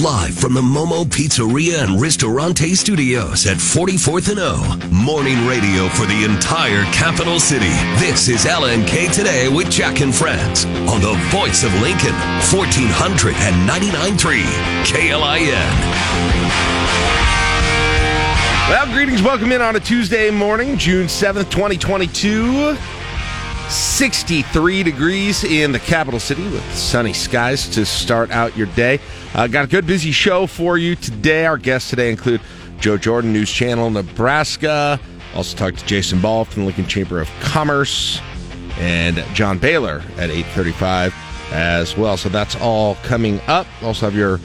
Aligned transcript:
Live 0.00 0.38
from 0.38 0.54
the 0.54 0.62
Momo 0.62 1.04
Pizzeria 1.04 1.84
and 1.84 2.00
Ristorante 2.00 2.74
Studios 2.74 3.46
at 3.46 3.58
44th 3.58 4.30
and 4.30 4.38
O. 4.40 4.56
Morning 4.90 5.46
radio 5.46 5.86
for 5.90 6.06
the 6.06 6.24
entire 6.24 6.82
capital 6.94 7.38
city. 7.38 7.68
This 7.98 8.26
is 8.28 8.46
LNK 8.46 9.12
Today 9.12 9.50
with 9.50 9.70
Jack 9.70 10.00
and 10.00 10.14
Friends 10.14 10.64
on 10.64 11.02
the 11.02 11.12
voice 11.28 11.62
of 11.62 11.74
Lincoln, 11.82 12.14
1499.3 12.48 14.16
KLIN. 14.86 15.52
Well, 18.70 18.86
greetings. 18.94 19.20
Welcome 19.20 19.52
in 19.52 19.60
on 19.60 19.76
a 19.76 19.80
Tuesday 19.80 20.30
morning, 20.30 20.78
June 20.78 21.06
7th, 21.06 21.50
2022. 21.50 22.78
63 23.72 24.82
degrees 24.82 25.44
in 25.44 25.72
the 25.72 25.78
capital 25.78 26.20
city 26.20 26.42
with 26.44 26.62
sunny 26.74 27.12
skies 27.12 27.68
to 27.70 27.86
start 27.86 28.30
out 28.30 28.56
your 28.56 28.66
day. 28.68 29.00
Uh, 29.34 29.46
got 29.46 29.64
a 29.64 29.68
good 29.68 29.86
busy 29.86 30.12
show 30.12 30.46
for 30.46 30.76
you 30.76 30.94
today. 30.94 31.46
Our 31.46 31.56
guests 31.56 31.88
today 31.88 32.10
include 32.10 32.42
Joe 32.78 32.98
Jordan, 32.98 33.32
News 33.32 33.50
Channel 33.50 33.90
Nebraska. 33.90 35.00
Also 35.34 35.56
talked 35.56 35.78
to 35.78 35.86
Jason 35.86 36.20
Ball 36.20 36.44
from 36.44 36.62
the 36.62 36.66
Lincoln 36.66 36.86
Chamber 36.86 37.20
of 37.20 37.30
Commerce 37.40 38.20
and 38.76 39.24
John 39.34 39.58
Baylor 39.58 40.02
at 40.18 40.30
835 40.30 41.14
as 41.52 41.96
well. 41.96 42.16
So 42.16 42.28
that's 42.28 42.56
all 42.56 42.96
coming 42.96 43.40
up. 43.46 43.66
Also 43.82 44.04
have 44.10 44.14
your 44.14 44.38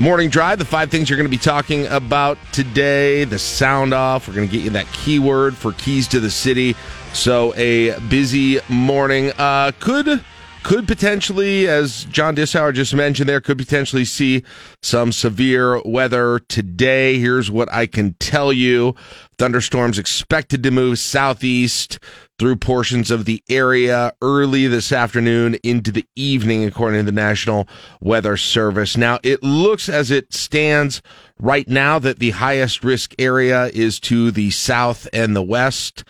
morning 0.00 0.30
drive, 0.30 0.58
the 0.58 0.64
five 0.64 0.90
things 0.90 1.10
you're 1.10 1.16
going 1.16 1.30
to 1.30 1.30
be 1.30 1.36
talking 1.36 1.86
about 1.88 2.38
today, 2.52 3.24
the 3.24 3.38
sound 3.38 3.92
off. 3.92 4.28
We're 4.28 4.34
going 4.34 4.48
to 4.48 4.52
get 4.52 4.64
you 4.64 4.70
that 4.70 4.86
keyword 4.92 5.56
for 5.56 5.72
keys 5.72 6.06
to 6.08 6.20
the 6.20 6.30
city. 6.30 6.76
So 7.12 7.54
a 7.56 7.98
busy 8.08 8.60
morning. 8.68 9.32
Uh, 9.36 9.72
could 9.80 10.22
could 10.62 10.86
potentially, 10.86 11.66
as 11.66 12.04
John 12.04 12.36
Dissauer 12.36 12.74
just 12.74 12.94
mentioned, 12.94 13.28
there 13.28 13.40
could 13.40 13.58
potentially 13.58 14.04
see 14.04 14.42
some 14.82 15.12
severe 15.12 15.80
weather 15.82 16.40
today. 16.48 17.18
Here's 17.18 17.50
what 17.50 17.72
I 17.72 17.86
can 17.86 18.14
tell 18.20 18.52
you: 18.52 18.94
thunderstorms 19.38 19.98
expected 19.98 20.62
to 20.62 20.70
move 20.70 20.98
southeast 20.98 21.98
through 22.38 22.56
portions 22.56 23.10
of 23.10 23.24
the 23.24 23.42
area 23.48 24.12
early 24.22 24.66
this 24.66 24.92
afternoon 24.92 25.56
into 25.64 25.90
the 25.90 26.06
evening, 26.14 26.64
according 26.64 27.00
to 27.00 27.04
the 27.04 27.12
National 27.12 27.66
Weather 28.00 28.36
Service. 28.36 28.96
Now, 28.96 29.18
it 29.22 29.42
looks 29.42 29.88
as 29.88 30.10
it 30.10 30.32
stands 30.32 31.02
right 31.40 31.66
now 31.66 31.98
that 31.98 32.18
the 32.18 32.30
highest 32.30 32.84
risk 32.84 33.14
area 33.18 33.66
is 33.66 33.98
to 34.00 34.30
the 34.30 34.50
south 34.50 35.08
and 35.12 35.34
the 35.34 35.42
west 35.42 36.04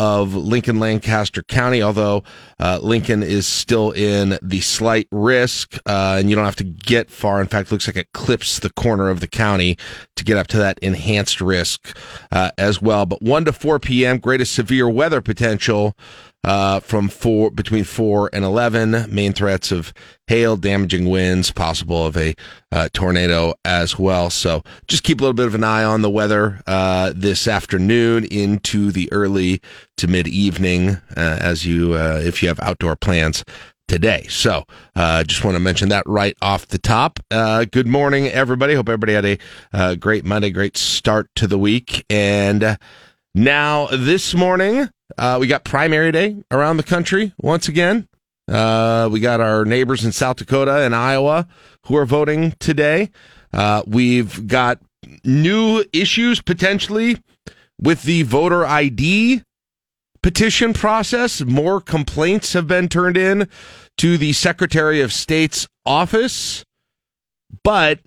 of 0.00 0.34
Lincoln 0.34 0.80
Lancaster 0.80 1.42
County, 1.42 1.82
although 1.82 2.24
uh, 2.58 2.78
Lincoln 2.82 3.22
is 3.22 3.46
still 3.46 3.90
in 3.90 4.38
the 4.40 4.62
slight 4.62 5.06
risk, 5.12 5.76
uh, 5.84 6.16
and 6.18 6.30
you 6.30 6.34
don't 6.34 6.46
have 6.46 6.56
to 6.56 6.64
get 6.64 7.10
far. 7.10 7.38
In 7.38 7.46
fact, 7.46 7.68
it 7.68 7.72
looks 7.72 7.86
like 7.86 7.96
it 7.96 8.10
clips 8.14 8.60
the 8.60 8.70
corner 8.70 9.10
of 9.10 9.20
the 9.20 9.28
county 9.28 9.76
to 10.16 10.24
get 10.24 10.38
up 10.38 10.46
to 10.46 10.56
that 10.56 10.78
enhanced 10.78 11.42
risk 11.42 11.94
uh, 12.32 12.50
as 12.56 12.80
well. 12.80 13.04
But 13.04 13.20
1 13.20 13.44
to 13.44 13.52
4 13.52 13.78
p.m., 13.78 14.16
greatest 14.16 14.54
severe 14.54 14.88
weather 14.88 15.20
potential 15.20 15.94
uh, 16.44 16.80
from 16.80 17.08
four 17.08 17.50
between 17.50 17.84
four 17.84 18.30
and 18.32 18.44
eleven. 18.44 19.06
Main 19.14 19.32
threats 19.32 19.72
of 19.72 19.92
hail, 20.26 20.56
damaging 20.56 21.08
winds, 21.08 21.50
possible 21.50 22.06
of 22.06 22.16
a 22.16 22.34
uh, 22.72 22.88
tornado 22.92 23.54
as 23.64 23.98
well. 23.98 24.30
So 24.30 24.62
just 24.86 25.02
keep 25.02 25.20
a 25.20 25.22
little 25.22 25.34
bit 25.34 25.46
of 25.46 25.54
an 25.54 25.64
eye 25.64 25.84
on 25.84 26.02
the 26.02 26.10
weather 26.10 26.60
uh, 26.66 27.12
this 27.14 27.46
afternoon 27.48 28.24
into 28.24 28.90
the 28.92 29.12
early 29.12 29.60
to 29.98 30.06
mid 30.06 30.28
evening 30.28 30.90
uh, 31.16 31.38
as 31.40 31.66
you 31.66 31.94
uh, 31.94 32.20
if 32.24 32.42
you 32.42 32.48
have 32.48 32.60
outdoor 32.60 32.96
plans 32.96 33.44
today. 33.88 34.24
So, 34.28 34.64
uh, 34.94 35.24
just 35.24 35.44
want 35.44 35.56
to 35.56 35.60
mention 35.60 35.88
that 35.88 36.04
right 36.06 36.36
off 36.40 36.68
the 36.68 36.78
top. 36.78 37.18
Uh, 37.28 37.64
good 37.64 37.88
morning, 37.88 38.28
everybody. 38.28 38.74
Hope 38.74 38.88
everybody 38.88 39.14
had 39.14 39.40
a 39.72 39.96
great 39.96 40.24
Monday, 40.24 40.50
great 40.50 40.76
start 40.76 41.28
to 41.34 41.48
the 41.48 41.58
week. 41.58 42.04
And 42.08 42.78
now 43.34 43.86
this 43.86 44.34
morning, 44.34 44.88
uh, 45.18 45.38
we 45.40 45.46
got 45.46 45.64
primary 45.64 46.12
day 46.12 46.36
around 46.50 46.76
the 46.76 46.82
country 46.82 47.32
once 47.38 47.68
again. 47.68 48.08
Uh, 48.48 49.08
we 49.10 49.20
got 49.20 49.40
our 49.40 49.64
neighbors 49.64 50.04
in 50.04 50.12
South 50.12 50.36
Dakota 50.36 50.78
and 50.78 50.94
Iowa 50.94 51.46
who 51.86 51.96
are 51.96 52.06
voting 52.06 52.54
today. 52.58 53.10
Uh, 53.52 53.82
we've 53.86 54.46
got 54.48 54.80
new 55.24 55.84
issues 55.92 56.40
potentially 56.40 57.18
with 57.80 58.02
the 58.02 58.22
voter 58.24 58.66
ID 58.66 59.42
petition 60.22 60.72
process. 60.72 61.40
More 61.40 61.80
complaints 61.80 62.52
have 62.52 62.66
been 62.66 62.88
turned 62.88 63.16
in 63.16 63.48
to 63.98 64.18
the 64.18 64.32
Secretary 64.32 65.00
of 65.00 65.12
State's 65.12 65.68
office, 65.86 66.64
but 67.62 68.00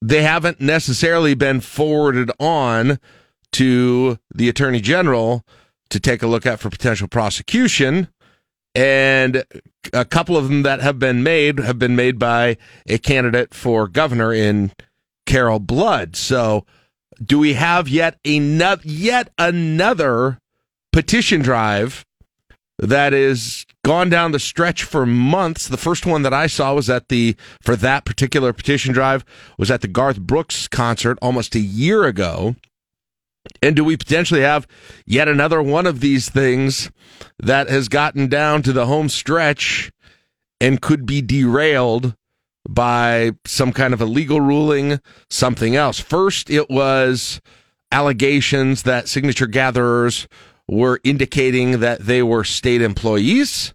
they 0.00 0.22
haven't 0.22 0.60
necessarily 0.60 1.34
been 1.34 1.60
forwarded 1.60 2.30
on 2.40 2.98
to 3.52 4.18
the 4.34 4.48
Attorney 4.48 4.80
General 4.80 5.44
to 5.90 6.00
take 6.00 6.22
a 6.22 6.26
look 6.26 6.46
at 6.46 6.60
for 6.60 6.70
potential 6.70 7.08
prosecution. 7.08 8.08
And 8.74 9.44
a 9.92 10.04
couple 10.04 10.36
of 10.36 10.48
them 10.48 10.62
that 10.62 10.80
have 10.80 10.98
been 10.98 11.22
made 11.22 11.58
have 11.58 11.78
been 11.78 11.96
made 11.96 12.18
by 12.18 12.56
a 12.86 12.98
candidate 12.98 13.52
for 13.52 13.88
governor 13.88 14.32
in 14.32 14.72
Carol 15.26 15.58
Blood. 15.58 16.14
So, 16.14 16.64
do 17.24 17.38
we 17.38 17.54
have 17.54 17.88
yet 17.88 18.18
another 18.24 18.82
yet 18.84 19.32
another 19.38 20.38
petition 20.92 21.42
drive 21.42 22.06
that 22.78 23.12
is 23.12 23.66
gone 23.84 24.08
down 24.08 24.32
the 24.32 24.38
stretch 24.38 24.84
for 24.84 25.04
months? 25.04 25.66
The 25.66 25.76
first 25.76 26.06
one 26.06 26.22
that 26.22 26.32
I 26.32 26.46
saw 26.46 26.74
was 26.74 26.88
at 26.88 27.08
the 27.08 27.36
for 27.60 27.74
that 27.76 28.04
particular 28.04 28.52
petition 28.52 28.94
drive 28.94 29.24
was 29.58 29.70
at 29.70 29.80
the 29.80 29.88
Garth 29.88 30.20
Brooks 30.20 30.68
concert 30.68 31.18
almost 31.20 31.56
a 31.56 31.60
year 31.60 32.04
ago. 32.04 32.54
And 33.62 33.76
do 33.76 33.84
we 33.84 33.96
potentially 33.96 34.42
have 34.42 34.66
yet 35.06 35.28
another 35.28 35.62
one 35.62 35.86
of 35.86 36.00
these 36.00 36.28
things 36.28 36.90
that 37.38 37.68
has 37.68 37.88
gotten 37.88 38.28
down 38.28 38.62
to 38.62 38.72
the 38.72 38.86
home 38.86 39.08
stretch 39.08 39.90
and 40.60 40.80
could 40.80 41.06
be 41.06 41.22
derailed 41.22 42.14
by 42.68 43.32
some 43.46 43.72
kind 43.72 43.94
of 43.94 44.00
a 44.00 44.06
legal 44.06 44.40
ruling, 44.40 45.00
something 45.30 45.74
else? 45.74 45.98
First, 45.98 46.50
it 46.50 46.68
was 46.68 47.40
allegations 47.90 48.82
that 48.84 49.08
signature 49.08 49.46
gatherers 49.46 50.28
were 50.68 51.00
indicating 51.02 51.80
that 51.80 52.00
they 52.00 52.22
were 52.22 52.44
state 52.44 52.82
employees, 52.82 53.74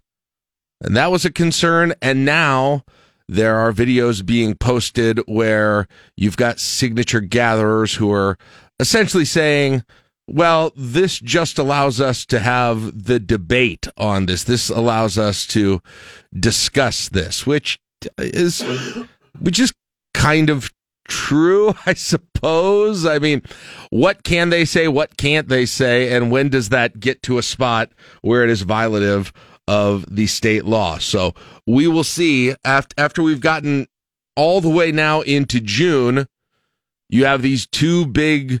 and 0.80 0.96
that 0.96 1.10
was 1.10 1.24
a 1.24 1.32
concern. 1.32 1.94
And 2.00 2.24
now 2.24 2.84
there 3.28 3.56
are 3.56 3.72
videos 3.72 4.24
being 4.24 4.54
posted 4.54 5.20
where 5.26 5.88
you've 6.16 6.36
got 6.36 6.60
signature 6.60 7.20
gatherers 7.20 7.94
who 7.94 8.12
are 8.12 8.38
essentially 8.78 9.24
saying, 9.24 9.84
well, 10.28 10.72
this 10.76 11.20
just 11.20 11.58
allows 11.58 12.00
us 12.00 12.26
to 12.26 12.40
have 12.40 13.04
the 13.04 13.20
debate 13.20 13.86
on 13.96 14.26
this. 14.26 14.44
This 14.44 14.70
allows 14.70 15.18
us 15.18 15.46
to 15.48 15.80
discuss 16.38 17.08
this, 17.08 17.46
which 17.46 17.78
is, 18.18 18.62
which 19.38 19.60
is 19.60 19.72
kind 20.14 20.50
of 20.50 20.70
true, 21.08 21.74
I 21.86 21.94
suppose. 21.94 23.06
I 23.06 23.18
mean, 23.18 23.42
what 23.90 24.24
can 24.24 24.50
they 24.50 24.64
say? 24.64 24.88
What 24.88 25.16
can't 25.16 25.48
they 25.48 25.66
say? 25.66 26.14
And 26.14 26.30
when 26.30 26.48
does 26.48 26.70
that 26.70 27.00
get 27.00 27.22
to 27.24 27.38
a 27.38 27.42
spot 27.42 27.90
where 28.22 28.42
it 28.42 28.50
is 28.50 28.64
violative 28.64 29.32
of 29.68 30.04
the 30.14 30.26
state 30.26 30.64
law? 30.64 30.98
So 30.98 31.34
we 31.66 31.86
will 31.86 32.04
see 32.04 32.54
after, 32.64 32.94
after 32.98 33.22
we've 33.22 33.40
gotten 33.40 33.86
all 34.36 34.60
the 34.60 34.68
way 34.68 34.92
now 34.92 35.22
into 35.22 35.60
June. 35.60 36.26
You 37.08 37.24
have 37.24 37.42
these 37.42 37.66
two 37.66 38.06
big 38.06 38.60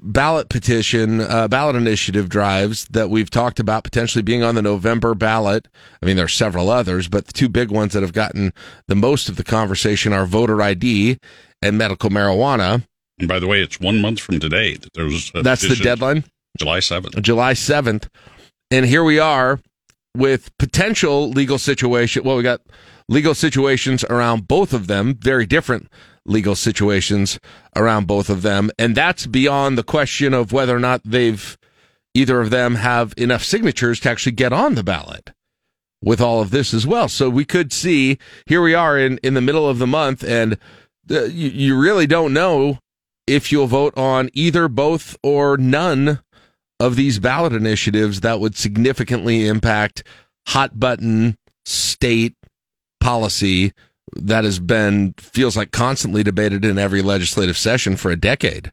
ballot 0.00 0.48
petition, 0.48 1.20
uh, 1.20 1.48
ballot 1.48 1.76
initiative 1.76 2.28
drives 2.28 2.86
that 2.88 3.10
we've 3.10 3.30
talked 3.30 3.58
about 3.58 3.84
potentially 3.84 4.22
being 4.22 4.42
on 4.42 4.54
the 4.54 4.62
November 4.62 5.14
ballot. 5.14 5.68
I 6.02 6.06
mean, 6.06 6.16
there 6.16 6.26
are 6.26 6.28
several 6.28 6.70
others, 6.70 7.08
but 7.08 7.26
the 7.26 7.32
two 7.32 7.48
big 7.48 7.70
ones 7.70 7.92
that 7.92 8.02
have 8.02 8.12
gotten 8.12 8.52
the 8.86 8.94
most 8.94 9.28
of 9.28 9.36
the 9.36 9.44
conversation 9.44 10.12
are 10.12 10.26
voter 10.26 10.60
ID 10.60 11.18
and 11.62 11.78
medical 11.78 12.10
marijuana. 12.10 12.86
And 13.18 13.28
by 13.28 13.38
the 13.38 13.46
way, 13.46 13.60
it's 13.60 13.80
one 13.80 14.00
month 14.00 14.20
from 14.20 14.38
today 14.38 14.74
that 14.76 14.92
there's 14.94 15.32
that's 15.32 15.62
the 15.62 15.74
deadline, 15.74 16.24
July 16.56 16.80
seventh. 16.80 17.20
July 17.20 17.54
seventh, 17.54 18.08
and 18.70 18.86
here 18.86 19.02
we 19.02 19.18
are 19.18 19.58
with 20.16 20.56
potential 20.58 21.30
legal 21.30 21.58
situation. 21.58 22.22
Well, 22.22 22.36
we 22.36 22.44
got 22.44 22.60
legal 23.08 23.34
situations 23.34 24.04
around 24.04 24.46
both 24.46 24.72
of 24.72 24.86
them, 24.86 25.14
very 25.14 25.46
different 25.46 25.88
legal 26.28 26.54
situations 26.54 27.38
around 27.74 28.06
both 28.06 28.28
of 28.28 28.42
them. 28.42 28.70
And 28.78 28.94
that's 28.94 29.26
beyond 29.26 29.76
the 29.78 29.82
question 29.82 30.34
of 30.34 30.52
whether 30.52 30.76
or 30.76 30.80
not 30.80 31.00
they've 31.04 31.56
either 32.14 32.40
of 32.40 32.50
them 32.50 32.76
have 32.76 33.14
enough 33.16 33.44
signatures 33.44 34.00
to 34.00 34.10
actually 34.10 34.32
get 34.32 34.52
on 34.52 34.74
the 34.74 34.82
ballot 34.82 35.30
with 36.02 36.20
all 36.20 36.40
of 36.40 36.50
this 36.50 36.72
as 36.72 36.86
well. 36.86 37.08
So 37.08 37.28
we 37.28 37.44
could 37.44 37.72
see 37.72 38.18
here 38.46 38.62
we 38.62 38.74
are 38.74 38.98
in, 38.98 39.18
in 39.22 39.34
the 39.34 39.40
middle 39.40 39.68
of 39.68 39.78
the 39.78 39.86
month 39.86 40.22
and 40.22 40.58
uh, 41.10 41.24
you, 41.24 41.48
you 41.48 41.78
really 41.78 42.06
don't 42.06 42.32
know 42.32 42.78
if 43.26 43.52
you'll 43.52 43.66
vote 43.66 43.96
on 43.96 44.30
either, 44.32 44.68
both, 44.68 45.16
or 45.22 45.56
none 45.56 46.20
of 46.80 46.96
these 46.96 47.18
ballot 47.18 47.52
initiatives 47.52 48.20
that 48.20 48.40
would 48.40 48.56
significantly 48.56 49.46
impact 49.46 50.02
hot 50.48 50.78
button 50.78 51.36
state 51.64 52.34
policy 53.00 53.72
that 54.16 54.44
has 54.44 54.58
been 54.58 55.14
feels 55.18 55.56
like 55.56 55.70
constantly 55.72 56.22
debated 56.22 56.64
in 56.64 56.78
every 56.78 57.02
legislative 57.02 57.56
session 57.56 57.96
for 57.96 58.10
a 58.10 58.16
decade 58.16 58.72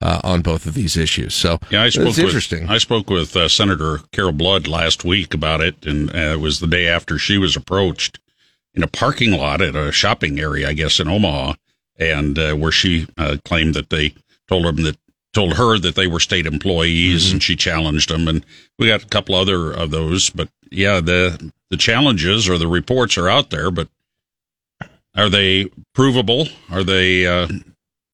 uh, 0.00 0.20
on 0.24 0.42
both 0.42 0.66
of 0.66 0.74
these 0.74 0.96
issues. 0.96 1.34
So 1.34 1.58
yeah, 1.70 1.82
I 1.82 1.88
spoke 1.88 2.08
it's 2.08 2.16
with, 2.18 2.26
interesting. 2.26 2.68
I 2.68 2.78
spoke 2.78 3.08
with 3.10 3.36
uh, 3.36 3.48
Senator 3.48 4.00
Carol 4.12 4.32
Blood 4.32 4.66
last 4.66 5.04
week 5.04 5.34
about 5.34 5.60
it, 5.60 5.86
and 5.86 6.10
uh, 6.14 6.18
it 6.34 6.40
was 6.40 6.60
the 6.60 6.66
day 6.66 6.88
after 6.88 7.18
she 7.18 7.38
was 7.38 7.56
approached 7.56 8.18
in 8.74 8.82
a 8.82 8.88
parking 8.88 9.32
lot 9.32 9.60
at 9.60 9.76
a 9.76 9.92
shopping 9.92 10.40
area, 10.40 10.68
I 10.68 10.72
guess 10.72 10.98
in 10.98 11.06
Omaha, 11.06 11.54
and 11.98 12.38
uh, 12.38 12.54
where 12.54 12.72
she 12.72 13.06
uh, 13.18 13.36
claimed 13.44 13.74
that 13.74 13.90
they 13.90 14.14
told 14.48 14.64
them 14.64 14.82
that 14.84 14.96
told 15.32 15.54
her 15.54 15.78
that 15.78 15.94
they 15.94 16.06
were 16.06 16.20
state 16.20 16.46
employees, 16.46 17.26
Mm-hmm. 17.26 17.34
and 17.34 17.42
she 17.42 17.56
challenged 17.56 18.10
them, 18.10 18.28
and 18.28 18.44
we 18.78 18.88
got 18.88 19.04
a 19.04 19.06
couple 19.08 19.34
other 19.34 19.70
of 19.72 19.90
those. 19.90 20.30
But 20.30 20.48
yeah, 20.70 21.00
the 21.00 21.52
the 21.70 21.76
challenges 21.76 22.48
or 22.48 22.58
the 22.58 22.66
reports 22.66 23.16
are 23.16 23.28
out 23.28 23.50
there, 23.50 23.70
but 23.70 23.88
are 25.16 25.28
they 25.28 25.70
provable? 25.94 26.48
Are 26.70 26.84
they 26.84 27.26
uh, 27.26 27.48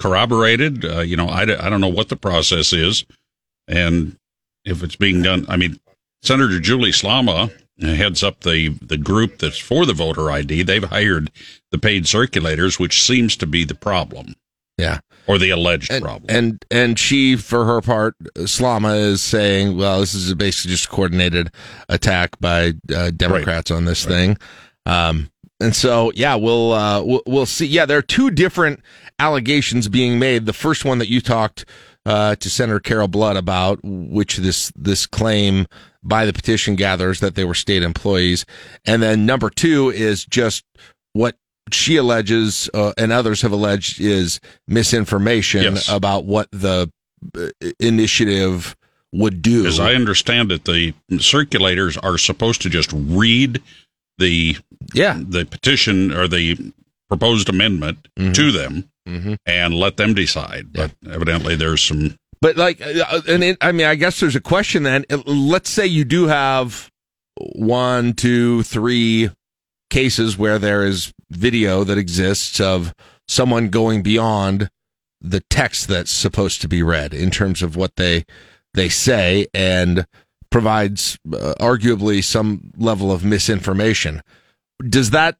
corroborated? 0.00 0.85
Uh, 0.85 1.00
you 1.00 1.17
know, 1.17 1.29
I, 1.29 1.43
I 1.43 1.69
don't 1.69 1.81
know 1.81 1.89
what 1.89 2.09
the 2.09 2.17
process 2.17 2.73
is, 2.73 3.05
and 3.67 4.17
if 4.65 4.83
it's 4.83 4.97
being 4.97 5.23
done. 5.23 5.47
I 5.49 5.56
mean, 5.56 5.79
Senator 6.23 6.61
Julie 6.61 6.91
Slama 6.91 7.53
heads 7.81 8.23
up 8.23 8.41
the 8.41 8.71
the 8.83 8.99
group 8.99 9.39
that's 9.39 9.59
for 9.59 9.87
the 9.87 9.93
voter 9.93 10.31
ID. 10.31 10.62
They've 10.62 10.83
hired 10.83 11.31
the 11.71 11.79
paid 11.79 12.05
circulators, 12.05 12.79
which 12.81 13.03
seems 13.03 13.37
to 13.37 13.47
be 13.47 13.65
the 13.65 13.75
problem 13.75 14.35
yeah. 14.79 15.00
or 15.27 15.39
the 15.39 15.50
alleged 15.50 15.93
and, 15.93 16.03
problem. 16.03 16.25
and 16.29 16.65
and 16.71 16.99
she, 16.99 17.37
for 17.37 17.65
her 17.65 17.81
part, 17.81 18.17
Slama 18.37 18.99
is 18.99 19.23
saying, 19.23 19.77
well, 19.77 20.00
this 20.00 20.15
is 20.15 20.33
basically 20.35 20.71
just 20.71 20.87
a 20.87 20.89
coordinated 20.89 21.50
attack 21.89 22.39
by 22.41 22.73
uh, 22.95 23.11
Democrats 23.11 23.71
on 23.71 23.85
this 23.85 24.05
thing. 24.05 24.39
Um, 24.87 25.31
and 25.61 25.75
so, 25.75 26.13
yeah, 26.15 26.35
we'll, 26.37 26.73
uh, 26.73 27.03
we'll 27.03 27.23
we'll 27.27 27.47
see. 27.47 27.67
Yeah, 27.67 27.87
there 27.87 27.99
are 27.99 28.03
two 28.03 28.31
different 28.31 28.81
allegations 29.19 29.89
being 29.89 30.19
made. 30.19 30.47
The 30.47 30.53
first 30.53 30.85
one 30.85 30.99
that 30.99 31.09
you 31.09 31.21
talked 31.21 31.65
uh, 32.07 32.37
to 32.37 32.49
Senator 32.51 32.81
Carol 32.81 33.09
Blood 33.09 33.37
about, 33.37 33.81
which 33.83 34.37
this 34.37 34.73
this 34.77 35.07
claim 35.07 35.67
by 36.03 36.25
the 36.25 36.33
petition 36.33 36.77
gatherers 36.77 37.21
that 37.21 37.35
they 37.35 37.45
were 37.45 37.55
state 37.55 37.83
employees, 37.83 38.47
and 38.87 39.03
then 39.03 39.27
number 39.27 39.51
two 39.51 39.91
is 39.91 40.25
just 40.25 40.65
what 41.13 41.37
she 41.73 41.97
alleges 41.97 42.71
uh, 42.73 42.93
and 42.97 43.13
others 43.13 43.43
have 43.43 43.53
alleged 43.53 44.01
is 44.01 44.41
misinformation 44.69 45.63
Yes. 45.65 45.89
about 45.89 46.25
what 46.25 46.49
the 46.51 46.91
uh, 47.37 47.49
initiative 47.79 48.75
would 49.13 49.43
do. 49.43 49.67
As 49.67 49.81
I 49.81 49.95
understand 49.95 50.53
it, 50.53 50.65
the 50.65 50.95
circulators 51.11 51.99
are 52.03 52.17
supposed 52.17 52.63
to 52.63 52.71
just 52.71 52.91
read 52.95 53.61
the 54.19 54.56
yeah, 54.94 55.19
the 55.20 55.44
petition 55.44 56.12
or 56.12 56.29
the 56.29 56.73
proposed 57.09 57.49
amendment 57.49 58.06
Mm-hmm. 58.19 58.32
to 58.32 58.53
them 58.53 58.91
and 59.47 59.73
let 59.73 59.97
them 59.97 60.12
decide. 60.12 60.70
But 60.73 60.93
evidently, 61.11 61.56
there's 61.56 61.81
some 61.81 62.19
But 62.43 62.56
like, 62.59 62.81
uh, 62.82 63.23
and 63.26 63.43
it, 63.43 63.56
I 63.62 63.73
mean, 63.73 63.87
I 63.87 63.94
guess 63.94 64.20
there's 64.20 64.37
a 64.37 64.41
question 64.41 64.82
then. 64.82 65.06
Uh, 65.09 65.23
Let's 65.25 65.70
say 65.70 65.87
you 65.87 66.05
do 66.05 66.26
have 66.26 66.91
one, 67.55 68.12
two, 68.12 68.62
three 68.65 69.31
cases 69.88 70.37
where 70.37 70.59
there 70.59 70.85
is 70.85 71.12
video 71.31 71.85
that 71.85 71.97
exists 71.97 72.61
of 72.61 72.93
someone 73.26 73.69
going 73.71 74.03
beyond 74.03 74.69
the 75.23 75.41
text 75.49 75.88
that's 75.88 76.11
supposed 76.11 76.61
to 76.61 76.69
be 76.69 76.82
read 76.82 77.14
in 77.14 77.31
terms 77.31 77.62
of 77.62 77.76
what 77.76 77.97
they 77.97 78.25
they 78.75 78.88
say 78.91 79.47
and 79.55 80.06
provides 80.50 81.19
uh, 81.33 81.55
arguably 81.61 82.23
some 82.23 82.73
level 82.77 83.12
of 83.12 83.25
misinformation. 83.25 84.23
Does 84.89 85.11
that 85.11 85.37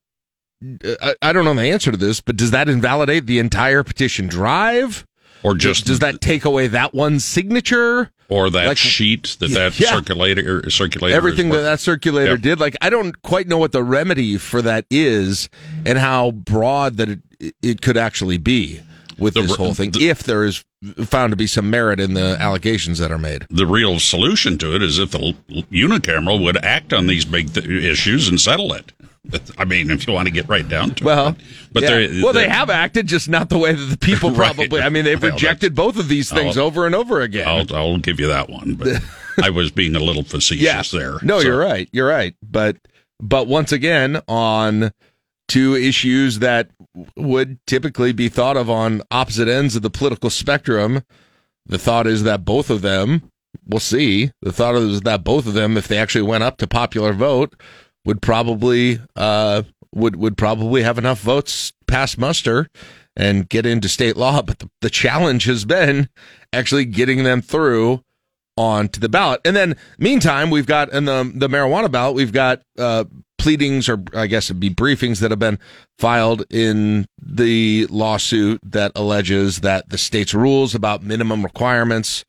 I, 1.01 1.15
I 1.23 1.33
don't 1.33 1.45
know 1.45 1.55
the 1.55 1.63
answer 1.71 1.93
to 1.93 1.97
this, 1.97 2.21
but 2.21 2.37
does 2.37 2.51
that 2.51 2.69
invalidate 2.69 3.27
the 3.27 3.39
entire 3.39 3.83
petition 3.85 4.27
drive? 4.27 5.05
or 5.45 5.55
just 5.55 5.87
does 5.87 6.01
that 6.01 6.21
take 6.21 6.45
away 6.45 6.67
that 6.67 6.93
one 6.95 7.21
signature? 7.21 8.11
or 8.31 8.51
that 8.51 8.67
like- 8.67 8.77
sheet 8.77 9.37
that 9.41 9.51
that 9.53 9.79
Yeah. 9.81 9.91
circulator 9.95 10.69
circulator 10.69 11.17
Everything 11.17 11.49
that 11.51 11.63
that 11.63 11.81
circulator 11.81 12.33
Yep. 12.33 12.41
did, 12.43 12.61
like 12.61 12.77
I 12.83 12.91
don't 12.91 13.23
quite 13.23 13.47
know 13.49 13.57
what 13.57 13.73
the 13.73 13.83
remedy 13.85 14.37
for 14.37 14.61
that 14.63 14.85
is, 14.91 15.49
and 15.87 15.97
how 15.97 16.33
broad 16.33 16.97
that 16.99 17.09
it 17.09 17.55
it 17.63 17.81
could 17.83 17.97
actually 17.97 18.37
be 18.37 18.81
with 19.19 19.35
The 19.35 19.43
this 19.43 19.57
whole 19.57 19.75
thing, 19.75 19.91
the- 19.91 20.09
if 20.09 20.23
there 20.23 20.45
is 20.45 20.65
found 21.05 21.33
to 21.33 21.37
be 21.37 21.47
some 21.49 21.69
merit 21.71 21.99
in 21.99 22.15
the 22.15 22.37
allegations 22.41 22.99
that 22.99 23.11
are 23.11 23.19
made. 23.19 23.47
the 23.51 23.67
real 23.67 23.99
solution 23.99 24.57
to 24.59 24.75
it 24.77 24.83
is 24.83 24.99
if 24.99 25.11
the 25.11 25.35
unicameral 25.73 26.43
would 26.43 26.57
act 26.65 26.93
on 26.93 27.07
these 27.07 27.25
big 27.25 27.53
th- 27.53 27.67
issues 27.67 28.29
and 28.29 28.41
settle 28.41 28.73
it. 28.73 28.93
I 29.59 29.65
mean, 29.65 29.91
if 29.91 30.07
you 30.07 30.13
want 30.15 30.27
to 30.29 30.33
get 30.33 30.49
right 30.49 30.67
down 30.67 30.95
to 30.95 31.05
Well, 31.05 31.29
it. 31.31 31.37
But 31.73 31.83
yeah. 31.83 31.91
they're- 31.91 32.23
well, 32.23 32.33
they 32.33 32.43
they're- 32.43 32.51
have 32.51 32.71
acted, 32.71 33.07
just 33.07 33.29
not 33.29 33.51
the 33.51 33.59
way 33.59 33.75
that 33.75 33.85
the 33.87 33.99
people 33.99 34.31
Right. 34.35 34.55
probably. 34.55 34.81
I 34.81 34.89
mean, 34.89 35.05
they've 35.05 35.21
Well, 35.21 35.33
rejected 35.33 35.75
both 35.75 35.99
of 35.99 36.09
these 36.09 36.31
things 36.31 36.57
I'll- 36.57 36.65
over 36.67 36.87
and 36.87 36.95
over 36.95 37.21
again. 37.21 37.47
I'll, 37.47 37.67
I'll 37.77 37.99
give 37.99 38.21
you 38.21 38.29
that 38.29 38.49
one, 38.49 38.75
but 38.75 39.03
I 39.43 39.51
was 39.51 39.71
being 39.71 39.95
a 39.97 40.01
little 40.01 40.23
facetious 40.23 40.91
there. 40.93 41.19
No, 41.23 41.41
So- 41.41 41.47
you're 41.47 41.59
right. 41.59 41.89
You're 41.93 42.09
right. 42.09 42.35
But 42.43 42.77
but 43.21 43.49
once 43.49 43.73
again, 43.73 44.21
on 44.29 44.93
two 45.49 45.75
issues 45.75 46.39
that 46.39 46.71
would 47.17 47.59
typically 47.67 48.13
be 48.13 48.29
thought 48.29 48.57
of 48.57 48.71
on 48.71 49.03
opposite 49.11 49.49
ends 49.49 49.75
of 49.75 49.83
the 49.83 49.91
political 49.91 50.31
spectrum, 50.31 51.03
the 51.67 51.79
thought 51.79 52.07
is 52.07 52.23
that 52.23 52.45
both 52.45 52.71
of 52.71 52.83
them, 52.83 53.31
we'll 53.67 53.81
see. 53.81 54.31
The 54.43 54.53
thought 54.53 54.75
is 54.77 55.03
that 55.03 55.25
both 55.25 55.47
of 55.47 55.55
them, 55.55 55.77
if 55.77 55.89
they 55.89 55.99
actually 55.99 56.23
went 56.23 56.45
up 56.45 56.59
to 56.59 56.67
popular 56.67 57.13
vote, 57.13 57.55
would 58.05 58.23
probably 58.23 59.01
uh 59.17 59.63
would 59.95 60.17
would 60.17 60.37
probably 60.37 60.83
have 60.83 60.99
enough 60.99 61.21
votes 61.21 61.73
pass 61.87 62.17
muster 62.17 62.69
and 63.17 63.49
get 63.49 63.67
into 63.67 63.89
state 63.89 64.17
law. 64.17 64.43
But 64.47 64.61
the, 64.61 64.71
the 64.81 64.91
challenge 64.91 65.45
has 65.45 65.65
been 65.65 66.09
actually 66.53 66.85
getting 66.85 67.25
them 67.25 67.43
through 67.43 68.03
onto 68.57 68.99
the 68.99 69.09
ballot. 69.09 69.41
And 69.45 69.55
then 69.55 69.77
meantime, 69.99 70.51
we've 70.51 70.67
got 70.67 70.93
in 70.93 71.05
the 71.05 71.31
the 71.35 71.49
marijuana 71.49 71.91
ballot, 71.91 72.15
we've 72.15 72.33
got 72.33 72.63
uh 72.79 73.05
pleadings 73.39 73.89
or 73.89 74.03
I 74.15 74.27
guess 74.27 74.47
it'd 74.47 74.61
be 74.61 74.71
briefings 74.71 75.21
that 75.21 75.31
have 75.31 75.39
been 75.39 75.59
filed 75.99 76.45
in 76.51 77.07
the 77.21 77.87
lawsuit 77.87 78.61
that 78.65 78.93
alleges 78.95 79.61
that 79.61 79.89
the 79.89 79.99
state's 79.99 80.35
rules 80.35 80.75
about 80.75 81.03
minimum 81.03 81.43
requirements 81.43 82.25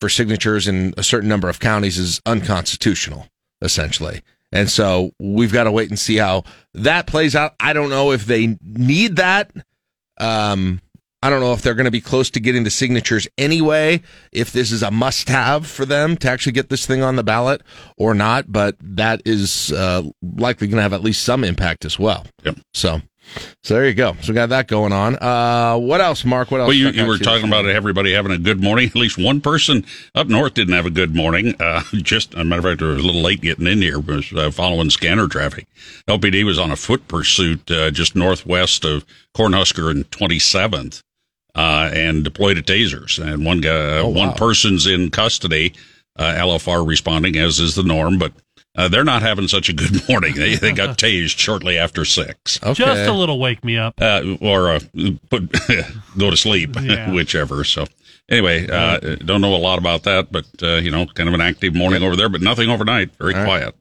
for 0.00 0.08
signatures 0.08 0.66
in 0.66 0.92
a 0.96 1.02
certain 1.02 1.28
number 1.28 1.48
of 1.48 1.60
counties 1.60 1.98
is 1.98 2.20
unconstitutional, 2.26 3.28
essentially. 3.62 4.22
And 4.52 4.70
so 4.70 5.12
we've 5.18 5.52
got 5.52 5.64
to 5.64 5.72
wait 5.72 5.90
and 5.90 5.98
see 5.98 6.16
how 6.16 6.44
that 6.74 7.06
plays 7.06 7.34
out. 7.34 7.54
I 7.58 7.72
don't 7.72 7.90
know 7.90 8.12
if 8.12 8.24
they 8.26 8.56
need 8.62 9.16
that. 9.16 9.50
Um, 10.18 10.80
I 11.24 11.30
don't 11.30 11.40
know 11.40 11.54
if 11.54 11.62
they're 11.62 11.74
going 11.74 11.86
to 11.86 11.90
be 11.90 12.02
close 12.02 12.28
to 12.32 12.38
getting 12.38 12.64
the 12.64 12.70
signatures 12.70 13.26
anyway, 13.38 14.02
if 14.30 14.52
this 14.52 14.70
is 14.70 14.82
a 14.82 14.90
must 14.90 15.30
have 15.30 15.66
for 15.66 15.86
them 15.86 16.18
to 16.18 16.28
actually 16.28 16.52
get 16.52 16.68
this 16.68 16.84
thing 16.84 17.02
on 17.02 17.16
the 17.16 17.22
ballot 17.22 17.62
or 17.96 18.12
not, 18.12 18.52
but 18.52 18.76
that 18.78 19.22
is 19.24 19.72
uh, 19.72 20.02
likely 20.20 20.66
going 20.66 20.76
to 20.76 20.82
have 20.82 20.92
at 20.92 21.00
least 21.00 21.22
some 21.22 21.42
impact 21.42 21.86
as 21.86 21.98
well. 21.98 22.26
Yep. 22.42 22.58
So, 22.74 23.00
so 23.62 23.72
there 23.72 23.88
you 23.88 23.94
go. 23.94 24.14
So 24.20 24.32
we 24.32 24.34
got 24.34 24.50
that 24.50 24.68
going 24.68 24.92
on. 24.92 25.16
Uh, 25.16 25.78
what 25.78 26.02
else, 26.02 26.26
Mark? 26.26 26.50
What 26.50 26.60
else? 26.60 26.68
Well, 26.68 26.76
you, 26.76 26.90
you 26.90 27.06
were 27.06 27.16
talking 27.16 27.48
about 27.48 27.64
everybody 27.64 28.12
having 28.12 28.32
a 28.32 28.36
good 28.36 28.62
morning. 28.62 28.88
At 28.88 28.96
least 28.96 29.16
one 29.16 29.40
person 29.40 29.86
up 30.14 30.26
north 30.26 30.52
didn't 30.52 30.74
have 30.74 30.84
a 30.84 30.90
good 30.90 31.14
morning. 31.14 31.54
Uh, 31.58 31.84
just, 31.94 32.34
as 32.34 32.40
a 32.40 32.44
matter 32.44 32.58
of 32.58 32.64
fact, 32.66 32.80
they 32.80 32.86
were 32.86 32.92
a 32.92 32.96
little 32.96 33.22
late 33.22 33.40
getting 33.40 33.66
in 33.66 33.80
here, 33.80 33.98
was 33.98 34.30
uh, 34.34 34.50
following 34.50 34.90
scanner 34.90 35.26
traffic. 35.26 35.66
LPD 36.06 36.44
was 36.44 36.58
on 36.58 36.70
a 36.70 36.76
foot 36.76 37.08
pursuit 37.08 37.70
uh, 37.70 37.90
just 37.90 38.14
northwest 38.14 38.84
of 38.84 39.06
Cornhusker 39.34 39.90
and 39.90 40.10
27th 40.10 41.02
uh, 41.54 41.90
and 41.92 42.24
deployed 42.24 42.58
a 42.58 42.62
tasers. 42.62 43.18
And 43.24 43.44
one 43.44 43.60
guy, 43.60 43.98
Oh, 43.98 44.08
one 44.08 44.28
wow. 44.28 44.34
person's 44.34 44.86
in 44.86 45.10
custody, 45.10 45.74
uh, 46.18 46.34
LFR 46.36 46.86
responding, 46.86 47.36
as 47.36 47.60
is 47.60 47.74
the 47.74 47.82
norm, 47.82 48.18
but 48.18 48.32
uh, 48.76 48.88
they're 48.88 49.04
not 49.04 49.22
having 49.22 49.46
such 49.46 49.68
a 49.68 49.72
good 49.72 50.02
morning. 50.08 50.34
They, 50.34 50.56
they 50.56 50.72
got 50.72 50.98
tased 50.98 51.38
shortly 51.38 51.78
after 51.78 52.04
six. 52.04 52.58
Okay. 52.62 52.74
Just 52.74 53.08
a 53.08 53.12
little 53.12 53.38
wake 53.38 53.64
me 53.64 53.76
up. 53.78 53.94
uh, 54.00 54.36
or 54.40 54.70
uh, 54.70 54.80
put 55.30 55.52
go 56.18 56.30
to 56.30 56.36
sleep, 56.36 56.74
Yeah. 56.80 57.12
whichever. 57.12 57.62
So 57.62 57.86
anyway, 58.28 58.68
uh, 58.68 58.98
don't 59.24 59.40
know 59.40 59.54
a 59.54 59.58
lot 59.58 59.78
about 59.78 60.02
that, 60.04 60.32
but 60.32 60.46
uh, 60.60 60.76
you 60.76 60.90
know, 60.90 61.06
kind 61.06 61.28
of 61.28 61.34
an 61.36 61.40
active 61.40 61.72
morning 61.76 62.02
over 62.02 62.16
there, 62.16 62.28
but 62.28 62.40
nothing 62.40 62.68
overnight. 62.68 63.14
Very 63.16 63.34
quiet. 63.34 63.76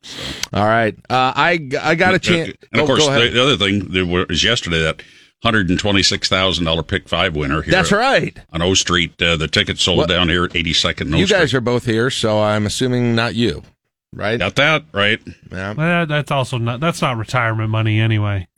All 0.53 0.65
right. 0.65 0.95
Uh, 1.09 1.33
I 1.35 1.69
I 1.81 1.95
got 1.95 2.13
a 2.13 2.19
chance. 2.19 2.53
And 2.71 2.81
of 2.81 2.87
Oh, 2.89 2.93
course, 2.95 3.05
the, 3.07 3.29
the 3.33 3.41
other 3.41 3.57
thing 3.57 3.87
there 3.91 4.05
was 4.05 4.43
yesterday 4.43 4.81
that. 4.83 5.01
Hundred 5.43 5.69
and 5.69 5.77
twenty-six 5.77 6.29
thousand 6.29 6.63
dollar 6.65 6.83
pick 6.83 7.09
five 7.09 7.35
winner 7.35 7.61
here. 7.61 7.71
That's 7.71 7.91
right. 7.91 8.37
on 8.53 8.61
O 8.61 8.73
Street. 8.73 9.21
Uh, 9.21 9.35
the 9.35 9.47
tickets 9.49 9.81
sold 9.83 9.97
What- 9.99 10.09
down 10.09 10.29
here 10.29 10.45
at 10.45 10.55
eighty 10.55 10.71
second. 10.73 11.13
You 11.13 11.27
guys 11.27 11.53
are 11.53 11.59
both 11.61 11.85
here, 11.85 12.09
so 12.09 12.41
I'm 12.41 12.65
assuming 12.65 13.13
not 13.13 13.35
you, 13.35 13.61
right? 14.13 14.39
got 14.39 14.55
that 14.55 14.85
right. 14.93 15.19
Yeah. 15.51 15.71
Eh, 15.77 16.05
that's 16.05 16.31
also 16.31 16.57
not 16.57 16.79
that's 16.79 17.01
not 17.01 17.17
retirement 17.17 17.69
money 17.69 17.99
anyway. 17.99 18.47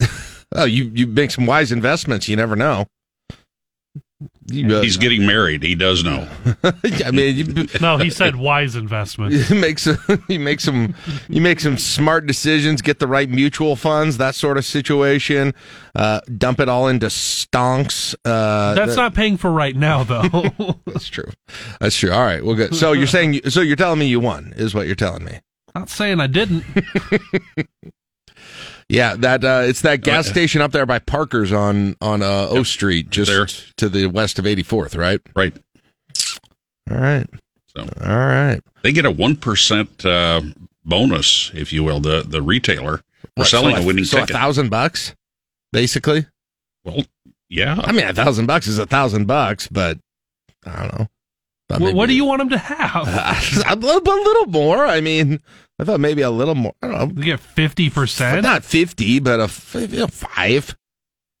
Oh, 0.54 0.64
you 0.64 0.84
you 0.94 1.08
make 1.08 1.32
some 1.32 1.44
wise 1.44 1.72
investments. 1.72 2.28
You 2.28 2.36
never 2.36 2.54
know. 2.54 2.86
You, 4.48 4.76
uh, 4.76 4.80
He's 4.82 4.96
getting 4.96 5.26
married. 5.26 5.62
He 5.62 5.74
does 5.74 6.04
know. 6.04 6.28
I 6.64 7.10
mean, 7.10 7.36
you, 7.36 7.66
No, 7.80 7.98
he 7.98 8.10
said 8.10 8.36
wise 8.36 8.76
investment. 8.76 9.34
He 9.46 9.54
makes 9.54 9.82
some, 9.82 9.98
you 10.28 10.38
make 10.38 10.60
some, 10.60 10.94
you 11.28 11.40
make 11.40 11.58
some 11.60 11.76
smart 11.78 12.26
decisions. 12.26 12.80
Get 12.82 12.98
the 13.00 13.06
right 13.08 13.28
mutual 13.28 13.74
funds, 13.76 14.18
that 14.18 14.34
sort 14.34 14.56
of 14.56 14.64
situation. 14.64 15.52
Uh, 15.94 16.20
dump 16.38 16.60
it 16.60 16.68
all 16.68 16.86
into 16.88 17.06
stonks. 17.06 18.14
Uh, 18.24 18.74
That's 18.74 18.90
that- 18.94 18.96
not 19.02 19.14
paying 19.14 19.36
for 19.36 19.50
right 19.50 19.74
now, 19.74 20.04
though. 20.04 20.22
That's 20.86 21.08
true. 21.08 21.30
That's 21.80 21.96
true. 21.96 22.12
All 22.12 22.24
right. 22.24 22.44
Well, 22.44 22.54
good. 22.54 22.74
So 22.74 22.92
you're 22.92 23.06
saying, 23.06 23.40
so 23.50 23.60
you're 23.62 23.76
telling 23.76 23.98
me 23.98 24.06
you 24.06 24.20
won, 24.20 24.52
is 24.56 24.74
what 24.74 24.86
you're 24.86 24.94
telling 24.94 25.24
me. 25.24 25.40
not 25.74 25.88
saying 25.90 26.20
I 26.20 26.26
didn't. 26.28 26.64
Yeah, 28.88 29.16
that 29.16 29.44
uh, 29.44 29.62
it's 29.64 29.80
that 29.82 30.02
gas 30.02 30.28
station 30.28 30.60
up 30.60 30.70
there 30.72 30.86
by 30.86 31.00
Parker's 31.00 31.52
on 31.52 31.96
on 32.00 32.22
uh, 32.22 32.46
O 32.50 32.62
Street, 32.62 33.10
just 33.10 33.30
There. 33.30 33.46
to 33.78 33.88
the 33.88 34.06
west 34.06 34.38
of 34.38 34.44
84th, 34.44 34.96
right? 34.96 35.20
Right. 35.34 35.56
All 36.90 36.96
right. 36.98 37.26
So 37.76 37.80
All 38.04 38.16
right. 38.16 38.60
they 38.82 38.92
get 38.92 39.04
a 39.04 39.10
one 39.10 39.36
percent 39.36 40.04
uh, 40.06 40.40
bonus, 40.84 41.50
if 41.54 41.72
you 41.72 41.82
will, 41.82 41.98
the 42.00 42.22
the 42.26 42.40
retailer 42.42 42.98
for 42.98 43.02
Right, 43.38 43.46
selling 43.46 43.76
so 43.76 43.82
a 43.82 43.84
winning 43.86 44.04
so 44.04 44.18
ticket. 44.20 44.30
a 44.30 44.38
thousand 44.38 44.70
bucks, 44.70 45.14
basically. 45.72 46.26
well, 46.84 47.02
yeah. 47.48 47.80
I 47.82 47.90
mean, 47.92 48.06
a 48.06 48.14
thousand 48.14 48.46
bucks 48.46 48.66
is 48.68 48.78
a 48.78 48.86
thousand 48.86 49.26
bucks, 49.26 49.66
but 49.66 49.98
I 50.64 50.86
don't 50.86 50.98
know. 51.00 51.06
Thought 51.68 51.78
Wh- 51.78 51.80
maybe- 51.86 51.94
what 51.94 52.06
do 52.06 52.14
you 52.14 52.24
want 52.24 52.38
them 52.38 52.50
to 52.50 52.58
have? 52.58 53.08
a 53.66 53.74
little, 53.74 54.00
a 54.00 54.22
little 54.24 54.46
more. 54.46 54.86
I 54.86 55.00
mean, 55.00 55.40
I 55.78 55.84
thought 55.84 56.00
maybe 56.00 56.22
a 56.22 56.30
little 56.30 56.54
more. 56.54 56.74
I 56.82 56.88
don't 56.88 56.98
know. 56.98 57.20
You 57.22 57.24
get 57.24 57.40
fifty 57.40 57.90
percent. 57.90 58.42
Not 58.42 58.64
fifty, 58.64 59.18
but 59.20 59.40
a 59.40 59.44
f- 59.44 59.74
you 59.74 59.86
know, 59.98 60.06
five. 60.06 60.76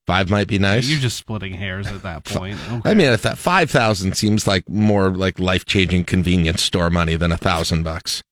Five 0.06 0.30
might 0.30 0.46
be 0.46 0.58
nice. 0.58 0.86
You're 0.88 1.00
just 1.00 1.16
splitting 1.16 1.54
hairs 1.54 1.88
at 1.88 2.02
that 2.02 2.24
point. 2.24 2.58
Okay. 2.70 2.90
I 2.90 2.94
mean, 2.94 3.08
if 3.12 3.22
that 3.22 3.38
five 3.38 3.70
thousand 3.70 4.16
seems 4.16 4.46
like 4.46 4.68
more 4.68 5.10
like 5.10 5.40
life 5.40 5.64
changing 5.64 6.04
convenience 6.04 6.62
store 6.62 6.90
money 6.90 7.16
than 7.16 7.32
a 7.32 7.36
thousand 7.36 7.82
bucks. 7.82 8.22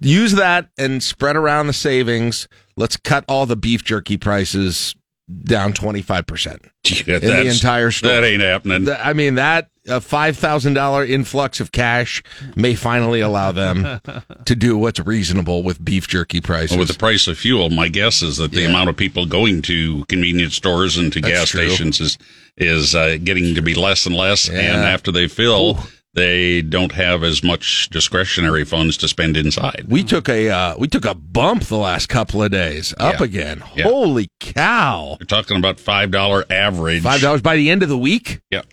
Use 0.00 0.32
that 0.32 0.70
and 0.78 1.02
spread 1.02 1.36
around 1.36 1.66
the 1.66 1.72
savings. 1.72 2.48
Let's 2.76 2.96
cut 2.96 3.24
all 3.28 3.46
the 3.46 3.56
beef 3.56 3.84
jerky 3.84 4.16
prices 4.16 4.94
down 5.44 5.72
twenty 5.72 6.02
five 6.02 6.26
percent 6.26 6.62
Yeah, 6.84 7.14
in 7.16 7.20
the 7.22 7.46
entire 7.50 7.90
store. 7.90 8.10
That 8.10 8.24
ain't 8.24 8.42
happening. 8.42 8.88
I 8.90 9.12
mean, 9.14 9.36
that 9.36 9.68
a 9.88 10.00
five 10.00 10.36
thousand 10.36 10.74
dollar 10.74 11.04
influx 11.04 11.60
of 11.60 11.72
cash 11.72 12.22
may 12.56 12.74
finally 12.74 13.20
allow 13.20 13.52
them 13.52 14.00
to 14.44 14.54
do 14.54 14.76
what's 14.76 15.00
reasonable 15.00 15.62
with 15.62 15.82
beef 15.84 16.08
jerky 16.08 16.40
prices. 16.40 16.72
Well, 16.72 16.80
with 16.80 16.88
the 16.88 16.98
price 16.98 17.26
of 17.26 17.38
fuel, 17.38 17.70
my 17.70 17.88
guess 17.88 18.22
is 18.22 18.36
that 18.38 18.50
the 18.52 18.62
Yeah. 18.62 18.68
amount 18.68 18.90
of 18.90 18.96
people 18.96 19.24
going 19.26 19.62
to 19.62 20.04
convenience 20.06 20.54
stores 20.56 20.96
and 20.98 21.12
to 21.14 21.20
That's 21.20 21.32
gas 21.32 21.48
true. 21.48 21.68
stations 21.68 22.00
is 22.00 22.18
is 22.56 22.94
uh, 22.94 23.16
getting 23.22 23.54
to 23.54 23.62
be 23.62 23.74
less 23.74 24.06
and 24.06 24.14
less. 24.14 24.48
Yeah. 24.48 24.58
And 24.58 24.84
after 24.84 25.10
they 25.10 25.26
fill, 25.28 25.78
they 26.14 26.62
don't 26.62 26.92
have 26.92 27.22
as 27.22 27.42
much 27.42 27.88
discretionary 27.90 28.64
funds 28.64 28.96
to 28.98 29.08
spend 29.08 29.36
inside. 29.36 29.84
we 29.88 30.02
took 30.04 30.28
a 30.28 30.48
uh, 30.50 30.76
we 30.78 30.88
took 30.88 31.04
a 31.04 31.14
bump 31.14 31.64
the 31.64 31.76
last 31.76 32.08
couple 32.08 32.42
of 32.42 32.50
days, 32.50 32.94
up 32.98 33.18
Yeah. 33.20 33.24
again. 33.24 33.64
Yeah. 33.74 33.84
Holy 33.84 34.28
cow! 34.40 35.16
You're 35.20 35.26
talking 35.26 35.56
about 35.56 35.78
five 35.80 36.10
dollar 36.10 36.44
average. 36.50 37.02
Five 37.02 37.20
dollars 37.20 37.42
by 37.42 37.56
the 37.56 37.70
end 37.70 37.82
of 37.82 37.88
the 37.88 37.98
week. 37.98 38.40
Yep. 38.50 38.66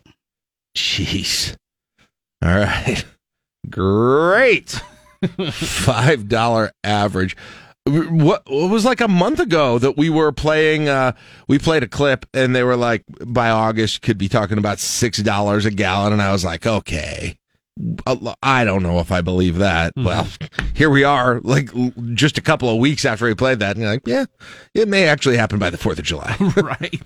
Jeez. 0.77 1.55
All 2.43 2.55
right. 2.57 3.03
Great. 3.69 4.81
Five 5.51 6.27
dollar 6.27 6.71
average. 6.83 7.36
What, 7.85 8.43
what 8.45 8.69
was 8.69 8.85
like 8.85 9.01
a 9.01 9.07
month 9.07 9.39
ago 9.39 9.79
that 9.79 9.97
we 9.97 10.09
were 10.09 10.31
playing? 10.31 10.88
Uh, 10.88 11.13
we 11.47 11.57
played 11.57 11.81
a 11.81 11.88
clip, 11.88 12.27
and 12.33 12.55
they 12.55 12.63
were 12.63 12.75
like, 12.75 13.03
by 13.25 13.50
August, 13.50 14.03
could 14.03 14.19
be 14.19 14.29
talking 14.29 14.59
about 14.59 14.79
six 14.79 15.17
dollars 15.17 15.65
a 15.65 15.71
gallon, 15.71 16.13
and 16.13 16.21
I 16.21 16.31
was 16.31 16.45
like, 16.45 16.67
okay. 16.67 17.38
I 18.43 18.63
don't 18.63 18.83
know 18.83 19.00
if 19.00 19.11
I 19.11 19.21
believe 19.21 19.57
that. 19.57 19.93
Well, 19.95 20.27
here 20.73 20.89
we 20.89 21.03
are, 21.03 21.39
like 21.41 21.69
just 22.13 22.38
a 22.38 22.41
couple 22.41 22.69
of 22.69 22.77
weeks 22.77 23.05
after 23.05 23.25
we 23.25 23.35
played 23.35 23.59
that, 23.59 23.75
and 23.75 23.81
you're 23.83 23.91
like, 23.91 24.07
yeah, 24.07 24.25
it 24.73 24.88
may 24.88 25.07
actually 25.07 25.38
happen 25.38 25.59
by 25.59 25.69
the 25.69 25.77
Fourth 25.77 26.00
of 26.00 26.05
July. 26.05 26.35
right. 26.57 27.01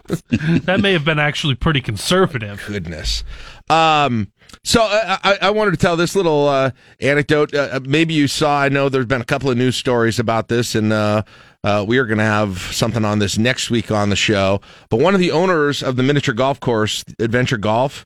that 0.66 0.80
may 0.82 0.94
have 0.94 1.06
been 1.06 1.20
actually 1.20 1.56
pretty 1.56 1.82
conservative. 1.82 2.64
goodness. 2.68 3.24
Um, 3.70 4.32
so 4.64 4.82
I, 4.82 5.20
I, 5.24 5.38
I 5.44 5.50
wanted 5.50 5.72
to 5.72 5.78
tell 5.78 5.96
this 5.96 6.16
little 6.16 6.48
uh, 6.48 6.72
anecdote. 7.00 7.54
Uh, 7.54 7.80
maybe 7.84 8.14
you 8.14 8.28
saw. 8.28 8.62
I 8.62 8.70
know 8.70 8.90
there's 8.90 9.06
been 9.06 9.22
a 9.22 9.26
couple 9.26 9.50
of 9.50 9.58
news 9.58 9.76
stories 9.76 10.20
about 10.20 10.48
this, 10.48 10.76
and 10.76 10.94
uh, 10.94 11.24
uh, 11.64 11.84
we 11.88 11.98
are 11.98 12.06
going 12.06 12.20
to 12.20 12.24
have 12.24 12.60
something 12.60 13.04
on 13.04 13.20
this 13.20 13.38
next 13.38 13.70
week 13.70 13.92
on 13.92 14.10
the 14.10 14.16
show. 14.16 14.62
But 14.90 15.00
one 15.00 15.14
of 15.14 15.20
the 15.20 15.32
owners 15.32 15.82
of 15.82 15.96
the 15.96 16.04
miniature 16.04 16.34
golf 16.34 16.60
course, 16.60 17.04
Adventure 17.20 17.58
Golf, 17.58 18.06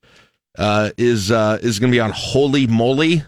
uh, 0.59 0.91
is 0.97 1.31
uh, 1.31 1.57
is 1.63 1.79
going 1.79 1.91
to 1.91 1.95
be 1.95 1.99
on 1.99 2.11
Holy 2.13 2.67
Moly, 2.67 3.23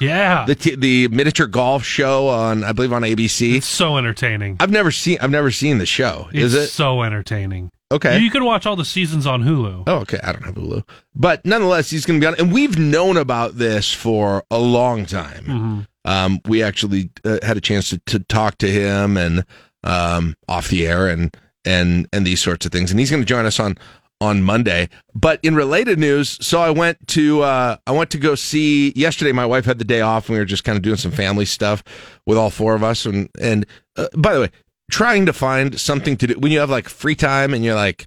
Yeah. 0.00 0.44
the 0.46 0.54
t- 0.54 0.76
the 0.76 1.08
miniature 1.08 1.46
golf 1.46 1.82
show 1.84 2.28
on 2.28 2.62
I 2.62 2.72
believe 2.72 2.92
on 2.92 3.02
ABC. 3.02 3.56
it's 3.56 3.66
so 3.66 3.96
entertaining. 3.96 4.56
I've 4.60 4.70
never 4.70 4.90
seen 4.92 5.18
I've 5.20 5.30
never 5.30 5.50
seen 5.50 5.78
the 5.78 5.86
show. 5.86 6.28
It's 6.32 6.38
Is 6.44 6.54
it 6.54 6.66
so 6.68 7.02
entertaining. 7.02 7.70
okay? 7.90 8.18
You 8.18 8.30
can 8.30 8.44
watch 8.44 8.66
all 8.66 8.76
the 8.76 8.84
seasons 8.84 9.26
on 9.26 9.42
Hulu. 9.42 9.84
Oh, 9.86 9.96
okay. 10.00 10.20
I 10.22 10.32
don't 10.32 10.44
have 10.44 10.54
Hulu, 10.54 10.82
but 11.14 11.44
nonetheless, 11.44 11.90
he's 11.90 12.04
going 12.04 12.20
to 12.20 12.24
be 12.24 12.28
on. 12.28 12.38
And 12.38 12.52
we've 12.52 12.78
known 12.78 13.16
about 13.16 13.56
this 13.58 13.92
for 13.92 14.44
a 14.50 14.58
long 14.58 15.06
time. 15.06 15.44
Mhm. 15.46 15.86
Um, 16.04 16.40
we 16.46 16.62
actually 16.62 17.10
uh, 17.24 17.38
had 17.42 17.56
a 17.56 17.60
chance 17.60 17.90
to, 17.90 17.98
to 18.06 18.20
talk 18.20 18.58
to 18.58 18.68
him 18.70 19.16
and 19.16 19.44
um, 19.82 20.36
off 20.48 20.68
the 20.68 20.86
air 20.86 21.08
and 21.08 21.34
and 21.64 22.06
and 22.12 22.24
these 22.26 22.40
sorts 22.42 22.66
of 22.66 22.70
things. 22.72 22.90
And 22.92 23.00
he's 23.00 23.10
going 23.10 23.22
to 23.22 23.26
join 23.26 23.46
us 23.46 23.58
on 23.58 23.76
on 24.20 24.42
Monday. 24.42 24.88
But 25.14 25.40
in 25.42 25.54
related 25.54 25.98
news, 25.98 26.38
so 26.44 26.60
I 26.60 26.70
went 26.70 27.06
to 27.08 27.42
uh, 27.42 27.76
I 27.86 27.92
went 27.92 28.10
to 28.10 28.18
go 28.18 28.34
see 28.34 28.92
yesterday. 28.96 29.32
My 29.32 29.46
wife 29.46 29.64
had 29.64 29.78
the 29.78 29.84
day 29.84 30.00
off, 30.00 30.28
and 30.28 30.34
we 30.34 30.38
were 30.38 30.44
just 30.46 30.64
kind 30.64 30.76
of 30.76 30.82
doing 30.82 30.96
some 30.96 31.10
family 31.10 31.44
stuff 31.44 31.82
with 32.26 32.38
all 32.38 32.50
four 32.50 32.74
of 32.74 32.82
us. 32.82 33.06
And 33.06 33.28
and 33.40 33.66
uh, 33.96 34.08
by 34.16 34.34
the 34.34 34.40
way, 34.42 34.50
trying 34.90 35.26
to 35.26 35.32
find 35.32 35.78
something 35.78 36.16
to 36.18 36.26
do 36.28 36.34
when 36.38 36.52
you 36.52 36.58
have 36.58 36.70
like 36.70 36.88
free 36.88 37.14
time 37.14 37.52
and 37.52 37.64
you're 37.64 37.74
like, 37.74 38.06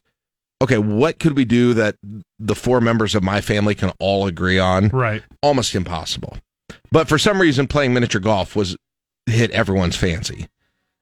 okay, 0.61 0.77
what 0.77 1.19
could 1.19 1.35
we 1.35 1.45
do 1.45 1.73
that 1.73 1.95
the 2.39 2.55
four 2.55 2.81
members 2.81 3.15
of 3.15 3.23
my 3.23 3.41
family 3.41 3.75
can 3.75 3.91
all 3.99 4.27
agree 4.27 4.59
on? 4.59 4.89
Right. 4.89 5.23
almost 5.41 5.75
impossible. 5.75 6.37
But 6.91 7.07
for 7.07 7.17
some 7.17 7.39
reason, 7.39 7.67
playing 7.67 7.93
miniature 7.93 8.21
golf 8.21 8.55
was 8.55 8.75
hit 9.25 9.51
everyone's 9.51 9.95
fancy, 9.95 10.47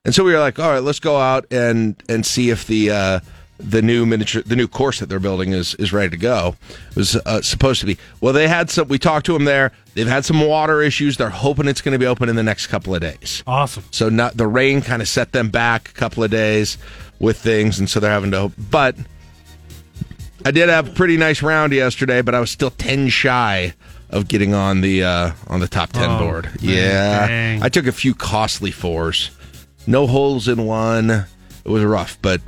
and 0.03 0.13
so 0.13 0.23
we 0.23 0.33
were 0.33 0.39
like, 0.39 0.59
all 0.59 0.69
right, 0.69 0.83
let's 0.83 0.99
go 0.99 1.17
out 1.17 1.45
and 1.51 2.01
and 2.09 2.25
see 2.25 2.49
if 2.49 2.67
the 2.67 2.91
uh, 2.91 3.19
the 3.59 3.81
new 3.81 4.05
miniature 4.05 4.43
the 4.43 4.55
new 4.55 4.67
course 4.67 4.99
that 4.99 5.07
they're 5.09 5.19
building 5.19 5.51
is 5.53 5.73
is 5.75 5.91
ready 5.91 6.09
to 6.11 6.17
go. 6.17 6.55
It 6.91 6.95
was 6.95 7.15
uh, 7.15 7.41
supposed 7.41 7.79
to 7.81 7.85
be. 7.87 7.97
Well, 8.21 8.33
they 8.33 8.47
had 8.47 8.69
some. 8.69 8.87
We 8.87 8.99
talked 8.99 9.25
to 9.27 9.33
them 9.33 9.45
there. 9.45 9.71
They've 9.95 10.07
had 10.07 10.25
some 10.25 10.45
water 10.45 10.81
issues. 10.81 11.17
They're 11.17 11.29
hoping 11.29 11.67
it's 11.67 11.81
going 11.81 11.93
to 11.93 11.99
be 11.99 12.05
open 12.05 12.29
in 12.29 12.35
the 12.35 12.43
next 12.43 12.67
couple 12.67 12.93
of 12.93 13.01
days. 13.01 13.43
Awesome. 13.47 13.83
So 13.91 14.09
not 14.09 14.37
the 14.37 14.45
rain 14.47 14.81
kind 14.81 15.01
of 15.01 15.07
set 15.07 15.31
them 15.31 15.49
back 15.49 15.89
a 15.89 15.93
couple 15.93 16.23
of 16.23 16.29
days 16.29 16.77
with 17.19 17.37
things, 17.37 17.79
and 17.79 17.89
so 17.89 17.99
they're 17.99 18.11
having 18.11 18.31
to. 18.31 18.51
But 18.69 18.95
I 20.45 20.51
did 20.51 20.69
have 20.69 20.89
a 20.89 20.91
pretty 20.91 21.17
nice 21.17 21.41
round 21.41 21.73
yesterday, 21.73 22.21
but 22.21 22.35
I 22.35 22.39
was 22.39 22.51
still 22.51 22.71
ten 22.71 23.09
shy 23.09 23.73
of 24.09 24.27
getting 24.27 24.53
on 24.53 24.81
the 24.81 25.03
uh, 25.03 25.31
on 25.47 25.59
the 25.59 25.67
top 25.67 25.91
ten 25.91 26.09
Oh, 26.09 26.19
board. 26.19 26.45
man, 26.45 26.55
yeah, 26.61 27.27
dang. 27.27 27.63
I 27.63 27.69
took 27.69 27.87
a 27.87 27.91
few 27.91 28.13
costly 28.13 28.71
fours, 28.71 29.31
no 29.87 30.05
holes 30.07 30.47
in 30.47 30.65
one. 30.65 31.09
It 31.09 31.69
was 31.69 31.83
rough, 31.83 32.17
but 32.21 32.39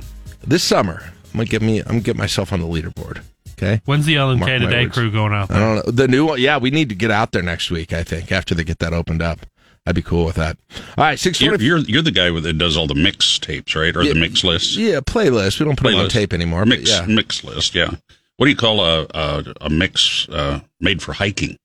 this 0.50 0.62
summer 0.62 1.02
I'm 1.32 1.38
gonna 1.38 1.44
get 1.46 1.62
me. 1.62 1.78
I'm 1.80 1.86
gonna 1.86 2.00
get 2.00 2.16
myself 2.16 2.52
on 2.52 2.60
the 2.60 2.66
leaderboard. 2.66 3.22
Okay. 3.52 3.80
When's 3.84 4.04
the 4.06 4.14
LNK 4.16 4.38
Mark 4.40 4.50
my 4.50 4.58
Today 4.58 4.84
words. 4.84 4.94
crew 4.94 5.10
going 5.10 5.32
out 5.32 5.50
I 5.50 5.58
don't 5.58 5.86
know 5.86 5.92
the 5.92 6.08
new 6.08 6.26
one. 6.26 6.40
Yeah, 6.40 6.58
we 6.58 6.70
need 6.70 6.88
to 6.88 6.94
get 6.94 7.10
out 7.10 7.32
there 7.32 7.42
next 7.42 7.70
week. 7.70 7.92
I 7.92 8.02
think 8.02 8.32
after 8.32 8.54
they 8.54 8.64
get 8.64 8.78
that 8.80 8.92
opened 8.92 9.22
up, 9.22 9.40
I'd 9.86 9.94
be 9.94 10.02
cool 10.02 10.24
with 10.24 10.36
that. 10.36 10.56
All 10.98 11.04
right, 11.04 11.18
six 11.18 11.40
You're, 11.40 11.56
you're 11.56 11.78
you're 11.78 12.02
the 12.02 12.10
guy 12.10 12.30
with 12.30 12.42
that 12.44 12.54
does 12.58 12.76
all 12.76 12.86
the 12.86 12.94
mix 12.94 13.38
tapes, 13.38 13.74
right? 13.76 13.94
Or 13.96 14.02
Yeah. 14.02 14.14
the 14.14 14.20
mix 14.20 14.42
lists. 14.44 14.76
Yeah, 14.76 15.00
playlist. 15.00 15.58
We 15.60 15.66
don't 15.66 15.76
put 15.78 15.90
them 15.90 16.00
on 16.00 16.06
Playlist. 16.06 16.10
tape 16.10 16.32
anymore. 16.32 16.64
Mix 16.66 16.90
yeah. 16.90 17.06
mix 17.06 17.44
list, 17.44 17.74
yeah. 17.74 17.90
What 18.36 18.46
do 18.46 18.50
you 18.50 18.56
call 18.56 18.80
a 18.80 19.06
a, 19.14 19.44
a 19.60 19.70
mix 19.70 20.28
uh, 20.30 20.60
made 20.80 21.00
for 21.02 21.12
hiking? 21.12 21.56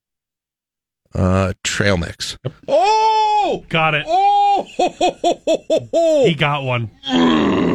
Uh, 1.13 1.53
trail 1.63 1.95
mix. 1.97 2.37
Oh, 2.67 3.63
Got 3.69 3.95
it. 3.95 4.05
oh, 4.07 4.65
He 6.27 6.35
got 6.35 6.63
one. 6.63 6.91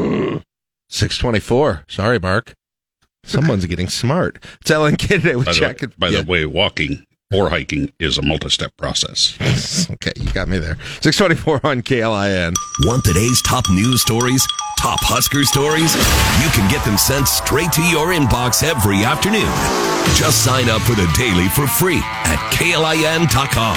six 0.90 1.16
twenty 1.16 1.40
four. 1.40 1.84
Sorry, 1.88 2.18
Mark. 2.18 2.52
Someone's 3.24 3.64
getting 3.66 3.88
smart. 3.88 4.42
It's 4.60 4.70
LNK 4.70 5.08
today 5.08 5.36
with 5.36 5.46
By, 5.46 5.52
Jack. 5.52 5.78
the, 5.78 5.88
by 5.98 6.08
yeah. 6.08 6.22
the 6.22 6.30
way, 6.30 6.44
walking 6.46 7.04
or 7.32 7.48
hiking 7.50 7.92
is 8.00 8.18
a 8.18 8.22
multi-step 8.22 8.72
process. 8.76 9.36
okay, 9.92 10.12
you 10.16 10.32
got 10.32 10.48
me 10.48 10.58
there. 10.58 10.76
Six 11.00 11.16
twenty 11.16 11.36
four 11.36 11.60
on 11.64 11.82
KLIN. 11.82 12.54
Want 12.80 13.04
today's 13.04 13.40
top 13.42 13.64
news 13.70 14.02
stories? 14.02 14.46
Top 14.78 14.98
Husker 15.02 15.44
stories? 15.44 15.94
You 16.42 16.50
can 16.56 16.70
get 16.70 16.84
them 16.86 16.96
sent 16.96 17.28
straight 17.28 17.70
to 17.72 17.82
your 17.82 18.08
inbox 18.14 18.62
every 18.62 19.04
afternoon. 19.04 19.52
Just 20.16 20.42
sign 20.44 20.70
up 20.70 20.80
for 20.82 20.94
the 20.94 21.06
daily 21.16 21.48
for 21.50 21.66
free 21.66 22.00
at 22.24 22.38
klin.com. 22.54 23.76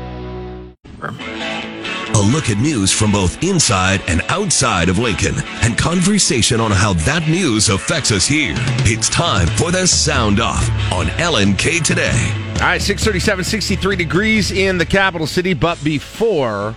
A 1.03 2.21
look 2.31 2.51
at 2.51 2.57
news 2.57 2.91
from 2.91 3.11
both 3.11 3.41
inside 3.43 4.01
and 4.07 4.21
outside 4.29 4.87
of 4.87 4.99
Lincoln 4.99 5.33
and 5.63 5.75
conversation 5.75 6.59
on 6.59 6.69
how 6.69 6.93
that 6.93 7.27
news 7.27 7.69
affects 7.69 8.11
us 8.11 8.27
here. 8.27 8.53
It's 8.85 9.09
time 9.09 9.47
for 9.47 9.71
the 9.71 9.87
Sound 9.87 10.39
Off 10.39 10.69
on 10.91 11.07
LNK 11.07 11.83
Today. 11.83 12.31
All 12.55 12.67
right, 12.67 12.81
637, 12.81 13.43
63 13.43 13.95
degrees 13.95 14.51
in 14.51 14.77
the 14.77 14.85
capital 14.85 15.25
city. 15.25 15.55
But 15.55 15.83
before 15.83 16.75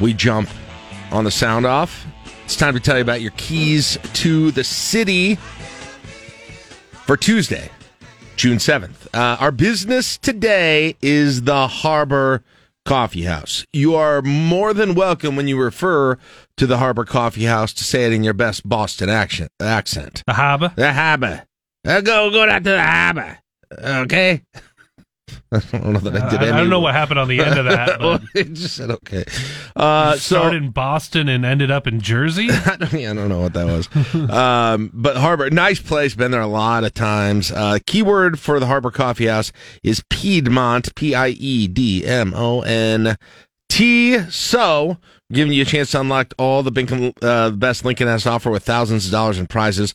we 0.00 0.12
jump 0.12 0.48
on 1.12 1.22
the 1.22 1.30
sound 1.30 1.64
off, 1.64 2.04
it's 2.44 2.56
time 2.56 2.74
to 2.74 2.80
tell 2.80 2.96
you 2.96 3.02
about 3.02 3.20
your 3.20 3.32
keys 3.36 3.98
to 4.14 4.50
the 4.50 4.64
city 4.64 5.36
for 7.06 7.16
Tuesday, 7.16 7.70
June 8.34 8.58
7th. 8.58 9.06
Uh, 9.14 9.36
our 9.38 9.52
business 9.52 10.18
today 10.18 10.96
is 11.00 11.42
the 11.42 11.68
Harbor 11.68 12.42
Coffee 12.84 13.22
House. 13.22 13.64
You 13.72 13.94
are 13.94 14.20
more 14.22 14.74
than 14.74 14.94
welcome 14.94 15.36
when 15.36 15.48
you 15.48 15.56
refer 15.58 16.18
to 16.56 16.66
the 16.66 16.78
Harbor 16.78 17.04
Coffee 17.04 17.44
House 17.44 17.72
to 17.74 17.84
say 17.84 18.04
it 18.04 18.12
in 18.12 18.22
your 18.22 18.34
best 18.34 18.68
Boston 18.68 19.08
action, 19.08 19.48
accent. 19.60 20.22
The 20.26 20.34
harbor. 20.34 20.72
The 20.76 20.92
Harbor. 20.92 21.44
Uh, 21.86 22.00
go, 22.00 22.30
go 22.30 22.46
down 22.46 22.62
to 22.64 22.70
the 22.70 22.82
Harbor. 22.82 23.38
Okay? 23.72 24.42
I 25.52 25.60
don't 25.72 25.92
know 25.92 26.00
that 26.00 26.22
I 26.22 26.30
did 26.30 26.40
I, 26.40 26.48
I 26.54 26.58
don't 26.58 26.70
know 26.70 26.80
what 26.80 26.94
happened 26.94 27.18
on 27.18 27.28
the 27.28 27.40
end 27.40 27.58
of 27.58 27.64
that. 27.66 28.00
But 28.04 28.22
it 28.34 28.52
just 28.52 28.76
said 28.76 28.90
okay. 28.90 29.24
Uh, 29.74 30.12
so 30.12 30.36
started 30.36 30.62
in 30.62 30.70
Boston 30.70 31.28
and 31.28 31.44
ended 31.44 31.70
up 31.70 31.86
in 31.86 32.00
Jersey. 32.00 32.48
I 32.50 32.76
don't, 32.76 32.92
yeah, 32.92 33.10
I 33.10 33.14
don't 33.14 33.28
know 33.28 33.40
what 33.40 33.54
that 33.54 33.66
was. 33.66 33.88
um, 34.30 34.90
but 34.92 35.16
Harbor, 35.16 35.48
nice 35.50 35.80
place. 35.80 36.14
Been 36.14 36.32
there 36.32 36.40
a 36.40 36.46
lot 36.46 36.84
of 36.84 36.92
times. 36.92 37.50
Uh, 37.50 37.78
keyword 37.86 38.38
for 38.38 38.60
the 38.60 38.66
Harbor 38.66 38.90
Coffee 38.90 39.26
House 39.26 39.52
is 39.82 40.02
Piedmont. 40.10 40.94
P 40.94 41.14
I 41.14 41.28
E 41.28 41.66
D 41.66 42.04
M 42.04 42.32
O 42.34 42.60
N 42.62 43.16
T. 43.68 44.18
So, 44.30 44.98
giving 45.34 45.52
you 45.52 45.62
a 45.62 45.66
chance 45.66 45.90
to 45.92 46.00
unlock 46.00 46.32
all 46.38 46.62
the 46.62 47.14
uh, 47.22 47.50
best 47.50 47.84
Lincoln 47.84 48.08
has 48.08 48.22
to 48.24 48.30
offer 48.30 48.50
with 48.50 48.64
thousands 48.64 49.06
of 49.06 49.12
dollars 49.12 49.38
in 49.38 49.46
prizes 49.46 49.92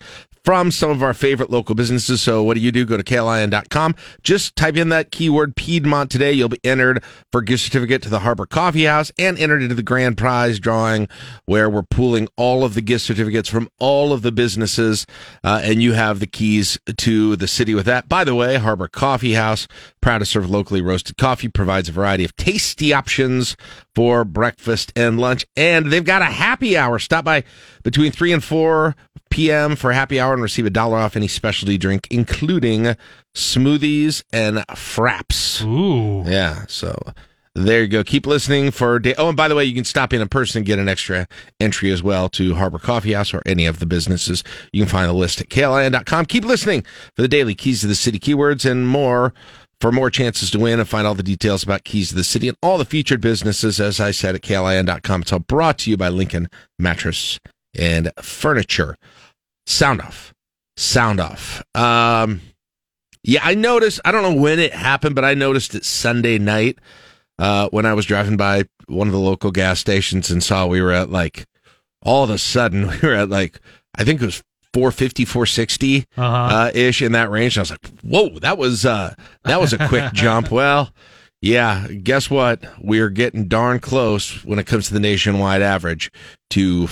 from 0.49 0.71
some 0.71 0.89
of 0.89 1.03
our 1.03 1.13
favorite 1.13 1.49
local 1.49 1.75
businesses. 1.75 2.21
So 2.21 2.41
what 2.41 2.55
do 2.55 2.61
you 2.61 2.71
do? 2.71 2.85
Go 2.85 2.97
to 2.97 3.03
klin.com. 3.03 3.95
Just 4.23 4.55
type 4.55 4.77
in 4.77 4.89
that 4.89 5.11
keyword 5.11 5.55
Piedmont 5.55 6.09
today. 6.09 6.31
You'll 6.31 6.49
be 6.49 6.59
entered 6.63 7.03
for 7.31 7.41
a 7.41 7.45
gift 7.45 7.63
certificate 7.63 8.01
to 8.03 8.09
the 8.09 8.19
Harbor 8.19 8.45
Coffee 8.45 8.85
House 8.85 9.11
and 9.19 9.37
entered 9.37 9.61
into 9.61 9.75
the 9.75 9.83
grand 9.83 10.17
prize 10.17 10.59
drawing 10.59 11.07
where 11.45 11.69
we're 11.69 11.83
pooling 11.83 12.27
all 12.35 12.63
of 12.63 12.73
the 12.73 12.81
gift 12.81 13.05
certificates 13.05 13.47
from 13.47 13.69
all 13.79 14.11
of 14.11 14.21
the 14.21 14.31
businesses. 14.31 15.05
Uh, 15.43 15.61
and 15.63 15.83
you 15.83 15.93
have 15.93 16.19
the 16.19 16.27
keys 16.27 16.79
to 16.97 17.35
the 17.35 17.47
city 17.47 17.75
with 17.75 17.85
that. 17.85 18.09
By 18.09 18.23
the 18.23 18.33
way, 18.35 18.55
Harbor 18.55 18.87
Coffee 18.87 19.33
House, 19.33 19.67
proud 20.01 20.19
to 20.19 20.25
serve 20.25 20.49
locally 20.49 20.81
roasted 20.81 21.17
coffee, 21.17 21.49
provides 21.49 21.89
a 21.89 21.91
variety 21.91 22.25
of 22.25 22.35
tasty 22.37 22.93
options 22.93 23.55
for 23.93 24.23
breakfast 24.23 24.93
and 24.95 25.19
lunch. 25.19 25.28
And 25.55 25.91
they've 25.91 26.03
got 26.03 26.21
a 26.21 26.25
happy 26.25 26.77
hour. 26.77 26.99
Stop 26.99 27.25
by 27.25 27.43
between 27.83 28.11
3 28.11 28.33
and 28.33 28.43
4 28.43 28.95
p.m. 29.29 29.75
for 29.75 29.91
happy 29.91 30.19
hour 30.19 30.33
and 30.33 30.41
receive 30.41 30.65
a 30.65 30.69
dollar 30.69 30.97
off 30.97 31.15
any 31.15 31.27
specialty 31.27 31.77
drink, 31.77 32.07
including 32.09 32.95
smoothies 33.35 34.23
and 34.33 34.57
fraps. 34.69 35.63
Ooh. 35.63 36.29
Yeah, 36.29 36.65
so 36.67 36.97
there 37.55 37.81
you 37.81 37.87
go. 37.87 38.03
Keep 38.03 38.27
listening 38.27 38.71
for. 38.71 38.99
Da- 38.99 39.15
oh, 39.17 39.29
and 39.29 39.37
by 39.37 39.47
the 39.47 39.55
way, 39.55 39.65
you 39.65 39.73
can 39.73 39.83
stop 39.83 40.13
in 40.13 40.21
in 40.21 40.29
person 40.29 40.59
and 40.59 40.65
get 40.65 40.79
an 40.79 40.87
extra 40.87 41.27
entry 41.59 41.91
as 41.91 42.01
well 42.03 42.29
to 42.29 42.55
Harbor 42.55 42.79
Coffee 42.79 43.13
House 43.13 43.33
or 43.33 43.41
any 43.45 43.65
of 43.65 43.79
the 43.79 43.85
businesses. 43.85 44.43
You 44.71 44.83
can 44.83 44.89
find 44.89 45.09
the 45.09 45.13
list 45.13 45.41
at 45.41 45.49
klin.com. 45.49 46.25
Keep 46.25 46.45
listening 46.45 46.83
for 47.15 47.21
the 47.21 47.27
daily 47.27 47.55
keys 47.55 47.81
to 47.81 47.87
the 47.87 47.95
city 47.95 48.19
keywords 48.19 48.69
and 48.69 48.87
more. 48.87 49.33
For 49.81 49.91
more 49.93 50.09
chances 50.09 50.51
to 50.51 50.59
win 50.59 50.79
and 50.79 50.89
find 50.89 51.07
all 51.07 51.15
the 51.15 51.23
details 51.23 51.63
about 51.63 51.85
Keys 51.85 52.09
to 52.09 52.15
the 52.15 52.23
City 52.23 52.49
and 52.49 52.57
all 52.61 52.77
the 52.77 52.85
featured 52.85 53.21
businesses, 53.21 53.79
as 53.79 53.99
I 53.99 54.11
said, 54.11 54.35
at 54.35 54.41
klin.com. 54.41 55.21
It's 55.21 55.31
all 55.31 55.39
brought 55.39 55.77
to 55.79 55.89
you 55.89 55.95
by 55.95 56.09
Lincoln 56.09 56.49
Mattress 56.77 57.39
and 57.77 58.11
Furniture. 58.21 58.97
Sound 59.65 60.01
off. 60.01 60.33
Sound 60.75 61.21
off. 61.21 61.63
Um, 61.75 62.41
yeah, 63.23 63.41
I 63.43 63.55
noticed, 63.55 64.01
I 64.03 64.11
don't 64.11 64.23
know 64.23 64.41
when 64.41 64.59
it 64.59 64.73
happened, 64.73 65.15
but 65.15 65.23
I 65.25 65.33
noticed 65.33 65.75
it 65.75 65.85
Sunday 65.85 66.39
night 66.39 66.77
uh, 67.37 67.69
when 67.69 67.85
I 67.85 67.93
was 67.93 68.05
driving 68.05 68.35
by 68.35 68.65
one 68.87 69.07
of 69.07 69.13
the 69.13 69.19
local 69.19 69.51
gas 69.51 69.79
stations 69.79 70.29
and 70.29 70.43
saw 70.43 70.67
we 70.67 70.81
were 70.81 70.91
at 70.91 71.09
like, 71.09 71.45
all 72.01 72.23
of 72.23 72.29
a 72.29 72.37
sudden, 72.37 72.87
we 73.01 73.07
were 73.07 73.15
at 73.15 73.29
like, 73.29 73.59
I 73.95 74.03
think 74.03 74.21
it 74.21 74.25
was 74.25 74.43
450, 74.73 75.25
460 75.25 76.05
Uh-huh. 76.17 76.25
uh, 76.25 76.71
ish 76.73 77.01
in 77.01 77.11
that 77.13 77.29
range. 77.31 77.57
And 77.57 77.61
I 77.61 77.63
was 77.63 77.71
like, 77.71 77.87
whoa, 78.01 78.39
that 78.39 78.57
was, 78.57 78.85
uh, 78.85 79.13
that 79.43 79.59
was 79.59 79.73
a 79.73 79.87
quick 79.87 80.11
jump. 80.13 80.51
Well, 80.51 80.91
yeah, 81.41 81.87
guess 81.87 82.29
what? 82.29 82.63
We're 82.81 83.09
getting 83.09 83.47
darn 83.47 83.79
close 83.79 84.43
when 84.43 84.59
it 84.59 84.65
comes 84.67 84.87
to 84.87 84.93
the 84.93 84.99
nationwide 84.99 85.61
average 85.61 86.11
to 86.51 86.87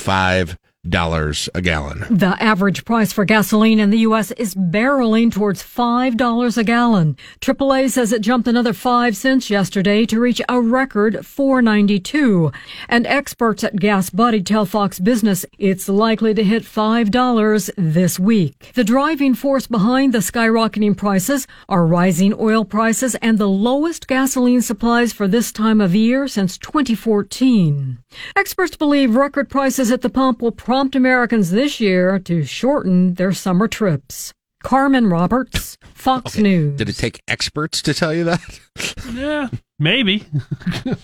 $5 0.90 1.50
a 1.54 1.62
gallon. 1.62 2.06
The 2.10 2.42
average 2.42 2.86
price 2.86 3.12
for 3.12 3.26
gasoline 3.26 3.80
in 3.80 3.90
the 3.90 4.00
U.S. 4.00 4.32
is 4.32 4.56
barreling 4.56 5.32
towards 5.32 5.64
$5 5.64 6.58
a 6.58 6.64
gallon. 6.64 7.18
AAA 7.42 7.90
says 7.90 8.12
it 8.12 8.22
jumped 8.22 8.48
another 8.48 8.74
5 8.74 9.16
cents 9.16 9.50
yesterday 9.50 10.06
to 10.06 10.20
reach 10.20 10.42
a 10.48 10.62
record 10.62 11.16
4.92. 11.16 12.54
And 12.90 13.06
experts 13.08 13.64
at 13.64 13.78
Gas 13.78 14.10
Buddy 14.10 14.42
tell 14.42 14.66
Fox 14.66 15.00
Business 15.00 15.46
it's 15.58 15.90
likely 15.90 16.34
to 16.34 16.44
hit 16.44 16.64
$5 16.64 17.70
this 17.78 18.20
week. 18.20 18.72
The 18.74 18.84
driving 18.84 19.34
force 19.36 19.68
behind 19.68 20.14
the 20.14 20.20
skyrocketing 20.20 20.96
prices 20.96 21.48
are 21.68 21.86
rising 21.86 22.34
oil 22.40 22.66
prices 22.66 23.16
and 23.16 23.38
the 23.38 23.50
lowest 23.50 24.08
gasoline 24.08 24.62
supplies 24.62 25.14
for 25.14 25.28
this 25.28 25.52
time 25.52 25.82
of 25.82 25.96
year 25.96 26.28
since 26.28 26.58
2014. 26.58 28.00
Experts 28.36 28.78
believe 28.78 29.16
record 29.16 29.50
prices 29.50 29.92
at 29.92 30.02
the 30.02 30.10
pump 30.10 30.42
will 30.42 30.52
prompt 30.78 30.96
Americans 30.96 31.50
this 31.50 31.80
year 31.80 32.20
to 32.20 32.44
shorten 32.44 33.16
their 33.16 33.32
summer 33.32 33.68
trips. 33.68 34.32
Carmen 34.62 35.08
Roberts, 35.08 35.76
Fox 35.96 36.38
News. 36.38 36.78
Did 36.78 36.88
it 36.88 36.98
take 36.98 37.20
experts 37.28 37.82
to 37.82 37.96
tell 37.96 38.14
you 38.14 38.24
that? 38.26 38.60
Yeah, 39.12 39.48
maybe. 39.80 40.24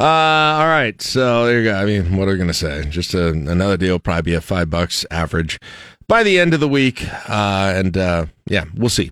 Uh, 0.00 0.04
all 0.04 0.66
right. 0.66 1.00
So 1.02 1.44
there 1.44 1.58
you 1.60 1.64
go. 1.64 1.74
I 1.74 1.84
mean, 1.84 2.16
what 2.16 2.26
are 2.26 2.30
we 2.32 2.38
going 2.38 2.48
to 2.48 2.54
say? 2.54 2.86
Just 2.88 3.12
a, 3.12 3.28
another 3.28 3.76
deal, 3.76 3.98
probably 3.98 4.22
be 4.22 4.34
a 4.34 4.40
five 4.40 4.70
bucks 4.70 5.04
average 5.10 5.60
by 6.08 6.22
the 6.22 6.40
end 6.40 6.54
of 6.54 6.60
the 6.60 6.68
week. 6.68 7.06
Uh, 7.28 7.74
and 7.76 7.96
uh, 7.98 8.26
yeah, 8.46 8.64
we'll 8.74 8.88
see. 8.88 9.10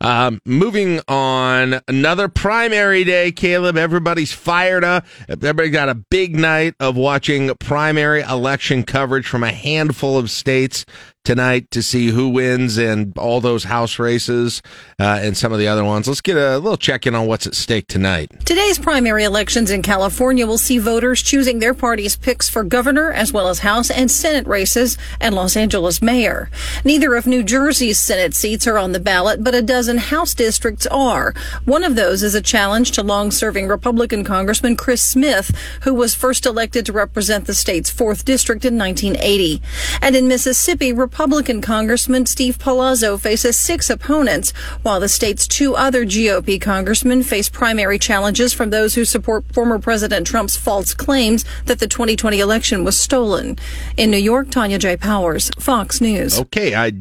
Um, 0.00 0.40
moving 0.44 1.00
on, 1.06 1.80
another 1.86 2.28
primary 2.28 3.04
day, 3.04 3.30
Caleb. 3.32 3.76
Everybody's 3.76 4.32
fired 4.32 4.84
up. 4.84 5.06
Everybody 5.28 5.70
got 5.70 5.88
a 5.88 5.94
big 5.94 6.36
night 6.36 6.74
of 6.80 6.96
watching 6.96 7.54
primary 7.60 8.22
election 8.22 8.82
coverage 8.84 9.26
from 9.26 9.44
a 9.44 9.52
handful 9.52 10.18
of 10.18 10.30
states 10.30 10.84
tonight 11.24 11.70
to 11.70 11.82
see 11.82 12.08
who 12.08 12.30
wins 12.30 12.78
and 12.78 13.16
all 13.18 13.40
those 13.40 13.64
house 13.64 13.98
races 13.98 14.62
uh, 14.98 15.20
and 15.20 15.36
some 15.36 15.52
of 15.52 15.58
the 15.58 15.68
other 15.68 15.84
ones. 15.84 16.08
Let's 16.08 16.20
get 16.20 16.36
a 16.36 16.58
little 16.58 16.78
check 16.78 17.06
in 17.06 17.14
on 17.14 17.26
what's 17.26 17.46
at 17.46 17.54
stake 17.54 17.86
tonight. 17.88 18.30
Today's 18.46 18.78
primary 18.78 19.24
elections 19.24 19.70
in 19.70 19.82
California 19.82 20.46
will 20.46 20.58
see 20.58 20.78
voters 20.78 21.22
choosing 21.22 21.58
their 21.58 21.74
party's 21.74 22.16
picks 22.16 22.48
for 22.48 22.64
governor 22.64 23.12
as 23.12 23.32
well 23.32 23.48
as 23.48 23.58
House 23.60 23.90
and 23.90 24.10
Senate 24.10 24.46
races 24.46 24.96
and 25.20 25.34
Los 25.34 25.56
Angeles 25.56 26.00
mayor. 26.00 26.50
Neither 26.84 27.14
of 27.14 27.26
New 27.26 27.42
Jersey's 27.42 27.98
Senate 27.98 28.34
seats 28.34 28.66
are 28.70 28.78
on 28.78 28.92
the 28.92 29.00
ballot, 29.00 29.44
but 29.44 29.54
a 29.54 29.60
dozen 29.60 29.98
House 29.98 30.32
districts 30.32 30.86
are. 30.86 31.34
One 31.66 31.84
of 31.84 31.96
those 31.96 32.22
is 32.22 32.34
a 32.34 32.40
challenge 32.40 32.92
to 32.92 33.02
long-serving 33.02 33.68
Republican 33.68 34.24
Congressman 34.24 34.76
Chris 34.76 35.02
Smith, 35.02 35.54
who 35.82 35.92
was 35.92 36.14
first 36.14 36.46
elected 36.46 36.86
to 36.86 36.92
represent 36.92 37.46
the 37.46 37.54
state's 37.54 37.92
4th 37.92 38.24
district 38.24 38.64
in 38.64 38.78
1980. 38.78 39.60
And 40.00 40.16
in 40.16 40.28
Mississippi, 40.28 40.92
Republican 40.92 41.60
Congressman 41.60 42.24
Steve 42.26 42.58
Palazzo 42.58 43.18
faces 43.18 43.58
six 43.58 43.90
opponents, 43.90 44.52
while 44.82 45.00
the 45.00 45.08
state's 45.08 45.46
two 45.46 45.74
other 45.74 46.06
GOP 46.06 46.60
congressmen 46.60 47.22
face 47.22 47.48
primary 47.48 47.98
challenges 47.98 48.52
from 48.52 48.70
those 48.70 48.94
who 48.94 49.04
support 49.04 49.52
former 49.52 49.78
President 49.78 50.26
Trump's 50.26 50.56
false 50.56 50.94
claims 50.94 51.44
that 51.64 51.80
the 51.80 51.86
2020 51.86 52.38
election 52.38 52.84
was 52.84 52.98
stolen. 52.98 53.58
In 53.96 54.10
New 54.10 54.16
York, 54.16 54.50
Tanya 54.50 54.78
J. 54.78 54.96
Powers, 54.96 55.50
Fox 55.58 56.00
News. 56.00 56.38
Okay, 56.38 56.74
I 56.74 56.92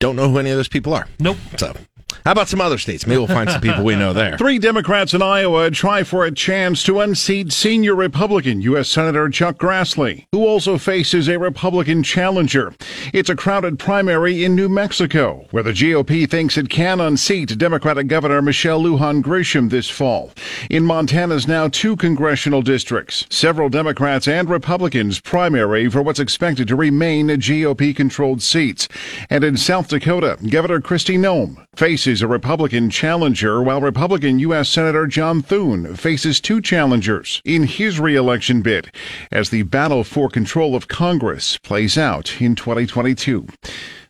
don't 0.00 0.16
know 0.16 0.28
who 0.28 0.38
any 0.38 0.50
of 0.50 0.56
those 0.56 0.68
people 0.68 0.94
are. 0.94 1.06
Nope. 1.18 1.36
So, 1.56 1.74
How 2.24 2.32
about 2.32 2.48
some 2.48 2.60
other 2.60 2.78
states? 2.78 3.06
Maybe 3.06 3.18
we'll 3.18 3.26
find 3.26 3.50
some 3.50 3.60
people 3.60 3.84
we 3.84 3.96
know 3.96 4.12
there. 4.12 4.36
Three 4.38 4.58
Democrats 4.58 5.14
in 5.14 5.22
Iowa 5.22 5.70
try 5.70 6.02
for 6.02 6.24
a 6.24 6.32
chance 6.32 6.82
to 6.84 7.00
unseat 7.00 7.52
senior 7.52 7.94
Republican 7.94 8.60
U.S. 8.62 8.88
Senator 8.88 9.28
Chuck 9.28 9.56
Grassley, 9.56 10.26
who 10.32 10.46
also 10.46 10.78
faces 10.78 11.28
a 11.28 11.38
Republican 11.38 12.02
challenger. 12.02 12.74
It's 13.12 13.30
a 13.30 13.36
crowded 13.36 13.78
primary 13.78 14.44
in 14.44 14.54
New 14.54 14.68
Mexico, 14.68 15.46
where 15.50 15.62
the 15.62 15.72
GOP 15.72 16.28
thinks 16.28 16.58
it 16.58 16.68
can 16.68 17.00
unseat 17.00 17.56
Democratic 17.56 18.08
Governor 18.08 18.42
Michelle 18.42 18.82
Lujan 18.82 19.22
Grisham 19.22 19.70
this 19.70 19.88
fall. 19.88 20.32
In 20.70 20.84
Montana's 20.84 21.46
now 21.46 21.68
two 21.68 21.96
congressional 21.96 22.62
districts, 22.62 23.26
several 23.30 23.68
Democrats 23.68 24.28
and 24.28 24.48
Republicans 24.48 25.20
primary 25.20 25.88
for 25.88 26.02
what's 26.02 26.20
expected 26.20 26.68
to 26.68 26.76
remain 26.76 27.28
GOP 27.28 27.94
controlled 27.94 28.42
seats. 28.42 28.88
And 29.30 29.44
in 29.44 29.56
South 29.56 29.88
Dakota, 29.88 30.38
Governor 30.50 30.80
Kristi 30.80 31.18
Noem 31.18 31.64
faces 31.76 32.07
a 32.08 32.26
Republican 32.26 32.88
challenger, 32.90 33.62
while 33.62 33.80
Republican 33.80 34.38
U.S. 34.40 34.68
Senator 34.68 35.06
John 35.06 35.42
Thune 35.42 35.94
faces 35.94 36.40
two 36.40 36.60
challengers 36.60 37.42
in 37.44 37.64
his 37.64 38.00
reelection 38.00 38.62
bid 38.62 38.90
as 39.30 39.50
the 39.50 39.62
battle 39.64 40.04
for 40.04 40.28
control 40.28 40.74
of 40.74 40.88
Congress 40.88 41.58
plays 41.58 41.98
out 41.98 42.40
in 42.40 42.54
2022. 42.54 43.46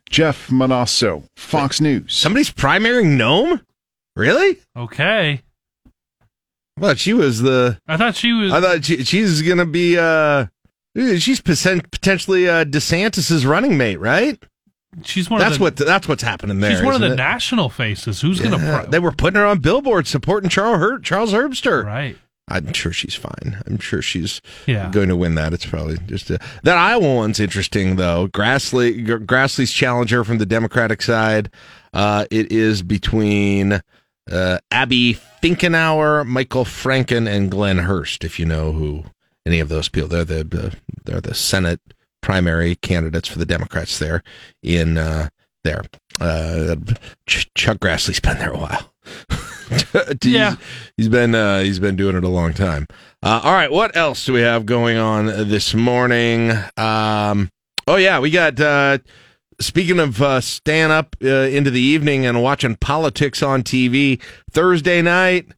Jeff 0.08 0.48
Monosso, 0.48 1.24
Fox 1.36 1.80
News. 1.80 2.14
Somebody's 2.14 2.50
primarying 2.50 3.16
Noem? 3.18 3.62
Really? 4.16 4.58
Okay. 4.76 5.42
I 6.76 6.80
thought 6.80 6.98
she 6.98 7.12
was 7.12 7.40
the. 7.40 7.78
I 7.88 7.96
thought 7.96 8.14
she 8.14 8.32
was. 8.32 8.52
I 8.52 8.60
thought 8.60 8.84
she, 8.84 9.02
she's 9.04 9.42
gonna 9.42 9.66
be. 9.66 9.98
uh 9.98 10.46
She's 10.96 11.40
potentially 11.40 12.48
uh, 12.48 12.64
DeSantis's 12.64 13.46
running 13.46 13.76
mate, 13.76 14.00
right? 14.00 14.42
She's 15.04 15.28
one 15.30 15.40
That's 15.40 15.52
of 15.54 15.58
the, 15.58 15.64
what 15.64 15.76
that's 15.76 16.08
what's 16.08 16.22
happening 16.22 16.60
there. 16.60 16.72
She's 16.72 16.82
one 16.82 16.94
of 16.94 17.00
the 17.00 17.12
it? 17.12 17.16
national 17.16 17.68
faces. 17.68 18.20
Who's 18.20 18.40
Yeah, 18.40 18.50
gonna? 18.50 18.58
Pro- 18.82 18.90
they 18.90 18.98
were 18.98 19.12
putting 19.12 19.38
her 19.40 19.46
on 19.46 19.58
billboards 19.60 20.08
supporting 20.10 20.48
Charles 20.50 20.78
Her- 20.78 20.98
Charles 20.98 21.32
Herbster. 21.32 21.84
right. 21.84 22.16
I'm 22.50 22.72
sure 22.72 22.92
she's 22.94 23.14
fine. 23.14 23.60
I'm 23.66 23.78
sure 23.78 24.00
she's 24.00 24.40
Yeah. 24.66 24.90
going 24.90 25.08
to 25.10 25.16
win 25.16 25.34
that. 25.34 25.52
It's 25.52 25.66
probably 25.66 25.98
just 26.06 26.30
a, 26.30 26.38
that 26.62 26.78
Iowa 26.78 27.16
one's 27.16 27.38
interesting 27.40 27.96
though. 27.96 28.28
Grassley, 28.28 29.06
Grassley's 29.26 29.70
challenger 29.70 30.24
from 30.24 30.38
the 30.38 30.46
Democratic 30.46 31.02
side. 31.02 31.50
Uh, 31.92 32.24
it 32.30 32.50
is 32.50 32.82
between 32.82 33.82
uh, 34.32 34.58
Abby 34.70 35.18
Finkenauer, 35.42 36.26
Michael 36.26 36.64
Franken, 36.64 37.28
and 37.28 37.50
Glenn 37.50 37.78
Hurst. 37.78 38.24
If 38.24 38.38
you 38.38 38.46
know 38.46 38.72
who 38.72 39.04
any 39.44 39.60
of 39.60 39.68
those 39.68 39.90
people, 39.90 40.08
they're 40.08 40.24
the, 40.24 40.44
the 40.44 40.74
they're 41.04 41.20
the 41.20 41.34
Senate 41.34 41.80
primary 42.20 42.74
candidates 42.76 43.28
for 43.28 43.38
the 43.38 43.46
Democrats 43.46 43.98
there 43.98 44.22
in 44.62 44.98
uh, 44.98 45.28
there. 45.64 45.82
Uh, 46.20 46.76
Ch- 47.26 47.48
Chuck 47.54 47.78
Grassley's 47.78 48.20
been 48.20 48.38
there 48.38 48.52
a 48.52 48.58
while. 48.58 48.92
He's- 49.68 50.16
Yeah. 50.24 50.56
he's 50.96 51.08
been 51.08 51.34
uh, 51.34 51.60
he's 51.60 51.78
been 51.78 51.96
doing 51.96 52.16
it 52.16 52.24
a 52.24 52.28
long 52.28 52.54
time. 52.54 52.86
Uh, 53.22 53.40
all 53.42 53.52
right, 53.52 53.70
what 53.70 53.96
else 53.96 54.24
do 54.24 54.32
we 54.32 54.40
have 54.40 54.64
going 54.66 54.96
on 54.96 55.26
this 55.26 55.74
morning? 55.74 56.50
Um, 56.76 57.50
oh 57.86 57.96
yeah, 57.96 58.18
we 58.20 58.30
got. 58.30 58.58
Uh, 58.60 58.98
speaking 59.60 59.98
of 59.98 60.22
uh, 60.22 60.40
staying 60.40 60.90
up 60.90 61.16
uh, 61.22 61.26
into 61.28 61.70
the 61.70 61.80
evening 61.80 62.24
and 62.26 62.42
watching 62.42 62.76
politics 62.76 63.42
on 63.42 63.62
TV, 63.62 64.20
Thursday 64.50 65.02
night, 65.02 65.48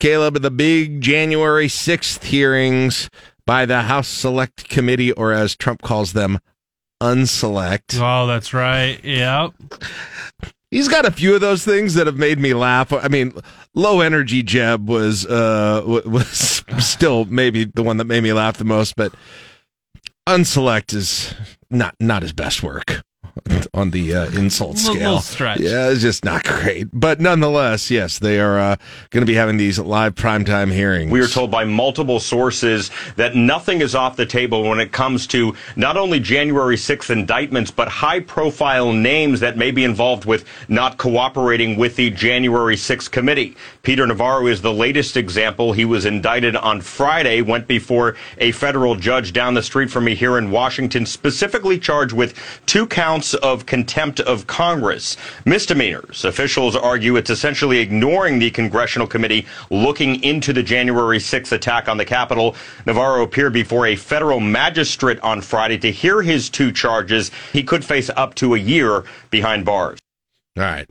Caleb, 0.00 0.40
the 0.40 0.50
big 0.50 1.00
January 1.00 1.68
sixth 1.68 2.24
hearings 2.24 3.08
by 3.46 3.66
the 3.66 3.82
House 3.82 4.08
Select 4.08 4.68
Committee, 4.68 5.12
or 5.12 5.32
as 5.32 5.56
Trump 5.56 5.82
calls 5.82 6.12
them, 6.12 6.38
unselect. 7.00 7.98
Oh, 8.00 8.26
that's 8.26 8.54
right. 8.54 9.02
Yep. 9.04 9.52
He's 10.70 10.88
got 10.88 11.04
a 11.04 11.10
few 11.10 11.34
of 11.34 11.40
those 11.40 11.64
things 11.64 11.94
that 11.94 12.06
have 12.06 12.16
made 12.16 12.38
me 12.38 12.54
laugh. 12.54 12.92
I 12.92 13.08
mean, 13.08 13.34
low 13.74 14.00
energy 14.00 14.42
Jeb 14.42 14.88
was 14.88 15.26
uh 15.26 15.82
was 15.84 16.64
still 16.78 17.26
maybe 17.26 17.64
the 17.64 17.82
one 17.82 17.98
that 17.98 18.06
made 18.06 18.22
me 18.22 18.32
laugh 18.32 18.56
the 18.56 18.64
most, 18.64 18.96
but 18.96 19.12
unselect 20.26 20.94
is 20.94 21.34
not 21.70 21.94
not 22.00 22.22
his 22.22 22.32
best 22.32 22.62
work 22.62 23.02
on 23.74 23.90
the 23.90 24.14
uh, 24.14 24.26
insult 24.32 24.76
Little- 24.76 24.94
scale. 24.94 25.08
little 25.08 25.20
stretch. 25.20 25.60
Yeah, 25.60 25.88
it's 25.90 26.02
just 26.02 26.24
not 26.24 26.44
great. 26.44 26.88
But 26.92 27.20
nonetheless, 27.20 27.90
yes, 27.90 28.18
they 28.18 28.38
are 28.40 28.58
uh, 28.58 28.76
going 29.10 29.22
to 29.22 29.26
be 29.26 29.34
having 29.34 29.56
these 29.56 29.78
live 29.78 30.14
primetime 30.14 30.70
hearings. 30.70 31.10
We 31.10 31.20
are 31.20 31.26
told 31.26 31.50
by 31.50 31.64
multiple 31.64 32.20
sources 32.20 32.90
that 33.16 33.34
nothing 33.34 33.80
is 33.80 33.94
off 33.94 34.16
the 34.16 34.26
table 34.26 34.62
when 34.68 34.80
it 34.80 34.92
comes 34.92 35.26
to 35.28 35.54
not 35.76 35.96
only 35.96 36.20
January 36.20 36.76
6th 36.76 37.08
indictments, 37.10 37.70
but 37.70 37.88
high 37.88 38.20
profile 38.20 38.92
names 38.92 39.40
that 39.40 39.56
may 39.56 39.70
be 39.70 39.84
involved 39.84 40.24
with 40.26 40.44
not 40.68 40.98
cooperating 40.98 41.76
with 41.76 41.96
the 41.96 42.10
January 42.10 42.76
6th 42.76 43.10
committee. 43.10 43.56
Peter 43.82 44.06
Navarro 44.06 44.46
is 44.46 44.60
the 44.62 44.72
latest 44.72 45.16
example. 45.16 45.72
He 45.72 45.84
was 45.84 46.04
indicted 46.04 46.54
on 46.54 46.80
Friday, 46.82 47.40
went 47.40 47.66
before 47.66 48.16
a 48.38 48.52
federal 48.52 48.94
judge 48.94 49.32
down 49.32 49.54
the 49.54 49.62
street 49.62 49.90
from 49.90 50.04
me 50.04 50.14
here 50.14 50.36
in 50.36 50.50
Washington, 50.50 51.06
specifically 51.06 51.78
charged 51.78 52.12
with 52.12 52.34
two 52.66 52.86
counts 52.86 53.21
of 53.34 53.66
contempt 53.66 54.20
of 54.20 54.46
Congress. 54.46 55.16
Misdemeanors. 55.44 56.24
Officials 56.24 56.76
argue 56.76 57.16
it's 57.16 57.30
essentially 57.30 57.78
ignoring 57.78 58.38
the 58.38 58.50
congressional 58.50 59.06
committee 59.06 59.46
looking 59.70 60.22
into 60.22 60.52
the 60.52 60.62
January 60.62 61.18
6th 61.18 61.52
attack 61.52 61.88
on 61.88 61.96
the 61.96 62.04
Capitol. 62.04 62.56
Navarro 62.86 63.22
appeared 63.22 63.52
before 63.52 63.86
a 63.86 63.96
federal 63.96 64.40
magistrate 64.40 65.20
on 65.20 65.40
Friday 65.40 65.78
to 65.78 65.90
hear 65.92 66.22
his 66.22 66.50
two 66.50 66.72
charges. 66.72 67.30
He 67.52 67.62
could 67.62 67.84
face 67.84 68.10
up 68.16 68.34
to 68.36 68.54
a 68.54 68.58
year 68.58 69.04
behind 69.30 69.64
bars. 69.64 69.98
All 70.56 70.64
right. 70.64 70.88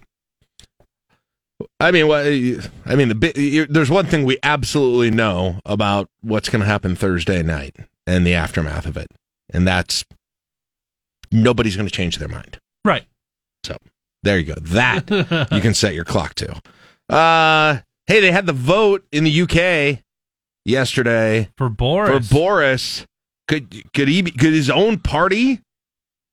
I 1.80 1.91
mean, 1.91 2.08
what? 2.08 2.26
I 2.26 2.96
mean, 2.96 3.10
the 3.10 3.67
there's 3.70 3.89
one 3.89 4.06
thing 4.06 4.26
we 4.26 4.38
absolutely 4.44 5.12
know 5.12 5.60
about 5.65 6.10
what's 6.22 6.50
going 6.50 6.62
to 6.62 6.65
happen 6.65 6.96
Thursday 6.96 7.44
night 7.44 7.76
and 8.08 8.26
the 8.26 8.34
aftermath 8.34 8.86
of 8.86 8.98
it, 8.98 9.08
and 9.52 9.67
that's 9.67 10.04
nobody's 11.32 11.76
going 11.76 11.88
to 11.88 11.94
change 11.94 12.17
their 12.17 12.28
mind. 12.28 12.60
Right. 12.86 13.06
So 13.63 13.78
there 14.24 14.38
you 14.38 14.46
go. 14.46 14.56
That 14.62 15.10
you 15.52 15.62
can 15.62 15.74
set 15.74 15.94
your 15.94 16.06
clock 16.06 16.34
to. 16.36 16.62
Uh, 17.10 17.80
hey, 18.08 18.20
they 18.22 18.32
had 18.32 18.46
the 18.46 18.54
vote 18.54 19.06
in 19.12 19.24
the 19.24 19.41
UK 19.41 20.04
yesterday 20.65 21.50
For 21.58 21.70
Boris. 21.70 22.28
for 22.28 22.34
Boris. 22.34 23.06
Could 23.48 23.91
could 23.94 24.08
he 24.08 24.24
could 24.24 24.54
his 24.54 24.70
own 24.70 25.00
party, 25.00 25.62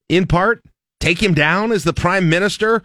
in 0.09 0.27
part, 0.27 0.63
take 1.01 1.21
him 1.23 1.35
down 1.35 1.73
as 1.73 1.85
the 1.85 1.93
prime 1.93 2.29
minister? 2.29 2.83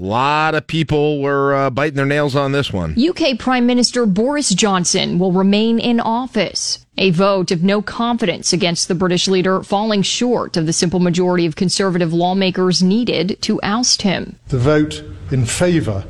A 0.00 0.02
lot 0.02 0.54
of 0.54 0.66
people 0.66 1.20
were 1.20 1.54
uh, 1.54 1.68
biting 1.68 1.96
their 1.96 2.06
nails 2.06 2.34
on 2.34 2.52
this 2.52 2.72
one. 2.72 2.96
UK 2.98 3.38
Prime 3.38 3.66
Minister 3.66 4.06
Boris 4.06 4.48
Johnson 4.48 5.18
will 5.18 5.32
remain 5.32 5.78
in 5.78 6.00
office. 6.00 6.86
A 6.96 7.10
vote 7.10 7.50
of 7.50 7.62
no 7.62 7.82
confidence 7.82 8.54
against 8.54 8.88
the 8.88 8.94
British 8.94 9.28
leader 9.28 9.62
falling 9.62 10.00
short 10.00 10.56
of 10.56 10.64
the 10.64 10.72
simple 10.72 11.00
majority 11.00 11.44
of 11.44 11.54
conservative 11.54 12.14
lawmakers 12.14 12.82
needed 12.82 13.36
to 13.42 13.60
oust 13.62 14.00
him. 14.00 14.36
The 14.48 14.58
vote 14.58 15.04
in 15.30 15.44
favour 15.44 16.06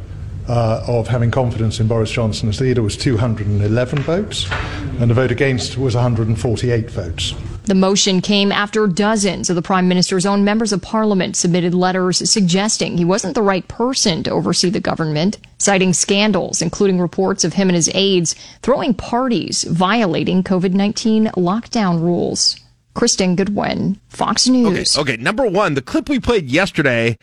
uh, 0.51 0.85
of 0.89 1.07
having 1.07 1.31
confidence 1.31 1.79
in 1.79 1.87
Boris 1.87 2.11
Johnson 2.11 2.49
as 2.49 2.61
leader 2.61 2.83
was 2.83 2.97
211 2.97 4.01
votes, 4.01 4.51
and 4.99 5.09
the 5.09 5.15
vote 5.15 5.31
against 5.31 5.79
was 5.79 5.95
148 5.95 6.91
votes. 6.91 7.35
The 7.65 7.75
motion 7.77 8.21
came 8.21 8.51
after 8.51 8.89
dozens 8.89 9.49
of 9.49 9.55
the 9.55 9.63
Prime 9.63 9.87
Minister's 9.87 10.27
own 10.27 10.43
members 10.45 10.73
of 10.73 10.83
Parliament 10.83 11.37
submitted 11.37 11.73
letters 11.73 12.29
suggesting 12.29 12.97
he 12.99 13.05
wasn't 13.05 13.37
the 13.37 13.43
right 13.43 13.67
person 13.69 14.25
to 14.25 14.31
oversee 14.33 14.71
the 14.71 14.81
government, 14.81 15.39
citing 15.59 15.93
scandals, 15.93 16.61
including 16.61 16.99
reports 17.01 17.45
of 17.45 17.53
him 17.53 17.69
and 17.69 17.77
his 17.77 17.91
aides 17.95 18.35
throwing 18.63 18.93
parties 18.93 19.63
violating 19.65 20.43
COVID 20.43 20.73
19 20.73 21.27
lockdown 21.37 22.01
rules. 22.01 22.59
Kristen 22.95 23.37
Goodwin, 23.37 24.01
Fox 24.09 24.49
Okay, 24.49 24.59
News. 24.59 24.99
okay. 24.99 25.17
Number 25.17 25.47
one, 25.47 25.75
the 25.75 25.81
clip 25.83 26.09
we 26.09 26.19
played 26.19 26.51
yesterday 26.51 27.17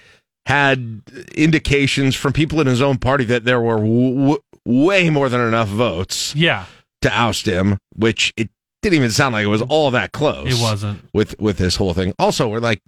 had 0.47 1.01
indications 1.35 2.15
from 2.15 2.31
people 2.33 2.61
in 2.61 2.67
his 2.67 2.81
own 2.81 2.97
party 2.97 3.25
that 3.25 3.43
there 3.43 3.59
were 3.59 3.77
w- 3.77 4.15
w- 4.15 4.39
way 4.65 5.09
more 5.09 5.27
than 5.29 5.41
enough 5.41 5.67
votes 5.67 6.33
Yeah. 6.35 6.65
to 7.01 7.11
oust 7.11 7.45
him, 7.45 7.77
which 7.95 8.33
it 8.37 8.49
didn't 8.81 8.95
even 8.95 9.11
sound 9.11 9.33
like 9.33 9.43
it 9.43 9.47
was 9.49 9.61
all 9.63 9.91
that 9.91 10.13
close. 10.13 10.47
It 10.57 10.61
wasn't. 10.61 11.01
with 11.13 11.37
with 11.39 11.57
this 11.57 11.75
whole 11.75 11.93
thing. 11.93 12.13
Also, 12.17 12.47
we're 12.47 12.59
like 12.59 12.81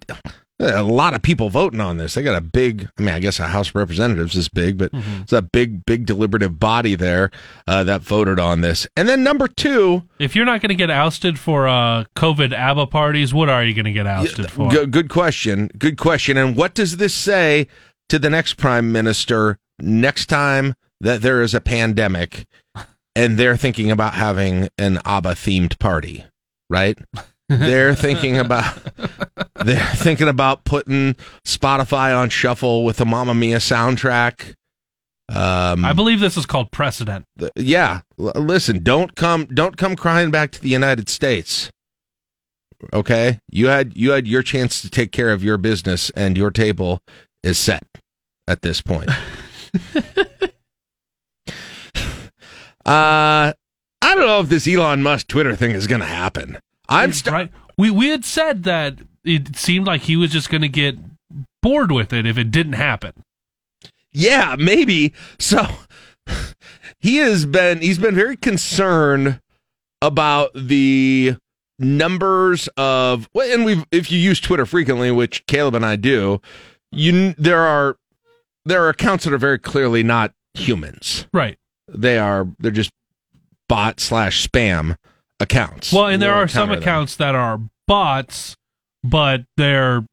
a 0.60 0.82
lot 0.82 1.14
of 1.14 1.22
people 1.22 1.48
voting 1.50 1.80
on 1.80 1.96
this. 1.96 2.14
They 2.14 2.22
got 2.22 2.36
a 2.36 2.40
big. 2.40 2.88
I 2.98 3.02
mean, 3.02 3.14
I 3.14 3.18
guess 3.18 3.40
a 3.40 3.46
House 3.48 3.70
of 3.70 3.74
Representatives 3.76 4.36
is 4.36 4.48
big, 4.48 4.76
but 4.78 4.92
Mm-hmm. 4.92 5.22
it's 5.22 5.32
a 5.32 5.40
big, 5.42 5.84
big 5.86 6.04
deliberative 6.06 6.58
body 6.60 6.94
there 6.94 7.30
uh, 7.66 7.82
that 7.84 8.02
voted 8.02 8.38
on 8.38 8.60
this. 8.60 8.86
And 8.96 9.08
then 9.08 9.22
number 9.22 9.48
two, 9.48 10.02
If 10.18 10.36
you're 10.36 10.44
not 10.44 10.60
going 10.60 10.68
to 10.68 10.74
get 10.74 10.90
ousted 10.90 11.38
for 11.38 11.66
uh, 11.66 12.04
COVID 12.16 12.52
ABBA 12.52 12.86
parties, 12.88 13.32
what 13.32 13.48
are 13.48 13.64
you 13.64 13.72
going 13.74 13.84
to 13.86 13.92
get 13.92 14.06
ousted 14.06 14.50
for? 14.50 14.68
Good, 14.70 14.90
good 14.90 15.08
question. 15.08 15.70
Good 15.78 15.96
question. 15.96 16.36
And 16.36 16.54
what 16.56 16.74
does 16.74 16.98
this 16.98 17.14
say 17.14 17.66
to 18.08 18.18
the 18.18 18.28
next 18.30 18.54
prime 18.54 18.92
minister 18.92 19.58
next 19.80 20.26
time 20.26 20.74
that 21.00 21.22
there 21.22 21.40
is 21.40 21.54
a 21.54 21.60
pandemic 21.60 22.46
and 23.16 23.38
they're 23.38 23.56
thinking 23.56 23.90
about 23.90 24.14
having 24.14 24.68
an 24.76 24.98
ABBA 25.04 25.30
themed 25.34 25.78
party, 25.78 26.24
right? 26.68 26.98
They're 27.50 27.94
thinking 27.94 28.38
about 28.38 28.78
they're 29.64 29.84
thinking 29.96 30.28
about 30.28 30.64
putting 30.64 31.14
Spotify 31.44 32.16
on 32.16 32.30
shuffle 32.30 32.84
with 32.84 32.98
the 32.98 33.06
Mamma 33.06 33.34
Mia 33.34 33.58
soundtrack. 33.58 34.54
Um, 35.28 35.84
I 35.84 35.92
believe 35.92 36.20
this 36.20 36.36
is 36.36 36.46
called 36.46 36.72
precedent. 36.72 37.24
yeah, 37.54 38.00
l- 38.18 38.32
listen, 38.34 38.82
don't 38.82 39.14
come, 39.14 39.46
don't 39.46 39.76
come 39.76 39.94
crying 39.94 40.30
back 40.32 40.50
to 40.52 40.60
the 40.60 40.68
United 40.68 41.08
States. 41.08 41.70
Okay, 42.92 43.38
you 43.48 43.68
had 43.68 43.96
you 43.96 44.10
had 44.12 44.26
your 44.26 44.42
chance 44.42 44.80
to 44.82 44.90
take 44.90 45.12
care 45.12 45.32
of 45.32 45.44
your 45.44 45.58
business, 45.58 46.10
and 46.10 46.36
your 46.36 46.50
table 46.50 47.00
is 47.42 47.58
set 47.58 47.84
at 48.48 48.62
this 48.62 48.80
point. 48.80 49.10
uh, 52.86 53.52
I 54.02 54.14
don't 54.14 54.26
know 54.26 54.40
if 54.40 54.48
this 54.48 54.66
Elon 54.66 55.02
Musk 55.02 55.28
Twitter 55.28 55.54
thing 55.54 55.72
is 55.72 55.86
going 55.86 56.00
to 56.00 56.06
happen. 56.06 56.58
I'm 56.90 57.12
st- 57.12 57.32
right. 57.32 57.50
We 57.78 57.90
we 57.90 58.08
had 58.08 58.24
said 58.24 58.64
that 58.64 58.98
it 59.24 59.56
seemed 59.56 59.86
like 59.86 60.02
he 60.02 60.16
was 60.16 60.30
just 60.30 60.50
going 60.50 60.62
to 60.62 60.68
get 60.68 60.96
bored 61.62 61.92
with 61.92 62.12
it 62.12 62.26
if 62.26 62.36
it 62.36 62.50
didn't 62.50 62.74
happen. 62.74 63.12
Yeah, 64.12 64.56
maybe. 64.58 65.12
So 65.38 65.66
he 67.00 67.16
has 67.18 67.46
been 67.46 67.80
he's 67.80 67.98
been 67.98 68.14
very 68.14 68.36
concerned 68.36 69.40
about 70.02 70.50
the 70.54 71.36
numbers 71.78 72.68
of 72.76 73.28
and 73.34 73.64
we've 73.64 73.84
if 73.90 74.10
you 74.10 74.18
use 74.18 74.40
Twitter 74.40 74.66
frequently, 74.66 75.10
which 75.10 75.46
Caleb 75.46 75.74
and 75.74 75.86
I 75.86 75.96
do, 75.96 76.40
you 76.90 77.34
there 77.38 77.62
are 77.62 77.96
there 78.64 78.84
are 78.84 78.88
accounts 78.88 79.24
that 79.24 79.32
are 79.32 79.38
very 79.38 79.58
clearly 79.58 80.02
not 80.02 80.32
humans. 80.54 81.26
Right. 81.32 81.58
They 81.88 82.18
are 82.18 82.48
they're 82.58 82.70
just 82.70 82.90
bot 83.68 84.00
slash 84.00 84.46
spam 84.46 84.96
accounts. 85.40 85.92
Well, 85.92 86.06
and 86.06 86.20
there 86.22 86.34
are 86.34 86.46
some 86.48 86.64
encounter 86.70 86.74
them. 86.74 86.82
accounts 86.82 87.16
that 87.16 87.34
are 87.34 87.60
bots, 87.88 88.56
but 89.02 89.42
they're 89.56 90.04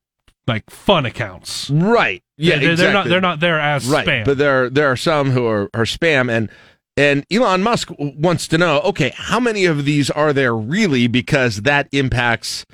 like 0.47 0.69
fun 0.69 1.05
accounts. 1.05 1.69
Right. 1.69 2.23
Yeah, 2.37 2.59
They're, 2.59 2.75
they're 2.75 2.93
not 2.93 3.07
they're 3.07 3.21
not 3.21 3.39
there 3.39 3.59
as 3.59 3.85
right. 3.87 4.07
spam. 4.07 4.25
But 4.25 4.37
there 4.37 4.69
there 4.69 4.87
are 4.91 4.95
some 4.95 5.31
who 5.31 5.45
are, 5.47 5.63
are 5.73 5.83
spam 5.85 6.31
and 6.31 6.49
and 6.95 7.25
Elon 7.31 7.61
Musk 7.61 7.89
wants 7.99 8.47
to 8.47 8.57
know, 8.57 8.79
okay, 8.81 9.11
how 9.15 9.39
many 9.39 9.65
of 9.65 9.85
these 9.85 10.09
are 10.09 10.33
there 10.33 10.55
really 10.55 11.07
because 11.07 11.57
that 11.63 11.87
impacts 11.91 12.65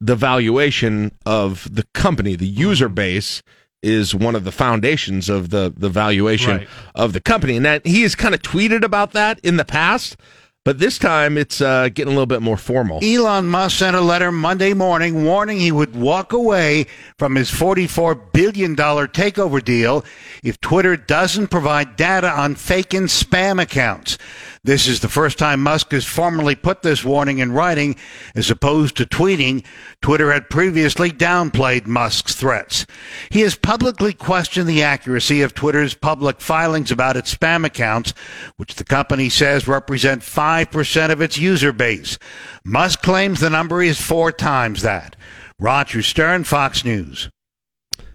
the 0.00 0.14
valuation 0.14 1.16
of 1.26 1.66
the 1.72 1.84
company. 1.94 2.36
The 2.36 2.46
user 2.46 2.86
Mm-hmm. 2.86 2.94
base 2.94 3.42
is 3.82 4.14
one 4.14 4.36
of 4.36 4.44
the 4.44 4.52
foundations 4.52 5.28
of 5.28 5.50
the 5.50 5.72
the 5.76 5.88
valuation 5.88 6.58
Right. 6.58 6.68
of 6.94 7.12
the 7.12 7.20
company. 7.20 7.56
And 7.56 7.64
that 7.64 7.86
he 7.86 8.02
has 8.02 8.14
kind 8.14 8.34
of 8.34 8.42
tweeted 8.42 8.84
about 8.84 9.12
that 9.12 9.38
in 9.40 9.56
the 9.56 9.64
past, 9.64 10.16
but 10.64 10.78
this 10.78 10.98
time 10.98 11.36
it's 11.36 11.60
uh, 11.60 11.88
getting 11.88 12.12
a 12.12 12.14
little 12.14 12.26
bit 12.26 12.42
more 12.42 12.56
formal. 12.56 13.00
Elon 13.02 13.46
Musk 13.46 13.78
sent 13.78 13.96
a 13.96 14.00
letter 14.00 14.30
Monday 14.30 14.74
morning 14.74 15.24
warning 15.24 15.58
he 15.58 15.72
would 15.72 15.96
walk 15.96 16.32
away 16.32 16.86
from 17.18 17.34
his 17.34 17.50
$44 17.50 18.32
billion 18.32 18.76
takeover 18.76 19.62
deal 19.62 20.04
if 20.42 20.60
Twitter 20.60 20.96
doesn't 20.96 21.48
provide 21.48 21.96
data 21.96 22.28
on 22.30 22.54
fake 22.54 22.94
and 22.94 23.08
spam 23.08 23.60
accounts. 23.60 24.18
This 24.64 24.86
is 24.86 25.00
the 25.00 25.08
first 25.08 25.40
time 25.40 25.60
Musk 25.60 25.90
has 25.90 26.04
formally 26.04 26.54
put 26.54 26.82
this 26.82 27.02
warning 27.02 27.38
in 27.38 27.50
writing 27.50 27.96
as 28.36 28.48
opposed 28.48 28.96
to 28.96 29.04
tweeting. 29.04 29.64
Twitter 30.00 30.30
had 30.32 30.50
previously 30.50 31.10
downplayed 31.10 31.86
Musk's 31.86 32.36
threats. 32.36 32.86
He 33.28 33.40
has 33.40 33.56
publicly 33.56 34.12
questioned 34.12 34.68
the 34.68 34.84
accuracy 34.84 35.42
of 35.42 35.52
Twitter's 35.52 35.94
public 35.94 36.40
filings 36.40 36.92
about 36.92 37.16
its 37.16 37.34
spam 37.34 37.66
accounts, 37.66 38.14
which 38.56 38.76
the 38.76 38.84
company 38.84 39.28
says 39.28 39.66
represent 39.66 40.22
5% 40.22 41.10
of 41.10 41.20
its 41.20 41.36
user 41.36 41.72
base. 41.72 42.16
Musk 42.64 43.02
claims 43.02 43.40
the 43.40 43.50
number 43.50 43.82
is 43.82 44.00
four 44.00 44.30
times 44.30 44.82
that. 44.82 45.16
Roger 45.58 46.02
Stern, 46.02 46.44
Fox 46.44 46.84
News. 46.84 47.30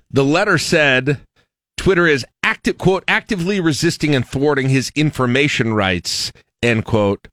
The 0.09 0.23
letter 0.23 0.57
said 0.57 1.19
Twitter 1.75 2.07
is 2.07 2.25
active 2.47 2.77
quote 2.77 3.03
actively 3.09 3.59
resisting 3.59 4.15
and 4.15 4.25
thwarting 4.25 4.69
his 4.69 4.89
information 4.95 5.73
rights 5.73 6.31
end 6.63 6.85
quote 6.85 7.27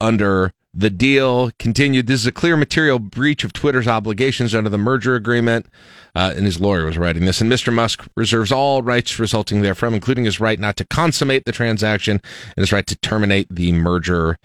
under 0.00 0.52
the 0.72 0.88
deal. 0.88 1.50
Continued 1.58 2.06
this 2.06 2.22
is 2.22 2.26
a 2.26 2.32
clear 2.32 2.56
material 2.56 2.98
breach 2.98 3.44
of 3.44 3.52
twitter's 3.52 3.86
obligations 3.86 4.54
under 4.54 4.70
the 4.70 4.78
merger 4.78 5.16
agreement 5.16 5.66
uh, 6.14 6.32
and 6.34 6.46
his 6.46 6.62
lawyer 6.62 6.86
was 6.86 6.96
writing 6.96 7.26
this. 7.26 7.42
And 7.42 7.52
mr 7.52 7.70
musk 7.74 8.06
reserves 8.16 8.50
all 8.50 8.80
rights 8.82 9.18
resulting 9.18 9.60
therefrom 9.60 9.92
including 9.92 10.24
his 10.24 10.40
right 10.40 10.58
not 10.58 10.78
to 10.78 10.86
consummate 10.86 11.44
the 11.44 11.52
transaction 11.52 12.22
and 12.56 12.62
his 12.62 12.72
right 12.72 12.86
to 12.86 12.96
terminate 12.96 13.48
the 13.50 13.70
merger 13.72 14.38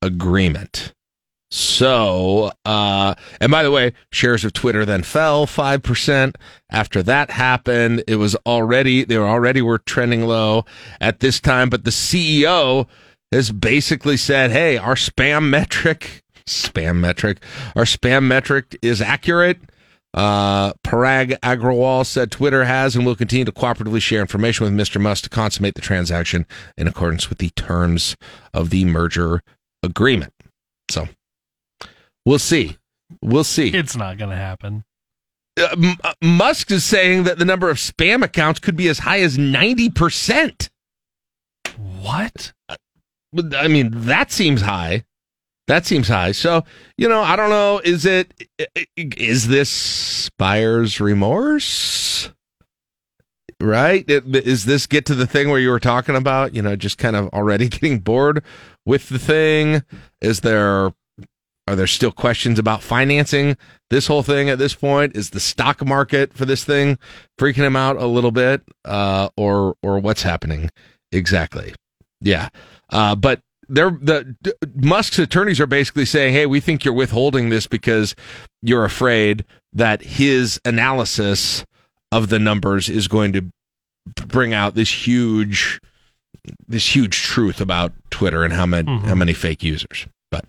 agreement 0.00 0.94
so, 1.50 2.52
uh, 2.66 3.14
and 3.40 3.50
by 3.50 3.62
the 3.62 3.70
way, 3.70 3.94
shares 4.12 4.44
of 4.44 4.52
Twitter 4.52 4.84
then 4.84 5.02
fell 5.02 5.46
5%. 5.46 6.34
After 6.70 7.02
that 7.02 7.30
happened, 7.30 8.04
it 8.06 8.16
was 8.16 8.36
already, 8.44 9.04
they 9.04 9.16
were 9.16 9.28
already 9.28 9.62
were 9.62 9.78
trending 9.78 10.26
low 10.26 10.66
at 11.00 11.20
this 11.20 11.40
time, 11.40 11.70
but 11.70 11.84
the 11.84 11.90
CEO 11.90 12.86
has 13.32 13.50
basically 13.50 14.18
said, 14.18 14.50
Hey, 14.50 14.76
our 14.76 14.94
spam 14.94 15.48
metric, 15.48 16.22
spam 16.46 16.96
metric, 16.96 17.38
our 17.74 17.84
spam 17.84 18.24
metric 18.24 18.76
is 18.82 19.00
accurate. 19.00 19.58
Uh, 20.14 20.72
Parag 20.84 21.38
Agrawal 21.40 22.04
said 22.04 22.30
Twitter 22.30 22.64
has 22.64 22.96
and 22.96 23.04
will 23.06 23.14
continue 23.14 23.44
to 23.44 23.52
cooperatively 23.52 24.00
share 24.00 24.20
information 24.20 24.64
with 24.64 24.74
Mr. 24.74 25.00
Musk 25.00 25.24
to 25.24 25.30
consummate 25.30 25.74
the 25.74 25.82
transaction 25.82 26.46
in 26.76 26.88
accordance 26.88 27.28
with 27.28 27.38
the 27.38 27.50
terms 27.50 28.16
of 28.54 28.70
the 28.70 28.84
merger 28.86 29.42
agreement. 29.82 30.32
So, 30.90 31.08
We'll 32.28 32.38
see. 32.38 32.76
We'll 33.22 33.42
see. 33.42 33.68
It's 33.70 33.96
not 33.96 34.18
going 34.18 34.32
to 34.32 34.36
happen. 34.36 34.84
Uh, 35.58 35.68
M- 35.72 35.96
uh, 36.04 36.12
Musk 36.22 36.70
is 36.70 36.84
saying 36.84 37.24
that 37.24 37.38
the 37.38 37.46
number 37.46 37.70
of 37.70 37.78
spam 37.78 38.22
accounts 38.22 38.60
could 38.60 38.76
be 38.76 38.86
as 38.88 38.98
high 38.98 39.20
as 39.20 39.38
90%. 39.38 40.68
What? 42.02 42.52
But, 43.32 43.56
I 43.56 43.68
mean, 43.68 43.92
that 43.92 44.30
seems 44.30 44.60
high. 44.60 45.06
That 45.68 45.86
seems 45.86 46.08
high. 46.08 46.32
So, 46.32 46.64
you 46.98 47.08
know, 47.08 47.22
I 47.22 47.34
don't 47.34 47.48
know. 47.48 47.80
Is 47.82 48.04
it, 48.04 48.34
is 48.94 49.48
this 49.48 50.28
buyer's 50.38 51.00
remorse? 51.00 52.30
Right? 53.58 54.04
Is 54.06 54.66
this 54.66 54.86
get 54.86 55.06
to 55.06 55.14
the 55.14 55.26
thing 55.26 55.48
where 55.48 55.60
you 55.60 55.70
were 55.70 55.80
talking 55.80 56.14
about, 56.14 56.54
you 56.54 56.60
know, 56.60 56.76
just 56.76 56.98
kind 56.98 57.16
of 57.16 57.28
already 57.28 57.68
getting 57.70 58.00
bored 58.00 58.44
with 58.84 59.08
the 59.08 59.18
thing? 59.18 59.82
Is 60.20 60.40
there, 60.40 60.92
are 61.68 61.76
there 61.76 61.86
still 61.86 62.12
questions 62.12 62.58
about 62.58 62.82
financing 62.82 63.56
this 63.90 64.06
whole 64.06 64.22
thing 64.22 64.48
at 64.48 64.58
this 64.58 64.74
point? 64.74 65.16
Is 65.16 65.30
the 65.30 65.40
stock 65.40 65.84
market 65.84 66.32
for 66.34 66.44
this 66.44 66.64
thing 66.64 66.98
freaking 67.38 67.64
him 67.66 67.76
out 67.76 67.96
a 67.96 68.06
little 68.06 68.32
bit? 68.32 68.62
Uh, 68.84 69.28
or, 69.36 69.74
or 69.82 69.98
what's 69.98 70.22
happening 70.22 70.70
exactly? 71.12 71.74
Yeah. 72.20 72.48
Uh, 72.90 73.14
but 73.14 73.40
they're 73.68 73.90
the 74.00 74.34
D- 74.42 74.52
Musk's 74.74 75.18
attorneys 75.18 75.60
are 75.60 75.66
basically 75.66 76.06
saying, 76.06 76.32
"Hey, 76.32 76.46
we 76.46 76.58
think 76.58 76.84
you're 76.84 76.94
withholding 76.94 77.50
this 77.50 77.66
because 77.66 78.14
you're 78.62 78.84
afraid 78.86 79.44
that 79.74 80.02
his 80.02 80.58
analysis 80.64 81.66
of 82.10 82.30
the 82.30 82.38
numbers 82.38 82.88
is 82.88 83.08
going 83.08 83.32
to 83.34 83.44
bring 84.26 84.54
out 84.54 84.74
this 84.74 85.06
huge, 85.06 85.80
this 86.66 86.96
huge 86.96 87.20
truth 87.22 87.60
about 87.60 87.92
Twitter 88.10 88.42
and 88.42 88.54
how 88.54 88.64
many 88.64 88.88
Mhm. 88.88 89.04
how 89.04 89.14
many 89.14 89.34
fake 89.34 89.62
users." 89.62 90.06
But 90.30 90.46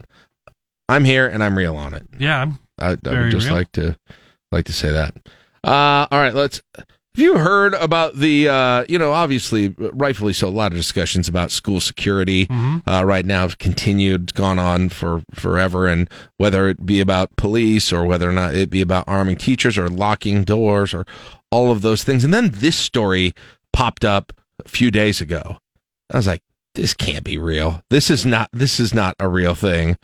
I'm 0.90 1.06
here 1.06 1.28
and 1.28 1.44
I'm 1.44 1.58
real 1.58 1.76
on 1.78 1.94
it. 1.94 2.06
Yeah, 2.18 2.42
I'm 2.42 2.60
I, 2.78 2.98
I 3.10 3.22
would 3.22 3.32
just 3.32 3.48
real. 3.48 3.56
like 3.56 3.72
to 3.74 3.98
like 4.52 4.66
to 4.66 4.74
say 4.74 4.92
that. 4.92 5.16
Uh, 5.64 6.08
all 6.12 6.20
right, 6.20 6.34
let's. 6.34 6.62
Have 7.16 7.26
you 7.26 7.38
heard 7.38 7.74
about 7.74 8.16
the? 8.16 8.48
Uh, 8.48 8.86
you 8.88 8.98
know, 8.98 9.12
obviously, 9.12 9.76
rightfully 9.78 10.32
so. 10.32 10.48
A 10.48 10.50
lot 10.50 10.72
of 10.72 10.78
discussions 10.78 11.28
about 11.28 11.52
school 11.52 11.80
security 11.82 12.46
Mhm. 12.48 12.82
uh, 12.88 13.04
right 13.04 13.26
now 13.26 13.42
have 13.42 13.58
continued, 13.58 14.34
gone 14.36 14.58
on 14.60 14.90
for 14.90 15.22
forever, 15.34 15.88
and 15.88 16.10
whether 16.38 16.70
it 16.70 16.86
be 16.86 17.00
about 17.02 17.36
police 17.36 17.92
or 17.92 18.06
whether 18.06 18.30
or 18.30 18.34
not 18.34 18.56
it 18.56 18.70
be 18.70 18.80
about 18.82 19.04
arming 19.08 19.36
teachers 19.36 19.78
or 19.78 19.90
locking 19.90 20.44
doors 20.44 20.94
or 20.94 21.06
all 21.52 21.72
of 21.72 21.82
those 21.82 22.04
things. 22.04 22.24
And 22.24 22.34
then 22.34 22.52
this 22.54 22.78
story 22.78 23.34
popped 23.74 24.06
up 24.06 24.32
a 24.64 24.70
few 24.70 24.90
days 24.92 25.20
ago. 25.20 25.58
I 26.14 26.18
was 26.18 26.28
like, 26.28 26.42
this 26.76 26.94
can't 26.94 27.26
be 27.26 27.38
real. 27.38 27.82
This 27.90 28.10
is 28.10 28.26
not. 28.26 28.50
This 28.54 28.80
is 28.80 28.94
not 28.94 29.16
a 29.20 29.28
real 29.28 29.56
thing. 29.56 29.98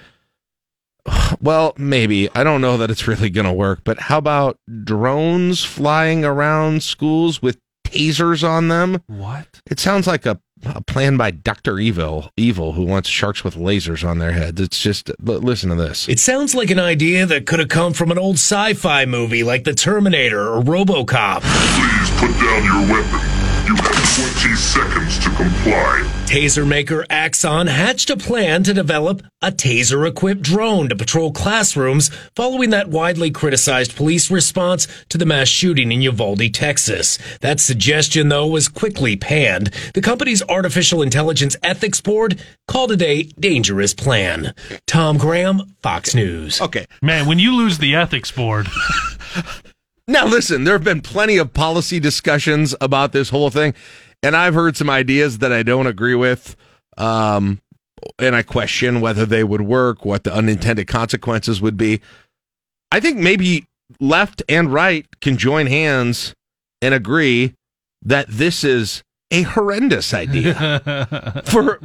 Well, 1.42 1.74
maybe. 1.78 2.30
I 2.34 2.44
don't 2.44 2.62
know 2.62 2.78
that 2.78 2.90
it's 2.90 3.08
really 3.08 3.30
going 3.30 3.46
to 3.46 3.54
work, 3.54 3.82
but 3.84 4.00
how 4.00 4.18
about 4.18 4.58
drones 4.84 5.64
flying 5.64 6.24
around 6.24 6.82
schools 6.84 7.42
with 7.42 7.58
tasers 7.86 8.48
on 8.48 8.68
them? 8.70 9.02
What? 9.08 9.62
It 9.70 9.80
sounds 9.80 10.08
like 10.08 10.26
a, 10.26 10.40
a 10.66 10.82
plan 10.82 11.18
by 11.18 11.32
Dr. 11.32 11.78
Evil, 11.80 12.32
Evil, 12.38 12.74
who 12.74 12.84
wants 12.86 13.10
sharks 13.10 13.44
with 13.44 13.56
lasers 13.56 14.08
on 14.08 14.20
their 14.20 14.32
heads. 14.32 14.62
It's 14.62 14.80
just, 14.82 15.10
l- 15.10 15.40
listen 15.40 15.70
to 15.70 15.76
this. 15.76 16.08
It 16.08 16.20
sounds 16.20 16.56
like 16.56 16.70
an 16.72 16.80
idea 16.80 17.26
that 17.26 17.46
could 17.46 17.60
have 17.60 17.70
come 17.70 17.94
from 17.94 18.12
an 18.12 18.18
old 18.18 18.36
sci 18.36 18.74
fi 18.74 19.06
movie 19.06 19.44
like 19.44 19.64
The 19.66 19.74
Terminator 19.74 20.54
or 20.54 20.62
Robocop. 20.62 21.42
Please 21.42 22.10
put 22.20 22.40
down 22.40 22.64
your 22.64 22.94
weapon. 23.02 23.45
You 23.66 23.76
have 23.76 24.42
20 24.44 24.56
seconds 24.56 25.18
to 25.18 25.30
comply. 25.32 26.08
Taser 26.28 26.68
maker 26.68 27.04
Axon 27.10 27.66
hatched 27.66 28.12
a 28.12 28.16
plan 28.16 28.62
to 28.62 28.76
develop 28.76 29.24
a 29.42 29.52
taser 29.52 30.08
equipped 30.08 30.44
drone 30.44 30.88
to 30.90 30.96
patrol 30.96 31.32
classrooms 31.32 32.10
following 32.36 32.70
that 32.70 32.90
widely 32.90 33.32
criticized 33.32 33.96
police 33.96 34.30
response 34.30 34.88
to 35.10 35.18
the 35.18 35.26
mass 35.26 35.48
shooting 35.48 35.92
in 35.92 36.04
Uvalde, 36.04 36.54
Texas. 36.54 37.18
That 37.42 37.60
suggestion, 37.60 38.30
though, 38.30 38.46
was 38.46 38.68
quickly 38.68 39.16
panned. 39.16 39.72
The 39.96 40.02
company's 40.02 40.44
artificial 40.44 41.02
intelligence 41.02 41.56
ethics 41.64 42.02
board 42.02 42.40
called 42.68 42.92
it 42.92 43.02
a 43.02 43.24
dangerous 43.40 43.96
plan. 43.96 44.54
Tom 44.86 45.18
Graham, 45.18 45.76
Fox 45.82 46.14
News. 46.14 46.62
Okay. 46.62 46.86
Man, 47.02 47.26
when 47.26 47.40
you 47.40 47.56
lose 47.56 47.80
the 47.80 47.96
ethics 47.96 48.30
board, 48.30 48.68
Now, 50.08 50.26
listen, 50.26 50.64
there 50.64 50.76
have 50.76 50.84
been 50.84 51.02
plenty 51.02 51.38
of 51.38 51.54
policy 51.54 52.00
discussions 52.00 52.76
about 52.80 53.12
this 53.12 53.30
whole 53.30 53.50
thing, 53.50 53.74
and 54.22 54.36
I've 54.36 54.54
heard 54.54 54.78
some 54.78 54.90
ideas 54.90 55.40
that 55.40 55.52
I 55.52 55.64
don't 55.64 55.88
agree 55.88 56.16
with. 56.16 56.56
Um, 56.98 57.60
and 58.20 58.36
I 58.36 58.44
question 58.44 59.02
whether 59.02 59.26
they 59.26 59.44
would 59.44 59.62
work, 59.62 60.06
what 60.06 60.24
the 60.24 60.34
unintended 60.34 60.88
consequences 60.88 61.62
would 61.62 61.78
be. 61.78 62.02
I 62.92 63.00
think 63.00 63.18
maybe 63.18 63.66
left 64.00 64.44
and 64.48 64.72
right 64.72 65.08
can 65.22 65.38
join 65.38 65.68
hands 65.68 66.34
and 66.82 66.94
agree 66.94 67.54
that 68.04 68.28
this 68.30 68.64
is 68.64 69.04
a 69.32 69.42
horrendous 69.42 70.14
idea 70.14 71.42
for 71.46 71.80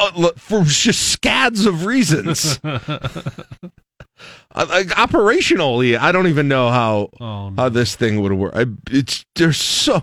uh, 0.00 0.30
for 0.36 0.62
just 0.64 1.10
scads 1.10 1.66
of 1.66 1.84
reasons. 1.84 2.58
Uh, 4.54 4.66
like 4.68 4.86
operationally, 4.88 5.98
I 5.98 6.12
don't 6.12 6.26
even 6.28 6.48
know 6.48 6.70
how 6.70 7.10
Oh, 7.20 7.52
how 7.56 7.68
this 7.68 7.94
thing 7.96 8.20
would 8.22 8.32
work. 8.32 8.52
I, 8.56 8.66
it's 8.90 9.24
there's 9.34 9.56
so. 9.58 10.02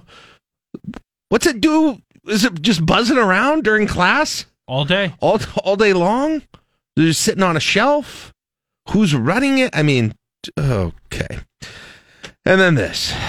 What's 1.30 1.46
it 1.48 1.62
do? 1.62 2.02
Is 2.28 2.46
it 2.46 2.62
just 2.62 2.86
buzzing 2.86 3.18
around 3.18 3.64
during 3.64 3.88
class 3.88 4.46
all 4.68 4.86
day, 4.86 5.14
all 5.20 5.40
all 5.64 5.76
day 5.76 5.94
long? 5.94 6.44
They're 6.96 7.08
just 7.08 7.22
sitting 7.22 7.44
on 7.44 7.58
a 7.58 7.60
shelf. 7.60 8.32
Who's 8.90 9.16
running 9.16 9.58
it? 9.58 9.76
I 9.76 9.82
mean, 9.84 10.14
okay. 10.58 11.40
And 12.46 12.60
then 12.62 12.76
this. 12.76 13.14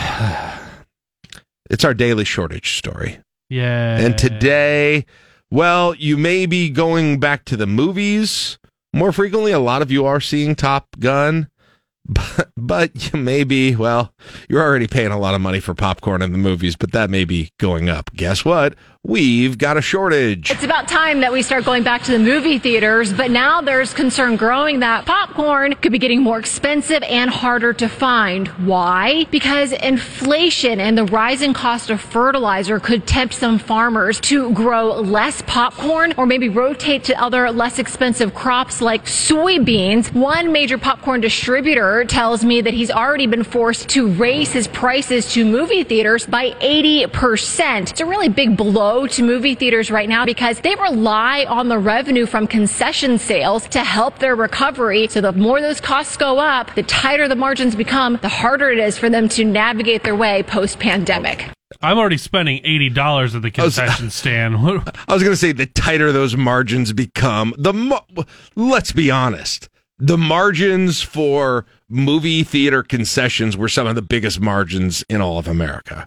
It's 1.70 1.82
our 1.84 1.94
daily 1.94 2.24
shortage 2.24 2.76
story. 2.76 3.20
yeah. 3.48 3.96
And 3.98 4.18
today, 4.18 5.06
well, 5.50 5.94
you 5.94 6.16
may 6.18 6.44
be 6.46 6.68
going 6.68 7.18
back 7.18 7.46
to 7.46 7.56
the 7.56 7.66
movies 7.66 8.58
more 8.94 9.12
frequently. 9.12 9.52
A 9.52 9.58
lot 9.58 9.82
of 9.82 9.90
you 9.90 10.06
are 10.06 10.20
seeing 10.20 10.54
Top 10.54 10.96
Gun, 10.98 11.48
but, 12.06 12.50
but 12.56 13.12
you 13.12 13.18
may 13.18 13.44
be, 13.44 13.74
well, 13.74 14.12
you're 14.48 14.62
already 14.62 14.86
paying 14.86 15.10
a 15.12 15.18
lot 15.18 15.34
of 15.34 15.40
money 15.40 15.60
for 15.60 15.74
popcorn 15.74 16.22
in 16.22 16.32
the 16.32 16.38
movies, 16.38 16.76
but 16.76 16.92
that 16.92 17.10
may 17.10 17.24
be 17.24 17.50
going 17.58 17.88
up. 17.88 18.10
Guess 18.14 18.44
what? 18.44 18.74
We've 19.06 19.58
got 19.58 19.76
a 19.76 19.82
shortage. 19.82 20.50
It's 20.50 20.64
about 20.64 20.88
time 20.88 21.20
that 21.20 21.30
we 21.30 21.42
start 21.42 21.66
going 21.66 21.82
back 21.82 22.04
to 22.04 22.12
the 22.12 22.18
movie 22.18 22.58
theaters, 22.58 23.12
but 23.12 23.30
now 23.30 23.60
there's 23.60 23.92
concern 23.92 24.36
growing 24.36 24.80
that 24.80 25.04
popcorn 25.04 25.74
could 25.74 25.92
be 25.92 25.98
getting 25.98 26.22
more 26.22 26.38
expensive 26.38 27.02
and 27.02 27.28
harder 27.28 27.74
to 27.74 27.88
find. 27.90 28.48
Why? 28.66 29.26
Because 29.30 29.72
inflation 29.72 30.80
and 30.80 30.96
the 30.96 31.04
rising 31.04 31.52
cost 31.52 31.90
of 31.90 32.00
fertilizer 32.00 32.80
could 32.80 33.06
tempt 33.06 33.34
some 33.34 33.58
farmers 33.58 34.20
to 34.20 34.50
grow 34.54 34.94
less 34.94 35.42
popcorn 35.42 36.14
or 36.16 36.24
maybe 36.24 36.48
rotate 36.48 37.04
to 37.04 37.22
other 37.22 37.50
less 37.50 37.78
expensive 37.78 38.34
crops 38.34 38.80
like 38.80 39.04
soybeans. 39.04 40.14
One 40.14 40.50
major 40.50 40.78
popcorn 40.78 41.20
distributor 41.20 42.06
tells 42.06 42.42
me 42.42 42.62
that 42.62 42.72
he's 42.72 42.90
already 42.90 43.26
been 43.26 43.44
forced 43.44 43.90
to 43.90 44.08
raise 44.08 44.50
his 44.50 44.66
prices 44.66 45.30
to 45.34 45.44
movie 45.44 45.84
theaters 45.84 46.24
by 46.24 46.52
80%. 46.52 47.90
It's 47.90 48.00
a 48.00 48.06
really 48.06 48.30
big 48.30 48.56
blow 48.56 48.93
to 48.94 49.22
movie 49.22 49.56
theaters 49.56 49.90
right 49.90 50.08
now 50.08 50.24
because 50.24 50.60
they 50.60 50.74
rely 50.76 51.44
on 51.48 51.68
the 51.68 51.78
revenue 51.78 52.26
from 52.26 52.46
concession 52.46 53.18
sales 53.18 53.66
to 53.68 53.80
help 53.80 54.20
their 54.20 54.36
recovery. 54.36 55.08
So 55.08 55.20
the 55.20 55.32
more 55.32 55.60
those 55.60 55.80
costs 55.80 56.16
go 56.16 56.38
up, 56.38 56.74
the 56.76 56.84
tighter 56.84 57.26
the 57.26 57.34
margins 57.36 57.74
become, 57.74 58.18
the 58.22 58.28
harder 58.28 58.70
it 58.70 58.78
is 58.78 58.96
for 58.96 59.10
them 59.10 59.28
to 59.30 59.44
navigate 59.44 60.04
their 60.04 60.14
way 60.14 60.44
post 60.44 60.78
pandemic. 60.78 61.50
I'm 61.82 61.98
already 61.98 62.18
spending 62.18 62.60
eighty 62.64 62.88
dollars 62.88 63.34
at 63.34 63.42
the 63.42 63.50
concession 63.50 64.10
stand. 64.10 64.56
I 64.56 64.60
was 64.60 64.84
going 65.22 65.32
to 65.32 65.36
say 65.36 65.50
the 65.52 65.66
tighter 65.66 66.12
those 66.12 66.36
margins 66.36 66.92
become, 66.92 67.52
the 67.58 67.72
mo- 67.72 68.06
let's 68.54 68.92
be 68.92 69.10
honest, 69.10 69.68
the 69.98 70.16
margins 70.16 71.02
for 71.02 71.66
movie 71.88 72.44
theater 72.44 72.82
concessions 72.84 73.56
were 73.56 73.68
some 73.68 73.86
of 73.86 73.96
the 73.96 74.02
biggest 74.02 74.40
margins 74.40 75.04
in 75.08 75.20
all 75.20 75.38
of 75.38 75.48
America. 75.48 76.06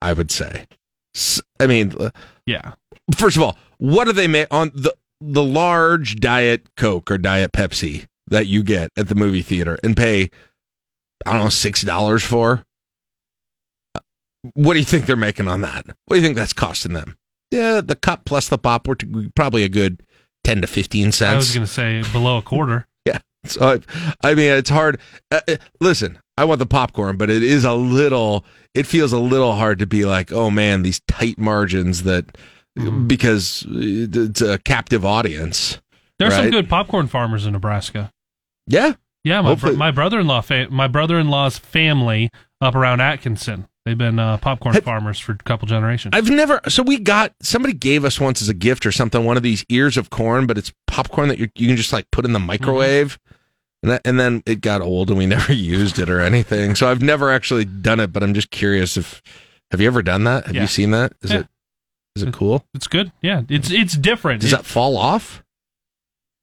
I 0.00 0.12
would 0.12 0.30
say. 0.30 0.66
I 1.60 1.66
mean, 1.66 1.94
uh, 1.98 2.10
Yeah. 2.46 2.72
first 3.16 3.36
of 3.36 3.42
all, 3.42 3.56
what 3.78 4.04
do 4.04 4.12
they 4.12 4.28
make 4.28 4.48
on 4.52 4.70
the 4.74 4.94
the 5.20 5.42
large 5.42 6.16
diet 6.16 6.68
Coke 6.76 7.10
or 7.10 7.18
diet 7.18 7.52
Pepsi 7.52 8.06
that 8.28 8.46
you 8.46 8.62
get 8.62 8.90
at 8.96 9.08
the 9.08 9.14
movie 9.16 9.42
theater 9.42 9.78
and 9.82 9.96
pay 9.96 10.30
I 11.26 11.32
don't 11.32 11.42
know 11.44 11.48
six 11.48 11.82
dollars 11.82 12.22
for? 12.22 12.64
What 14.54 14.74
do 14.74 14.78
you 14.78 14.84
think 14.84 15.06
they're 15.06 15.16
making 15.16 15.48
on 15.48 15.62
that? 15.62 15.86
What 16.06 16.14
do 16.14 16.16
you 16.16 16.22
think 16.22 16.36
that's 16.36 16.52
costing 16.52 16.92
them? 16.92 17.16
Yeah, 17.50 17.80
the 17.80 17.96
cup 17.96 18.24
plus 18.24 18.48
the 18.48 18.58
pop 18.58 18.86
were 18.86 18.94
t- 18.94 19.30
probably 19.34 19.64
a 19.64 19.68
good 19.68 20.02
ten 20.44 20.60
to 20.60 20.66
fifteen 20.66 21.10
cents. 21.12 21.32
I 21.32 21.36
was 21.36 21.54
going 21.54 21.66
to 21.66 21.72
say 22.06 22.12
below 22.12 22.38
a 22.38 22.42
quarter. 22.42 22.86
Yeah. 23.06 23.20
So 23.46 23.80
I, 24.22 24.30
I 24.30 24.34
mean, 24.34 24.50
it's 24.52 24.68
hard. 24.68 25.00
Uh, 25.30 25.40
uh, 25.48 25.56
listen, 25.80 26.18
I 26.38 26.44
want 26.44 26.58
the 26.58 26.66
popcorn, 26.66 27.16
but 27.16 27.28
it 27.30 27.42
is 27.42 27.64
a 27.64 27.74
little. 27.74 28.44
It 28.74 28.86
feels 28.86 29.12
a 29.12 29.18
little 29.18 29.54
hard 29.54 29.78
to 29.80 29.86
be 29.86 30.04
like, 30.04 30.30
oh 30.32 30.50
man, 30.50 30.82
these 30.82 31.00
tight 31.08 31.38
margins 31.38 32.04
that 32.04 32.36
because 33.06 33.66
it's 33.68 34.40
a 34.40 34.58
captive 34.58 35.04
audience. 35.04 35.80
There's 36.18 36.34
some 36.34 36.50
good 36.50 36.68
popcorn 36.68 37.06
farmers 37.08 37.46
in 37.46 37.52
Nebraska. 37.52 38.10
Yeah. 38.66 38.94
Yeah, 39.24 39.40
my, 39.40 39.48
Hopefully- 39.48 39.76
my 39.76 39.90
brother-in-law, 39.90 40.42
fa- 40.42 40.68
my 40.70 40.86
brother-in-law's 40.88 41.58
family 41.58 42.30
up 42.60 42.74
around 42.74 43.00
Atkinson. 43.00 43.66
They've 43.84 43.96
been 43.96 44.18
uh, 44.18 44.36
popcorn 44.36 44.74
farmers 44.82 45.18
for 45.18 45.32
a 45.32 45.36
couple 45.38 45.66
generations. 45.66 46.10
I've 46.14 46.28
never. 46.28 46.60
So 46.68 46.82
we 46.82 46.98
got 46.98 47.32
somebody 47.40 47.72
gave 47.72 48.04
us 48.04 48.20
once 48.20 48.42
as 48.42 48.48
a 48.50 48.54
gift 48.54 48.84
or 48.84 48.92
something 48.92 49.24
one 49.24 49.36
of 49.38 49.42
these 49.42 49.64
ears 49.70 49.96
of 49.96 50.10
corn, 50.10 50.46
but 50.46 50.58
it's 50.58 50.72
popcorn 50.86 51.28
that 51.30 51.38
you 51.38 51.48
you 51.56 51.68
can 51.68 51.76
just 51.76 51.92
like 51.92 52.10
put 52.10 52.24
in 52.26 52.32
the 52.34 52.38
microwave. 52.38 53.18
And, 53.82 53.92
that, 53.92 54.02
and 54.04 54.18
then 54.18 54.42
it 54.44 54.60
got 54.60 54.80
old 54.80 55.08
and 55.08 55.18
we 55.18 55.26
never 55.36 55.52
used 55.52 55.98
it 55.98 56.10
or 56.10 56.20
anything. 56.20 56.74
So 56.74 56.90
I've 56.90 57.02
never 57.02 57.30
actually 57.30 57.64
done 57.64 58.00
it, 58.00 58.12
but 58.12 58.22
I'm 58.22 58.34
just 58.34 58.50
curious 58.50 58.96
if 58.96 59.22
have 59.70 59.80
you 59.80 59.86
ever 59.86 60.02
done 60.02 60.24
that? 60.24 60.46
Have 60.46 60.54
Yeah. 60.56 60.62
you 60.62 60.66
seen 60.68 60.90
that? 60.92 61.12
Is 61.22 61.30
Yeah. 61.30 61.40
it 61.40 61.46
is 62.16 62.22
it 62.24 62.34
cool? 62.34 62.64
It's 62.74 62.88
good. 62.88 63.12
Yeah, 63.22 63.42
it's 63.48 63.70
it's 63.70 63.96
different. 63.96 64.40
Does 64.40 64.52
It- 64.52 64.56
that 64.56 64.64
fall 64.64 64.96
off 64.96 65.44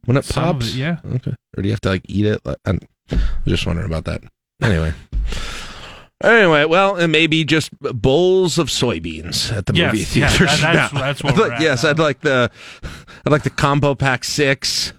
when 0.06 0.16
it 0.16 0.28
pops? 0.30 0.70
it, 0.70 0.76
yeah. 0.76 0.98
Okay. 1.06 1.34
Or 1.58 1.62
do 1.64 1.68
you 1.68 1.74
have 1.74 1.82
to 1.82 1.90
like 1.90 2.04
eat 2.08 2.26
it? 2.26 2.42
I'm, 2.66 2.80
just 3.46 3.66
wondering 3.66 3.88
about 3.88 4.06
that. 4.06 4.22
Anyway. 4.62 4.94
Anyway, 6.24 6.64
well, 6.66 6.96
and 6.96 7.12
maybe 7.12 7.44
just 7.44 7.72
bowls 7.82 8.58
of 8.58 8.68
soybeans 8.70 9.52
at 9.56 9.66
the 9.66 9.74
Yes, 9.76 9.92
movie 9.94 10.20
yeah, 10.20 10.30
that- 10.30 10.40
that's- 10.62 10.62
now. 10.94 11.00
that's 11.02 11.24
where 11.24 11.34
I'd 11.34 11.40
like- 11.40 11.60
Yes, 11.62 11.84
I'd 11.84 12.00
like 12.00 12.22
the, 12.22 12.50
I'd 13.26 13.32
like 13.32 13.44
the 13.44 13.50
combo 13.50 13.96
pack 13.96 14.24
six 14.24 14.94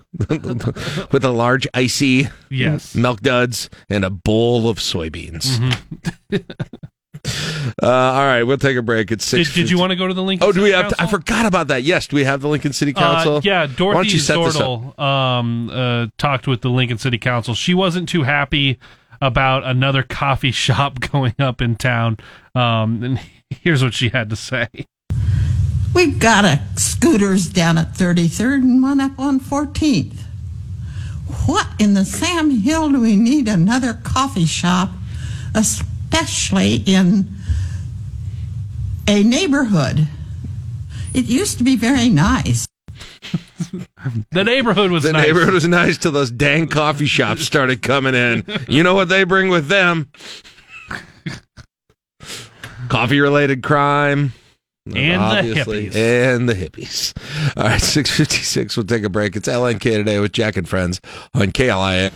with 1.12 1.24
a 1.24 1.30
large 1.30 1.66
icy 1.74 2.28
Yes. 2.50 2.94
milk 2.94 3.20
duds 3.20 3.68
and 3.88 4.04
a 4.04 4.10
bowl 4.10 4.68
of 4.68 4.78
soybeans. 4.78 5.58
Mm-hmm. 5.58 6.36
uh, 7.82 7.86
all 7.86 8.24
right, 8.24 8.42
we'll 8.42 8.58
take 8.58 8.76
a 8.76 8.82
break. 8.82 9.10
It's 9.10 9.24
six. 9.24 9.52
did 9.54 9.70
you 9.70 9.78
want 9.78 9.90
to 9.90 9.96
go 9.96 10.06
to 10.06 10.14
the 10.14 10.22
Lincoln? 10.22 10.48
Oh, 10.48 10.52
do 10.52 10.62
we 10.62 10.70
City 10.70 10.82
have? 10.82 10.96
To, 10.96 11.02
I 11.02 11.06
forgot 11.06 11.46
about 11.46 11.68
that. 11.68 11.82
Yes, 11.82 12.06
do 12.06 12.16
we 12.16 12.24
have 12.24 12.40
the 12.40 12.48
Lincoln 12.48 12.72
City 12.72 12.92
Council? 12.92 13.36
Uh, 13.36 13.40
yeah, 13.44 13.66
Dorothy 13.66 14.10
you 14.10 14.18
set 14.18 14.36
this 14.36 14.56
up? 14.56 14.62
Zordel 14.62 14.98
um, 14.98 15.70
uh, 15.70 16.06
talked 16.18 16.46
with 16.46 16.62
the 16.62 16.70
Lincoln 16.70 16.98
City 16.98 17.18
Council. 17.18 17.54
She 17.54 17.74
wasn't 17.74 18.08
too 18.08 18.22
happy 18.22 18.78
about 19.20 19.64
another 19.64 20.02
coffee 20.02 20.50
shop 20.52 21.00
going 21.12 21.34
up 21.38 21.60
in 21.60 21.76
town. 21.76 22.18
Um, 22.54 23.02
and 23.02 23.20
here's 23.50 23.82
what 23.82 23.94
she 23.94 24.08
had 24.10 24.30
to 24.30 24.36
say. 24.36 24.68
We've 25.96 26.18
got 26.18 26.44
a 26.44 26.60
scooters 26.76 27.48
down 27.48 27.78
at 27.78 27.94
33rd 27.94 28.56
and 28.56 28.82
one 28.82 29.00
up 29.00 29.18
on 29.18 29.40
14th. 29.40 30.18
What 31.46 31.66
in 31.78 31.94
the 31.94 32.04
Sam 32.04 32.50
Hill 32.50 32.90
do 32.90 33.00
we 33.00 33.16
need 33.16 33.48
another 33.48 33.94
coffee 33.94 34.44
shop, 34.44 34.90
especially 35.54 36.82
in 36.84 37.30
a 39.08 39.22
neighborhood? 39.22 40.06
It 41.14 41.24
used 41.24 41.56
to 41.58 41.64
be 41.64 41.76
very 41.76 42.10
nice. 42.10 42.68
The 44.32 44.44
neighborhood 44.44 44.90
was 44.90 45.04
the 45.04 45.14
nice. 45.14 45.28
neighborhood 45.28 45.54
was 45.54 45.66
nice 45.66 45.96
till 45.96 46.12
those 46.12 46.30
dang 46.30 46.68
coffee 46.68 47.06
shops 47.06 47.40
started 47.40 47.80
coming 47.80 48.14
in. 48.14 48.44
You 48.68 48.82
know 48.82 48.94
what 48.94 49.08
they 49.08 49.24
bring 49.24 49.48
with 49.48 49.68
them? 49.68 50.10
Coffee 52.90 53.18
related 53.18 53.62
crime. 53.62 54.34
And 54.86 54.94
the 54.96 55.14
Obviously. 55.16 55.90
hippies. 55.90 56.34
And 56.36 56.48
the 56.48 56.54
hippies. 56.54 57.12
All 57.56 57.64
right, 57.64 57.80
656. 57.80 58.76
We'll 58.76 58.86
take 58.86 59.02
a 59.04 59.08
break. 59.08 59.34
It's 59.36 59.48
LNK 59.48 59.80
today 59.80 60.18
with 60.20 60.32
Jack 60.32 60.56
and 60.56 60.68
Friends 60.68 61.00
on 61.34 61.50
KLIA. 61.52 62.12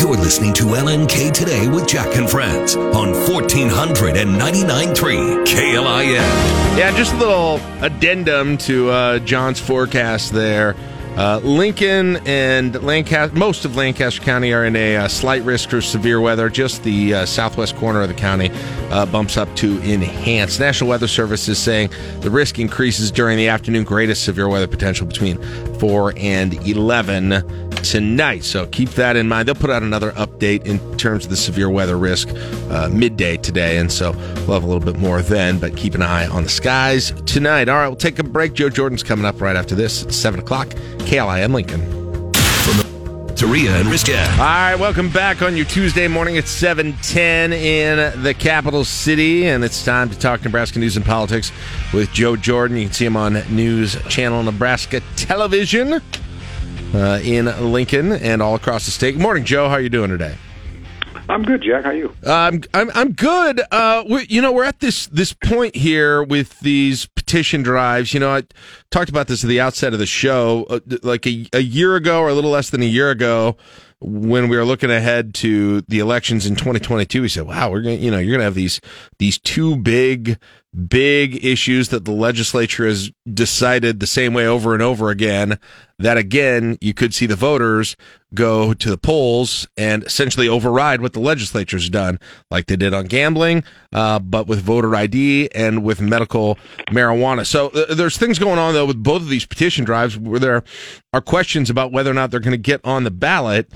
You're 0.00 0.16
listening 0.16 0.52
to 0.54 0.64
LNK 0.64 1.32
Today 1.32 1.68
with 1.68 1.86
Jack 1.86 2.16
and 2.16 2.28
Friends 2.28 2.74
on 2.74 3.12
1499.3 3.12 5.44
KLIN. 5.46 6.14
Yeah, 6.76 6.90
just 6.96 7.14
a 7.14 7.16
little 7.16 7.60
addendum 7.80 8.58
to 8.58 8.90
uh, 8.90 9.18
John's 9.20 9.60
forecast 9.60 10.32
there. 10.32 10.74
Uh, 11.16 11.40
Lincoln 11.44 12.16
and 12.26 12.82
Lancaster, 12.82 13.36
most 13.36 13.64
of 13.64 13.76
Lancaster 13.76 14.20
County 14.20 14.52
are 14.52 14.64
in 14.64 14.74
a 14.74 14.96
uh, 14.96 15.08
slight 15.08 15.42
risk 15.44 15.70
for 15.70 15.80
severe 15.80 16.20
weather. 16.20 16.48
Just 16.48 16.82
the 16.82 17.14
uh, 17.14 17.26
southwest 17.26 17.76
corner 17.76 18.02
of 18.02 18.08
the 18.08 18.14
county 18.14 18.50
uh, 18.90 19.06
bumps 19.06 19.36
up 19.36 19.54
to 19.56 19.80
enhanced. 19.82 20.58
National 20.58 20.90
Weather 20.90 21.06
Service 21.06 21.46
is 21.46 21.56
saying 21.56 21.90
the 22.20 22.30
risk 22.30 22.58
increases 22.58 23.12
during 23.12 23.36
the 23.36 23.46
afternoon. 23.46 23.84
Greatest 23.84 24.24
severe 24.24 24.48
weather 24.48 24.66
potential 24.66 25.06
between 25.06 25.40
4 25.78 26.14
and 26.16 26.54
11 26.66 27.63
tonight. 27.90 28.44
So 28.44 28.66
keep 28.66 28.90
that 28.90 29.16
in 29.16 29.28
mind. 29.28 29.46
They'll 29.46 29.54
put 29.54 29.70
out 29.70 29.82
another 29.82 30.12
update 30.12 30.66
in 30.66 30.96
terms 30.96 31.24
of 31.24 31.30
the 31.30 31.36
severe 31.36 31.68
weather 31.68 31.98
risk 31.98 32.28
uh, 32.70 32.88
midday 32.90 33.36
today. 33.36 33.78
And 33.78 33.92
so 33.92 34.12
we'll 34.12 34.54
have 34.54 34.64
a 34.64 34.66
little 34.66 34.80
bit 34.80 34.98
more 34.98 35.22
then, 35.22 35.58
but 35.58 35.76
keep 35.76 35.94
an 35.94 36.02
eye 36.02 36.26
on 36.26 36.44
the 36.44 36.48
skies 36.48 37.12
tonight. 37.26 37.68
All 37.68 37.76
right, 37.76 37.88
we'll 37.88 37.96
take 37.96 38.18
a 38.18 38.24
break. 38.24 38.54
Joe 38.54 38.70
Jordan's 38.70 39.02
coming 39.02 39.26
up 39.26 39.40
right 39.40 39.56
after 39.56 39.74
this 39.74 40.02
at 40.02 40.12
7 40.12 40.40
o'clock. 40.40 40.68
KLIN 40.98 41.52
Lincoln. 41.52 41.82
Taria 43.34 43.80
and 43.80 43.88
Riscat. 43.88 44.30
All 44.38 44.44
right, 44.44 44.76
welcome 44.76 45.10
back 45.10 45.42
on 45.42 45.56
your 45.56 45.66
Tuesday 45.66 46.06
morning 46.06 46.38
at 46.38 46.46
710 46.46 47.52
in 47.52 48.22
the 48.22 48.32
capital 48.32 48.84
city. 48.84 49.46
And 49.46 49.64
it's 49.64 49.84
time 49.84 50.08
to 50.10 50.18
talk 50.18 50.44
Nebraska 50.44 50.78
news 50.78 50.96
and 50.96 51.04
politics 51.04 51.50
with 51.92 52.12
Joe 52.12 52.36
Jordan. 52.36 52.76
You 52.76 52.84
can 52.84 52.92
see 52.92 53.04
him 53.04 53.16
on 53.16 53.34
News 53.54 54.00
Channel 54.08 54.44
Nebraska 54.44 55.02
Television 55.16 56.00
uh, 56.94 57.20
in 57.22 57.46
Lincoln 57.72 58.12
and 58.12 58.40
all 58.40 58.54
across 58.54 58.84
the 58.84 58.90
state. 58.90 59.12
Good 59.12 59.22
morning, 59.22 59.44
Joe. 59.44 59.68
How 59.68 59.74
are 59.74 59.80
you 59.80 59.88
doing 59.88 60.10
today? 60.10 60.36
I'm 61.28 61.42
good, 61.42 61.62
Jack. 61.62 61.84
How 61.84 61.90
are 61.90 61.94
you? 61.94 62.14
Um, 62.24 62.62
I'm 62.74 62.90
I'm 62.94 63.12
good. 63.12 63.62
Uh, 63.70 64.04
we, 64.08 64.26
you 64.28 64.42
know, 64.42 64.52
we're 64.52 64.64
at 64.64 64.80
this 64.80 65.06
this 65.06 65.32
point 65.32 65.74
here 65.74 66.22
with 66.22 66.60
these 66.60 67.06
petition 67.06 67.62
drives. 67.62 68.12
You 68.12 68.20
know, 68.20 68.30
I 68.30 68.42
talked 68.90 69.08
about 69.08 69.26
this 69.26 69.42
at 69.42 69.48
the 69.48 69.60
outset 69.60 69.94
of 69.94 69.98
the 69.98 70.06
show, 70.06 70.66
uh, 70.68 70.80
like 71.02 71.26
a, 71.26 71.46
a 71.54 71.60
year 71.60 71.96
ago 71.96 72.20
or 72.20 72.28
a 72.28 72.34
little 72.34 72.50
less 72.50 72.70
than 72.70 72.82
a 72.82 72.86
year 72.86 73.10
ago, 73.10 73.56
when 74.00 74.48
we 74.48 74.56
were 74.56 74.66
looking 74.66 74.90
ahead 74.90 75.32
to 75.36 75.80
the 75.82 75.98
elections 75.98 76.46
in 76.46 76.56
2022. 76.56 77.22
We 77.22 77.28
said, 77.28 77.46
"Wow, 77.46 77.70
we're 77.70 77.80
going, 77.80 78.02
you 78.02 78.10
know, 78.10 78.18
you're 78.18 78.32
going 78.32 78.40
to 78.40 78.44
have 78.44 78.54
these 78.54 78.82
these 79.18 79.38
two 79.38 79.76
big 79.76 80.38
big 80.74 81.44
issues 81.44 81.88
that 81.90 82.04
the 82.04 82.12
legislature 82.12 82.86
has 82.86 83.10
decided 83.32 84.00
the 84.00 84.06
same 84.06 84.34
way 84.34 84.46
over 84.46 84.74
and 84.74 84.82
over 84.82 85.10
again. 85.10 85.58
That 85.98 86.16
again, 86.16 86.76
you 86.80 86.92
could 86.92 87.14
see 87.14 87.26
the 87.26 87.36
voters 87.36 87.96
go 88.34 88.74
to 88.74 88.90
the 88.90 88.98
polls 88.98 89.68
and 89.76 90.02
essentially 90.02 90.48
override 90.48 91.00
what 91.00 91.12
the 91.12 91.20
legislature's 91.20 91.88
done, 91.88 92.18
like 92.50 92.66
they 92.66 92.74
did 92.74 92.92
on 92.92 93.06
gambling, 93.06 93.62
uh, 93.92 94.18
but 94.18 94.48
with 94.48 94.60
voter 94.60 94.94
ID 94.96 95.50
and 95.54 95.84
with 95.84 96.00
medical 96.00 96.58
marijuana. 96.90 97.46
So 97.46 97.68
uh, 97.68 97.94
there's 97.94 98.18
things 98.18 98.40
going 98.40 98.58
on 98.58 98.74
though 98.74 98.86
with 98.86 99.00
both 99.00 99.22
of 99.22 99.28
these 99.28 99.46
petition 99.46 99.84
drives 99.84 100.18
where 100.18 100.40
there 100.40 100.64
are 101.12 101.20
questions 101.20 101.70
about 101.70 101.92
whether 101.92 102.10
or 102.10 102.14
not 102.14 102.32
they're 102.32 102.40
going 102.40 102.50
to 102.50 102.58
get 102.58 102.80
on 102.84 103.04
the 103.04 103.12
ballot. 103.12 103.70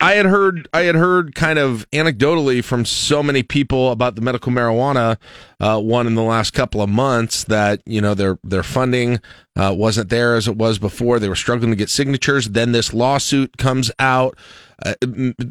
I 0.00 0.12
had 0.14 0.26
heard 0.26 0.68
I 0.72 0.82
had 0.82 0.94
heard 0.94 1.34
kind 1.34 1.58
of 1.58 1.88
anecdotally 1.90 2.62
from 2.62 2.84
so 2.84 3.22
many 3.22 3.42
people 3.42 3.90
about 3.90 4.14
the 4.14 4.20
medical 4.20 4.52
marijuana 4.52 5.16
uh, 5.60 5.80
one 5.80 6.06
in 6.06 6.14
the 6.14 6.22
last 6.22 6.52
couple 6.52 6.80
of 6.80 6.88
months 6.88 7.44
that 7.44 7.82
you 7.84 8.00
know 8.00 8.14
their 8.14 8.38
their 8.44 8.62
funding 8.62 9.20
uh, 9.56 9.74
wasn't 9.76 10.08
there 10.08 10.36
as 10.36 10.46
it 10.46 10.56
was 10.56 10.78
before. 10.78 11.18
They 11.18 11.28
were 11.28 11.34
struggling 11.34 11.70
to 11.70 11.76
get 11.76 11.90
signatures. 11.90 12.50
Then 12.50 12.72
this 12.72 12.94
lawsuit 12.94 13.56
comes 13.56 13.90
out. 13.98 14.38
Uh, 14.80 14.94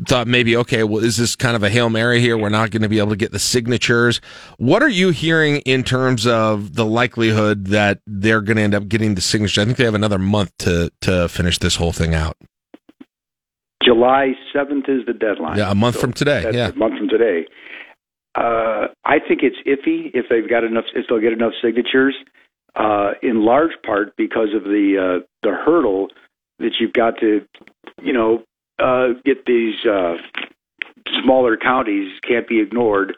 thought 0.07 0.25
maybe 0.25 0.55
okay, 0.55 0.85
well, 0.85 1.03
is 1.03 1.17
this 1.17 1.35
kind 1.35 1.57
of 1.57 1.61
a 1.63 1.69
hail 1.69 1.89
mary 1.89 2.21
here? 2.21 2.37
We're 2.37 2.47
not 2.47 2.71
going 2.71 2.83
to 2.83 2.89
be 2.89 2.99
able 2.99 3.09
to 3.09 3.17
get 3.17 3.33
the 3.33 3.39
signatures. 3.39 4.21
What 4.57 4.81
are 4.81 4.87
you 4.87 5.09
hearing 5.09 5.57
in 5.57 5.83
terms 5.83 6.25
of 6.25 6.75
the 6.75 6.85
likelihood 6.85 7.65
that 7.65 7.99
they're 8.07 8.39
going 8.39 8.55
to 8.55 8.63
end 8.63 8.75
up 8.75 8.87
getting 8.87 9.15
the 9.15 9.21
signature? 9.21 9.59
I 9.59 9.65
think 9.65 9.75
they 9.75 9.83
have 9.83 9.93
another 9.93 10.19
month 10.19 10.57
to 10.59 10.89
to 11.01 11.27
finish 11.27 11.57
this 11.57 11.75
whole 11.75 11.91
thing 11.91 12.15
out. 12.15 12.37
July 13.87 14.33
7th 14.53 14.89
is 14.89 15.05
the 15.05 15.13
deadline. 15.13 15.57
Yeah, 15.57 15.71
a 15.71 15.75
month 15.75 15.95
So 15.95 16.01
from 16.01 16.13
today. 16.13 16.49
Yeah. 16.53 16.69
a 16.69 16.75
month 16.75 16.97
from 16.97 17.07
today. 17.07 17.45
Uh, 18.35 18.87
I 19.05 19.19
think 19.25 19.41
it's 19.43 19.55
iffy 19.65 20.11
if 20.13 20.25
they've 20.29 20.49
got 20.49 20.63
enough, 20.65 20.85
if 20.93 21.05
they'll 21.07 21.21
get 21.21 21.31
enough 21.31 21.53
signatures. 21.61 22.15
Uh, 22.75 23.13
in 23.23 23.43
large 23.43 23.71
part 23.83 24.15
because 24.17 24.49
of 24.53 24.63
the 24.63 25.19
uh, 25.21 25.25
the 25.41 25.51
hurdle 25.51 26.09
that 26.59 26.73
you've 26.79 26.93
got 26.93 27.17
to, 27.19 27.41
you 28.03 28.13
know, 28.13 28.43
uh, 28.77 29.07
get 29.25 29.45
these 29.47 29.83
uh, 29.85 30.15
smaller 31.23 31.57
counties 31.57 32.11
can't 32.27 32.47
be 32.47 32.59
ignored, 32.59 33.15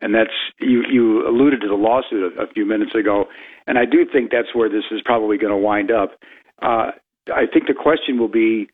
and 0.00 0.14
that's 0.14 0.32
you 0.60 0.82
you 0.90 1.28
alluded 1.28 1.60
to 1.60 1.68
the 1.68 1.74
lawsuit 1.74 2.32
a, 2.38 2.42
a 2.42 2.46
few 2.54 2.64
minutes 2.64 2.94
ago, 2.94 3.26
and 3.66 3.76
I 3.76 3.84
do 3.84 4.06
think 4.10 4.30
that's 4.30 4.54
where 4.54 4.70
this 4.70 4.84
is 4.90 5.02
probably 5.04 5.36
going 5.36 5.52
to 5.52 5.58
wind 5.58 5.90
up. 5.90 6.12
Uh, 6.62 6.92
I 7.28 7.44
think 7.52 7.66
the 7.66 7.74
question 7.74 8.18
will 8.18 8.28
be 8.28 8.68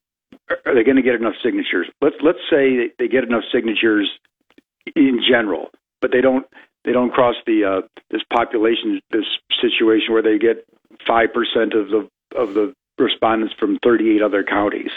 are 0.66 0.74
they 0.74 0.84
going 0.84 0.96
to 0.96 1.02
get 1.02 1.14
enough 1.14 1.34
signatures? 1.42 1.86
Let's 2.00 2.16
let's 2.22 2.38
say 2.50 2.90
they 2.98 3.08
get 3.08 3.24
enough 3.24 3.44
signatures 3.52 4.08
in 4.96 5.20
general, 5.28 5.70
but 6.00 6.12
they 6.12 6.20
don't 6.20 6.46
they 6.84 6.92
don't 6.92 7.12
cross 7.12 7.36
the 7.46 7.64
uh, 7.64 7.86
this 8.10 8.22
population 8.32 9.00
this 9.10 9.26
situation 9.60 10.12
where 10.12 10.22
they 10.22 10.38
get 10.38 10.66
five 11.06 11.32
percent 11.32 11.74
of 11.74 11.88
the 11.88 12.08
of 12.36 12.54
the 12.54 12.74
respondents 12.98 13.54
from 13.58 13.78
38 13.82 14.22
other 14.22 14.42
counties. 14.42 14.90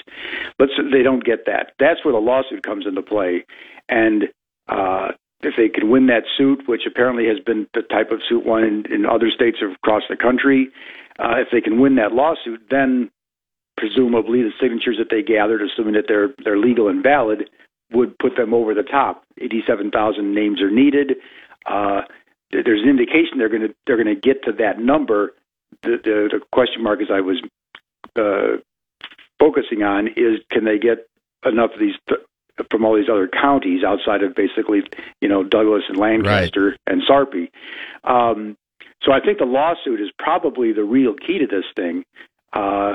Let's 0.59 0.73
they 0.91 1.03
don't 1.03 1.23
get 1.23 1.45
that. 1.45 1.73
That's 1.79 2.03
where 2.03 2.13
the 2.13 2.19
lawsuit 2.19 2.63
comes 2.63 2.85
into 2.87 3.01
play, 3.01 3.45
and 3.89 4.25
uh, 4.69 5.09
if 5.43 5.55
they 5.57 5.69
can 5.69 5.89
win 5.89 6.07
that 6.07 6.23
suit, 6.37 6.67
which 6.67 6.83
apparently 6.87 7.27
has 7.27 7.39
been 7.39 7.67
the 7.73 7.81
type 7.81 8.11
of 8.11 8.21
suit 8.27 8.45
won 8.45 8.63
in, 8.63 8.85
in 8.93 9.05
other 9.05 9.29
states 9.29 9.57
across 9.61 10.03
the 10.09 10.15
country, 10.15 10.69
uh, 11.19 11.35
if 11.37 11.47
they 11.51 11.61
can 11.61 11.79
win 11.79 11.95
that 11.95 12.13
lawsuit, 12.13 12.61
then 12.69 13.09
presumably 13.81 14.43
the 14.43 14.53
signatures 14.61 14.97
that 14.99 15.09
they 15.09 15.23
gathered, 15.23 15.61
assuming 15.61 15.95
that 15.95 16.05
they're 16.07 16.29
they're 16.45 16.57
legal 16.57 16.87
and 16.87 17.03
valid, 17.03 17.49
would 17.91 18.17
put 18.19 18.37
them 18.37 18.53
over 18.53 18.73
the 18.73 18.83
top. 18.83 19.23
Eighty-seven 19.41 19.89
thousand 19.91 20.33
names 20.33 20.61
are 20.61 20.69
needed. 20.69 21.17
Uh, 21.65 22.01
there's 22.51 22.81
an 22.81 22.89
indication 22.89 23.37
they're 23.37 23.49
going 23.49 23.67
to 23.67 23.73
they're 23.87 24.01
going 24.01 24.15
to 24.15 24.21
get 24.21 24.43
to 24.43 24.51
that 24.53 24.79
number. 24.79 25.33
The, 25.81 25.97
the, 26.03 26.29
the 26.31 26.41
question 26.51 26.83
mark, 26.83 27.01
as 27.01 27.07
I 27.11 27.21
was 27.21 27.41
uh, 28.15 28.61
focusing 29.39 29.83
on, 29.83 30.07
is 30.09 30.39
can 30.51 30.63
they 30.63 30.77
get 30.77 31.07
enough 31.43 31.71
of 31.73 31.79
these 31.79 31.95
th- 32.07 32.21
from 32.69 32.85
all 32.85 32.95
these 32.95 33.09
other 33.09 33.27
counties 33.27 33.83
outside 33.83 34.21
of 34.21 34.35
basically 34.35 34.83
you 35.21 35.27
know 35.27 35.43
Douglas 35.43 35.83
and 35.89 35.97
Lancaster 35.97 36.77
and 36.85 37.01
Sarpy. 37.07 37.49
Um, 38.03 38.57
so 39.01 39.11
I 39.11 39.19
think 39.19 39.39
the 39.39 39.45
lawsuit 39.45 39.99
is 39.99 40.11
probably 40.19 40.71
the 40.71 40.83
real 40.83 41.15
key 41.15 41.39
to 41.39 41.47
this 41.47 41.65
thing. 41.75 42.03
Uh, 42.53 42.93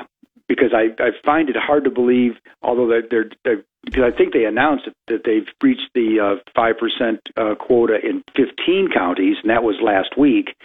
because 0.48 0.72
I, 0.74 0.88
I 1.02 1.10
find 1.24 1.48
it 1.48 1.56
hard 1.56 1.84
to 1.84 1.90
believe, 1.90 2.32
although 2.62 2.88
they're, 2.88 3.02
they're, 3.10 3.30
they're 3.44 3.64
because 3.84 4.02
I 4.02 4.16
think 4.16 4.32
they 4.32 4.44
announced 4.44 4.88
that, 5.06 5.22
they've 5.24 5.46
reached 5.62 5.90
the 5.94 6.40
five 6.54 6.76
percent 6.76 7.20
uh, 7.36 7.54
quota 7.54 7.98
in 8.04 8.24
15 8.36 8.88
counties, 8.92 9.36
and 9.42 9.50
that 9.50 9.62
was 9.62 9.76
last 9.80 10.18
week. 10.18 10.56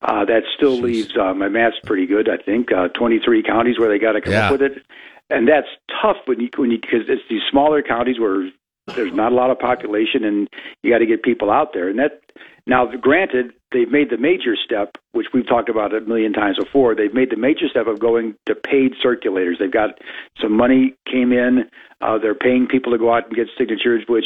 Uh, 0.00 0.24
that 0.24 0.42
still 0.56 0.78
leaves 0.78 1.16
uh, 1.16 1.32
my 1.34 1.48
math's 1.48 1.76
pretty 1.84 2.06
good. 2.06 2.28
I 2.28 2.36
think 2.36 2.72
uh, 2.72 2.88
23 2.88 3.42
counties 3.42 3.78
where 3.78 3.88
they 3.88 3.98
got 3.98 4.12
to 4.12 4.20
come 4.20 4.32
Yeah. 4.32 4.46
up 4.46 4.52
with 4.52 4.62
it, 4.62 4.82
and 5.30 5.46
that's 5.48 5.68
tough 6.02 6.16
when 6.26 6.40
you 6.40 6.48
when 6.56 6.70
you 6.70 6.78
because 6.78 7.08
it's 7.08 7.22
these 7.28 7.42
smaller 7.50 7.82
counties 7.82 8.18
where 8.18 8.50
there's 8.94 9.12
not 9.12 9.32
a 9.32 9.34
lot 9.34 9.50
of 9.50 9.58
population, 9.58 10.24
and 10.24 10.48
you 10.82 10.90
got 10.90 10.98
to 10.98 11.06
get 11.06 11.22
people 11.22 11.50
out 11.50 11.72
there. 11.72 11.88
And 11.88 11.98
that 11.98 12.20
now, 12.66 12.86
granted, 12.96 13.52
they've 13.74 13.90
made 13.90 14.08
the 14.08 14.16
major 14.16 14.56
step, 14.56 14.96
which 15.12 15.26
we've 15.34 15.46
talked 15.46 15.68
about 15.68 15.94
a 15.94 16.00
million 16.00 16.32
times 16.32 16.56
before. 16.58 16.94
They've 16.94 17.12
made 17.12 17.30
the 17.30 17.36
major 17.36 17.68
step 17.68 17.86
of 17.86 17.98
going 17.98 18.36
to 18.46 18.54
paid 18.54 18.92
circulators. 19.04 19.58
They've 19.58 19.70
got 19.70 19.98
some 20.40 20.56
money 20.56 20.94
came 21.06 21.32
in. 21.32 21.68
Uh, 22.00 22.16
they're 22.18 22.34
paying 22.34 22.66
people 22.66 22.92
to 22.92 22.98
go 22.98 23.12
out 23.12 23.26
and 23.26 23.36
get 23.36 23.48
signatures, 23.58 24.04
which 24.08 24.24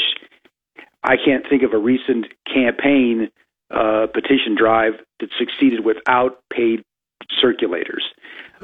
I 1.02 1.16
can't 1.16 1.44
think 1.48 1.62
of 1.64 1.72
a 1.72 1.78
recent 1.78 2.26
campaign 2.46 3.30
uh, 3.70 4.06
petition 4.12 4.54
drive 4.56 4.94
that 5.20 5.30
succeeded 5.38 5.84
without 5.84 6.38
paid 6.52 6.84
circulators. 7.42 8.04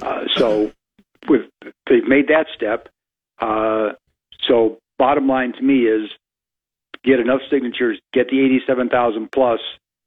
Uh, 0.03 0.25
so 0.37 0.73
with 1.29 1.43
they've 1.89 2.07
made 2.07 2.29
that 2.29 2.47
step. 2.55 2.89
Uh, 3.39 3.91
so 4.47 4.79
bottom 4.99 5.27
line 5.27 5.53
to 5.55 5.63
me 5.63 5.87
is 5.87 6.11
get 7.05 7.21
enough 7.21 7.41
signatures, 7.51 7.99
get 8.13 8.29
the 8.31 8.41
eighty-seven 8.41 8.89
thousand 8.89 9.31
plus, 9.31 9.61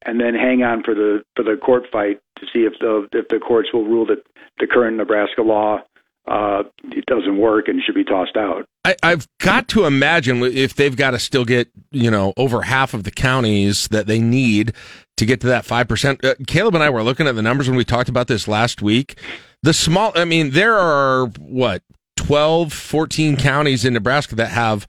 and 0.06 0.20
then 0.20 0.34
hang 0.36 0.64
on 0.64 0.84
for 0.84 0.94
the 0.94 1.24
for 1.36 1.44
the 1.44 1.58
court 1.58 1.84
fight 1.92 2.20
to 2.40 2.46
see 2.54 2.60
if 2.60 2.74
the 2.80 3.08
if 3.14 3.28
the 3.30 3.40
courts 3.40 3.70
will 3.74 3.86
rule 3.86 4.06
that 4.06 4.24
the 4.60 4.68
current 4.68 4.98
Nebraska 4.98 5.42
law 5.42 5.82
uh, 6.28 6.64
it 6.92 7.06
doesn't 7.06 7.38
work 7.38 7.70
and 7.70 7.82
should 7.82 7.96
be 7.96 8.04
tossed 8.04 8.36
out. 8.36 8.66
I, 8.84 8.96
I've 9.02 9.28
got 9.40 9.70
to 9.70 9.86
imagine 9.86 10.44
if 10.44 10.76
they've 10.76 10.96
got 10.96 11.12
to 11.12 11.20
still 11.20 11.46
get 11.46 11.70
you 11.92 12.12
know 12.12 12.34
over 12.38 12.64
half 12.64 12.94
of 12.94 13.04
the 13.04 13.12
counties 13.12 13.88
that 13.90 14.08
they 14.08 14.20
need 14.20 14.74
to 15.16 15.26
get 15.26 15.42
to 15.42 15.48
that 15.48 15.66
five 15.66 15.88
percent. 15.88 16.24
Uh, 16.24 16.36
Caleb 16.46 16.76
and 16.76 16.84
I 16.84 16.90
were 16.90 17.04
looking 17.04 17.28
at 17.28 17.36
the 17.36 17.42
numbers 17.42 17.70
when 17.70 17.78
we 17.78 17.86
talked 17.86 18.10
about 18.10 18.28
this 18.28 18.48
last 18.48 18.82
week. 18.82 19.18
The 19.64 19.74
small, 19.74 20.12
I 20.16 20.26
mean, 20.26 20.52
there 20.52 20.78
are 20.78 21.28
what 21.40 21.82
12, 22.18 22.74
14 22.74 23.38
counties 23.38 23.86
in 23.86 23.94
Nebraska 23.94 24.36
that 24.36 24.50
have 24.50 24.86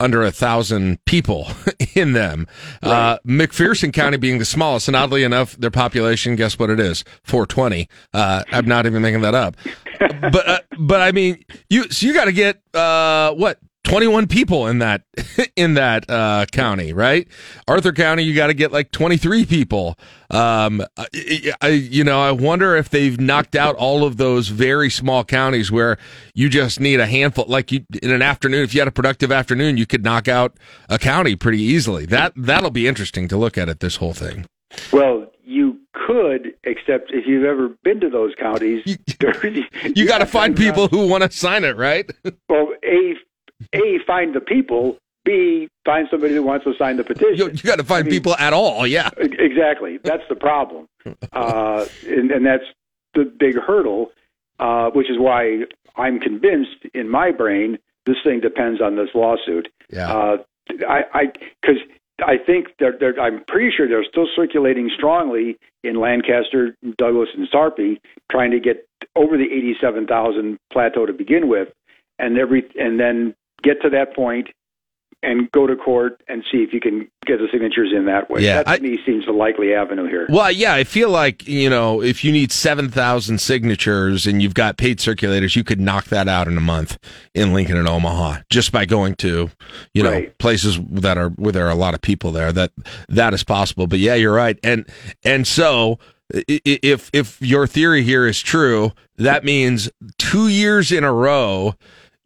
under 0.00 0.22
a 0.22 0.32
thousand 0.32 1.04
people 1.04 1.48
in 1.94 2.14
them. 2.14 2.46
Uh, 2.82 3.18
McPherson 3.26 3.92
County 3.92 4.16
being 4.16 4.38
the 4.38 4.44
smallest, 4.44 4.88
and 4.88 4.96
oddly 4.96 5.22
enough, 5.22 5.56
their 5.56 5.70
population, 5.70 6.34
guess 6.34 6.58
what 6.58 6.70
it 6.70 6.80
is? 6.80 7.04
420. 7.22 7.88
Uh, 8.12 8.42
I'm 8.50 8.66
not 8.66 8.86
even 8.86 9.02
making 9.02 9.20
that 9.20 9.34
up. 9.34 9.56
but 10.32 10.48
uh, 10.48 10.60
but 10.78 11.00
I 11.00 11.12
mean, 11.12 11.44
you 11.68 11.90
so 11.90 12.06
you 12.06 12.14
got 12.14 12.24
to 12.24 12.32
get 12.32 12.60
uh, 12.74 13.32
what 13.34 13.58
21 13.90 14.28
people 14.28 14.68
in 14.68 14.78
that 14.78 15.02
in 15.56 15.74
that 15.74 16.08
uh, 16.08 16.46
county, 16.52 16.92
right? 16.92 17.26
Arthur 17.66 17.92
County, 17.92 18.22
you 18.22 18.34
got 18.34 18.46
to 18.46 18.54
get 18.54 18.70
like 18.72 18.92
23 18.92 19.44
people. 19.46 19.98
Um, 20.30 20.84
I, 20.96 21.52
I, 21.60 21.68
you 21.68 22.04
know, 22.04 22.20
I 22.20 22.30
wonder 22.30 22.76
if 22.76 22.88
they've 22.90 23.18
knocked 23.18 23.56
out 23.56 23.74
all 23.74 24.04
of 24.04 24.16
those 24.16 24.48
very 24.48 24.90
small 24.90 25.24
counties 25.24 25.72
where 25.72 25.98
you 26.34 26.48
just 26.48 26.78
need 26.78 27.00
a 27.00 27.06
handful. 27.06 27.46
Like 27.48 27.72
you, 27.72 27.84
in 28.00 28.12
an 28.12 28.22
afternoon, 28.22 28.62
if 28.62 28.74
you 28.74 28.80
had 28.80 28.88
a 28.88 28.92
productive 28.92 29.32
afternoon, 29.32 29.76
you 29.76 29.86
could 29.86 30.04
knock 30.04 30.28
out 30.28 30.56
a 30.88 30.98
county 30.98 31.34
pretty 31.34 31.60
easily. 31.60 32.06
That 32.06 32.32
that'll 32.36 32.70
be 32.70 32.86
interesting 32.86 33.26
to 33.28 33.36
look 33.36 33.58
at 33.58 33.68
it. 33.68 33.80
This 33.80 33.96
whole 33.96 34.14
thing. 34.14 34.46
Well, 34.92 35.26
you 35.42 35.80
could, 36.06 36.54
except 36.62 37.10
if 37.10 37.26
you've 37.26 37.44
ever 37.44 37.70
been 37.82 37.98
to 38.00 38.08
those 38.08 38.34
counties, 38.38 38.82
you, 38.86 39.64
You 39.96 40.06
got 40.06 40.18
to 40.18 40.26
find 40.26 40.56
people 40.56 40.86
who 40.86 41.08
want 41.08 41.24
to 41.24 41.36
sign 41.36 41.64
it, 41.64 41.76
right? 41.76 42.08
well, 42.48 42.68
a 42.84 43.14
a 43.72 43.98
find 44.06 44.34
the 44.34 44.40
people. 44.40 44.98
B 45.24 45.68
find 45.84 46.08
somebody 46.10 46.34
who 46.34 46.42
wants 46.42 46.64
to 46.64 46.72
sign 46.78 46.96
the 46.96 47.04
petition. 47.04 47.36
You, 47.36 47.62
got 47.62 47.76
to 47.76 47.84
find 47.84 48.08
people 48.08 48.34
at 48.36 48.54
all. 48.54 48.86
Yeah, 48.86 49.10
Exactly. 49.18 49.98
That's 50.02 50.22
the 50.30 50.34
problem. 50.34 50.86
Uh, 51.32 51.84
and, 52.06 52.30
and 52.30 52.46
that's 52.46 52.64
the 53.14 53.24
big 53.24 53.56
hurdle, 53.56 54.12
uh, 54.58 54.90
which 54.90 55.10
is 55.10 55.18
why 55.18 55.64
I'm 55.96 56.20
convinced 56.20 56.86
in 56.94 57.08
my 57.10 57.32
brain 57.32 57.78
this 58.06 58.16
thing 58.24 58.40
depends 58.40 58.80
on 58.80 58.96
this 58.96 59.08
lawsuit. 59.14 59.68
Yeah. 59.90 60.12
Uh, 60.12 60.36
I, 60.88 61.02
I, 61.12 61.24
because 61.60 61.80
I 62.24 62.36
think 62.38 62.68
they're, 62.78 62.96
they're, 62.98 63.20
I'm 63.20 63.44
pretty 63.46 63.70
sure 63.76 63.88
they're 63.88 64.04
still 64.04 64.28
circulating 64.34 64.90
strongly 64.96 65.58
in 65.82 66.00
Lancaster, 66.00 66.76
Douglas, 66.96 67.28
and 67.36 67.48
Sarpy, 67.50 68.00
trying 68.30 68.50
to 68.50 68.60
get 68.60 68.86
over 69.16 69.36
the 69.36 69.44
87,000 69.44 70.58
plateau 70.72 71.06
to 71.06 71.12
begin 71.12 71.48
with, 71.48 71.68
and 72.18 72.38
every, 72.38 72.64
and 72.78 73.00
then 73.00 73.34
get 73.62 73.80
to 73.82 73.90
that 73.90 74.14
point 74.14 74.48
and 75.22 75.52
go 75.52 75.66
to 75.66 75.76
court 75.76 76.22
and 76.28 76.42
see 76.50 76.58
if 76.58 76.72
you 76.72 76.80
can 76.80 77.00
get 77.26 77.36
the 77.38 77.46
signatures 77.52 77.92
in 77.94 78.06
that 78.06 78.30
way. 78.30 78.40
Yeah, 78.40 78.62
that 78.62 78.76
to 78.76 78.82
me 78.82 78.98
seems 79.04 79.26
the 79.26 79.32
likely 79.32 79.74
avenue 79.74 80.06
here. 80.08 80.26
Well, 80.30 80.50
yeah, 80.50 80.72
I 80.72 80.84
feel 80.84 81.10
like, 81.10 81.46
you 81.46 81.68
know, 81.68 82.00
if 82.00 82.24
you 82.24 82.32
need 82.32 82.50
7,000 82.50 83.38
signatures 83.38 84.26
and 84.26 84.40
you've 84.40 84.54
got 84.54 84.78
paid 84.78 84.98
circulators, 84.98 85.54
you 85.56 85.62
could 85.62 85.78
knock 85.78 86.06
that 86.06 86.26
out 86.26 86.48
in 86.48 86.56
a 86.56 86.60
month 86.62 86.96
in 87.34 87.52
Lincoln 87.52 87.76
and 87.76 87.86
Omaha 87.86 88.38
just 88.48 88.72
by 88.72 88.86
going 88.86 89.14
to, 89.16 89.50
you 89.92 90.02
know, 90.02 90.10
Right. 90.10 90.38
places 90.38 90.78
that 90.90 91.18
are 91.18 91.28
where 91.30 91.52
there 91.52 91.66
are 91.66 91.70
a 91.70 91.74
lot 91.74 91.92
of 91.92 92.00
people 92.00 92.32
there 92.32 92.50
that 92.52 92.72
that 93.10 93.34
is 93.34 93.44
possible. 93.44 93.86
But 93.86 93.98
yeah, 93.98 94.14
you're 94.14 94.32
right. 94.34 94.58
And 94.64 94.86
and 95.22 95.46
so 95.46 95.98
i- 96.34 96.44
i- 96.48 96.78
if 96.82 97.10
if 97.12 97.36
your 97.42 97.66
theory 97.66 98.04
here 98.04 98.26
is 98.26 98.40
true, 98.40 98.92
that 99.18 99.44
means 99.44 99.90
2 100.18 100.48
years 100.48 100.90
in 100.90 101.04
a 101.04 101.12
row 101.12 101.74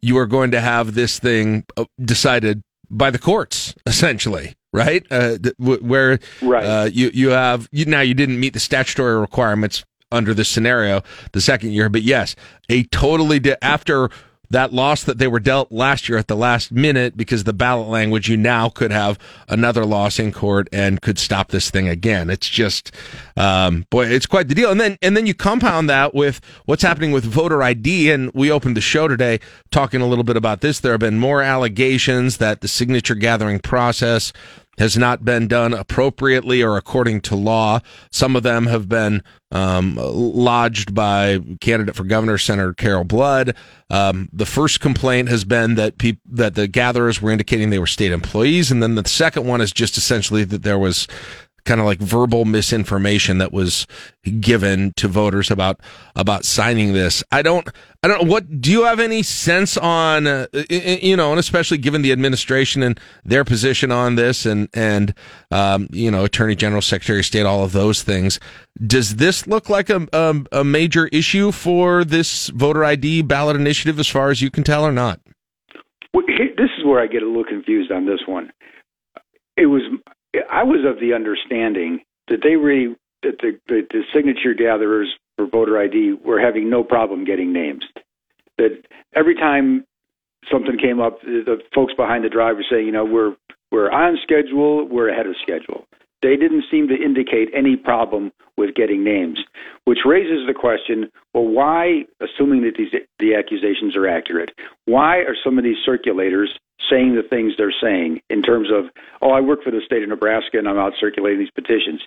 you 0.05 0.17
are 0.17 0.27
going 0.27 0.51
to 0.51 0.61
have 0.61 0.93
this 0.93 1.19
thing 1.19 1.65
uh, 1.77 1.85
decided 2.03 2.61
by 2.89 3.09
the 3.09 3.19
courts 3.19 3.73
essentially 3.85 4.53
right? 4.75 5.07
Uh, 5.09 5.37
th- 5.37 5.55
where 5.57 6.19
uh, 6.65 6.89
you 6.91 7.09
you 7.13 7.29
have 7.29 7.69
you, 7.71 7.85
now 7.85 8.01
you 8.01 8.13
didn't 8.13 8.39
meet 8.39 8.51
the 8.53 8.59
statutory 8.59 9.17
requirements 9.17 9.85
under 10.11 10.33
this 10.33 10.49
scenario 10.49 11.01
the 11.31 11.41
second 11.41 11.71
year 11.71 11.89
but 11.89 12.03
yes 12.03 12.35
a 12.69 12.83
totally 12.83 13.39
di- 13.39 13.55
after 13.61 14.09
that 14.49 14.73
loss 14.73 15.03
that 15.03 15.17
they 15.17 15.27
were 15.27 15.39
dealt 15.39 15.71
last 15.71 16.09
year 16.09 16.17
at 16.17 16.27
the 16.27 16.35
last 16.35 16.71
minute 16.71 17.17
because 17.17 17.43
the 17.43 17.53
ballot 17.53 17.87
language 17.87 18.29
you 18.29 18.37
now 18.37 18.69
could 18.69 18.91
have 18.91 19.17
another 19.47 19.85
loss 19.85 20.19
in 20.19 20.31
court 20.31 20.67
and 20.71 21.01
could 21.01 21.19
stop 21.19 21.49
this 21.49 21.69
thing 21.69 21.87
again. 21.87 22.29
It's 22.29 22.49
just 22.49 22.91
um, 23.37 23.85
boy 23.89 24.07
it's 24.07 24.25
quite 24.25 24.47
the 24.47 24.55
deal. 24.55 24.71
And 24.71 24.79
then 24.79 24.97
and 25.01 25.15
then 25.15 25.25
you 25.25 25.33
compound 25.33 25.89
that 25.89 26.13
with 26.13 26.41
what's 26.65 26.83
happening 26.83 27.11
with 27.11 27.25
voter 27.25 27.61
id 27.63 28.11
and 28.11 28.31
we 28.33 28.51
opened 28.51 28.77
the 28.77 28.81
show 28.81 29.07
today 29.07 29.39
talking 29.71 30.01
a 30.01 30.07
little 30.07 30.23
bit 30.23 30.37
about 30.37 30.61
this. 30.61 30.79
There 30.79 30.93
have 30.93 30.99
been 30.99 31.19
more 31.19 31.41
allegations 31.41 32.37
that 32.37 32.61
the 32.61 32.67
signature 32.67 33.15
gathering 33.15 33.59
process 33.59 34.33
has 34.77 34.97
not 34.97 35.23
been 35.23 35.47
done 35.47 35.73
appropriately 35.73 36.61
or 36.61 36.77
according 36.77 37.21
to 37.21 37.35
law. 37.35 37.79
Some 38.11 38.35
of 38.35 38.43
them 38.43 38.67
have 38.67 38.89
been 38.89 39.23
um, 39.51 39.95
lodged 39.95 40.93
by 40.93 41.39
candidate 41.61 41.95
for 41.95 42.03
governor 42.03 42.37
Senator 42.37 42.73
Carol 42.73 43.03
Blood. 43.03 43.55
Um, 43.89 44.29
the 44.33 44.45
first 44.45 44.81
complaint 44.81 45.29
has 45.29 45.45
been 45.45 45.75
that 45.75 45.95
that 46.25 46.55
the 46.55 46.67
gatherers 46.67 47.21
were 47.21 47.31
indicating 47.31 47.69
they 47.69 47.79
were 47.79 47.87
state 47.87 48.11
employees, 48.11 48.71
and 48.71 48.81
then 48.81 48.95
the 48.95 49.07
second 49.07 49.45
one 49.45 49.61
is 49.61 49.71
just 49.71 49.97
essentially 49.97 50.43
that 50.43 50.63
there 50.63 50.79
was 50.79 51.07
kind 51.65 51.79
of 51.79 51.85
like 51.85 51.99
verbal 51.99 52.45
misinformation 52.45 53.39
that 53.39 53.51
was 53.51 53.87
given 54.39 54.93
to 54.93 55.07
voters 55.07 55.51
about 55.51 55.79
about 56.15 56.45
signing 56.45 56.93
this. 56.93 57.23
I 57.31 57.41
don't 57.41 57.67
I 58.03 58.07
don't 58.07 58.27
what 58.27 58.61
do 58.61 58.71
you 58.71 58.83
have 58.83 58.99
any 58.99 59.23
sense 59.23 59.77
on 59.77 60.27
uh, 60.27 60.47
you 60.69 61.17
know 61.17 61.31
and 61.31 61.39
especially 61.39 61.77
given 61.77 62.01
the 62.01 62.11
administration 62.11 62.83
and 62.83 62.99
their 63.23 63.43
position 63.43 63.91
on 63.91 64.15
this 64.15 64.45
and 64.45 64.69
and 64.73 65.13
um, 65.51 65.87
you 65.91 66.11
know 66.11 66.25
Attorney 66.25 66.55
General 66.55 66.81
Secretary 66.81 67.19
of 67.19 67.25
State 67.25 67.45
all 67.45 67.63
of 67.63 67.71
those 67.71 68.03
things 68.03 68.39
does 68.85 69.15
this 69.15 69.47
look 69.47 69.69
like 69.69 69.89
a, 69.89 70.07
a 70.13 70.35
a 70.51 70.63
major 70.63 71.07
issue 71.07 71.51
for 71.51 72.03
this 72.03 72.49
voter 72.49 72.83
ID 72.83 73.23
ballot 73.23 73.55
initiative 73.55 73.99
as 73.99 74.07
far 74.07 74.29
as 74.29 74.41
you 74.41 74.51
can 74.51 74.63
tell 74.63 74.85
or 74.85 74.91
not? 74.91 75.19
Well, 76.13 76.23
This 76.27 76.69
is 76.77 76.85
where 76.85 77.01
I 77.01 77.07
get 77.07 77.23
a 77.23 77.27
little 77.27 77.43
confused 77.43 77.91
on 77.91 78.05
this 78.05 78.21
one. 78.25 78.51
It 79.57 79.65
was 79.65 79.81
I 80.51 80.63
was 80.63 80.85
of 80.85 80.99
the 80.99 81.13
understanding 81.13 81.99
that 82.27 82.39
they 82.43 82.55
really 82.55 82.95
that 83.23 83.37
the, 83.41 83.59
the, 83.67 83.81
the 83.89 84.01
signature 84.13 84.53
gatherers 84.53 85.07
for 85.35 85.47
voter 85.47 85.79
ID 85.79 86.17
were 86.23 86.39
having 86.39 86.69
no 86.69 86.83
problem 86.83 87.25
getting 87.25 87.51
names. 87.51 87.83
That 88.57 88.81
every 89.15 89.35
time 89.35 89.85
something 90.51 90.77
came 90.77 90.99
up, 90.99 91.21
the 91.21 91.43
the 91.45 91.57
folks 91.73 91.93
behind 91.95 92.23
the 92.23 92.29
drive 92.29 92.55
were 92.55 92.65
saying, 92.69 92.85
you 92.85 92.91
know, 92.91 93.05
we're 93.05 93.35
we're 93.71 93.91
on 93.91 94.17
schedule, 94.23 94.87
we're 94.87 95.09
ahead 95.09 95.27
of 95.27 95.35
schedule. 95.41 95.85
They 96.25 96.35
didn't 96.35 96.65
seem 96.71 96.87
to 96.87 96.95
indicate 96.95 97.49
any 97.53 97.75
problem 97.75 98.31
with 98.57 98.73
getting 98.73 99.03
names, 99.03 99.37
which 99.83 99.99
raises 100.05 100.47
the 100.47 100.55
question: 100.55 101.11
Well, 101.35 101.45
why, 101.45 102.05
assuming 102.19 102.63
that 102.63 102.77
these 102.77 102.91
the 103.19 103.35
accusations 103.35 103.95
are 103.95 104.07
accurate, 104.07 104.51
why 104.85 105.17
are 105.17 105.35
some 105.43 105.59
of 105.59 105.63
these 105.63 105.77
circulators 105.87 106.47
saying 106.89 107.13
the 107.13 107.21
things 107.21 107.53
they're 107.57 107.71
saying 107.79 108.21
in 108.31 108.41
terms 108.41 108.69
of, 108.73 108.85
oh, 109.21 109.29
I 109.29 109.39
work 109.39 109.63
for 109.63 109.69
the 109.69 109.81
state 109.85 110.01
of 110.01 110.09
Nebraska 110.09 110.57
and 110.57 110.67
I'm 110.67 110.79
out 110.79 110.93
circulating 110.99 111.37
these 111.37 111.51
petitions? 111.51 112.01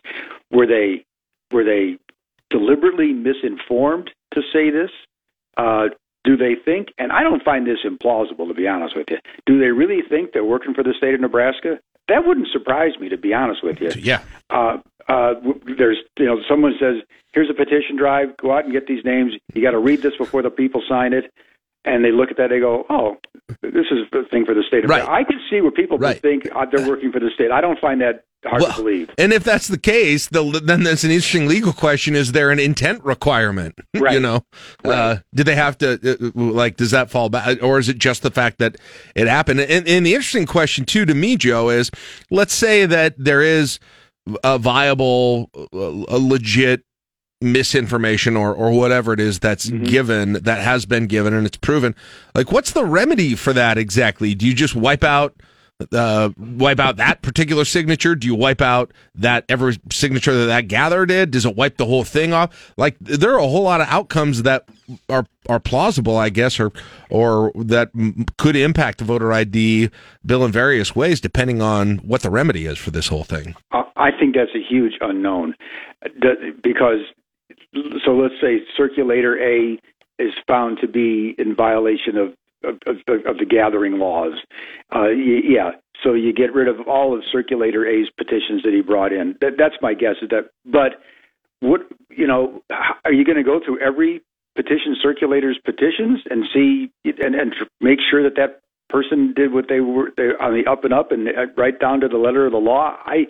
Were 0.50 0.66
they 0.66 1.04
were 1.52 1.62
they 1.62 1.98
deliberately 2.50 3.12
misinformed 3.12 4.10
to 4.34 4.42
say 4.52 4.70
this? 4.70 4.90
Uh, 5.56 5.90
do 6.24 6.36
they 6.36 6.56
think, 6.56 6.88
and 6.98 7.12
I 7.12 7.22
don't 7.22 7.42
find 7.44 7.66
this 7.66 7.78
implausible 7.86 8.48
to 8.48 8.54
be 8.54 8.66
honest 8.66 8.96
with 8.96 9.06
you, 9.10 9.18
do 9.46 9.60
they 9.60 9.70
really 9.70 10.02
think 10.02 10.32
they're 10.32 10.44
working 10.44 10.74
for 10.74 10.82
the 10.82 10.92
state 10.98 11.14
of 11.14 11.20
Nebraska? 11.20 11.78
That 12.08 12.26
wouldn't 12.26 12.48
surprise 12.52 12.92
me 13.00 13.08
to 13.10 13.16
be 13.18 13.34
honest 13.34 13.62
with 13.62 13.80
you. 13.80 13.90
Yeah. 13.96 14.22
Uh, 14.50 14.78
uh, 15.08 15.34
w- 15.34 15.60
there's, 15.76 15.98
you 16.18 16.26
know, 16.26 16.40
someone 16.48 16.74
says, 16.80 16.96
here's 17.32 17.50
a 17.50 17.54
petition 17.54 17.96
drive, 17.96 18.36
go 18.36 18.52
out 18.52 18.64
and 18.64 18.72
get 18.72 18.86
these 18.86 19.04
names. 19.04 19.34
You 19.54 19.62
got 19.62 19.70
to 19.72 19.78
read 19.78 20.02
this 20.02 20.16
before 20.16 20.42
the 20.42 20.50
people 20.50 20.82
sign 20.88 21.12
it. 21.12 21.32
And 21.84 22.04
they 22.04 22.12
look 22.12 22.30
at 22.30 22.36
that, 22.36 22.50
they 22.50 22.60
go, 22.60 22.84
oh, 22.90 23.16
this 23.62 23.86
is 23.90 24.00
the 24.12 24.24
thing 24.30 24.44
for 24.44 24.54
the 24.54 24.62
state 24.66 24.84
of 24.84 24.90
Nebraska. 24.90 25.10
I 25.10 25.24
can 25.24 25.40
see 25.50 25.60
where 25.60 25.70
people 25.70 25.98
would 25.98 26.20
think 26.20 26.48
uh, 26.54 26.66
they're 26.70 26.86
working 26.86 27.12
for 27.12 27.20
the 27.20 27.30
state. 27.34 27.50
I 27.50 27.60
don't 27.60 27.78
find 27.78 28.00
that 28.00 28.24
hard 28.44 28.62
to 28.62 28.72
believe. 28.74 29.10
And 29.18 29.32
if 29.32 29.42
that's 29.42 29.68
the 29.68 29.78
case, 29.78 30.28
the, 30.28 30.60
then 30.64 30.82
there's 30.82 31.04
an 31.04 31.10
interesting 31.10 31.48
legal 31.48 31.72
question: 31.72 32.14
Is 32.14 32.32
there 32.32 32.50
an 32.50 32.58
intent 32.58 33.04
requirement? 33.04 33.74
Right. 33.98 34.14
you 34.14 34.20
know, 34.20 34.44
uh, 34.84 35.16
did 35.34 35.46
they 35.46 35.56
have 35.56 35.76
to 35.78 35.94
uh, 35.94 36.30
like? 36.34 36.76
Does 36.76 36.92
that 36.92 37.10
fall 37.10 37.28
back, 37.30 37.60
or 37.62 37.80
is 37.80 37.88
it 37.88 37.98
just 37.98 38.22
the 38.22 38.30
fact 38.30 38.58
that 38.58 38.76
it 39.16 39.26
happened? 39.26 39.60
And, 39.60 39.88
and 39.88 40.06
the 40.06 40.14
interesting 40.14 40.46
question 40.46 40.84
too 40.84 41.04
to 41.04 41.14
me, 41.14 41.36
Joe, 41.36 41.68
is 41.70 41.90
let's 42.30 42.54
say 42.54 42.86
that 42.86 43.14
there 43.18 43.42
is 43.42 43.80
a 44.44 44.58
viable, 44.58 45.50
uh, 45.54 46.14
a 46.14 46.18
legit 46.18 46.84
misinformation 47.40 48.36
or 48.36 48.52
or 48.52 48.72
whatever 48.72 49.12
it 49.12 49.20
is 49.20 49.38
that's 49.38 49.68
given 49.70 50.32
that 50.32 50.58
has 50.58 50.86
been 50.86 51.06
given 51.06 51.32
and 51.32 51.46
it's 51.46 51.56
proven 51.56 51.94
like 52.34 52.50
what's 52.50 52.72
the 52.72 52.84
remedy 52.84 53.36
for 53.36 53.52
that 53.52 53.78
exactly 53.78 54.34
do 54.34 54.44
you 54.44 54.52
just 54.52 54.74
wipe 54.74 55.04
out 55.04 55.36
uh, 55.92 56.30
wipe 56.36 56.80
out 56.80 56.96
that 56.96 57.22
particular 57.22 57.64
signature? 57.64 58.14
Do 58.16 58.26
you 58.26 58.34
wipe 58.34 58.60
out 58.60 58.92
that 59.14 59.44
every 59.48 59.78
signature 59.90 60.34
that 60.34 60.46
that 60.46 60.68
gatherer 60.68 61.06
did? 61.06 61.30
Does 61.30 61.46
it 61.46 61.54
wipe 61.54 61.76
the 61.76 61.86
whole 61.86 62.04
thing 62.04 62.32
off? 62.32 62.72
Like 62.76 62.96
there 62.98 63.32
are 63.32 63.38
a 63.38 63.46
whole 63.46 63.62
lot 63.62 63.80
of 63.80 63.86
outcomes 63.88 64.42
that 64.42 64.68
are 65.08 65.24
are 65.48 65.60
plausible, 65.60 66.16
I 66.16 66.30
guess, 66.30 66.58
or 66.58 66.72
or 67.10 67.52
that 67.54 67.90
m- 67.94 68.26
could 68.38 68.56
impact 68.56 68.98
the 68.98 69.04
voter 69.04 69.32
ID 69.32 69.90
bill 70.26 70.44
in 70.44 70.50
various 70.50 70.96
ways, 70.96 71.20
depending 71.20 71.62
on 71.62 71.98
what 71.98 72.22
the 72.22 72.30
remedy 72.30 72.66
is 72.66 72.76
for 72.76 72.90
this 72.90 73.06
whole 73.06 73.24
thing. 73.24 73.54
I 73.70 73.84
I 73.96 74.10
think 74.18 74.34
that's 74.34 74.50
a 74.54 74.62
huge 74.68 74.94
unknown 75.00 75.54
because 76.62 77.00
so 78.04 78.12
let's 78.12 78.34
say 78.40 78.58
circulator 78.76 79.38
A 79.38 79.78
is 80.18 80.32
found 80.46 80.78
to 80.80 80.88
be 80.88 81.34
in 81.38 81.54
violation 81.54 82.16
of 82.16 82.34
of, 82.64 82.74
of, 82.86 83.26
of 83.26 83.38
the 83.38 83.46
gathering 83.48 83.98
laws. 83.98 84.32
Uh, 84.94 85.08
yeah, 85.08 85.70
so 86.02 86.14
you 86.14 86.32
get 86.32 86.52
rid 86.52 86.68
of 86.68 86.88
all 86.88 87.14
of 87.14 87.22
Circulator 87.30 87.86
A's 87.86 88.08
petitions 88.16 88.62
that 88.64 88.72
he 88.72 88.80
brought 88.80 89.12
in. 89.12 89.36
That, 89.40 89.52
that's 89.58 89.76
my 89.80 89.94
guess. 89.94 90.16
Is 90.22 90.28
that, 90.30 90.50
but 90.64 91.00
what 91.60 91.82
you 92.10 92.26
know, 92.26 92.62
are 93.04 93.12
you 93.12 93.24
going 93.24 93.36
to 93.36 93.44
go 93.44 93.60
through 93.64 93.80
every 93.80 94.22
petition 94.56 94.96
circulator's 95.00 95.58
petitions 95.64 96.20
and 96.30 96.44
see 96.52 96.90
and, 97.04 97.34
and 97.34 97.54
make 97.80 97.98
sure 98.10 98.22
that 98.22 98.34
that 98.36 98.60
person 98.88 99.32
did 99.36 99.52
what 99.52 99.66
they 99.68 99.80
were 99.80 100.10
they, 100.16 100.30
on 100.40 100.60
the 100.60 100.68
up 100.68 100.84
and 100.84 100.92
up 100.92 101.12
and 101.12 101.28
uh, 101.28 101.46
right 101.56 101.78
down 101.78 102.00
to 102.00 102.08
the 102.08 102.18
letter 102.18 102.46
of 102.46 102.52
the 102.52 102.58
law? 102.58 102.96
I. 103.04 103.26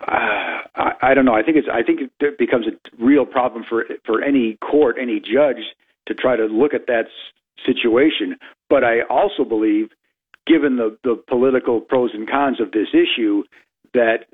Uh, 0.00 0.62
I, 0.74 0.92
I 1.02 1.14
don't 1.14 1.24
know. 1.24 1.34
I 1.34 1.42
think 1.42 1.56
it's. 1.56 1.68
I 1.72 1.82
think 1.82 2.00
it 2.20 2.38
becomes 2.38 2.66
a 2.66 2.72
real 3.02 3.24
problem 3.24 3.64
for 3.68 3.84
for 4.04 4.22
any 4.22 4.56
court, 4.56 4.96
any 5.00 5.20
judge, 5.20 5.74
to 6.06 6.14
try 6.14 6.36
to 6.36 6.44
look 6.46 6.74
at 6.74 6.86
that 6.86 7.06
situation. 7.64 8.36
But 8.68 8.84
I 8.84 9.02
also 9.08 9.44
believe 9.44 9.88
given 10.46 10.76
the, 10.76 10.96
the 11.02 11.20
political 11.28 11.80
pros 11.80 12.10
and 12.14 12.28
cons 12.28 12.60
of 12.60 12.72
this 12.72 12.88
issue, 12.92 13.42
that 13.94 14.26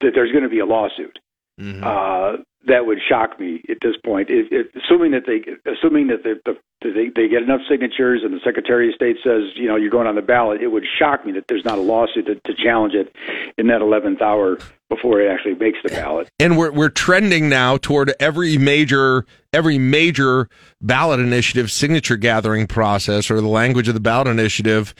that 0.00 0.12
there's 0.14 0.30
going 0.30 0.44
to 0.44 0.50
be 0.50 0.60
a 0.60 0.66
lawsuit. 0.66 1.18
Mm-hmm. 1.60 1.84
Uh, 1.84 2.42
that 2.66 2.84
would 2.84 2.98
shock 3.08 3.38
me 3.38 3.62
at 3.70 3.78
this 3.80 3.94
point. 4.04 4.28
Assuming 4.28 5.12
that 5.12 5.22
they, 5.26 5.44
assuming 5.70 6.08
that, 6.08 6.24
they, 6.24 6.34
the, 6.44 6.56
they 6.82 7.08
they 7.14 7.28
get 7.28 7.42
enough 7.42 7.60
signatures, 7.70 8.22
and 8.24 8.34
the 8.34 8.40
Secretary 8.44 8.88
of 8.88 8.94
State 8.94 9.16
says, 9.24 9.54
you 9.54 9.68
know, 9.68 9.76
you're 9.76 9.90
going 9.90 10.06
on 10.06 10.16
the 10.16 10.22
ballot, 10.22 10.60
it 10.60 10.68
would 10.68 10.84
shock 10.98 11.24
me 11.24 11.32
that 11.32 11.46
there's 11.48 11.64
not 11.64 11.78
a 11.78 11.80
lawsuit 11.80 12.26
to, 12.26 12.34
to 12.34 12.54
challenge 12.54 12.94
it 12.94 13.14
in 13.56 13.68
that 13.68 13.80
11th 13.80 14.20
hour 14.20 14.58
before 14.88 15.20
it 15.20 15.30
actually 15.30 15.54
makes 15.54 15.78
the 15.82 15.90
ballot. 15.90 16.28
And 16.38 16.58
we're 16.58 16.72
we're 16.72 16.90
trending 16.90 17.48
now 17.48 17.76
toward 17.76 18.12
every 18.20 18.58
major 18.58 19.26
every 19.52 19.78
major 19.78 20.48
ballot 20.80 21.20
initiative 21.20 21.70
signature 21.70 22.16
gathering 22.16 22.66
process 22.66 23.30
or 23.30 23.40
the 23.40 23.48
language 23.48 23.88
of 23.88 23.94
the 23.94 24.00
ballot 24.00 24.28
initiative 24.28 24.94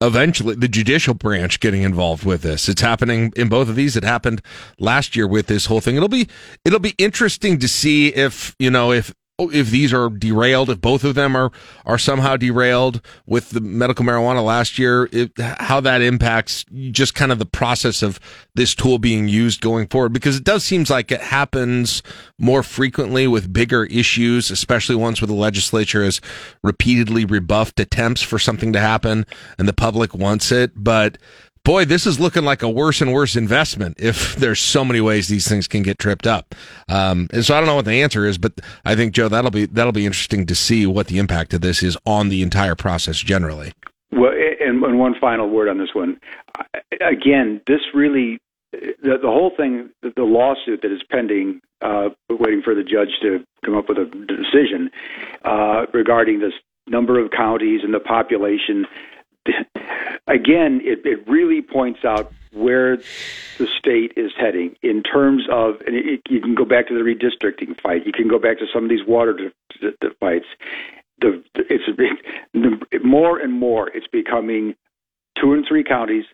eventually 0.00 0.54
the 0.54 0.68
judicial 0.68 1.14
branch 1.14 1.60
getting 1.60 1.82
involved 1.82 2.24
with 2.24 2.42
this. 2.42 2.68
It's 2.68 2.80
happening 2.80 3.32
in 3.36 3.48
both 3.48 3.68
of 3.68 3.76
these. 3.76 3.96
It 3.96 4.04
happened 4.04 4.42
last 4.78 5.16
year 5.16 5.26
with 5.26 5.46
this 5.46 5.66
whole 5.66 5.80
thing. 5.80 5.96
It'll 5.96 6.08
be 6.08 6.28
it'll 6.64 6.78
be 6.78 6.94
interesting 6.98 7.58
to 7.58 7.68
see 7.68 8.08
if 8.08 8.54
you 8.58 8.70
know 8.70 8.92
if 8.92 9.14
Oh, 9.40 9.50
if 9.50 9.70
these 9.70 9.92
are 9.92 10.08
derailed, 10.08 10.68
if 10.68 10.80
both 10.80 11.04
of 11.04 11.14
them 11.14 11.36
are 11.36 11.52
are 11.86 11.96
somehow 11.96 12.36
derailed 12.36 13.00
with 13.24 13.50
the 13.50 13.60
medical 13.60 14.04
marijuana 14.04 14.44
last 14.44 14.80
year, 14.80 15.08
it, 15.12 15.30
how 15.38 15.78
that 15.78 16.02
impacts 16.02 16.64
just 16.90 17.14
kind 17.14 17.30
of 17.30 17.38
the 17.38 17.46
process 17.46 18.02
of 18.02 18.18
this 18.56 18.74
tool 18.74 18.98
being 18.98 19.28
used 19.28 19.60
going 19.60 19.86
forward, 19.86 20.12
because 20.12 20.36
it 20.36 20.42
does 20.42 20.64
seems 20.64 20.90
like 20.90 21.12
it 21.12 21.20
happens 21.20 22.02
more 22.36 22.64
frequently 22.64 23.28
with 23.28 23.52
bigger 23.52 23.84
issues, 23.84 24.50
especially 24.50 24.96
ones 24.96 25.20
where 25.20 25.28
the 25.28 25.34
legislature 25.34 26.02
has 26.02 26.20
repeatedly 26.64 27.24
rebuffed 27.24 27.78
attempts 27.78 28.22
for 28.22 28.40
something 28.40 28.72
to 28.72 28.80
happen 28.80 29.24
and 29.56 29.68
the 29.68 29.72
public 29.72 30.14
wants 30.14 30.50
it, 30.50 30.72
but 30.74 31.16
boy, 31.68 31.84
this 31.84 32.06
is 32.06 32.18
looking 32.18 32.44
like 32.44 32.62
a 32.62 32.70
worse 32.70 33.02
and 33.02 33.12
worse 33.12 33.36
investment 33.36 33.94
if 34.00 34.34
there's 34.36 34.58
so 34.58 34.82
many 34.82 35.02
ways 35.02 35.28
these 35.28 35.46
things 35.46 35.68
can 35.68 35.82
get 35.82 35.98
tripped 35.98 36.26
up. 36.26 36.54
Um, 36.88 37.28
and 37.30 37.44
so 37.44 37.54
I 37.54 37.60
don't 37.60 37.66
know 37.66 37.74
what 37.74 37.84
the 37.84 38.02
answer 38.02 38.24
is, 38.24 38.38
but 38.38 38.58
I 38.86 38.94
think 38.94 39.12
Joe, 39.12 39.28
that'll 39.28 39.50
be 39.50 39.66
that'll 39.66 39.92
be 39.92 40.06
interesting 40.06 40.46
to 40.46 40.54
see 40.54 40.86
what 40.86 41.08
the 41.08 41.18
impact 41.18 41.52
of 41.52 41.60
this 41.60 41.82
is 41.82 41.96
on 42.06 42.30
the 42.30 42.40
entire 42.40 42.74
process 42.74 43.18
generally. 43.18 43.72
Well, 44.10 44.32
and, 44.60 44.82
and 44.82 44.98
one 44.98 45.14
final 45.20 45.50
word 45.50 45.68
on 45.68 45.76
this 45.76 45.90
one. 45.92 46.18
Again, 47.06 47.60
this 47.66 47.80
really 47.92 48.38
the, 48.72 49.18
the 49.20 49.28
whole 49.28 49.52
thing, 49.54 49.90
the 50.02 50.22
lawsuit 50.22 50.80
that 50.82 50.90
is 50.90 51.02
pending, 51.10 51.60
uh, 51.82 52.08
waiting 52.30 52.62
for 52.62 52.74
the 52.74 52.82
judge 52.82 53.10
to 53.20 53.44
come 53.64 53.76
up 53.76 53.90
with 53.90 53.98
a 53.98 54.06
decision 54.06 54.90
uh, 55.44 55.84
regarding 55.92 56.40
this 56.40 56.52
number 56.86 57.22
of 57.22 57.30
counties 57.30 57.80
and 57.84 57.92
the 57.92 58.00
population 58.00 58.86
again, 60.26 60.80
it, 60.82 61.00
it 61.04 61.26
really 61.28 61.62
points 61.62 62.00
out 62.04 62.32
where 62.52 62.96
the 62.96 63.66
state 63.78 64.12
is 64.16 64.32
heading 64.38 64.74
in 64.82 65.02
terms 65.02 65.44
of, 65.50 65.76
and 65.86 65.94
it, 65.94 66.20
you 66.28 66.40
can 66.40 66.54
go 66.54 66.64
back 66.64 66.88
to 66.88 66.94
the 66.94 67.00
redistricting 67.00 67.80
fight. 67.80 68.06
You 68.06 68.12
can 68.12 68.28
go 68.28 68.38
back 68.38 68.58
to 68.58 68.66
some 68.72 68.84
of 68.84 68.90
these 68.90 69.06
water 69.06 69.34
de- 69.34 69.90
de- 70.00 70.14
fights. 70.20 70.46
The, 71.20 71.42
it's 71.54 73.04
more 73.04 73.38
and 73.38 73.52
more 73.52 73.88
it's 73.88 74.06
becoming 74.06 74.74
two 75.40 75.52
and 75.52 75.64
three 75.68 75.84
counties 75.84 76.24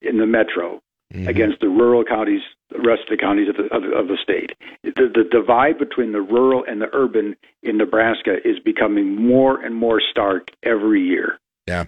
in 0.00 0.18
the 0.18 0.26
metro 0.26 0.80
mm-hmm. 1.12 1.28
against 1.28 1.60
the 1.60 1.68
rural 1.68 2.04
counties, 2.04 2.42
the 2.70 2.78
rest 2.78 3.02
of 3.02 3.10
the 3.10 3.16
counties 3.16 3.48
of 3.48 3.56
the, 3.56 3.64
of, 3.74 3.82
of 3.84 4.08
the 4.08 4.16
state. 4.22 4.52
The, 4.84 5.10
the 5.12 5.24
divide 5.30 5.78
between 5.78 6.12
the 6.12 6.20
rural 6.20 6.64
and 6.66 6.80
the 6.80 6.88
urban 6.92 7.36
in 7.62 7.78
Nebraska 7.78 8.36
is 8.44 8.58
becoming 8.64 9.16
more 9.16 9.60
and 9.60 9.74
more 9.74 10.00
stark 10.10 10.48
every 10.62 11.02
year. 11.02 11.38
Yeah. 11.66 11.84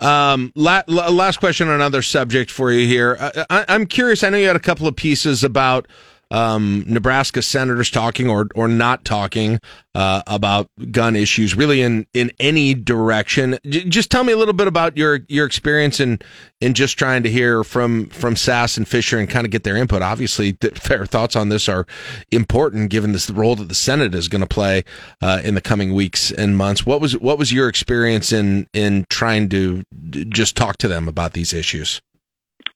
Um, 0.00 0.52
la- 0.54 0.82
la- 0.86 1.08
last 1.08 1.38
question 1.40 1.68
on 1.68 1.74
another 1.74 2.02
subject 2.02 2.50
for 2.50 2.72
you 2.72 2.86
here. 2.86 3.16
Uh, 3.18 3.44
I- 3.50 3.64
I'm 3.68 3.86
curious. 3.86 4.22
I 4.22 4.30
know 4.30 4.38
you 4.38 4.46
had 4.46 4.56
a 4.56 4.60
couple 4.60 4.86
of 4.86 4.96
pieces 4.96 5.44
about 5.44 5.86
um, 6.30 6.84
Nebraska 6.86 7.42
senators 7.42 7.90
talking 7.90 8.28
or 8.28 8.48
or 8.54 8.68
not 8.68 9.04
talking 9.04 9.60
uh, 9.94 10.22
about 10.26 10.68
gun 10.90 11.16
issues, 11.16 11.54
really 11.54 11.82
in 11.82 12.06
in 12.14 12.32
any 12.40 12.74
direction. 12.74 13.58
J- 13.64 13.84
just 13.84 14.10
tell 14.10 14.24
me 14.24 14.32
a 14.32 14.36
little 14.36 14.54
bit 14.54 14.66
about 14.66 14.96
your 14.96 15.20
your 15.28 15.46
experience 15.46 16.00
in 16.00 16.18
in 16.60 16.74
just 16.74 16.98
trying 16.98 17.22
to 17.22 17.30
hear 17.30 17.64
from 17.64 18.06
from 18.06 18.34
Sasse 18.34 18.76
and 18.76 18.88
Fisher 18.88 19.18
and 19.18 19.28
kind 19.28 19.46
of 19.46 19.50
get 19.50 19.64
their 19.64 19.76
input. 19.76 20.02
Obviously, 20.02 20.52
their 20.88 21.06
thoughts 21.06 21.36
on 21.36 21.48
this 21.48 21.68
are 21.68 21.86
important 22.30 22.90
given 22.90 23.12
this 23.12 23.26
the 23.26 23.34
role 23.34 23.56
that 23.56 23.68
the 23.68 23.74
Senate 23.74 24.14
is 24.14 24.28
going 24.28 24.40
to 24.40 24.46
play 24.46 24.84
uh, 25.22 25.40
in 25.44 25.54
the 25.54 25.60
coming 25.60 25.94
weeks 25.94 26.30
and 26.30 26.56
months. 26.56 26.84
What 26.84 27.00
was 27.00 27.16
what 27.18 27.38
was 27.38 27.52
your 27.52 27.68
experience 27.68 28.32
in 28.32 28.66
in 28.72 29.06
trying 29.08 29.48
to 29.50 29.82
just 30.10 30.56
talk 30.56 30.76
to 30.78 30.88
them 30.88 31.08
about 31.08 31.32
these 31.32 31.52
issues? 31.52 32.00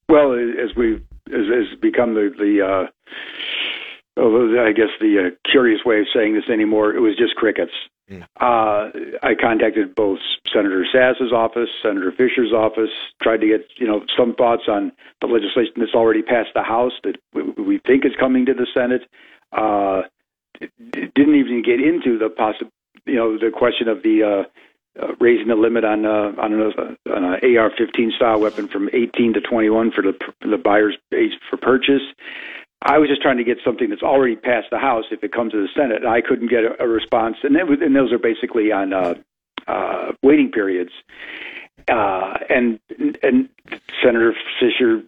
Well, 0.09 0.33
as 0.33 0.75
we 0.77 1.03
has, 1.31 1.47
has 1.49 1.79
become 1.81 2.15
the 2.15 2.31
the 2.39 2.65
uh, 2.65 2.91
I 4.19 4.73
guess 4.73 4.91
the 5.01 5.29
uh, 5.29 5.51
curious 5.51 5.85
way 5.85 6.01
of 6.01 6.07
saying 6.15 6.35
this 6.35 6.49
anymore. 6.51 6.95
It 6.95 7.01
was 7.01 7.17
just 7.17 7.37
crickets. 7.37 7.73
Mm. 8.11 8.23
Uh, 8.41 8.91
I 9.23 9.35
contacted 9.35 9.95
both 9.95 10.19
Senator 10.53 10.87
Sasse's 10.91 11.33
office, 11.33 11.69
Senator 11.83 12.11
Fisher's 12.11 12.53
office, 12.53 12.91
tried 13.23 13.41
to 13.43 13.47
get 13.47 13.67
you 13.77 13.87
know 13.87 14.03
some 14.17 14.35
thoughts 14.35 14.65
on 14.69 14.93
the 15.21 15.27
legislation 15.27 15.75
that's 15.77 15.95
already 15.95 16.23
passed 16.23 16.51
the 16.55 16.63
House 16.63 16.93
that 17.05 17.17
we, 17.35 17.43
we 17.63 17.79
think 17.87 18.05
is 18.05 18.13
coming 18.19 18.47
to 18.47 18.55
the 18.55 18.67
Senate. 18.73 19.03
Uh, 19.53 20.03
didn't 20.91 21.37
even 21.37 21.63
get 21.63 21.81
into 21.81 22.19
the 22.19 22.29
possi- 22.29 22.71
you 23.05 23.17
know 23.17 23.39
the 23.39 23.51
question 23.51 23.89
of 23.89 24.03
the 24.03 24.23
uh, 24.23 25.03
uh, 25.03 25.15
raising 25.21 25.49
the 25.49 25.55
limit 25.55 25.85
on 25.85 26.07
uh, 26.07 26.33
on 26.39 26.55
an, 26.55 26.73
uh, 26.77 27.13
on 27.15 27.25
an 27.25 27.57
AR-15 27.57 28.17
style 28.17 28.41
weapon 28.41 28.69
from 28.69 28.89
18 28.93 29.35
to 29.35 29.41
21 29.41 29.93
for 29.93 30.03
the 30.03 30.15
for 30.41 30.49
the 30.49 30.59
buyer's 30.59 30.97
age 31.13 31.33
for 31.51 31.57
purchase. 31.57 32.03
I 32.83 32.99
was 32.99 33.09
just 33.09 33.23
trying 33.23 33.39
to 33.39 33.45
get 33.45 33.59
something 33.65 33.91
that's 33.91 34.03
already 34.03 34.37
passed 34.37 34.69
the 34.71 34.79
House 34.79 35.05
if 35.11 35.25
it 35.25 35.33
comes 35.33 35.53
to 35.53 35.59
the 35.59 35.69
Senate. 35.75 36.07
I 36.07 36.21
couldn't 36.21 36.49
get 36.49 36.65
a, 36.65 36.83
a 36.83 36.89
response, 36.89 37.37
and, 37.43 37.55
was, 37.69 37.79
and 37.81 37.95
those 37.95 38.13
are 38.13 38.19
basically 38.19 38.71
on 38.71 38.93
uh, 38.93 39.15
uh, 39.67 40.13
waiting 40.23 40.51
periods. 40.51 40.93
Uh, 41.91 42.35
and 42.51 42.79
and 43.23 43.49
Senator 44.03 44.35
Fisher's 44.61 45.05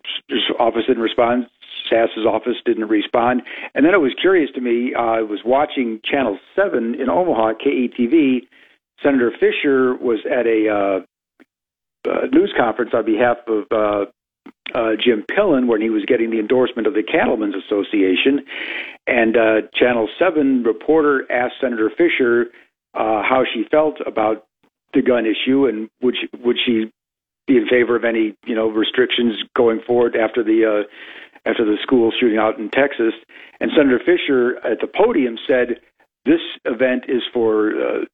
office 0.58 0.84
didn't 0.86 1.02
respond. 1.02 1.46
Sasse's 1.90 2.24
office 2.26 2.56
didn't 2.64 2.88
respond. 2.88 3.42
And 3.74 3.84
then 3.84 3.94
it 3.94 4.00
was 4.00 4.14
curious 4.20 4.50
to 4.54 4.60
me. 4.60 4.94
Uh, 4.94 5.00
I 5.00 5.22
was 5.22 5.40
watching 5.44 6.00
Channel 6.04 6.38
Seven 6.56 6.94
in 6.94 7.10
Omaha, 7.10 7.54
KETV, 7.64 8.42
Senator 9.02 9.32
Fisher 9.32 9.94
was 9.96 10.18
at 10.26 10.46
a 10.46 10.68
uh, 10.68 11.00
uh, 12.10 12.26
news 12.32 12.52
conference 12.56 12.92
on 12.94 13.04
behalf 13.04 13.38
of 13.46 13.64
uh, 14.74 14.92
Jim 14.98 15.24
Pillen 15.30 15.66
when 15.66 15.80
he 15.80 15.90
was 15.90 16.04
getting 16.06 16.30
the 16.30 16.38
endorsement 16.38 16.86
of 16.86 16.94
the 16.94 17.02
Cattlemen's 17.02 17.54
Association. 17.54 18.40
And 19.06 19.36
uh, 19.36 19.62
Channel 19.74 20.08
7 20.18 20.62
reporter 20.62 21.30
asked 21.30 21.54
Senator 21.60 21.90
Fisher 21.90 22.46
uh, 22.94 23.22
how 23.22 23.44
she 23.52 23.64
felt 23.70 23.96
about 24.06 24.46
the 24.92 25.02
gun 25.02 25.24
issue 25.26 25.66
and 25.66 25.88
would 26.02 26.16
she, 26.20 26.28
would 26.38 26.56
she 26.64 26.90
be 27.46 27.56
in 27.56 27.66
favor 27.66 27.96
of 27.96 28.04
any 28.04 28.36
you 28.46 28.54
know 28.54 28.68
restrictions 28.68 29.36
going 29.56 29.80
forward 29.86 30.16
after 30.16 30.42
the 30.42 30.64
uh, 30.64 31.48
after 31.48 31.64
the 31.64 31.76
school 31.82 32.12
shooting 32.18 32.38
out 32.38 32.58
in 32.58 32.70
Texas. 32.70 33.14
And 33.60 33.70
Senator 33.76 33.98
Fisher 33.98 34.56
at 34.64 34.80
the 34.80 34.86
podium 34.86 35.36
said, 35.46 35.80
"This 36.24 36.40
event 36.64 37.04
is 37.08 37.22
for 37.32 37.70
uh, 37.70 38.04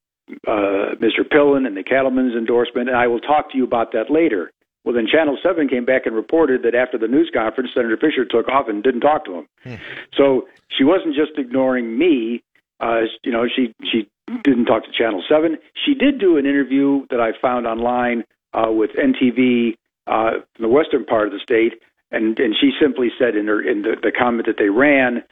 uh, 0.46 0.94
Mr. 0.96 1.22
Pillen 1.22 1.66
and 1.66 1.76
the 1.76 1.82
cattlemen's 1.82 2.34
endorsement, 2.34 2.88
and 2.88 2.96
I 2.96 3.06
will 3.06 3.20
talk 3.20 3.50
to 3.52 3.58
you 3.58 3.64
about 3.64 3.92
that 3.92 4.10
later. 4.10 4.50
Well, 4.86 4.94
then 4.94 5.08
Channel 5.08 5.36
7 5.42 5.68
came 5.68 5.84
back 5.84 6.06
and 6.06 6.14
reported 6.14 6.62
that 6.62 6.76
after 6.76 6.96
the 6.96 7.08
news 7.08 7.28
conference, 7.34 7.70
Senator 7.74 7.96
Fisher 7.96 8.24
took 8.24 8.48
off 8.48 8.68
and 8.68 8.84
didn't 8.84 9.00
talk 9.00 9.24
to 9.24 9.34
him. 9.38 9.48
Hmm. 9.64 9.74
So 10.16 10.46
she 10.68 10.84
wasn't 10.84 11.16
just 11.16 11.32
ignoring 11.36 11.98
me. 11.98 12.44
Uh, 12.78 13.00
you 13.24 13.32
know, 13.32 13.46
she 13.48 13.74
she 13.90 14.08
didn't 14.44 14.66
talk 14.66 14.84
to 14.84 14.92
Channel 14.92 15.24
7. 15.28 15.58
She 15.84 15.94
did 15.94 16.20
do 16.20 16.36
an 16.36 16.46
interview 16.46 17.04
that 17.10 17.20
I 17.20 17.32
found 17.42 17.66
online 17.66 18.22
uh, 18.54 18.70
with 18.70 18.90
NTV 18.92 19.74
uh, 20.06 20.38
in 20.56 20.62
the 20.62 20.68
western 20.68 21.04
part 21.04 21.26
of 21.26 21.32
the 21.32 21.40
state, 21.40 21.82
and 22.12 22.38
and 22.38 22.54
she 22.60 22.70
simply 22.80 23.08
said 23.18 23.34
in 23.34 23.48
her 23.48 23.60
in 23.60 23.82
the, 23.82 23.96
the 24.00 24.12
comment 24.16 24.46
that 24.46 24.56
they 24.56 24.68
ran 24.68 25.24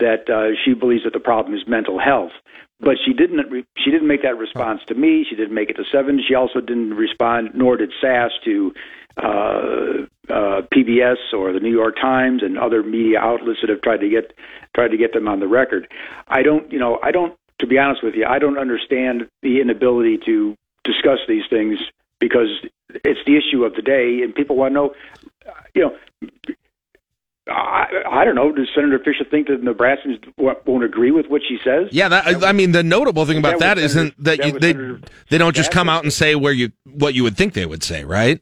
that 0.00 0.30
uh, 0.30 0.56
she 0.64 0.72
believes 0.72 1.04
that 1.04 1.12
the 1.12 1.20
problem 1.20 1.54
is 1.54 1.68
mental 1.68 1.98
health. 1.98 2.32
but 2.80 2.96
she 3.04 3.12
didn't. 3.12 3.50
Re- 3.50 3.66
she 3.76 3.90
didn't 3.90 4.08
make 4.08 4.22
that 4.22 4.36
response 4.38 4.80
to 4.88 4.94
me. 4.94 5.24
She 5.28 5.36
didn't 5.36 5.54
make 5.54 5.70
it 5.70 5.74
to 5.74 5.84
Seven. 5.90 6.20
She 6.26 6.34
also 6.34 6.60
didn't 6.60 6.94
respond, 6.94 7.50
nor 7.54 7.76
did 7.76 7.92
Sasse 8.02 8.30
to 8.44 8.72
uh, 9.16 10.06
uh, 10.28 10.62
PBS 10.72 11.16
or 11.32 11.52
the 11.52 11.60
New 11.60 11.70
York 11.70 11.96
Times 11.96 12.42
and 12.42 12.58
other 12.58 12.82
media 12.82 13.18
outlets 13.18 13.60
that 13.60 13.70
have 13.70 13.82
tried 13.82 14.00
to 14.00 14.08
get 14.08 14.32
tried 14.74 14.88
to 14.88 14.96
get 14.96 15.12
them 15.12 15.28
on 15.28 15.40
the 15.40 15.48
record. 15.48 15.88
I 16.28 16.42
don't. 16.42 16.70
You 16.72 16.78
know, 16.78 16.98
I 17.02 17.10
don't. 17.10 17.36
To 17.58 17.66
be 17.66 17.78
honest 17.78 18.02
with 18.02 18.14
you, 18.14 18.24
I 18.26 18.38
don't 18.38 18.58
understand 18.58 19.28
the 19.42 19.60
inability 19.60 20.18
to 20.26 20.56
discuss 20.84 21.18
these 21.28 21.44
things 21.48 21.78
because 22.18 22.48
it's 22.88 23.20
the 23.26 23.36
issue 23.36 23.64
of 23.64 23.74
the 23.74 23.82
day, 23.82 24.22
and 24.22 24.34
people 24.34 24.56
want 24.56 24.72
to 24.72 24.74
know. 24.74 24.94
You 25.74 25.82
know, 25.82 25.96
I, 27.48 28.02
I 28.08 28.24
don't 28.24 28.36
know. 28.36 28.52
Does 28.52 28.68
Senator 28.74 28.98
Fisher 28.98 29.24
think 29.28 29.48
that 29.48 29.62
Nebraskans 29.62 30.24
won't 30.38 30.64
won't 30.66 30.84
agree 30.84 31.10
with 31.10 31.26
what 31.26 31.42
she 31.46 31.58
says? 31.64 31.88
Yeah, 31.90 32.08
that, 32.08 32.44
I 32.44 32.52
mean, 32.52 32.72
the 32.72 32.82
notable 32.82 33.26
thing 33.26 33.38
about 33.38 33.58
that 33.58 33.76
that 33.76 33.78
isn't 33.78 34.14
Senator- 34.14 34.22
that 34.22 34.38
that 34.38 34.46
you, 34.46 34.52
was 34.54 34.60
they 34.62 34.72
Senator 34.72 35.00
they 35.30 35.38
don't 35.38 35.56
just 35.56 35.72
come 35.72 35.88
out 35.88 36.04
and 36.04 36.12
say 36.12 36.34
where 36.34 36.52
you 36.52 36.70
what 36.84 37.14
you 37.14 37.24
would 37.24 37.36
think 37.36 37.54
they 37.54 37.66
would 37.66 37.82
say, 37.82 38.04
right? 38.04 38.40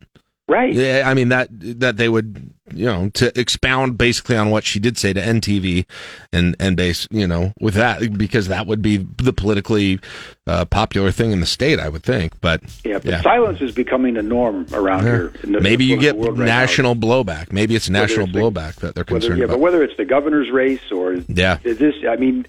Right. 0.51 0.75
Yeah, 0.75 1.05
I 1.07 1.15
mean 1.15 1.29
that 1.29 1.49
that 1.79 1.97
they 1.97 2.09
would 2.09 2.53
you 2.73 2.87
know 2.87 3.09
to 3.15 3.39
expound 3.39 3.97
basically 3.99 4.37
on 4.37 4.51
what 4.51 4.65
she 4.65 4.79
did 4.79 4.97
say 4.99 5.13
to 5.13 5.21
NTV 5.21 5.87
and 6.33 6.57
and 6.61 6.77
base 6.77 7.07
you 7.11 7.27
know 7.27 7.53
with 7.61 7.75
that 7.75 8.17
because 8.19 8.49
that 8.49 8.67
would 8.67 8.83
be 8.83 8.99
the 9.17 9.33
politically 9.33 9.99
uh, 10.47 10.65
popular 10.65 11.13
thing 11.13 11.31
in 11.31 11.39
the 11.41 11.47
state, 11.47 11.79
I 11.79 11.89
would 11.89 12.03
think. 12.03 12.41
But 12.41 12.61
Yeah, 12.85 12.99
but 12.99 13.23
silence 13.23 13.61
is 13.61 13.73
becoming 13.73 14.15
the 14.15 14.23
norm 14.23 14.67
around 14.73 15.05
Yeah. 15.05 15.11
here. 15.11 15.33
in 15.45 15.53
the- 15.53 15.61
maybe 15.61 15.85
you 15.85 15.97
get 15.97 16.17
right 16.17 16.35
now. 16.37 16.45
national 16.45 16.97
blowback. 16.97 17.53
Maybe 17.53 17.77
it's 17.77 17.89
national 17.89 18.25
it's 18.27 18.33
the- 18.35 18.41
blowback 18.41 18.75
that 18.77 18.95
they're 18.97 19.05
Whether, 19.05 19.21
concerned 19.21 19.39
yeah, 19.39 19.45
about. 19.45 19.55
but 19.55 19.61
whether 19.61 19.83
it's 19.85 19.97
the 19.97 20.05
governor's 20.05 20.51
race 20.51 20.91
or 20.91 21.19
Yeah. 21.29 21.59
this, 21.63 21.95
I 22.09 22.17
mean, 22.17 22.47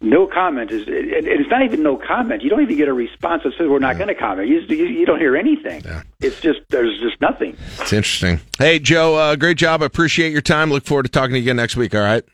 no 0.00 0.26
comment 0.26 0.70
is. 0.70 0.86
And 0.86 1.26
it's 1.26 1.50
not 1.50 1.62
even 1.62 1.82
no 1.82 1.96
comment. 1.96 2.42
You 2.42 2.48
don't 2.48 2.62
even 2.62 2.76
get 2.76 2.88
a 2.88 2.92
response 2.94 3.42
that 3.44 3.52
says 3.58 3.68
we're 3.68 3.78
not 3.80 3.96
going 3.98 4.08
to 4.08 4.14
comment. 4.14 4.48
You, 4.48 4.60
you, 4.60 4.86
you 4.86 5.04
don't 5.06 5.18
hear 5.20 5.36
anything. 5.36 5.82
It's 6.20 6.40
just 6.40 6.60
there's 6.70 6.98
just 7.00 7.20
nothing. 7.20 7.56
It's 7.80 7.92
interesting. 7.92 8.40
Hey, 8.58 8.78
Joe, 8.78 9.14
uh, 9.16 9.36
great 9.36 9.58
job. 9.62 9.80
I 9.80 9.86
appreciate 9.86 10.32
your 10.32 10.42
time. 10.42 10.70
Look 10.70 10.84
forward 10.84 11.04
to 11.04 11.08
talking 11.08 11.34
to 11.34 11.38
you 11.38 11.44
again 11.44 11.56
next 11.56 11.76
week. 11.76 11.94
All 11.94 12.00
right. 12.00 12.24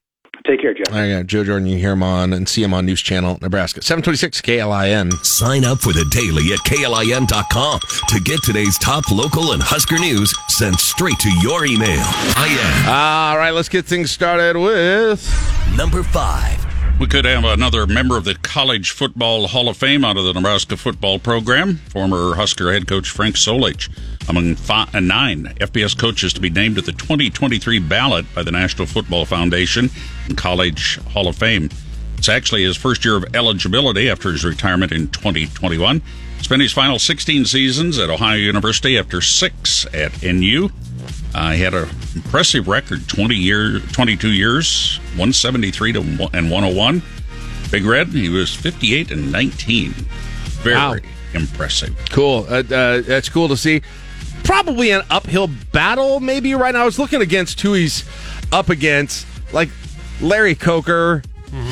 Take 0.46 0.62
care, 0.62 0.72
Jeff. 0.72 0.90
All 0.90 0.98
right, 0.98 1.26
Joe 1.26 1.44
Jordan. 1.44 1.68
You 1.68 1.76
hear 1.76 1.92
him 1.92 2.02
on 2.02 2.32
and 2.32 2.48
see 2.48 2.62
him 2.62 2.72
on 2.72 2.86
News 2.86 3.02
Channel 3.02 3.38
Nebraska. 3.42 3.82
726 3.82 4.40
KLIN. 4.40 5.12
Sign 5.24 5.62
up 5.66 5.78
for 5.78 5.92
the 5.92 6.06
daily 6.10 6.54
at 6.54 6.60
KLIN.com 6.60 7.80
to 8.08 8.20
get 8.20 8.42
today's 8.42 8.78
top 8.78 9.10
local 9.10 9.52
and 9.52 9.62
Husker 9.62 9.98
news 9.98 10.34
sent 10.48 10.80
straight 10.80 11.18
to 11.18 11.30
your 11.42 11.66
email. 11.66 12.00
I 12.00 12.46
am. 12.48 12.88
All 12.88 13.36
right, 13.36 13.50
let's 13.50 13.68
get 13.68 13.84
things 13.84 14.10
started 14.10 14.56
with 14.56 15.20
number 15.76 16.02
five. 16.02 16.67
We 16.98 17.06
could 17.06 17.26
have 17.26 17.44
another 17.44 17.86
member 17.86 18.16
of 18.16 18.24
the 18.24 18.34
College 18.34 18.90
Football 18.90 19.46
Hall 19.46 19.68
of 19.68 19.76
Fame 19.76 20.04
out 20.04 20.16
of 20.16 20.24
the 20.24 20.32
Nebraska 20.32 20.76
football 20.76 21.20
program, 21.20 21.76
former 21.76 22.34
Husker 22.34 22.72
head 22.72 22.88
coach 22.88 23.08
Frank 23.08 23.36
Solich, 23.36 23.88
among 24.28 24.56
five, 24.56 24.92
uh, 24.92 24.98
nine 24.98 25.54
FBS 25.60 25.96
coaches 25.96 26.32
to 26.32 26.40
be 26.40 26.50
named 26.50 26.76
at 26.76 26.86
the 26.86 26.92
2023 26.92 27.78
ballot 27.78 28.26
by 28.34 28.42
the 28.42 28.50
National 28.50 28.84
Football 28.84 29.26
Foundation 29.26 29.90
and 30.26 30.36
College 30.36 30.96
Hall 31.12 31.28
of 31.28 31.36
Fame. 31.36 31.70
It's 32.16 32.28
actually 32.28 32.64
his 32.64 32.76
first 32.76 33.04
year 33.04 33.14
of 33.16 33.32
eligibility 33.32 34.10
after 34.10 34.32
his 34.32 34.44
retirement 34.44 34.90
in 34.90 35.06
2021. 35.06 36.02
Spent 36.40 36.62
his 36.62 36.72
final 36.72 36.98
16 36.98 37.44
seasons 37.44 37.96
at 37.98 38.10
Ohio 38.10 38.38
University 38.38 38.98
after 38.98 39.20
six 39.20 39.86
at 39.94 40.20
NU. 40.24 40.68
Uh, 41.34 41.52
he 41.52 41.60
had 41.62 41.74
an 41.74 41.88
impressive 42.14 42.66
record 42.68 43.06
20 43.08 43.34
year, 43.34 43.80
22 43.92 44.28
years, 44.30 44.98
173 45.16 45.92
to 45.92 46.00
one- 46.00 46.30
and 46.32 46.50
101. 46.50 47.02
Big 47.70 47.84
Red, 47.84 48.08
he 48.08 48.28
was 48.28 48.54
58 48.54 49.10
and 49.10 49.30
19. 49.30 49.94
Very 50.62 50.74
Wow. 50.74 50.96
impressive. 51.34 51.94
Cool. 52.10 52.46
Uh, 52.48 52.62
uh, 52.74 53.02
that's 53.02 53.28
cool 53.28 53.48
to 53.48 53.56
see. 53.56 53.82
Probably 54.42 54.90
an 54.90 55.02
uphill 55.10 55.48
battle, 55.72 56.20
maybe 56.20 56.54
right 56.54 56.72
now. 56.74 56.82
I 56.82 56.84
was 56.86 56.98
looking 56.98 57.20
against 57.20 57.60
who 57.60 57.74
he's 57.74 58.04
up 58.50 58.70
against. 58.70 59.26
Like 59.52 59.68
Larry 60.22 60.54
Coker, 60.54 61.22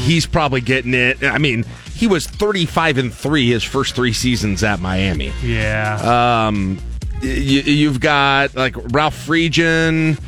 he's 0.03 0.27
probably 0.27 0.61
getting 0.61 0.93
it. 0.93 1.23
I 1.25 1.39
mean, 1.39 1.65
he 1.95 2.07
was 2.07 2.27
35 2.27 2.99
and 2.99 3.13
3 3.15 3.49
his 3.51 3.65
first 3.65 3.95
three 3.95 4.13
seasons 4.13 4.63
at 4.63 4.81
Miami. 4.81 5.33
Yeah. 5.43 6.47
Um, 6.49 6.79
y- 7.23 7.27
you've 7.67 8.01
got 8.01 8.55
like 8.55 8.75
Ralph 8.93 9.27
Friedgen, 9.27 10.19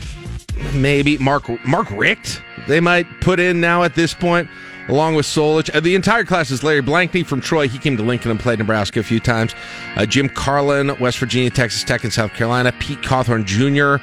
maybe 0.74 1.18
Mark 1.18 1.48
Mark 1.66 1.90
Richt. 1.90 2.42
They 2.66 2.80
might 2.80 3.06
put 3.20 3.40
in 3.40 3.60
now 3.60 3.82
at 3.84 3.94
this 3.94 4.12
point, 4.12 4.48
along 4.88 5.14
with 5.14 5.24
Solich. 5.26 5.74
Uh, 5.74 5.80
the 5.80 5.94
entire 5.94 6.24
class 6.24 6.50
is 6.50 6.62
Larry 6.62 6.82
Blakeney 6.82 7.22
from 7.22 7.40
Troy. 7.40 7.66
He 7.68 7.78
came 7.78 7.96
to 7.96 8.02
Lincoln 8.02 8.30
and 8.30 8.38
played 8.38 8.58
Nebraska 8.58 9.00
a 9.00 9.02
few 9.02 9.20
times. 9.20 9.54
Uh, 9.96 10.04
Jim 10.04 10.28
Carlen, 10.28 10.98
West 11.00 11.18
Virginia, 11.18 11.50
Texas 11.50 11.82
Tech, 11.84 12.04
and 12.04 12.12
South 12.12 12.32
Carolina. 12.34 12.72
Pete 12.78 13.00
Cawthon 13.00 13.44
Jr. 13.46 14.02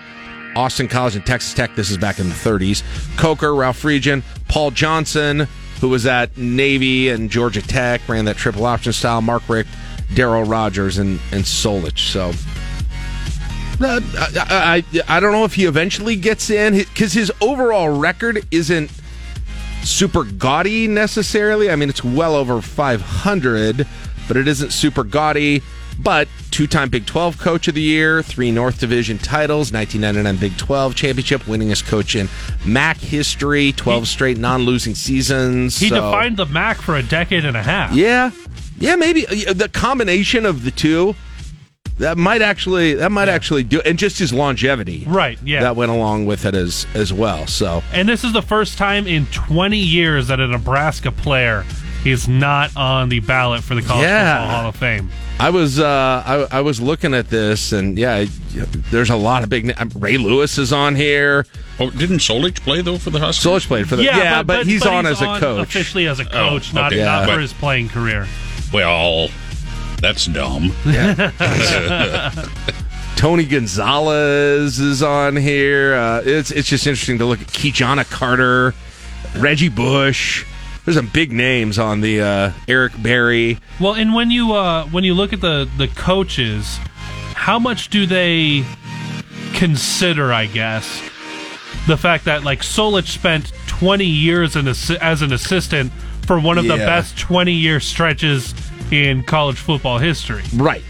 Austin 0.58 0.88
College 0.88 1.16
and 1.16 1.26
Texas 1.26 1.54
Tech. 1.54 1.76
This 1.76 1.92
is 1.92 1.98
back 1.98 2.18
in 2.18 2.28
the 2.30 2.34
30s. 2.36 2.82
Coker, 3.18 3.54
Ralph 3.54 3.82
Friedgen, 3.84 4.24
Paul 4.48 4.72
Johnson, 4.72 5.48
who 5.82 5.90
was 5.90 6.06
at 6.08 6.36
Navy 6.38 7.10
and 7.10 7.30
Georgia 7.30 7.62
Tech, 7.62 8.08
ran 8.08 8.26
that 8.26 8.38
triple 8.38 8.66
option 8.66 8.94
style. 8.94 9.22
Mark 9.22 9.48
Richt, 9.50 9.70
Darryl 10.14 10.50
Rogers, 10.50 10.98
and 10.98 11.20
and 11.32 11.44
Solich. 11.44 12.00
So 12.00 12.32
uh, 13.82 14.00
I, 14.16 14.84
I 14.98 15.18
I 15.18 15.20
don't 15.20 15.32
know 15.32 15.44
if 15.46 15.56
he 15.56 15.66
eventually 15.66 16.16
gets 16.16 16.50
in 16.50 16.78
because 16.78 17.14
his 17.14 17.32
overall 17.42 17.90
record 17.90 18.46
isn't 18.52 18.92
super 19.84 20.24
gaudy 20.24 20.88
necessarily. 20.88 21.70
I 21.70 21.76
mean, 21.76 21.90
it's 21.90 22.04
well 22.04 22.36
over 22.36 22.62
500, 22.62 23.88
but 24.28 24.38
it 24.38 24.48
isn't 24.48 24.72
super 24.72 25.04
gaudy. 25.04 25.62
But 25.98 26.28
two-time 26.52 26.90
Big 26.90 27.06
12 27.06 27.38
Coach 27.38 27.70
of 27.70 27.76
the 27.76 27.82
Year, 27.82 28.22
three 28.22 28.52
North 28.52 28.80
Division 28.82 29.18
titles, 29.18 29.72
1999 29.72 30.38
Big 30.42 30.58
12 30.58 30.94
championship, 30.94 31.42
winningest 31.44 31.88
coach 31.88 32.18
in 32.18 32.28
MAC 32.66 32.98
history, 32.98 33.72
12 33.72 34.06
straight 34.06 34.38
non-losing 34.38 34.94
seasons. 34.94 35.80
He 35.80 35.88
so- 35.88 35.96
defined 35.96 36.36
the 36.36 36.48
MAC 36.48 36.82
for 36.82 36.98
a 36.98 37.04
decade 37.04 37.46
and 37.46 37.56
a 37.56 37.64
half. 37.64 37.94
yeah, 37.96 38.32
yeah, 38.78 38.98
maybe 38.98 39.26
uh, 39.26 39.54
the 39.54 39.70
combination 39.70 40.46
of 40.46 40.66
the 40.66 40.72
two 40.72 41.16
that 41.98 42.18
might 42.18 42.42
actually 42.42 42.94
that 42.96 43.12
might 43.12 43.30
actually 43.30 43.64
do, 43.64 43.82
and 43.82 43.98
just 43.98 44.20
his 44.20 44.34
longevity, 44.34 45.04
Right, 45.08 45.40
yeah. 45.44 45.62
that 45.62 45.76
went 45.76 45.92
along 45.92 46.26
with 46.26 46.46
it 46.46 46.54
as 46.56 46.86
as 46.94 47.14
well. 47.14 47.48
So 47.48 47.84
And 47.94 48.08
this 48.10 48.24
is 48.24 48.34
the 48.34 48.42
first 48.42 48.78
time 48.78 49.08
in 49.08 49.26
20 49.28 49.78
years 49.78 50.28
that 50.28 50.40
a 50.40 50.48
Nebraska 50.48 51.12
player 51.12 51.66
is 52.06 52.28
not 52.28 52.76
on 52.78 53.10
the 53.10 53.20
ballot 53.22 53.64
for 53.64 53.74
the 53.74 53.82
College 53.82 54.04
Yeah. 54.04 54.42
Football 54.42 54.58
Hall 54.62 54.70
of 54.70 54.76
Fame. 54.76 55.10
I 55.40 55.50
was 55.50 55.80
uh, 55.80 56.48
I, 56.52 56.58
I 56.60 56.62
was 56.62 56.80
looking 56.80 57.14
at 57.14 57.30
this, 57.30 57.72
and 57.72 57.98
yeah, 57.98 58.26
there's 58.92 59.10
a 59.10 59.16
lot 59.18 59.44
of 59.44 59.50
big. 59.50 59.66
na- 59.66 59.74
Ray 59.96 60.18
Lewis 60.18 60.58
is 60.58 60.72
on 60.72 60.96
here. 60.96 61.46
Oh, 61.80 61.90
didn't 61.90 62.20
Solich 62.20 62.60
play 62.62 62.82
though 62.82 62.98
for 62.98 63.10
the 63.10 63.20
Huskers? 63.20 63.64
Solich 63.64 63.68
played 63.68 63.90
for 63.90 63.96
the 63.98 64.04
yeah, 64.04 64.44
but, 64.44 64.66
he's 64.66 64.86
on 64.86 65.06
as 65.06 65.22
a 65.22 65.40
coach. 65.40 65.68
Officially 65.68 66.08
as 66.08 66.20
a 66.22 66.26
coach, 66.26 66.72
Oh, 66.74 66.76
not, 66.76 66.94
okay. 66.94 67.04
not 67.04 67.28
Yeah. 67.28 67.34
for 67.36 67.42
his 67.42 67.52
playing 67.54 67.90
career. 67.90 68.28
Well, 68.72 69.30
that's 70.06 70.28
dumb. 70.28 70.72
Tony 73.16 73.44
Gonzalez 73.44 74.80
is 74.80 75.02
on 75.02 75.36
here. 75.36 75.96
Uh, 75.96 76.22
it's 76.24 76.52
it's 76.52 76.70
just 76.70 76.86
interesting 76.86 77.18
to 77.18 77.26
look 77.26 77.42
at 77.42 77.52
Ki-Jana 77.52 78.06
Carter, 78.06 78.76
Reggie 79.38 79.70
Bush. 79.70 80.46
There's 80.84 80.98
some 80.98 81.08
big 81.08 81.32
names 81.32 81.80
on 81.80 82.02
the 82.02 82.22
uh, 82.22 82.52
Eric 82.68 83.02
Berry. 83.02 83.58
Well, 83.80 83.96
and 83.96 84.14
when 84.14 84.30
you 84.30 84.54
uh, 84.54 84.86
when 84.90 85.04
you 85.04 85.16
look 85.16 85.34
at 85.34 85.42
the 85.42 85.68
the 85.76 85.88
coaches, 85.88 86.78
how 87.34 87.58
much 87.58 87.90
do 87.90 88.06
they 88.06 88.64
consider? 89.56 90.32
I 90.32 90.46
guess 90.46 91.02
the 91.88 91.98
fact 91.98 92.26
that 92.26 92.44
like 92.44 92.60
Solich 92.60 93.08
spent 93.08 93.52
20 93.66 94.06
years 94.06 94.56
in 94.56 94.66
assi- 94.66 94.98
as 94.98 95.24
an 95.24 95.34
assistant 95.34 95.92
for 96.28 96.40
one 96.40 96.60
of 96.60 96.68
the 96.68 96.78
best 96.78 97.18
20 97.18 97.52
year 97.52 97.80
stretches 97.80 98.54
in 98.92 99.24
college 99.24 99.58
football 99.58 99.98
history. 99.98 100.44
Right. 100.56 100.84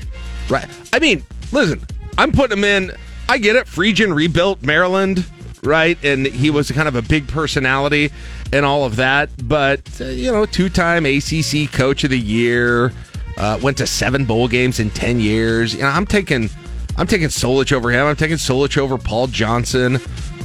Right. 0.50 0.68
I 0.94 1.00
mean, 1.00 1.24
listen, 1.52 1.82
I'm 2.18 2.32
putting 2.32 2.58
him 2.58 2.64
in. 2.64 2.92
I 3.28 3.38
get 3.38 3.56
it. 3.56 3.66
Friedgen 3.66 4.16
rebuilt 4.16 4.62
Maryland, 4.62 5.26
right? 5.64 5.98
And 6.04 6.26
he 6.26 6.50
was 6.50 6.72
kind 6.72 6.88
of 6.88 6.96
a 6.96 7.02
big 7.02 7.28
personality 7.28 8.12
and 8.54 8.66
all 8.66 8.86
of 8.86 8.98
that. 8.98 9.30
But, 9.48 9.82
uh, 10.00 10.06
you 10.06 10.32
know, 10.32 10.46
two 10.46 10.70
time 10.70 11.06
ACC 11.06 11.72
coach 11.72 12.04
of 12.04 12.12
the 12.12 12.20
year, 12.20 12.94
uh, 13.38 13.60
went 13.62 13.78
to 13.78 13.88
seven 13.88 14.26
bowl 14.26 14.48
games 14.48 14.80
in 14.80 14.90
10 14.92 15.20
years. 15.20 15.74
You 15.74 15.82
know, 15.82 15.88
I'm 15.90 16.06
taking. 16.06 16.50
I'm 16.98 17.08
taking 17.08 17.28
Solich 17.28 17.74
over 17.74 17.92
him. 17.92 18.06
I'm 18.08 18.16
taking 18.16 18.38
Solich 18.38 18.78
over 18.78 18.98
Paul 18.98 19.28
Johnson. 19.28 20.00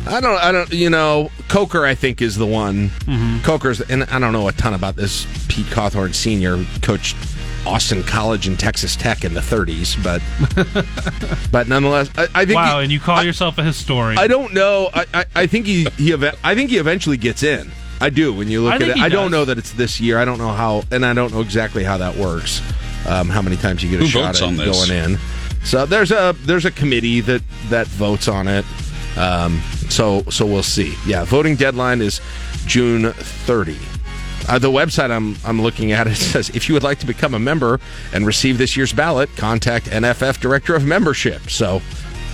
I 0.09 0.21
don't. 0.21 0.39
I 0.39 0.51
don't. 0.51 0.73
You 0.73 0.91
know, 0.91 1.31
Coker. 1.49 1.87
I 1.87 1.95
think 1.95 2.21
is 2.21 2.35
the 2.37 2.47
one. 2.47 2.91
Coker's, 3.45 3.81
and 3.83 4.03
I 4.05 4.19
don't 4.19 4.33
know 4.33 4.49
a 4.49 4.53
ton 4.53 4.75
about 4.75 4.97
this. 4.97 5.27
Pete 5.49 5.67
Cawthon 5.67 6.13
Senior 6.13 6.65
coached 6.83 7.15
Austin 7.67 8.03
College 8.03 8.47
and 8.47 8.59
Texas 8.59 8.97
Tech 8.97 9.25
in 9.25 9.35
the 9.35 9.41
30s, 9.41 10.03
but 10.03 10.23
but 11.53 11.69
nonetheless, 11.69 12.11
I, 12.17 12.29
I 12.35 12.45
think. 12.45 12.57
Wow, 12.57 12.79
he- 12.79 12.85
and 12.85 12.93
you 12.93 13.01
call 13.01 13.23
yourself 13.23 13.59
a 13.59 13.63
historian. 13.63 14.19
I 14.19 14.27
don't 14.27 14.55
know. 14.55 14.89
I, 14.93 15.07
I, 15.13 15.25
I 15.37 15.47
think 15.47 15.67
he 15.67 15.85
he 15.97 16.13
eve- 16.13 16.35
I 16.43 16.55
think 16.55 16.71
he 16.71 16.79
eventually 16.79 17.17
gets 17.17 17.43
in. 17.43 17.71
I 18.01 18.09
do. 18.09 18.33
When 18.33 18.49
you 18.49 18.63
look 18.63 18.73
I 18.73 18.77
at 18.77 18.83
it, 18.83 18.97
he 18.97 19.03
I 19.03 19.09
don't 19.11 19.31
know 19.31 19.45
that 19.45 19.59
it's 19.59 19.73
this 19.73 20.01
year. 20.01 20.19
I 20.19 20.25
don't 20.25 20.39
know 20.39 20.53
how, 20.53 20.85
and 20.91 21.05
I 21.05 21.13
don't 21.13 21.33
know 21.35 21.43
exactly 21.43 21.85
how 21.85 21.99
that 21.99 22.17
works. 22.17 22.63
Um, 23.07 23.29
how 23.29 23.43
many 23.43 23.57
times 23.57 23.83
you 23.83 23.91
get 23.91 24.01
a 24.01 24.05
Who 24.05 24.09
shot 24.09 24.27
votes 24.37 24.43
at 24.43 24.49
on 24.49 24.57
going 24.57 24.91
in? 24.91 25.19
So 25.65 25.85
there's 25.85 26.11
a 26.11 26.35
there's 26.45 26.65
a 26.65 26.71
committee 26.71 27.21
that 27.21 27.43
that 27.69 27.87
votes 27.89 28.27
on 28.29 28.49
it. 28.49 28.65
Um, 29.19 29.61
so 29.91 30.23
so 30.31 30.47
we'll 30.47 30.63
see. 30.63 30.95
Yeah, 31.07 31.25
voting 31.25 31.57
deadline 31.57 32.01
is 32.01 32.21
June 32.67 33.13
30. 33.13 33.77
Uh, 34.51 34.59
the 34.59 34.71
website 34.71 35.11
I'm 35.11 35.37
I'm 35.45 35.63
looking 35.63 35.93
at 35.93 36.07
it 36.09 36.17
says 36.33 36.51
if 36.51 36.69
you 36.69 36.75
would 36.75 36.83
like 36.83 36.99
to 37.01 37.07
become 37.07 37.35
a 37.35 37.39
member 37.39 37.79
and 38.13 38.27
receive 38.27 38.59
this 38.59 38.77
year's 38.77 38.93
ballot, 38.93 39.35
contact 39.37 39.87
NFF 39.87 40.41
Director 40.41 40.75
of 40.75 40.85
Membership. 40.85 41.49
So 41.49 41.81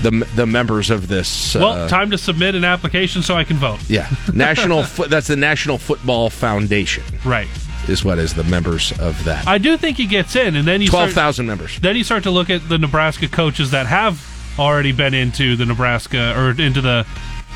the 0.03 0.27
the 0.35 0.47
members 0.47 0.91
of 0.91 1.09
this. 1.09 1.55
Well, 1.55 1.69
uh, 1.73 1.89
time 1.89 2.11
to 2.11 2.19
submit 2.19 2.55
an 2.55 2.65
application 2.65 3.23
so 3.23 3.35
I 3.35 3.45
can 3.45 3.57
vote. 3.57 3.81
yeah, 3.89 4.09
national. 4.33 4.83
Fo- 4.97 5.07
that's 5.07 5.27
the 5.27 5.37
National 5.37 5.79
Football 5.79 6.31
Foundation. 6.31 7.05
Right. 7.25 7.49
Is 7.89 8.05
what 8.05 8.19
is 8.19 8.35
the 8.35 8.45
members 8.45 8.93
of 8.99 9.23
that. 9.25 9.47
I 9.47 9.59
do 9.59 9.77
think 9.77 9.97
he 9.97 10.07
gets 10.07 10.35
in, 10.35 10.57
and 10.57 10.67
then 10.67 10.81
you 10.81 10.89
Twelve 10.89 11.13
thousand 11.13 11.47
members. 11.47 11.79
then 11.81 11.97
you 11.97 12.03
start 12.03 12.25
to 12.25 12.31
look 12.31 12.51
at 12.51 12.69
the 12.69 12.79
Nebraska 12.79 13.29
coaches 13.29 13.71
that 13.71 13.87
have 13.87 14.21
already 14.59 14.93
been 14.93 15.15
into 15.15 15.55
the 15.55 15.67
Nebraska 15.67 16.35
or 16.37 16.51
into 16.61 16.81
the 16.81 17.07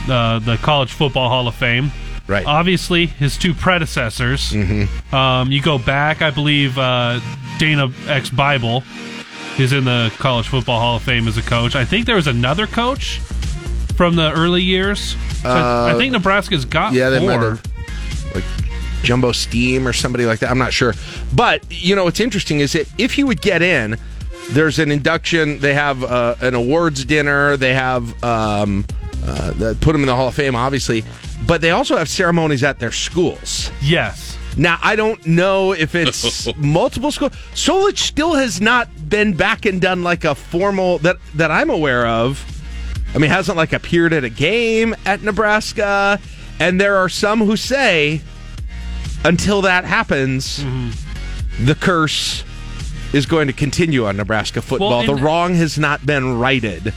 uh, 0.08 0.38
the 0.38 0.56
College 0.58 0.92
Football 0.92 1.28
Hall 1.30 1.48
of 1.48 1.54
Fame. 1.54 1.90
Right. 2.31 2.47
Obviously, 2.47 3.07
his 3.07 3.37
two 3.37 3.53
predecessors. 3.55 4.53
Mm-hmm. 4.53 5.14
Um, 5.14 5.51
you 5.51 5.61
go 5.61 5.78
back, 5.78 6.22
I 6.22 6.31
believe 6.31 6.78
uh, 6.78 7.18
Dana 7.59 7.91
X 8.07 8.31
Bible 8.31 8.85
is 9.59 9.72
in 9.72 9.85
the 9.85 10.12
College 10.18 10.47
Football 10.47 10.78
Hall 10.78 10.97
of 10.97 11.03
Fame 11.03 11.26
as 11.26 11.37
a 11.37 11.43
coach. 11.43 11.74
I 11.74 11.85
think 11.85 12.07
there 12.07 12.14
was 12.14 12.28
another 12.28 12.68
coach 12.68 13.18
from 13.97 14.14
the 14.14 14.31
early 14.33 14.62
years. 14.62 15.16
So 15.43 15.49
I- 15.49 15.89
I 15.89 15.93
Uh, 15.93 15.99
think 15.99 16.12
Nebraska's 16.12 16.64
got 16.64 16.93
yeah, 16.93 17.11
they 17.11 17.18
four. 17.18 17.26
might 17.37 17.43
have 17.43 17.62
like 18.35 18.45
Jumbo 19.03 19.33
Stiehm 19.33 19.85
or 19.87 19.93
somebody 19.93 20.24
like 20.24 20.39
that. 20.39 20.51
I'm 20.51 20.59
not 20.59 20.72
sure, 20.72 20.95
but 21.35 21.64
you 21.68 21.97
know 21.97 22.05
what's 22.05 22.20
interesting 22.20 22.61
is 22.61 22.72
that 22.74 22.87
if 22.97 23.18
you 23.18 23.26
would 23.26 23.41
get 23.43 23.61
in, 23.61 23.97
there's 24.53 24.78
an 24.78 24.91
induction. 24.93 25.59
They 25.59 25.74
have 25.74 26.05
uh, 26.05 26.37
an 26.41 26.55
awards 26.55 27.05
dinner. 27.05 27.57
They 27.57 27.74
have 27.74 28.22
um, 28.22 28.85
uh, 29.26 29.51
that 29.53 29.81
put 29.81 29.93
them 29.93 30.03
in 30.03 30.07
the 30.07 30.14
Hall 30.16 30.28
of 30.28 30.35
Fame, 30.35 30.55
obviously, 30.55 31.05
but 31.47 31.61
they 31.61 31.70
also 31.70 31.97
have 31.97 32.09
ceremonies 32.09 32.62
at 32.62 32.78
their 32.78 32.93
schools. 32.93 33.70
Yes. 33.82 34.36
Now 34.57 34.78
I 34.82 34.97
don't 34.97 35.24
know 35.26 35.72
if 35.72 35.95
it's 35.95 36.55
multiple 36.57 37.11
schools. 37.12 37.32
Solich 37.55 37.99
still 37.99 38.34
has 38.34 38.61
not 38.61 38.88
been 39.09 39.34
back 39.34 39.64
and 39.64 39.80
done 39.80 40.03
like 40.03 40.24
a 40.24 40.34
formal 40.34 40.99
that 40.99 41.16
that 41.34 41.51
I'm 41.51 41.70
aware 41.70 42.07
of. 42.07 42.45
I 43.14 43.18
mean, 43.18 43.30
hasn't 43.30 43.57
like 43.57 43.72
appeared 43.72 44.12
at 44.12 44.22
a 44.22 44.28
game 44.28 44.95
at 45.05 45.22
Nebraska, 45.22 46.20
and 46.61 46.80
there 46.80 46.97
are 46.97 47.09
some 47.09 47.41
who 47.41 47.57
say 47.57 48.20
until 49.24 49.62
that 49.62 49.84
happens, 49.84 50.61
mm-hmm. 50.61 51.64
the 51.64 51.74
curse 51.74 52.45
is 53.12 53.26
going 53.26 53.49
to 53.49 53.53
continue 53.53 54.07
on 54.07 54.16
Nebraska 54.16 54.62
football. 54.62 55.05
Well, 55.05 55.16
the 55.16 55.20
wrong 55.20 55.55
has 55.55 55.78
not 55.78 56.07
been 56.07 56.38
righted. 56.38 56.95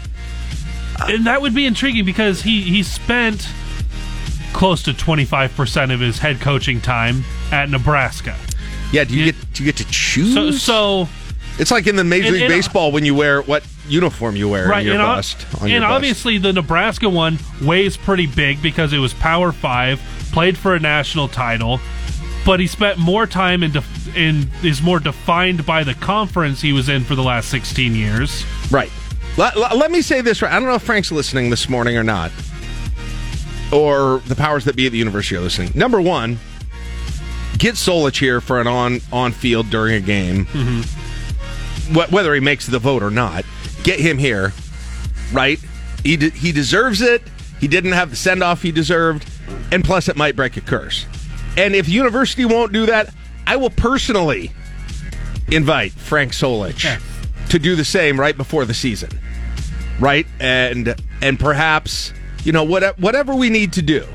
and 0.99 1.25
that 1.25 1.41
would 1.41 1.55
be 1.55 1.65
intriguing 1.65 2.05
because 2.05 2.43
he 2.43 2.61
he 2.61 2.83
spent 2.83 3.47
close 4.53 4.83
to 4.83 4.91
25% 4.93 5.93
of 5.93 5.99
his 5.99 6.19
head 6.19 6.39
coaching 6.39 6.79
time 6.79 7.23
at 7.51 7.69
Nebraska. 7.69 8.35
Yeah, 8.91 9.03
do 9.03 9.15
you 9.15 9.25
get 9.31 9.53
do 9.53 9.63
you 9.63 9.71
get 9.71 9.77
to 9.83 9.91
choose? 9.91 10.33
So 10.33 10.51
so 10.51 11.09
it's 11.59 11.71
like 11.71 11.87
in 11.87 11.95
the 11.95 12.03
Major 12.03 12.27
And- 12.27 12.33
League 12.33 12.43
and- 12.43 12.51
Baseball 12.51 12.91
when 12.91 13.05
you 13.05 13.15
wear 13.15 13.41
what 13.41 13.63
uniform 13.87 14.35
you 14.35 14.47
wear 14.47 14.67
right 14.67 14.79
in 14.79 14.85
your 14.85 14.95
and, 14.95 15.03
bust. 15.03 15.45
On 15.55 15.61
and 15.63 15.71
your 15.71 15.81
bust. 15.81 15.91
obviously 15.91 16.37
the 16.37 16.53
Nebraska 16.53 17.09
one 17.09 17.37
weighs 17.61 17.97
pretty 17.97 18.27
big 18.27 18.61
because 18.61 18.93
it 18.93 18.99
was 18.99 19.13
Power 19.15 19.51
5, 19.51 19.99
played 20.31 20.57
for 20.57 20.73
a 20.75 20.79
national 20.79 21.27
title, 21.27 21.79
but 22.45 22.59
he 22.61 22.67
spent 22.67 22.97
more 22.97 23.27
time 23.27 23.61
in 23.63 23.71
def- 23.71 24.15
in 24.15 24.49
is 24.63 24.81
more 24.81 24.99
defined 24.99 25.65
by 25.65 25.83
the 25.83 25.95
conference 25.95 26.61
he 26.61 26.71
was 26.71 26.87
in 26.87 27.03
for 27.03 27.15
the 27.15 27.23
last 27.23 27.49
16 27.49 27.93
years. 27.95 28.45
Right. 28.71 28.91
Let, 29.37 29.57
let- 29.57 29.75
let 29.75 29.89
me 29.91 30.01
say 30.03 30.21
this 30.21 30.41
right. 30.43 30.51
I 30.51 30.59
don't 30.59 30.67
know 30.67 30.75
if 30.75 30.83
Frank's 30.83 31.11
listening 31.11 31.49
this 31.49 31.67
morning 31.67 31.97
or 31.97 32.03
not, 32.03 32.31
or 33.73 34.19
the 34.27 34.35
powers 34.35 34.65
that 34.65 34.75
be 34.75 34.85
at 34.85 34.91
the 34.91 34.97
university 34.97 35.35
are 35.35 35.41
listening. 35.41 35.71
Number 35.73 35.99
one, 35.99 36.37
get 37.57 37.75
Solich 37.75 38.19
here 38.19 38.39
for 38.39 38.61
an 38.61 38.67
on 38.67 38.99
on 39.11 39.31
field 39.31 39.69
during 39.69 39.95
a 39.95 39.99
game, 39.99 40.45
mm-hmm. 40.45 41.93
Wh- 41.93 42.11
whether 42.11 42.33
he 42.33 42.39
makes 42.39 42.67
the 42.67 42.79
vote 42.79 43.03
or 43.03 43.11
not. 43.11 43.43
Get 43.83 43.99
him 43.99 44.17
here, 44.17 44.53
right? 45.33 45.59
He 46.03 46.15
de- 46.17 46.29
he 46.29 46.51
deserves 46.51 47.01
it. 47.01 47.21
He 47.59 47.67
didn't 47.67 47.93
have 47.93 48.09
the 48.11 48.15
send 48.15 48.43
off 48.43 48.61
he 48.61 48.71
deserved, 48.71 49.29
and 49.71 49.83
plus 49.83 50.07
it 50.07 50.15
might 50.15 50.35
break 50.35 50.55
a 50.57 50.61
curse. 50.61 51.05
And 51.57 51.75
if 51.75 51.87
university 51.89 52.45
won't 52.45 52.73
do 52.73 52.85
that, 52.85 53.13
I 53.45 53.55
will 53.57 53.69
personally 53.69 54.51
invite 55.51 55.91
Frank 55.91 56.31
Solich 56.31 57.01
to 57.49 57.59
do 57.59 57.75
the 57.75 57.85
same 57.85 58.19
right 58.19 58.35
before 58.35 58.65
the 58.65 58.73
season, 58.73 59.09
right? 59.99 60.25
And 60.39 60.95
and 61.21 61.39
perhaps 61.39 62.13
you 62.43 62.51
know 62.51 62.63
what, 62.63 62.97
whatever 62.99 63.33
we 63.35 63.49
need 63.49 63.73
to 63.73 63.81
do 63.81 64.05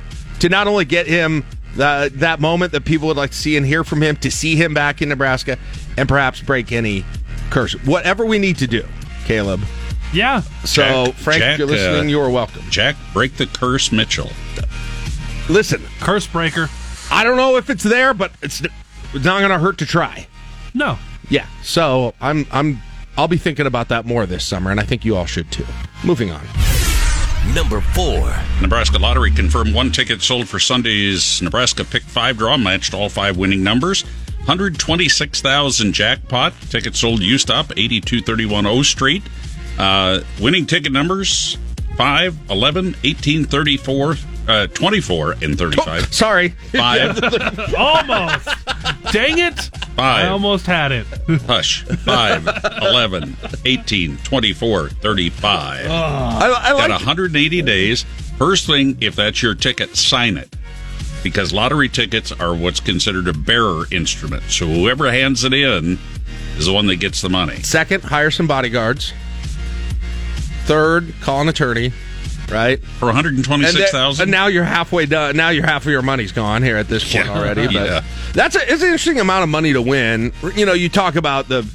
to 0.40 0.48
not 0.48 0.66
only 0.66 0.84
get 0.84 1.06
him 1.06 1.44
uh, 1.80 2.08
that 2.14 2.40
moment 2.40 2.72
that 2.72 2.84
people 2.84 3.08
would 3.08 3.16
like 3.16 3.30
to 3.30 3.36
see 3.36 3.56
and 3.56 3.64
hear 3.66 3.84
from 3.84 4.02
him, 4.02 4.16
to 4.16 4.30
see 4.30 4.56
him 4.56 4.74
back 4.74 5.00
in 5.02 5.08
Nebraska, 5.08 5.58
and 5.96 6.08
perhaps 6.08 6.40
break 6.40 6.72
any 6.72 7.04
curse. 7.50 7.72
Whatever 7.84 8.24
we 8.26 8.38
need 8.38 8.58
to 8.58 8.66
do, 8.66 8.84
Caleb. 9.24 9.60
Yeah. 10.12 10.40
So 10.64 11.06
Jack- 11.06 11.14
Frank, 11.16 11.40
Jack, 11.40 11.52
if 11.52 11.58
you're 11.58 11.68
listening, 11.68 12.00
uh, 12.06 12.10
you're 12.10 12.30
welcome. 12.30 12.62
Jack, 12.70 12.96
break 13.12 13.36
the 13.36 13.46
curse, 13.46 13.92
Mitchell. 13.92 14.30
Listen, 15.48 15.82
curse 16.00 16.26
breaker. 16.26 16.68
I 17.10 17.24
don't 17.24 17.36
know 17.36 17.56
if 17.56 17.70
it's 17.70 17.82
there, 17.84 18.12
but 18.14 18.32
it's, 18.42 18.60
it's 18.60 19.24
not 19.24 19.38
going 19.38 19.50
to 19.50 19.58
hurt 19.58 19.78
to 19.78 19.86
try. 19.86 20.26
No. 20.74 20.98
Yeah. 21.30 21.46
So 21.62 22.14
I'm 22.20 22.46
I'm 22.50 22.80
I'll 23.16 23.28
be 23.28 23.36
thinking 23.38 23.66
about 23.66 23.88
that 23.88 24.06
more 24.06 24.26
this 24.26 24.44
summer, 24.44 24.70
and 24.70 24.78
I 24.80 24.84
think 24.84 25.04
you 25.04 25.16
all 25.16 25.26
should 25.26 25.50
too. 25.50 25.66
Moving 26.04 26.30
on. 26.30 26.46
Number 27.54 27.80
four. 27.80 28.34
Nebraska 28.60 28.98
Lottery 28.98 29.30
confirmed 29.30 29.74
one 29.74 29.90
ticket 29.90 30.22
sold 30.22 30.48
for 30.48 30.58
Sunday's 30.58 31.40
Nebraska 31.40 31.84
Pick 31.84 32.02
5 32.02 32.38
draw 32.38 32.56
matched 32.56 32.94
all 32.94 33.08
five 33.08 33.36
winning 33.36 33.62
numbers. 33.62 34.04
126,000 34.38 35.92
jackpot. 35.92 36.52
Ticket 36.70 36.94
sold 36.94 37.20
U-Stop, 37.20 37.72
8231 37.72 38.66
O 38.66 38.82
Street. 38.82 39.22
Uh, 39.78 40.20
winning 40.40 40.66
ticket 40.66 40.92
numbers 40.92 41.56
5, 41.96 42.50
11, 42.50 42.96
18, 43.02 43.44
34, 43.44 44.14
uh, 44.48 44.66
24, 44.68 45.32
and 45.42 45.56
35. 45.58 46.12
Sorry. 46.12 46.48
5, 46.48 47.22
almost. 47.76 48.48
Dang 49.12 49.38
it. 49.38 49.54
5. 49.58 49.98
I 49.98 50.28
almost 50.28 50.66
had 50.66 50.90
it. 50.90 51.06
Hush. 51.46 51.84
5, 51.84 52.48
11, 52.82 53.36
18, 53.64 54.16
24, 54.18 54.88
35. 54.88 55.86
Oh. 55.86 55.90
I, 55.90 56.60
I 56.64 56.70
Got 56.70 56.78
like 56.78 56.90
180 56.90 57.62
days. 57.62 58.04
First 58.38 58.66
thing, 58.66 58.96
if 59.00 59.16
that's 59.16 59.42
your 59.42 59.54
ticket, 59.54 59.96
sign 59.96 60.36
it. 60.36 60.54
Because 61.22 61.52
lottery 61.52 61.88
tickets 61.88 62.30
are 62.30 62.54
what's 62.54 62.80
considered 62.80 63.26
a 63.28 63.32
bearer 63.32 63.84
instrument. 63.90 64.44
So 64.44 64.66
whoever 64.66 65.10
hands 65.10 65.42
it 65.44 65.52
in 65.52 65.98
is 66.56 66.66
the 66.66 66.72
one 66.72 66.86
that 66.86 66.96
gets 66.96 67.20
the 67.20 67.28
money. 67.28 67.56
Second, 67.62 68.04
hire 68.04 68.30
some 68.30 68.46
bodyguards. 68.46 69.12
Third, 70.64 71.12
call 71.20 71.40
an 71.40 71.48
attorney. 71.48 71.92
Right 72.50 72.82
for 72.82 73.06
one 73.06 73.14
hundred 73.14 73.34
and 73.34 73.44
twenty-six 73.44 73.90
thousand. 73.90 74.22
And 74.24 74.30
now 74.30 74.46
you're 74.46 74.64
halfway 74.64 75.06
done. 75.06 75.36
Now 75.36 75.50
you're 75.50 75.66
half 75.66 75.84
of 75.84 75.92
your 75.92 76.02
money's 76.02 76.32
gone 76.32 76.62
here 76.62 76.76
at 76.76 76.88
this 76.88 77.02
point 77.04 77.26
Yeah. 77.26 77.38
already. 77.38 77.66
But 77.66 77.72
Yeah. 77.74 78.04
that's 78.32 78.56
a, 78.56 78.60
it's 78.62 78.82
an 78.82 78.88
interesting 78.88 79.20
amount 79.20 79.42
of 79.42 79.48
money 79.50 79.72
to 79.74 79.82
win. 79.82 80.32
You 80.54 80.64
know, 80.66 80.72
you 80.72 80.88
talk 80.88 81.16
about 81.16 81.48
the 81.48 81.66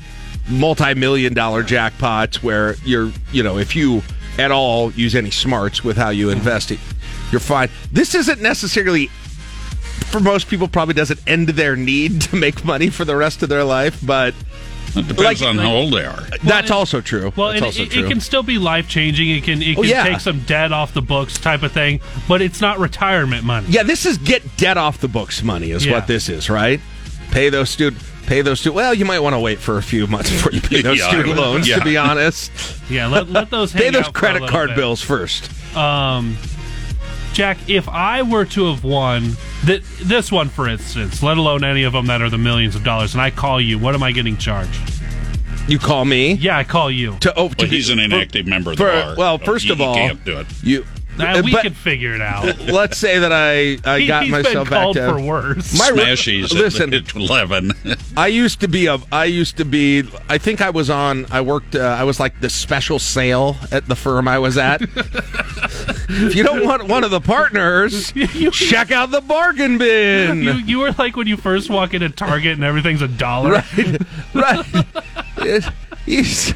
multi-million 0.49 1.34
dollar 1.34 1.63
jackpots 1.63 2.38
where 2.43 2.76
you're, 2.84 3.11
you 3.32 3.43
know, 3.43 3.57
if 3.57 3.76
you 3.76 4.01
at 4.38 4.51
all 4.51 4.91
use 4.91 5.15
any 5.15 5.32
smarts 5.32 5.84
with 5.84 5.95
how 5.95 6.09
you 6.09 6.30
invest 6.32 6.71
it, 6.71 6.80
you're 7.32 7.39
fine. 7.39 7.69
This 7.91 8.15
isn't 8.15 8.41
necessarily 8.41 9.07
for 10.07 10.19
most 10.19 10.47
people 10.47 10.67
probably 10.67 10.93
doesn't 10.95 11.19
end 11.28 11.49
their 11.49 11.76
need 11.76 12.21
to 12.24 12.36
make 12.36 12.65
money 12.65 12.89
for 12.89 13.05
the 13.05 13.15
rest 13.15 13.43
of 13.43 13.49
their 13.49 13.63
life, 13.63 13.99
but 14.05 14.34
it 14.96 15.08
depends 15.08 15.41
on 15.41 15.58
how 15.58 15.72
old 15.74 15.94
they 15.94 16.06
are. 16.06 16.22
That's 16.44 16.72
also 16.72 17.02
true. 17.02 17.32
Well, 17.36 17.50
That's 17.52 17.62
also 17.64 17.84
it, 17.84 17.91
true. 17.91 18.06
it 18.06 18.10
can 18.10 18.20
still 18.20 18.44
be 18.44 18.58
life 18.58 18.88
changing. 18.88 19.30
It 19.30 19.44
can 19.44 19.62
it 19.62 19.78
Oh, 19.78 19.82
can 19.82 19.89
yeah. 19.89 20.04
take 20.04 20.20
some 20.20 20.41
debt 20.41 20.72
off 20.72 20.94
the 20.94 21.02
books 21.02 21.38
type 21.39 21.64
of 21.64 21.72
thing, 21.72 22.00
but 22.28 22.41
it's 22.41 22.62
not 22.62 22.80
retirement 22.80 23.44
money. 23.44 23.68
Yeah, 23.70 23.84
this 23.84 24.06
is 24.06 24.18
get 24.18 24.58
debt 24.58 24.78
off 24.78 25.00
the 25.00 25.08
books 25.08 25.41
money 25.44 25.72
is 25.72 25.86
Yeah. 25.86 25.94
what 25.94 26.08
this 26.08 26.30
is, 26.30 26.50
right? 26.50 26.80
Pay 27.32 27.50
those 27.50 27.70
student 27.70 28.02
pay 28.28 28.41
those 28.41 28.60
student. 28.62 28.76
Well, 28.78 28.94
you 28.94 29.04
might 29.04 29.20
want 29.20 29.34
to 29.36 29.39
wait 29.39 29.60
for 29.60 29.78
a 29.78 29.84
few 29.84 30.08
months 30.08 30.30
before 30.32 30.54
you 30.54 30.62
pay 30.62 30.82
those 30.84 30.98
Yeah, 31.00 31.10
student 31.10 31.36
loans. 31.36 31.68
Yeah. 31.68 31.80
To 31.80 31.84
be 31.84 31.98
honest, 31.98 32.52
Yeah, 32.89 33.08
let, 33.08 33.30
let 33.30 33.50
those 33.50 33.74
pay 33.74 33.89
those 33.89 34.06
out 34.06 34.06
for 34.06 34.10
a 34.10 34.14
credit 34.14 34.48
card 34.50 34.70
bit. 34.70 34.78
bills 34.78 35.02
first. 35.02 35.50
Um, 35.76 36.38
Jack, 37.34 37.57
if 37.67 37.89
I 37.89 38.21
were 38.21 38.45
to 38.45 38.65
have 38.71 38.84
won 38.84 39.36
th- 39.65 39.81
this 40.03 40.31
one, 40.31 40.49
for 40.49 40.67
instance, 40.69 41.23
let 41.23 41.38
alone 41.38 41.63
any 41.63 41.84
of 41.84 41.93
them 41.93 42.05
that 42.07 42.21
are 42.21 42.29
the 42.29 42.38
millions 42.38 42.75
of 42.75 42.84
dollars, 42.84 43.13
and 43.13 43.21
I 43.21 43.31
call 43.31 43.59
you, 43.59 43.79
what 43.79 43.95
am 43.95 44.03
I 44.03 44.11
getting 44.11 44.38
charged? 44.38 44.79
You 45.67 45.79
call 45.79 46.05
me? 46.05 46.34
Yeah, 46.34 46.57
I 46.57 46.63
call 46.63 46.91
you. 46.91 47.17
To 47.19 47.34
oh, 47.36 47.49
Well, 47.57 47.67
he's 47.67 47.89
an 47.89 47.97
inactive 47.99 48.45
member 48.45 48.71
of 48.71 48.77
the 48.77 48.84
for- 48.84 48.91
bar. 48.91 49.15
well, 49.17 49.39
so 49.39 49.45
first 49.45 49.65
he- 49.65 49.71
of 49.71 49.77
he 49.79 49.84
all, 49.84 49.95
can't 49.95 50.23
do 50.23 50.38
it. 50.39 50.47
You 50.61 50.86
Nah, 51.15 51.41
we 51.41 51.51
But- 51.51 51.61
could 51.61 51.75
figure 51.77 52.15
it 52.15 52.21
out. 52.21 52.59
Let's 52.67 52.97
say 52.97 53.19
that 53.19 53.31
I, 53.31 53.77
I 53.88 53.99
He- 53.99 54.07
got 54.07 54.23
he's 54.23 54.31
been 54.34 54.43
myself 54.43 54.69
back 54.69 54.81
called 54.81 54.95
to 54.95 55.09
for 55.13 55.21
worse. 55.21 55.77
My 55.77 55.91
Smashies 55.91 56.51
listen, 56.51 56.91
at 56.93 57.15
11. 57.15 57.71
I 58.17 58.27
used 58.27 58.61
to 58.61 58.67
be 58.67 58.88
a. 58.88 58.97
I 59.11 59.25
used 59.25 59.57
to 59.57 59.65
be. 59.65 60.03
I 60.27 60.39
think 60.39 60.59
I 60.61 60.71
was 60.71 60.89
on. 60.89 61.27
I 61.29 61.41
worked. 61.41 61.75
Uh, 61.75 61.81
I 61.81 62.03
was 62.03 62.19
like 62.19 62.39
the 62.41 62.49
special 62.49 62.97
sale 62.97 63.57
at 63.71 63.86
the 63.88 63.95
firm 63.95 64.27
I 64.27 64.39
was 64.39 64.57
at. 64.57 64.81
if 66.28 66.36
you 66.36 66.43
don't 66.43 66.66
want 66.66 66.88
one 66.88 67.03
of 67.03 67.11
the 67.11 67.22
partners, 67.22 68.11
check 68.51 68.91
out 68.91 69.11
the 69.11 69.22
bargain 69.22 69.78
bin. 69.78 70.43
You, 70.43 70.53
you 70.53 70.80
were 70.80 70.91
like 70.91 71.16
when 71.16 71.28
you 71.28 71.38
first 71.38 71.70
walk 71.70 71.93
into 71.93 72.09
Target 72.09 72.53
and 72.53 72.64
everything's 72.64 73.01
a 73.01 73.07
dollar. 73.07 73.64
right. 74.34 74.66
It- 75.38 75.66
he's 76.05 76.53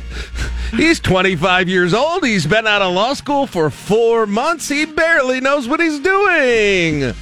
he's 0.72 1.00
25 1.00 1.70
years 1.70 1.94
old. 1.94 2.26
He's 2.26 2.46
been 2.46 2.68
out 2.68 2.82
of 2.82 2.94
law 2.94 3.14
school 3.14 3.48
for 3.48 3.70
four 3.70 4.26
months. 4.28 4.68
He 4.70 4.86
barely 4.86 5.40
knows 5.42 5.68
what 5.68 5.80
he's 5.80 6.00
doing. 6.00 7.14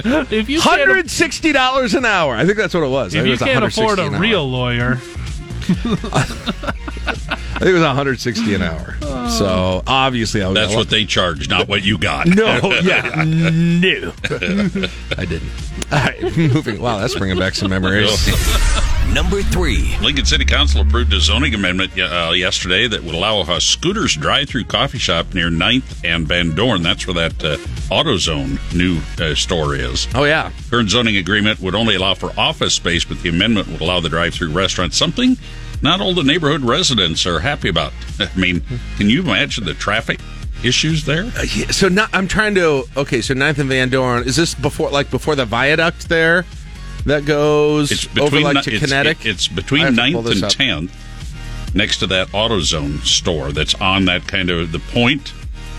if 0.30 0.48
you 0.48 0.60
hundred 0.60 1.10
sixty 1.10 1.52
dollars 1.52 1.94
an 1.94 2.04
hour, 2.04 2.34
I 2.34 2.44
think 2.46 2.56
that's 2.56 2.72
what 2.74 2.84
it 2.84 2.90
was. 2.90 3.14
If 3.14 3.24
you 3.24 3.32
was 3.32 3.40
can't 3.40 3.64
afford 3.64 3.98
a 3.98 4.10
real 4.10 4.48
lawyer, 4.48 4.98
I 6.12 6.24
think 7.58 7.70
it 7.70 7.72
was 7.72 7.82
160 7.82 8.54
an 8.54 8.62
hour. 8.62 8.96
So 9.30 9.82
obviously, 9.86 10.42
I 10.42 10.52
That's 10.52 10.74
what 10.74 10.90
they 10.90 11.04
charge, 11.04 11.48
not 11.48 11.68
what 11.68 11.84
you 11.84 11.98
got. 11.98 12.26
No, 12.26 12.58
yeah, 12.82 13.24
no, 13.26 14.12
I 15.16 15.24
didn't. 15.24 15.50
All 15.92 15.98
right, 15.98 16.36
moving. 16.36 16.80
Wow, 16.80 16.98
that's 16.98 17.16
bringing 17.16 17.38
back 17.38 17.54
some 17.54 17.70
memories. 17.70 18.28
Number 19.12 19.42
three. 19.42 19.96
Lincoln 20.00 20.24
City 20.24 20.44
Council 20.44 20.82
approved 20.82 21.12
a 21.12 21.18
zoning 21.18 21.52
amendment 21.52 21.98
uh, 21.98 22.30
yesterday 22.32 22.86
that 22.86 23.02
would 23.02 23.14
allow 23.14 23.40
a 23.40 23.60
Scooters 23.60 24.14
drive-through 24.14 24.64
coffee 24.64 24.98
shop 24.98 25.34
near 25.34 25.48
9th 25.50 26.04
and 26.04 26.28
Van 26.28 26.54
Dorn. 26.54 26.82
That's 26.84 27.08
where 27.08 27.28
that 27.28 27.42
uh, 27.42 27.56
AutoZone 27.92 28.60
new 28.72 29.00
uh, 29.20 29.34
store 29.34 29.74
is. 29.74 30.06
Oh 30.14 30.22
yeah. 30.22 30.52
Current 30.70 30.90
zoning 30.90 31.16
agreement 31.16 31.58
would 31.58 31.74
only 31.74 31.96
allow 31.96 32.14
for 32.14 32.30
office 32.38 32.74
space, 32.74 33.04
but 33.04 33.20
the 33.22 33.30
amendment 33.30 33.66
would 33.68 33.80
allow 33.80 33.98
the 33.98 34.08
drive-through 34.08 34.52
restaurant. 34.52 34.94
Something 34.94 35.36
not 35.82 36.00
all 36.00 36.14
the 36.14 36.22
neighborhood 36.22 36.62
residents 36.62 37.26
are 37.26 37.40
happy 37.40 37.68
about. 37.68 37.92
I 38.18 38.28
mean, 38.36 38.62
can 38.96 39.08
you 39.08 39.22
imagine 39.22 39.64
the 39.64 39.74
traffic 39.74 40.20
issues 40.64 41.04
there? 41.06 41.24
Uh, 41.36 41.42
yeah, 41.54 41.70
so 41.70 41.88
not, 41.88 42.10
I'm 42.12 42.28
trying 42.28 42.54
to. 42.56 42.84
Okay, 42.96 43.20
so 43.20 43.34
Ninth 43.34 43.58
and 43.58 43.68
Van 43.68 43.88
Dorn. 43.88 44.24
Is 44.24 44.36
this 44.36 44.54
before, 44.54 44.90
like, 44.90 45.10
before 45.10 45.34
the 45.36 45.44
viaduct 45.46 46.08
there? 46.08 46.44
That 47.06 47.24
goes 47.24 47.90
It's 47.90 48.06
over 48.18 48.24
between 48.36 48.42
like 48.42 48.64
to 48.64 48.72
it's, 48.74 48.84
Kinetic. 48.84 49.24
it- 49.24 49.30
it's 49.30 49.48
between 49.48 49.82
have 49.82 49.96
to 49.96 50.12
pull 50.12 50.22
9th 50.22 50.32
and 50.32 50.44
up. 50.44 50.52
10th, 50.52 51.74
next 51.74 51.96
to 52.00 52.06
that 52.08 52.28
AutoZone 52.28 53.02
store 53.06 53.52
that's 53.52 53.74
on 53.76 54.04
that 54.04 54.26
kind 54.28 54.50
of 54.50 54.70
the 54.72 54.80
point 54.80 55.32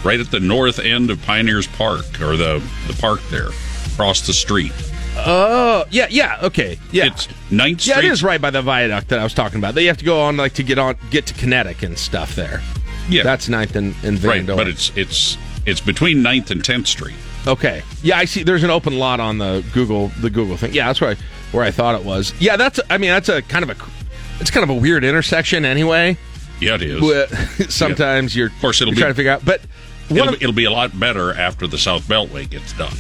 right 0.04 0.20
at 0.20 0.32
the 0.32 0.40
north 0.40 0.80
end 0.80 1.12
of 1.12 1.22
Pioneers 1.22 1.68
Park 1.68 2.20
or 2.22 2.36
the 2.38 2.60
the 2.88 2.94
park 2.96 3.20
there, 3.30 3.50
across 3.94 4.26
the 4.26 4.34
street. 4.34 4.72
Oh 5.18 5.86
yeah, 5.90 6.08
yeah. 6.10 6.40
Okay, 6.44 6.80
yeah. 6.92 7.08
It's 7.08 7.28
9th 7.50 7.86
yeah, 7.86 8.00
it 8.00 8.06
is 8.06 8.24
right 8.24 8.40
by 8.42 8.50
the 8.50 8.62
viaduct 8.62 9.10
that 9.10 9.20
I 9.20 9.24
was 9.24 9.34
talking 9.34 9.60
about. 9.60 9.76
They 9.76 9.86
have 9.86 9.98
to 9.98 10.06
go 10.06 10.22
on 10.22 10.38
like 10.38 10.54
to 10.54 10.64
get 10.64 10.78
on 10.78 10.96
get 11.10 11.26
to 11.28 11.34
Kinetic 11.34 11.84
and 11.84 11.98
stuff 11.98 12.36
there. 12.36 12.62
Yeah. 13.10 13.24
that's 13.24 13.50
Ninth 13.50 13.76
and, 13.76 13.96
and 14.04 14.18
Van 14.18 14.46
right, 14.46 14.48
but 14.56 14.68
it's 14.68 14.92
it's 14.96 15.38
it's 15.66 15.82
between 15.82 16.20
9th 16.24 16.52
and 16.52 16.64
10th 16.64 16.88
Street. 16.88 17.16
Okay. 17.46 17.84
Yeah, 18.04 18.18
I 18.18 18.26
see. 18.26 18.44
There's 18.44 18.64
an 18.64 18.70
open 18.70 18.98
lot 19.00 19.20
on 19.20 19.38
the 19.38 19.66
Google 19.74 20.10
the 20.22 20.30
Google 20.30 20.58
thing. 20.58 20.74
Yeah, 20.74 20.88
that's 20.88 21.02
where 21.02 21.12
I, 21.12 21.16
where 21.52 21.64
I 21.64 21.72
thought 21.72 21.96
it 21.96 22.06
was. 22.06 22.34
Yeah, 22.40 22.56
that's. 22.56 22.80
I 22.90 22.98
mean, 22.98 23.10
that's 23.10 23.30
a 23.30 23.42
kind 23.42 23.64
of 23.64 23.70
a. 23.70 23.76
It's 24.40 24.52
kind 24.52 24.64
of 24.64 24.70
a 24.70 24.80
weird 24.80 25.04
intersection 25.04 25.66
anyway. 25.66 26.18
Yeah, 26.60 26.76
it 26.76 26.84
is. 26.84 27.70
Sometimes 27.74 28.36
you're. 28.36 28.48
Of 28.48 28.60
course, 28.62 28.80
it'll 28.82 28.94
you're 28.94 28.96
be 28.96 29.02
trying 29.02 29.12
to 29.12 29.16
figure 29.16 29.32
out, 29.32 29.44
but 29.44 29.62
It'll, 30.10 30.30
of- 30.30 30.36
it'll 30.42 30.54
be 30.54 30.66
a 30.66 30.72
lot 30.72 30.98
better 31.00 31.34
after 31.34 31.68
the 31.68 31.78
South 31.78 32.04
Beltway 32.04 32.50
gets 32.50 32.74
done. 32.74 32.94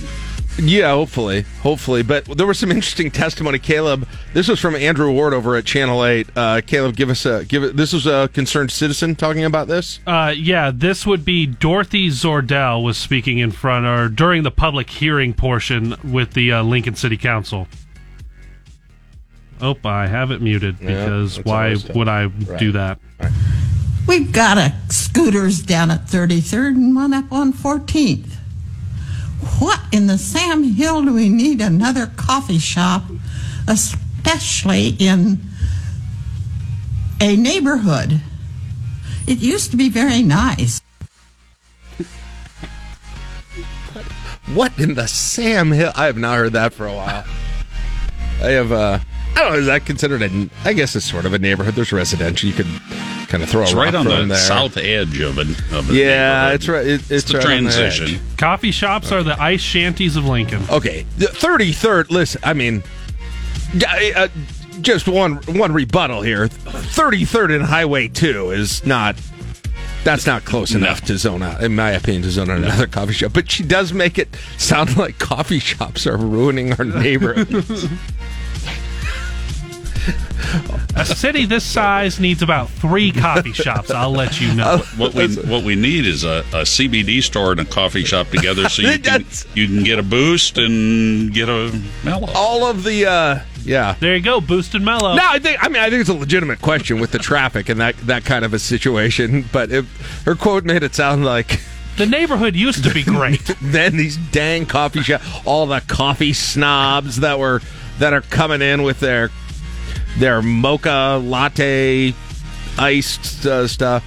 Yeah, 0.63 0.91
hopefully, 0.91 1.41
hopefully. 1.61 2.03
But 2.03 2.25
there 2.25 2.45
was 2.45 2.59
some 2.59 2.71
interesting 2.71 3.09
testimony. 3.09 3.57
Caleb, 3.57 4.07
this 4.33 4.47
was 4.47 4.59
from 4.59 4.75
Andrew 4.75 5.11
Ward 5.11 5.33
over 5.33 5.55
at 5.55 5.65
Channel 5.65 6.05
Eight. 6.05 6.27
Uh, 6.35 6.61
Caleb, 6.65 6.95
give 6.95 7.09
us 7.09 7.25
a 7.25 7.43
give 7.45 7.63
it. 7.63 7.75
This 7.75 7.93
was 7.93 8.05
a 8.05 8.29
concerned 8.31 8.71
citizen 8.71 9.15
talking 9.15 9.43
about 9.43 9.67
this. 9.67 9.99
Uh, 10.05 10.33
yeah, 10.37 10.69
this 10.73 11.03
would 11.05 11.25
be 11.25 11.47
Dorothy 11.47 12.09
Zordell 12.09 12.83
was 12.83 12.97
speaking 12.97 13.39
in 13.39 13.49
front 13.51 13.87
or 13.87 14.07
during 14.07 14.43
the 14.43 14.51
public 14.51 14.89
hearing 14.89 15.33
portion 15.33 15.95
with 16.03 16.33
the 16.33 16.51
uh, 16.51 16.63
Lincoln 16.63 16.95
City 16.95 17.17
Council. 17.17 17.67
Oh, 19.59 19.75
I 19.83 20.05
have 20.07 20.29
it 20.31 20.41
muted 20.41 20.79
because 20.79 21.35
that's 21.37 21.45
why 21.45 21.75
would 21.95 22.07
I 22.07 22.25
Right. 22.25 22.59
do 22.59 22.71
that? 22.73 22.99
We've 24.07 24.31
got 24.31 24.57
a 24.57 24.73
scooters 24.89 25.61
down 25.61 25.91
at 25.91 26.05
33rd 26.07 26.75
and 26.75 26.95
one 26.95 27.13
up 27.13 27.31
on 27.31 27.51
14th. 27.53 28.37
What 29.59 29.79
in 29.91 30.07
the 30.07 30.17
Sam 30.17 30.63
Hill 30.63 31.03
do 31.03 31.13
we 31.13 31.29
need 31.29 31.61
another 31.61 32.07
coffee 32.15 32.59
shop, 32.59 33.03
especially 33.67 34.95
in 34.99 35.41
a 37.19 37.35
neighborhood? 37.35 38.21
It 39.27 39.39
used 39.39 39.71
to 39.71 39.77
be 39.77 39.89
very 39.89 40.21
nice. 40.23 40.81
What 44.53 44.77
in 44.77 44.95
the 44.95 45.07
Sam 45.07 45.71
Hill? 45.71 45.91
I 45.95 46.05
have 46.05 46.17
not 46.17 46.37
heard 46.37 46.53
that 46.53 46.73
for 46.73 46.85
a 46.85 46.93
while. 46.93 47.23
I 48.41 48.49
have. 48.49 48.71
uh 48.71 48.99
I 49.35 49.39
don't 49.39 49.53
know. 49.53 49.59
Is 49.59 49.65
that 49.67 49.85
considered 49.85 50.21
a? 50.21 50.49
I 50.65 50.73
guess 50.73 50.95
it's 50.95 51.09
sort 51.09 51.25
of 51.25 51.33
a 51.33 51.39
neighborhood. 51.39 51.75
There's 51.75 51.93
residential. 51.93 52.49
You 52.49 52.55
could 52.55 52.67
kind 53.31 53.41
of 53.43 53.49
throw 53.49 53.61
It's 53.63 53.71
a 53.71 53.77
right 53.77 53.95
on 53.95 54.05
the 54.05 54.25
there. 54.25 54.37
south 54.37 54.75
edge 54.77 55.19
of 55.21 55.37
an 55.37 55.55
of 55.71 55.89
Yeah, 55.91 56.51
it's 56.51 56.67
right. 56.67 56.85
It, 56.85 57.09
it's 57.09 57.23
the 57.31 57.37
right 57.37 57.57
on 57.57 57.63
the 57.63 57.69
edge. 57.69 57.75
transition. 57.97 58.19
Coffee 58.37 58.71
shops 58.71 59.11
are 59.11 59.23
the 59.23 59.41
ice 59.41 59.61
shanties 59.61 60.17
of 60.17 60.25
Lincoln. 60.25 60.61
Okay, 60.69 61.05
the 61.17 61.27
thirty 61.27 61.71
third. 61.71 62.11
Listen, 62.11 62.41
I 62.43 62.53
mean, 62.53 62.83
uh, 63.87 64.27
just 64.81 65.07
one 65.07 65.37
one 65.47 65.71
rebuttal 65.71 66.21
here. 66.21 66.49
Thirty 66.49 67.23
third 67.25 67.51
and 67.51 67.63
Highway 67.63 68.09
Two 68.09 68.51
is 68.51 68.85
not. 68.85 69.15
That's 70.03 70.25
not 70.25 70.43
close 70.45 70.73
enough 70.73 71.01
to 71.01 71.17
zone 71.17 71.43
out, 71.43 71.63
in 71.63 71.75
my 71.75 71.91
opinion, 71.91 72.23
to 72.23 72.31
zone 72.31 72.49
out 72.49 72.57
another 72.57 72.87
coffee 72.87 73.13
shop. 73.13 73.33
But 73.33 73.51
she 73.51 73.63
does 73.63 73.93
make 73.93 74.17
it 74.17 74.29
sound 74.57 74.97
like 74.97 75.19
coffee 75.19 75.59
shops 75.59 76.05
are 76.07 76.17
ruining 76.17 76.73
our 76.73 76.83
neighborhoods. 76.85 77.85
A 80.95 81.05
city 81.05 81.45
this 81.45 81.63
size 81.63 82.19
needs 82.19 82.41
about 82.41 82.69
three 82.69 83.11
coffee 83.11 83.53
shops. 83.53 83.91
I'll 83.91 84.11
let 84.11 84.39
you 84.41 84.53
know. 84.53 84.83
What 84.97 85.13
we 85.13 85.35
what 85.35 85.63
we 85.63 85.75
need 85.75 86.05
is 86.05 86.23
a, 86.23 86.39
a 86.51 86.63
CBD 86.63 87.23
store 87.23 87.51
and 87.51 87.61
a 87.61 87.65
coffee 87.65 88.03
shop 88.03 88.27
together, 88.27 88.67
so 88.69 88.81
you 88.83 88.99
can 89.03 89.25
you 89.55 89.67
can 89.67 89.83
get 89.83 89.99
a 89.99 90.03
boost 90.03 90.57
and 90.57 91.33
get 91.33 91.49
a 91.49 91.79
mellow. 92.03 92.27
All 92.35 92.65
of 92.65 92.83
the 92.83 93.05
uh 93.05 93.39
yeah. 93.63 93.95
There 93.99 94.15
you 94.15 94.21
go, 94.21 94.41
boost 94.41 94.75
and 94.75 94.83
mellow. 94.83 95.15
No, 95.15 95.23
I 95.23 95.39
think 95.39 95.63
I 95.63 95.69
mean 95.69 95.81
I 95.81 95.89
think 95.89 96.01
it's 96.01 96.09
a 96.09 96.13
legitimate 96.13 96.61
question 96.61 96.99
with 96.99 97.11
the 97.11 97.19
traffic 97.19 97.69
and 97.69 97.79
that 97.79 97.95
that 97.99 98.25
kind 98.25 98.45
of 98.45 98.53
a 98.53 98.59
situation. 98.59 99.45
But 99.51 99.71
if 99.71 100.23
her 100.25 100.35
quote 100.35 100.65
made 100.65 100.83
it 100.83 100.95
sound 100.95 101.25
like 101.25 101.61
the 101.97 102.05
neighborhood 102.05 102.55
used 102.55 102.83
to 102.83 102.93
be 102.93 103.03
great. 103.03 103.51
then 103.61 103.97
these 103.97 104.17
dang 104.17 104.65
coffee 104.65 105.01
shop, 105.01 105.21
all 105.45 105.65
the 105.65 105.81
coffee 105.81 106.33
snobs 106.33 107.17
that 107.17 107.39
were 107.39 107.61
that 107.99 108.13
are 108.13 108.21
coming 108.21 108.61
in 108.61 108.83
with 108.83 108.99
their 108.99 109.29
their 110.17 110.41
mocha 110.41 111.19
latte 111.23 112.13
iced 112.77 113.45
uh, 113.45 113.67
stuff. 113.67 114.03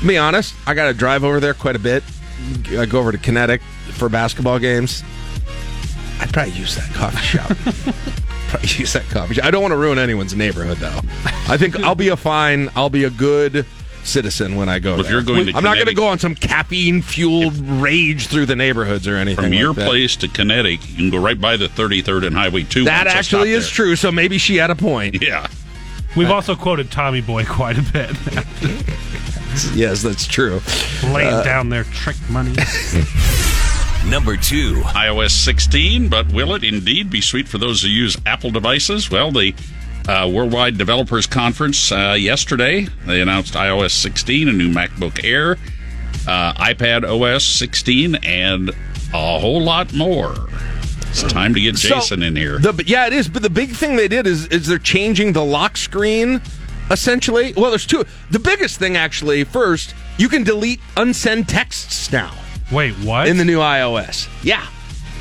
To 0.00 0.06
be 0.06 0.16
honest, 0.16 0.54
I 0.66 0.74
got 0.74 0.86
to 0.86 0.94
drive 0.94 1.24
over 1.24 1.40
there 1.40 1.54
quite 1.54 1.76
a 1.76 1.80
bit. 1.80 2.02
I 2.70 2.86
go 2.86 3.00
over 3.00 3.12
to 3.12 3.18
Kinetic 3.18 3.60
for 3.92 4.08
basketball 4.08 4.58
games. 4.58 5.04
I'd 6.20 6.32
probably 6.32 6.52
use 6.54 6.76
that 6.76 6.90
coffee 6.94 7.18
shop. 7.18 7.48
probably 8.48 8.68
use 8.68 8.92
that 8.94 9.04
coffee 9.10 9.34
shop. 9.34 9.44
I 9.44 9.50
don't 9.50 9.62
want 9.62 9.72
to 9.72 9.76
ruin 9.76 9.98
anyone's 9.98 10.34
neighborhood, 10.34 10.78
though. 10.78 11.00
I 11.48 11.56
think 11.56 11.78
I'll 11.80 11.94
be 11.94 12.08
a 12.08 12.16
fine. 12.16 12.70
I'll 12.74 12.90
be 12.90 13.04
a 13.04 13.10
good 13.10 13.66
citizen 14.04 14.56
when 14.56 14.68
I 14.68 14.78
go. 14.78 14.98
If 14.98 15.10
you're 15.10 15.22
going 15.22 15.46
to 15.46 15.56
I'm 15.56 15.62
not 15.64 15.74
going 15.76 15.86
to 15.88 15.94
go 15.94 16.06
on 16.08 16.18
some 16.18 16.34
caffeine 16.34 17.02
fueled 17.02 17.56
rage 17.58 18.26
through 18.28 18.46
the 18.46 18.56
neighborhoods 18.56 19.06
or 19.08 19.16
anything. 19.16 19.36
From 19.44 19.50
like 19.52 19.60
your 19.60 19.74
that. 19.74 19.86
place 19.88 20.16
to 20.16 20.28
Kinetic, 20.28 20.88
you 20.90 20.96
can 20.96 21.10
go 21.10 21.18
right 21.18 21.40
by 21.40 21.56
the 21.56 21.66
33rd 21.68 22.26
and 22.26 22.36
Highway 22.36 22.64
2. 22.64 22.84
That 22.84 23.06
actually 23.06 23.50
stop 23.52 23.58
is 23.62 23.68
true. 23.68 23.96
So 23.96 24.10
maybe 24.12 24.38
she 24.38 24.56
had 24.56 24.70
a 24.70 24.76
point. 24.76 25.22
Yeah. 25.22 25.46
We've 26.16 26.30
also 26.30 26.56
quoted 26.56 26.90
Tommy 26.90 27.20
Boy 27.20 27.44
quite 27.44 27.78
a 27.78 27.82
bit, 27.92 28.10
Yes, 29.74 30.02
that's 30.02 30.26
true. 30.26 30.60
laying 31.04 31.32
Uh, 31.32 31.42
down 31.44 31.68
their 31.68 31.84
trick 31.84 32.16
money. 32.28 32.50
Number 34.06 34.36
two. 34.36 34.80
iOS 34.86 35.30
16, 35.30 36.08
but 36.08 36.32
will 36.32 36.54
it 36.54 36.64
indeed 36.64 37.10
be 37.10 37.20
sweet 37.20 37.46
for 37.46 37.58
those 37.58 37.82
who 37.82 37.88
use 37.88 38.16
Apple 38.26 38.50
devices? 38.50 39.10
Well, 39.10 39.30
the 39.30 39.54
uh, 40.10 40.28
Worldwide 40.28 40.76
Developers 40.76 41.26
Conference 41.26 41.92
uh, 41.92 42.16
yesterday, 42.18 42.86
they 43.06 43.20
announced 43.20 43.54
iOS 43.54 43.92
16, 43.92 44.48
a 44.48 44.52
new 44.52 44.68
MacBook 44.68 45.24
Air, 45.24 45.52
uh, 46.26 46.52
iPad 46.54 47.04
OS 47.04 47.44
16, 47.44 48.16
and 48.16 48.70
a 48.70 49.38
whole 49.38 49.62
lot 49.62 49.94
more. 49.94 50.34
It's 51.10 51.22
time 51.22 51.54
to 51.54 51.60
get 51.60 51.76
So, 51.76 51.90
Jason 51.90 52.24
in 52.24 52.34
here. 52.34 52.58
The, 52.58 52.82
yeah, 52.86 53.06
it 53.06 53.12
is. 53.12 53.28
But 53.28 53.42
the 53.42 53.50
big 53.50 53.70
thing 53.70 53.96
they 53.96 54.08
did 54.08 54.26
is 54.26 54.46
is 54.46 54.66
they're 54.66 54.78
changing 54.78 55.32
the 55.32 55.44
lock 55.44 55.76
screen. 55.76 56.40
Essentially, 56.90 57.52
well, 57.56 57.70
there's 57.70 57.86
two. 57.86 58.04
The 58.30 58.38
biggest 58.38 58.78
thing, 58.78 58.96
actually, 58.96 59.42
first, 59.42 59.94
you 60.18 60.28
can 60.28 60.44
delete 60.44 60.80
unsend 60.96 61.46
texts 61.48 62.12
now. 62.12 62.32
Wait, 62.70 62.94
what? 62.98 63.26
In 63.26 63.38
the 63.38 63.44
new 63.44 63.58
iOS. 63.58 64.28
Yeah. 64.44 64.66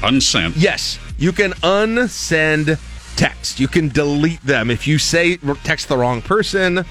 Unsent. 0.02 0.54
Yes. 0.58 1.00
You 1.18 1.32
can 1.32 1.52
unsend 1.54 2.80
text. 3.16 3.60
You 3.60 3.68
can 3.68 3.90
delete 3.90 4.42
them 4.42 4.70
if 4.70 4.88
you 4.88 4.98
say 4.98 5.38
text 5.64 5.88
the 5.90 5.98
wrong 5.98 6.22
person 6.22 6.86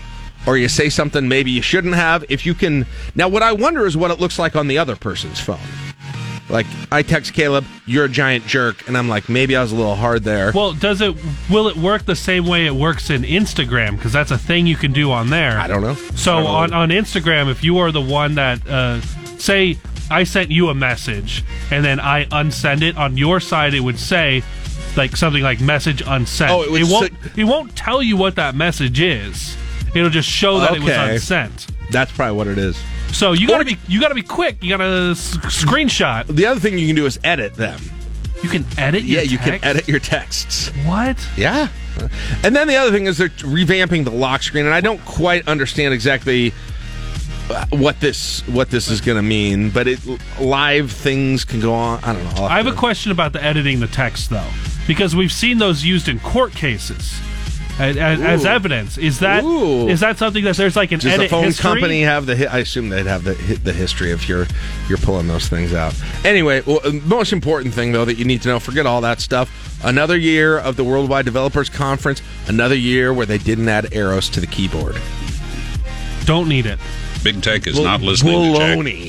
or 0.46 0.56
you 0.56 0.68
say 0.68 0.88
something 0.88 1.28
maybe 1.28 1.50
you 1.50 1.62
shouldn't 1.62 1.94
have. 1.94 2.24
If 2.28 2.46
you 2.46 2.54
can 2.54 2.86
Now 3.14 3.28
what 3.28 3.42
I 3.42 3.52
wonder 3.52 3.86
is 3.86 3.96
what 3.96 4.10
it 4.10 4.20
looks 4.20 4.38
like 4.38 4.56
on 4.56 4.68
the 4.68 4.78
other 4.78 4.96
person's 4.96 5.40
phone. 5.40 5.58
Like 6.48 6.66
I 6.90 7.02
text 7.02 7.34
Caleb, 7.34 7.66
"You're 7.84 8.06
a 8.06 8.08
giant 8.08 8.46
jerk," 8.46 8.88
and 8.88 8.96
I'm 8.96 9.06
like, 9.06 9.28
maybe 9.28 9.54
I 9.54 9.60
was 9.60 9.70
a 9.70 9.76
little 9.76 9.96
hard 9.96 10.24
there. 10.24 10.50
Well, 10.54 10.72
does 10.72 11.02
it? 11.02 11.14
Will 11.50 11.68
it 11.68 11.76
work 11.76 12.06
the 12.06 12.16
same 12.16 12.46
way 12.46 12.64
it 12.64 12.74
works 12.74 13.10
in 13.10 13.22
Instagram? 13.22 13.96
Because 13.96 14.12
that's 14.14 14.30
a 14.30 14.38
thing 14.38 14.66
you 14.66 14.76
can 14.76 14.92
do 14.92 15.12
on 15.12 15.28
there. 15.28 15.58
I 15.58 15.66
don't 15.66 15.82
know. 15.82 15.94
So 15.94 16.36
don't 16.36 16.44
know. 16.44 16.50
on 16.50 16.72
on 16.72 16.88
Instagram, 16.88 17.50
if 17.50 17.62
you 17.62 17.78
are 17.78 17.92
the 17.92 18.00
one 18.00 18.36
that 18.36 18.66
uh, 18.66 19.02
say 19.36 19.76
I 20.10 20.24
sent 20.24 20.50
you 20.50 20.68
a 20.68 20.74
message 20.74 21.44
and 21.70 21.84
then 21.84 22.00
I 22.00 22.24
unsend 22.26 22.80
it 22.82 22.96
on 22.96 23.18
your 23.18 23.40
side, 23.40 23.74
it 23.74 23.80
would 23.80 23.98
say 23.98 24.42
like 24.96 25.16
something 25.16 25.42
like 25.42 25.60
message 25.60 26.02
unsent. 26.06 26.50
Oh, 26.50 26.62
it 26.62 26.70
would 26.70 26.82
won't. 26.90 27.12
it 27.36 27.44
won't 27.44 27.76
tell 27.76 28.02
you 28.02 28.16
what 28.16 28.36
that 28.36 28.54
message 28.54 29.00
is. 29.00 29.56
It'll 29.94 30.10
just 30.10 30.28
show 30.28 30.60
that 30.60 30.74
it 30.76 30.80
was 30.82 30.90
Okay. 30.92 31.14
unsent. 31.14 31.66
That's 31.90 32.12
probably 32.12 32.36
what 32.36 32.46
it 32.46 32.58
is. 32.58 32.76
So 33.12 33.32
you 33.32 33.48
gotta 33.48 33.64
be 33.64 33.78
you 33.88 34.00
gotta 34.00 34.14
be 34.14 34.22
quick. 34.22 34.62
You 34.62 34.68
gotta 34.70 35.10
s- 35.12 35.36
screenshot. 35.36 36.26
The 36.26 36.46
other 36.46 36.60
thing 36.60 36.78
you 36.78 36.86
can 36.86 36.96
do 36.96 37.06
is 37.06 37.18
edit 37.24 37.54
them. 37.54 37.80
You 38.42 38.48
can 38.50 38.64
edit. 38.76 39.02
Yeah, 39.04 39.22
you 39.22 39.38
can 39.38 39.58
edit 39.64 39.88
your 39.88 39.98
texts. 39.98 40.68
What? 40.84 41.16
Yeah. 41.36 41.68
And 42.44 42.54
then 42.54 42.68
the 42.68 42.76
other 42.76 42.92
thing 42.92 43.06
is 43.06 43.18
they're 43.18 43.28
revamping 43.30 44.04
the 44.04 44.10
lock 44.12 44.42
screen, 44.44 44.66
and 44.66 44.74
I 44.74 44.80
don't 44.80 45.04
quite 45.04 45.48
understand 45.48 45.92
exactly 45.94 46.52
what 47.70 48.00
this 48.00 48.46
what 48.48 48.70
this 48.70 48.88
is 48.88 49.00
going 49.00 49.16
to 49.16 49.22
mean. 49.22 49.70
But 49.70 49.88
it 49.88 50.00
live 50.40 50.92
things 50.92 51.44
can 51.44 51.60
go 51.60 51.74
on. 51.74 52.02
I 52.04 52.12
don't 52.12 52.24
know. 52.36 52.44
I 52.44 52.56
have 52.56 52.66
a 52.66 52.72
question 52.72 53.12
about 53.12 53.32
the 53.32 53.42
editing 53.42 53.80
the 53.80 53.86
text 53.86 54.30
though, 54.30 54.50
because 54.86 55.14
we've 55.16 55.32
seen 55.32 55.58
those 55.58 55.84
used 55.84 56.08
in 56.08 56.20
court 56.20 56.52
cases 56.52 57.20
as, 57.78 57.96
as, 57.96 58.44
evidence. 58.44 58.98
Is 58.98 59.20
that 59.20 59.44
is 59.44 59.44
Ooh. 59.44 59.96
that 59.96 60.18
something 60.18 60.44
that 60.44 60.56
there's 60.56 60.76
like 60.76 60.92
an 60.92 60.98
Does 60.98 61.12
edit 61.12 61.26
the 61.26 61.28
phone 61.28 61.44
history? 61.44 61.62
company 61.62 62.02
have 62.02 62.26
the? 62.26 62.36
hi- 62.36 62.56
I 62.56 62.58
assume 62.58 62.88
they'd 62.88 63.06
have 63.06 63.24
the 63.24 63.34
the 63.62 63.72
history 63.72 64.10
if 64.10 64.28
you're 64.28 64.46
you're 64.88 64.98
pulling 64.98 65.28
those 65.28 65.48
things 65.48 65.72
out. 65.72 65.94
Anyway, 66.24 66.62
well, 66.66 66.80
uh, 66.84 66.92
most 67.04 67.32
important 67.32 67.74
thing 67.74 67.92
though 67.92 68.04
that 68.04 68.18
you 68.18 68.24
need 68.24 68.42
to 68.42 68.48
know. 68.48 68.58
Forget 68.58 68.86
all 68.86 69.00
that 69.02 69.20
stuff. 69.20 69.50
Another 69.84 70.16
year 70.16 70.58
of 70.58 70.76
the 70.76 70.84
Worldwide 70.84 71.24
Developers 71.24 71.68
Conference. 71.68 72.20
Another 72.48 72.74
year 72.74 73.12
where 73.12 73.26
they 73.26 73.38
didn't 73.38 73.68
add 73.68 73.94
arrows 73.94 74.28
to 74.30 74.40
the 74.40 74.46
keyboard. 74.46 74.96
Don't 76.24 76.48
need 76.48 76.66
it. 76.66 76.78
Big 77.22 77.42
Tech 77.42 77.66
is 77.66 77.74
Bull- 77.76 77.84
not 77.84 78.00
listening 78.02 78.54
to. 78.54 78.58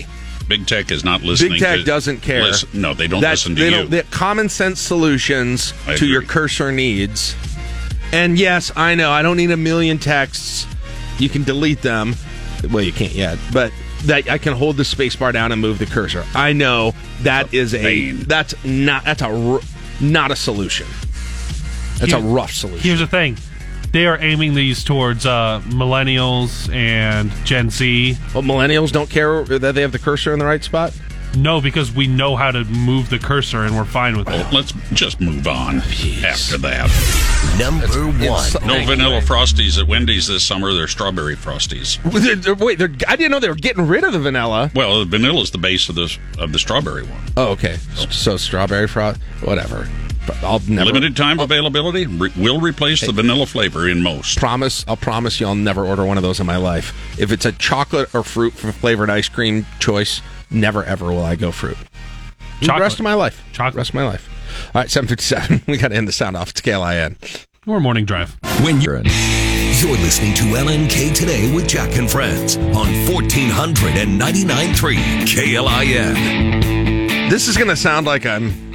Jack. 0.02 0.08
Big 0.48 0.66
Tech 0.66 0.92
is 0.92 1.04
not 1.04 1.22
listening. 1.22 1.52
Big 1.54 1.60
Tech 1.62 1.78
to, 1.80 1.84
doesn't 1.86 2.22
care. 2.22 2.42
Listen- 2.44 2.70
no, 2.74 2.94
they 2.94 3.08
don't 3.08 3.22
That's- 3.22 3.40
listen 3.46 3.56
to 3.56 3.62
they 3.62 3.70
you. 3.70 3.76
Don't, 3.76 3.90
they 3.92 4.02
common 4.10 4.50
sense 4.50 4.80
solutions 4.80 5.74
I 5.88 5.96
to 5.96 6.08
your 6.08 6.22
cursor 6.24 6.72
needs. 6.72 7.36
And 8.12 8.38
yes, 8.40 8.72
I 8.76 8.96
know 8.96 9.12
I 9.12 9.22
don't 9.22 9.38
need 9.38 9.52
a 9.52 9.58
million 9.58 10.00
texts. 10.00 10.66
You 11.20 11.30
can 11.30 11.44
delete 11.44 11.82
them. 11.84 12.16
Well, 12.72 12.84
you 12.84 12.92
can't 12.92 13.14
yet, 13.14 13.38
but 13.54 13.72
that 14.06 14.28
I 14.30 14.38
can 14.40 14.54
hold 14.54 14.78
the 14.78 14.86
space 14.86 15.16
bar 15.16 15.32
down 15.32 15.52
and 15.52 15.62
move 15.62 15.78
the 15.78 15.86
cursor. 15.86 16.26
I 16.34 16.54
know 16.54 16.94
that 17.22 17.54
is 17.54 17.74
a 17.76 17.80
pain. 17.80 18.18
that's 18.24 18.56
not 18.66 19.06
that's 19.06 19.22
a 19.22 19.28
r- 19.28 19.60
not 20.02 20.32
a 20.32 20.36
solution. 20.36 20.88
That's 22.00 22.14
a 22.14 22.20
rough 22.20 22.52
solution. 22.54 22.82
Here's 22.82 23.00
the 23.00 23.08
thing. 23.08 23.38
They 23.92 24.06
are 24.06 24.18
aiming 24.22 24.54
these 24.54 24.84
towards 24.84 25.26
uh, 25.26 25.62
millennials 25.66 26.72
and 26.74 27.32
Gen 27.46 27.70
Z. 27.72 28.18
Well, 28.34 28.44
millennials 28.44 28.92
don't 28.92 29.10
care 29.10 29.44
that 29.46 29.74
they 29.76 29.82
have 29.82 29.92
the 29.92 30.00
cursor 30.00 30.32
in 30.34 30.40
the 30.40 30.46
right 30.46 30.64
spot. 30.64 30.94
No, 31.36 31.62
because 31.62 31.92
we 31.94 32.08
know 32.08 32.36
how 32.36 32.50
to 32.50 32.64
move 32.66 33.12
the 33.12 33.20
cursor 33.20 33.60
and 33.64 33.76
we're 33.78 33.86
fine 33.86 34.18
with 34.18 34.28
it. 34.30 34.52
Let's 34.52 34.74
just 34.94 35.22
move 35.22 35.48
on 35.48 35.78
after 36.26 36.58
that. 36.58 36.90
Number 37.60 37.86
one. 38.28 38.50
No 38.66 38.84
vanilla 38.84 39.22
frosties 39.22 39.80
at 39.80 39.88
Wendy's 39.88 40.28
this 40.28 40.44
summer. 40.44 40.74
They're 40.74 40.88
strawberry 40.88 41.36
frosties. 41.36 42.00
They're- 42.12 42.36
they're- 42.36 42.56
Wait, 42.56 42.80
they're, 42.80 42.92
I 43.08 43.16
didn't 43.16 43.30
know 43.32 43.40
they 43.40 43.48
were 43.50 43.54
getting 43.56 43.88
rid 43.88 44.04
of 44.04 44.14
the 44.14 44.20
vanilla. 44.20 44.72
Well, 44.74 45.00
the 45.00 45.06
vanilla 45.06 45.42
is 45.42 45.52
the 45.52 45.60
base 45.60 45.88
of 45.88 45.94
the 45.96 46.16
of 46.40 46.52
the 46.52 46.58
strawberry 46.60 47.04
one. 47.04 47.22
Oh, 47.38 47.50
okay. 47.52 47.78
So 48.10 48.36
strawberry 48.38 48.88
frost, 48.88 49.20
whatever. 49.42 49.88
But 50.30 50.44
I'll 50.44 50.60
never 50.68 50.86
Limited 50.86 51.18
time 51.18 51.40
availability 51.40 52.06
re- 52.06 52.32
will 52.38 52.62
replace 52.62 53.02
the 53.02 53.12
vanilla 53.12 53.48
flavor 53.48 53.90
in 53.90 54.04
most. 54.04 54.38
promise. 54.38 54.86
I'll 54.88 54.96
promise 54.96 55.40
you, 55.40 55.48
I'll 55.48 55.56
never 55.56 55.88
order 55.88 56.06
one 56.06 56.18
of 56.18 56.24
those 56.24 56.40
in 56.40 56.46
my 56.46 56.58
life. 56.58 56.94
If 57.20 57.32
it's 57.32 57.46
a 57.46 57.52
chocolate 57.52 58.14
or 58.14 58.22
fruit 58.24 58.54
flavored 58.54 59.10
ice 59.10 59.28
cream 59.28 59.66
choice, 59.80 60.22
never 60.52 60.84
ever 60.84 61.08
will 61.08 61.26
I 61.26 61.36
go 61.36 61.52
fruit. 61.52 61.78
The 62.62 62.68
rest 62.80 63.00
of 63.00 63.04
my 63.06 63.16
life. 63.16 63.44
Chocolate. 63.54 63.78
Rest 63.78 63.90
of 63.90 63.96
my 63.96 64.06
life. 64.06 64.30
All 64.76 64.82
right, 64.82 64.90
seven 64.92 65.08
fifty 65.08 65.24
seven. 65.24 65.64
We 65.68 65.78
got 65.78 65.88
to 65.88 65.96
end 65.96 66.08
the 66.08 66.12
sound 66.12 66.38
off. 66.38 66.52
It's 66.52 66.62
KLIN. 66.62 67.16
Or 67.66 67.80
morning 67.80 68.06
drive. 68.06 68.38
When 68.62 68.82
you're 68.82 68.98
in. 68.98 69.06
you're 69.06 69.98
listening 69.98 70.36
to 70.36 70.44
LNK 70.44 71.16
today 71.16 71.52
with 71.56 71.68
Jack 71.68 71.98
and 71.98 72.10
Friends 72.10 72.58
on 72.58 72.86
1499.3 73.08 75.26
KLIN. 75.26 77.30
This 77.30 77.48
is 77.48 77.58
going 77.58 77.70
to 77.70 77.76
sound 77.76 78.06
like 78.06 78.26
I'm 78.26 78.69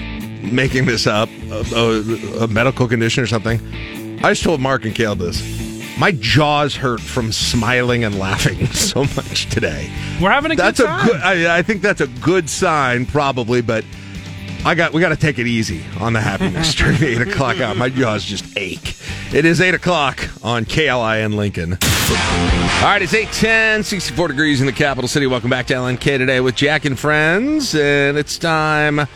making 0.52 0.86
this 0.86 1.06
up, 1.06 1.28
a, 1.50 1.64
a, 1.74 2.44
a 2.44 2.48
medical 2.48 2.88
condition 2.88 3.22
or 3.22 3.26
something. 3.26 3.60
I 4.24 4.30
just 4.30 4.42
told 4.42 4.60
Mark 4.60 4.84
and 4.84 4.94
Kale 4.94 5.14
this. 5.14 5.42
My 5.98 6.10
jaws 6.12 6.74
hurt 6.74 7.00
from 7.00 7.30
smiling 7.30 8.04
and 8.04 8.18
laughing 8.18 8.66
so 8.72 9.04
much 9.16 9.46
today. 9.46 9.92
We're 10.20 10.30
having 10.30 10.52
a 10.52 10.56
That's 10.56 10.80
good 10.80 10.88
a 10.88 11.04
good. 11.04 11.20
I, 11.20 11.58
I 11.58 11.62
think 11.62 11.82
that's 11.82 12.00
a 12.00 12.08
good 12.08 12.50
sign, 12.50 13.06
probably. 13.06 13.62
But 13.62 13.84
I 14.64 14.74
got 14.74 14.92
we 14.92 15.00
got 15.00 15.10
to 15.10 15.16
take 15.16 15.38
it 15.38 15.46
easy 15.46 15.84
on 16.00 16.12
the 16.14 16.20
happiness 16.20 16.74
during 16.76 16.98
the 16.98 17.06
eight 17.06 17.20
o'clock 17.20 17.60
hour. 17.60 17.74
My 17.74 17.90
jaws 17.90 18.24
just 18.24 18.56
ache. 18.56 18.96
It 19.32 19.44
is 19.44 19.60
eight 19.60 19.74
o'clock 19.74 20.28
on 20.42 20.64
KLIN 20.64 21.24
in 21.26 21.32
Lincoln. 21.36 21.72
All 21.74 22.90
right, 22.90 23.00
it's 23.00 23.14
810, 23.14 23.82
64 23.82 24.28
degrees 24.28 24.60
in 24.60 24.66
the 24.66 24.72
capital 24.72 25.08
city. 25.08 25.26
Welcome 25.26 25.50
back 25.50 25.66
to 25.68 25.74
LNK 25.74 26.18
today 26.18 26.40
with 26.40 26.54
Jack 26.54 26.84
and 26.84 26.98
Friends. 26.98 27.74
And 27.74 28.18
it's 28.18 28.38
time 28.38 29.06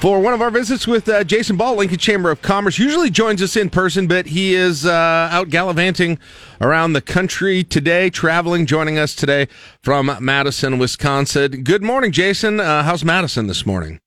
for 0.00 0.20
one 0.20 0.34
of 0.34 0.42
our 0.42 0.50
visits 0.50 0.86
with 0.86 1.08
uh, 1.08 1.24
Jason 1.24 1.56
Ball, 1.56 1.76
Lincoln 1.76 1.98
Chamber 1.98 2.30
of 2.30 2.42
Commerce. 2.42 2.78
Usually 2.78 3.10
joins 3.10 3.42
us 3.42 3.56
in 3.56 3.70
person, 3.70 4.06
but 4.06 4.26
he 4.26 4.54
is 4.54 4.84
uh, 4.84 5.28
out 5.30 5.48
gallivanting 5.48 6.18
around 6.60 6.92
the 6.92 7.00
country 7.00 7.64
today, 7.64 8.10
traveling, 8.10 8.66
joining 8.66 8.98
us 8.98 9.14
today 9.14 9.48
from 9.82 10.16
Madison, 10.20 10.78
Wisconsin. 10.78 11.62
Good 11.62 11.82
morning, 11.82 12.12
Jason. 12.12 12.60
Uh, 12.60 12.82
how's 12.82 13.04
Madison 13.04 13.46
this 13.46 13.64
morning? 13.64 14.00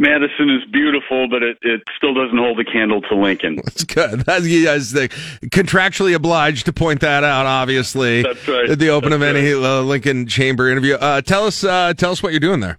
Madison 0.00 0.48
is 0.50 0.64
beautiful, 0.70 1.28
but 1.28 1.42
it, 1.42 1.58
it 1.62 1.82
still 1.96 2.14
doesn't 2.14 2.38
hold 2.38 2.60
a 2.60 2.64
candle 2.64 3.02
to 3.02 3.16
Lincoln. 3.16 3.56
That's 3.64 3.82
good. 3.82 4.20
That's, 4.20 4.46
you 4.46 4.64
guys 4.64 4.92
the, 4.92 5.08
contractually 5.46 6.14
obliged 6.14 6.66
to 6.66 6.72
point 6.72 7.00
that 7.00 7.24
out. 7.24 7.46
Obviously, 7.46 8.22
That's 8.22 8.46
right. 8.46 8.70
At 8.70 8.78
the 8.78 8.90
open 8.90 9.10
That's 9.10 9.22
of 9.22 9.36
any 9.36 9.52
uh, 9.52 9.80
Lincoln 9.82 10.28
Chamber 10.28 10.70
interview. 10.70 10.94
Uh, 10.94 11.20
tell 11.20 11.46
us, 11.46 11.64
uh, 11.64 11.94
tell 11.94 12.12
us 12.12 12.22
what 12.22 12.32
you're 12.32 12.40
doing 12.40 12.60
there. 12.60 12.78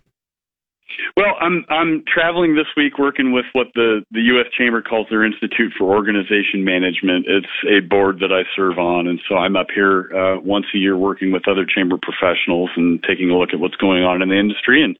Well, 1.17 1.35
I'm 1.39 1.65
I'm 1.69 2.03
traveling 2.07 2.55
this 2.55 2.67
week 2.75 2.97
working 2.97 3.31
with 3.31 3.45
what 3.53 3.67
the 3.75 4.03
the 4.11 4.21
U.S. 4.33 4.47
Chamber 4.57 4.81
calls 4.81 5.07
their 5.09 5.25
Institute 5.25 5.73
for 5.77 5.93
Organization 5.95 6.63
Management. 6.63 7.25
It's 7.27 7.55
a 7.67 7.79
board 7.85 8.19
that 8.19 8.31
I 8.31 8.43
serve 8.55 8.77
on, 8.77 9.07
and 9.07 9.19
so 9.27 9.35
I'm 9.35 9.55
up 9.55 9.67
here 9.73 10.09
uh, 10.15 10.39
once 10.39 10.65
a 10.73 10.77
year 10.77 10.97
working 10.97 11.31
with 11.31 11.47
other 11.47 11.65
chamber 11.65 11.97
professionals 12.01 12.69
and 12.75 13.03
taking 13.03 13.29
a 13.29 13.37
look 13.37 13.49
at 13.53 13.59
what's 13.59 13.75
going 13.75 14.03
on 14.03 14.21
in 14.21 14.29
the 14.29 14.39
industry 14.39 14.83
and 14.83 14.97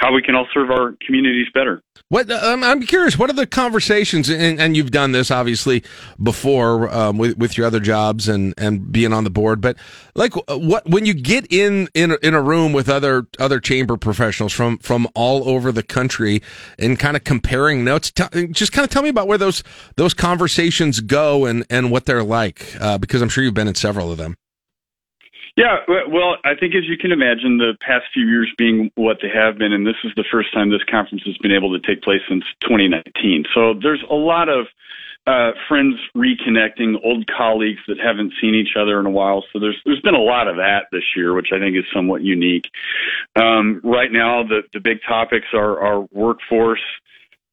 how 0.00 0.12
we 0.12 0.22
can 0.22 0.34
all 0.34 0.46
serve 0.52 0.70
our 0.70 0.94
communities 1.06 1.46
better. 1.54 1.82
What 2.08 2.30
um, 2.30 2.62
I'm 2.62 2.82
curious, 2.82 3.18
what 3.18 3.30
are 3.30 3.34
the 3.34 3.46
conversations? 3.46 4.28
And, 4.28 4.60
and 4.60 4.76
you've 4.76 4.90
done 4.90 5.12
this 5.12 5.30
obviously 5.30 5.82
before 6.22 6.92
um, 6.92 7.16
with 7.16 7.38
with 7.38 7.56
your 7.56 7.66
other 7.66 7.80
jobs 7.80 8.28
and 8.28 8.52
and 8.58 8.92
being 8.92 9.14
on 9.14 9.24
the 9.24 9.30
board. 9.30 9.62
But 9.62 9.78
like, 10.14 10.34
what 10.48 10.86
when 10.86 11.06
you 11.06 11.14
get 11.14 11.50
in 11.50 11.88
in 11.94 12.14
in 12.22 12.34
a 12.34 12.42
room 12.42 12.74
with 12.74 12.90
other 12.90 13.28
other 13.38 13.60
chamber 13.60 13.96
professionals 13.96 14.52
from 14.52 14.76
from 14.78 15.08
all 15.14 15.41
over 15.44 15.72
the 15.72 15.82
country 15.82 16.42
and 16.78 16.98
kind 16.98 17.16
of 17.16 17.24
comparing 17.24 17.84
notes, 17.84 18.12
just 18.50 18.72
kind 18.72 18.84
of 18.84 18.90
tell 18.90 19.02
me 19.02 19.08
about 19.08 19.26
where 19.28 19.38
those 19.38 19.62
those 19.96 20.14
conversations 20.14 21.00
go 21.00 21.44
and 21.44 21.64
and 21.70 21.90
what 21.90 22.06
they're 22.06 22.24
like, 22.24 22.74
uh, 22.80 22.98
because 22.98 23.22
I'm 23.22 23.28
sure 23.28 23.44
you've 23.44 23.54
been 23.54 23.68
in 23.68 23.74
several 23.74 24.10
of 24.10 24.18
them. 24.18 24.36
Yeah, 25.56 25.84
well, 26.08 26.36
I 26.44 26.54
think 26.58 26.74
as 26.74 26.84
you 26.88 26.96
can 26.96 27.12
imagine, 27.12 27.58
the 27.58 27.76
past 27.86 28.06
few 28.14 28.24
years 28.24 28.50
being 28.56 28.90
what 28.94 29.18
they 29.20 29.28
have 29.28 29.58
been, 29.58 29.74
and 29.74 29.86
this 29.86 29.96
is 30.02 30.12
the 30.16 30.24
first 30.30 30.50
time 30.54 30.70
this 30.70 30.82
conference 30.90 31.24
has 31.26 31.36
been 31.38 31.52
able 31.52 31.78
to 31.78 31.86
take 31.86 32.02
place 32.02 32.22
since 32.26 32.44
2019. 32.62 33.44
So 33.54 33.74
there's 33.74 34.02
a 34.10 34.14
lot 34.14 34.48
of 34.48 34.66
uh, 35.26 35.52
friends 35.68 35.94
reconnecting, 36.16 36.96
old 37.04 37.28
colleagues 37.28 37.80
that 37.86 37.98
haven't 37.98 38.32
seen 38.40 38.54
each 38.54 38.76
other 38.76 38.98
in 38.98 39.06
a 39.06 39.10
while. 39.10 39.44
So 39.52 39.60
there's 39.60 39.80
there's 39.84 40.00
been 40.00 40.14
a 40.14 40.20
lot 40.22 40.48
of 40.48 40.56
that 40.56 40.86
this 40.90 41.04
year, 41.16 41.34
which 41.34 41.48
I 41.54 41.58
think 41.58 41.76
is 41.76 41.84
somewhat 41.94 42.22
unique. 42.22 42.68
Um, 43.36 43.80
right 43.84 44.10
now, 44.10 44.42
the 44.42 44.62
the 44.72 44.80
big 44.80 44.98
topics 45.06 45.46
are 45.54 45.80
our 45.80 46.08
workforce. 46.12 46.82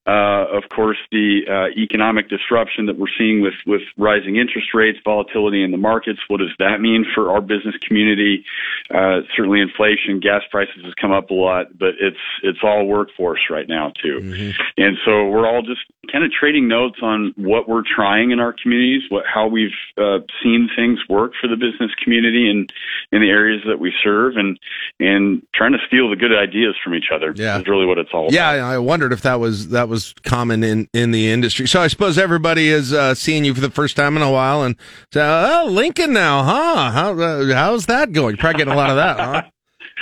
Uh, 0.10 0.57
of 0.57 0.64
course, 0.69 0.98
the 1.11 1.41
uh, 1.48 1.80
economic 1.80 2.30
disruption 2.30 2.88
that 2.88 2.98
we're 2.98 3.14
seeing 3.15 3.41
with, 3.41 3.53
with 3.68 3.81
rising 3.95 4.38
interest 4.38 4.69
rates, 4.73 4.98
volatility 5.03 5.64
in 5.64 5.69
the 5.69 5.77
markets. 5.77 6.19
What 6.27 6.40
does 6.40 6.53
that 6.57 6.81
mean 6.81 7.06
for 7.14 7.30
our 7.31 7.41
business 7.41 7.76
community? 7.88 8.44
Uh, 8.90 9.22
certainly, 9.38 9.61
inflation, 9.61 10.19
gas 10.19 10.41
prices 10.49 10.84
has 10.84 10.95
come 10.95 11.11
up 11.11 11.30
a 11.30 11.36
lot, 11.36 11.77
but 11.77 11.94
it's 11.99 12.18
it's 12.41 12.57
all 12.64 12.88
workforce 12.88 13.41
right 13.52 13.68
now 13.68 13.91
too. 14.02 14.53
And 14.77 14.98
so 15.06 15.27
we're 15.27 15.48
all 15.48 15.61
just 15.61 15.81
kind 16.11 16.23
of 16.26 16.31
trading 16.31 16.68
notes 16.68 16.99
on 17.03 17.34
what 17.38 17.69
we're 17.69 17.84
trying 17.84 18.31
in 18.31 18.40
our 18.40 18.53
communities, 18.53 19.03
what 19.10 19.26
how 19.31 19.48
we've 19.48 19.77
uh, 19.95 20.19
seen 20.41 20.69
things 20.76 20.98
work 21.07 21.34
for 21.40 21.48
the 21.48 21.56
business 21.56 21.91
community 22.03 22.49
and 22.49 22.73
in 23.11 23.22
the 23.22 23.30
areas 23.30 23.61
that 23.68 23.80
we 23.80 23.94
serve, 24.03 24.38
and 24.38 24.60
and 24.99 25.45
trying 25.53 25.73
to 25.73 25.80
steal 25.86 26.10
the 26.10 26.15
good 26.15 26.36
ideas 26.36 26.76
from 26.84 26.95
each 26.95 27.11
other. 27.14 27.31
Yeah. 27.36 27.60
is 27.60 27.68
really 27.68 27.86
what 27.86 27.99
it's 27.99 28.10
all 28.11 28.23
about. 28.23 28.34
Yeah, 28.34 28.49
I 28.49 28.80
wondered 28.80 29.14
if 29.14 29.22
that 29.22 29.40
was 29.40 29.69
that 29.69 29.88
was 29.88 29.98
common 30.23 30.63
in 30.63 30.88
in 30.93 31.11
the 31.11 31.31
industry. 31.31 31.67
So 31.67 31.81
I 31.81 31.88
suppose 31.88 32.17
everybody 32.17 32.69
is 32.69 32.93
uh, 32.93 33.15
seeing 33.15 33.45
you 33.45 33.53
for 33.53 33.61
the 33.61 33.71
first 33.71 33.95
time 33.95 34.15
in 34.15 34.23
a 34.23 34.31
while, 34.31 34.63
and 34.63 34.76
say, 35.13 35.21
"Oh, 35.21 35.67
Lincoln 35.69 36.13
now, 36.13 36.43
huh? 36.43 36.91
How 36.91 37.19
uh, 37.19 37.53
how's 37.53 37.85
that 37.88 38.11
going?" 38.11 38.35
You're 38.35 38.38
probably 38.38 38.59
getting 38.59 38.73
a 38.73 38.77
lot 38.77 38.89
of 38.89 38.95
that, 38.97 39.19
huh? 39.19 39.41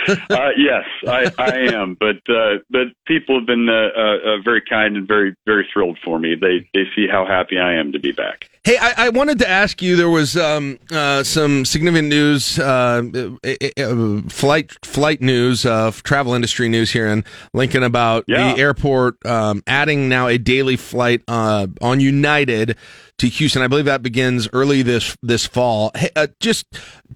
uh, 0.08 0.50
yes, 0.58 0.84
I, 1.08 1.32
I 1.38 1.58
am, 1.74 1.98
but 2.00 2.18
uh, 2.30 2.60
but 2.70 2.88
people 3.06 3.40
have 3.40 3.48
been 3.48 3.68
uh, 3.68 4.00
uh, 4.00 4.36
uh, 4.36 4.42
very 4.44 4.62
kind 4.62 4.96
and 4.96 5.08
very 5.08 5.36
very 5.46 5.68
thrilled 5.74 5.98
for 6.04 6.20
me. 6.20 6.36
They 6.36 6.70
they 6.74 6.86
see 6.96 7.08
how 7.10 7.26
happy 7.26 7.58
I 7.58 7.74
am 7.74 7.92
to 7.94 8.00
be 8.00 8.12
back. 8.12 8.50
Hey, 8.68 8.78
I, 8.78 9.06
I 9.06 9.10
wanted 9.12 9.40
to 9.40 9.48
ask 9.50 9.82
you. 9.82 9.96
There 9.96 10.10
was 10.10 10.36
um, 10.36 10.78
uh, 10.92 11.24
some 11.24 11.64
significant 11.64 12.10
news, 12.10 12.60
uh, 12.60 13.02
uh, 13.42 13.82
uh, 13.82 14.22
flight 14.28 14.74
flight 14.84 15.22
news, 15.22 15.66
uh, 15.66 15.94
travel 16.04 16.34
industry 16.34 16.68
news 16.68 16.92
here 16.92 17.08
in 17.08 17.24
Lincoln 17.54 17.82
about 17.82 18.26
Yeah. 18.28 18.52
the 18.54 18.60
airport 18.60 19.26
um, 19.26 19.64
adding 19.68 20.10
now 20.10 20.28
a 20.28 20.38
daily 20.38 20.76
flight 20.76 21.22
uh, 21.30 21.68
on 21.80 22.02
United 22.02 22.76
to 23.20 23.30
Houston. 23.30 23.62
I 23.62 23.68
believe 23.68 23.86
that 23.86 24.04
begins 24.04 24.50
early 24.52 24.82
this 24.82 25.16
this 25.24 25.46
fall. 25.46 25.92
Hey, 25.96 26.10
uh, 26.18 26.28
just 26.42 26.66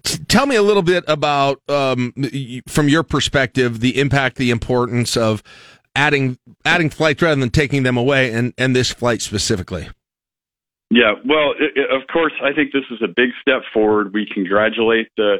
t- 0.04 0.24
tell 0.28 0.46
me 0.46 0.56
a 0.56 0.62
little 0.62 0.82
bit 0.82 1.04
about, 1.06 1.60
um, 1.68 2.14
from 2.66 2.88
your 2.88 3.02
perspective, 3.02 3.80
the 3.80 4.00
impact, 4.00 4.36
the 4.36 4.50
importance 4.50 5.18
of 5.18 5.42
adding 5.94 6.38
adding 6.64 6.88
flights 6.88 7.20
rather 7.20 7.38
than 7.38 7.50
taking 7.50 7.82
them 7.82 7.98
away, 7.98 8.32
and 8.32 8.54
and 8.56 8.74
this 8.74 8.90
flight 8.90 9.20
specifically. 9.20 9.90
Yeah, 10.92 11.14
well, 11.24 11.54
i 11.58 11.80
i 11.80 11.96
of 11.96 12.06
course, 12.12 12.34
I 12.42 12.52
think 12.52 12.72
this 12.72 12.84
is 12.90 13.00
a 13.02 13.08
big 13.08 13.30
step 13.40 13.62
forward. 13.72 14.12
We 14.12 14.26
congratulate 14.26 15.08
the 15.16 15.36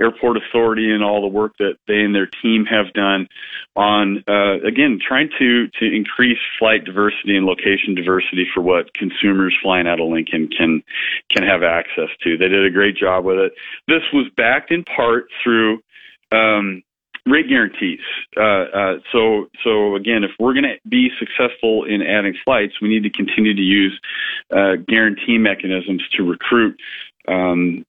airport 0.00 0.36
authority 0.36 0.90
and 0.92 1.02
all 1.02 1.20
the 1.20 1.26
work 1.26 1.54
that 1.58 1.74
they 1.88 2.00
and 2.00 2.14
their 2.14 2.26
team 2.40 2.64
have 2.64 2.92
done 2.94 3.26
on 3.74 4.22
uh, 4.28 4.60
again 4.66 5.00
trying 5.06 5.28
to 5.38 5.66
to 5.80 5.84
increase 5.84 6.38
flight 6.58 6.84
diversity 6.84 7.36
and 7.36 7.46
location 7.46 7.94
diversity 7.96 8.46
for 8.54 8.62
what 8.62 8.94
consumers 8.94 9.54
flying 9.60 9.88
out 9.88 10.00
of 10.00 10.08
Lincoln 10.08 10.48
can 10.48 10.82
can 11.30 11.42
have 11.42 11.64
access 11.64 12.08
to. 12.22 12.38
They 12.38 12.48
did 12.48 12.64
a 12.64 12.70
great 12.70 12.96
job 12.96 13.24
with 13.24 13.38
it. 13.38 13.52
This 13.88 14.02
was 14.12 14.30
backed 14.36 14.70
in 14.70 14.84
part 14.84 15.26
through 15.42 15.82
um, 16.30 16.82
rate 17.26 17.48
guarantees. 17.48 18.00
Uh, 18.36 18.42
uh, 18.42 18.94
so, 19.12 19.48
so 19.64 19.94
again, 19.94 20.24
if 20.24 20.30
we're 20.38 20.54
going 20.54 20.64
to 20.64 20.76
be 20.88 21.10
successful 21.18 21.84
in 21.84 22.02
adding 22.02 22.34
flights, 22.44 22.74
we 22.80 22.88
need 22.88 23.02
to 23.04 23.10
continue 23.10 23.54
to 23.54 23.62
use 23.62 23.98
uh, 24.50 24.76
guarantee 24.88 25.38
mechanisms 25.38 26.02
to 26.16 26.24
recruit 26.24 26.76
um, 27.28 27.84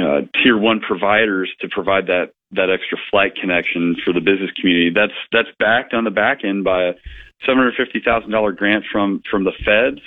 uh, 0.00 0.22
tier 0.42 0.56
one 0.56 0.80
providers 0.80 1.50
to 1.60 1.68
provide 1.68 2.06
that 2.06 2.32
that 2.52 2.70
extra 2.70 2.98
flight 3.10 3.34
connection 3.34 3.96
for 4.04 4.12
the 4.12 4.20
business 4.20 4.50
community. 4.58 4.90
That's 4.90 5.12
that's 5.32 5.48
backed 5.58 5.94
on 5.94 6.04
the 6.04 6.10
back 6.10 6.44
end 6.44 6.64
by 6.64 6.94
a 7.42 7.46
seven 7.46 7.58
hundred 7.58 7.74
fifty 7.76 8.00
thousand 8.04 8.30
dollar 8.30 8.52
grant 8.52 8.84
from 8.90 9.22
from 9.30 9.44
the 9.44 9.52
feds, 9.64 10.02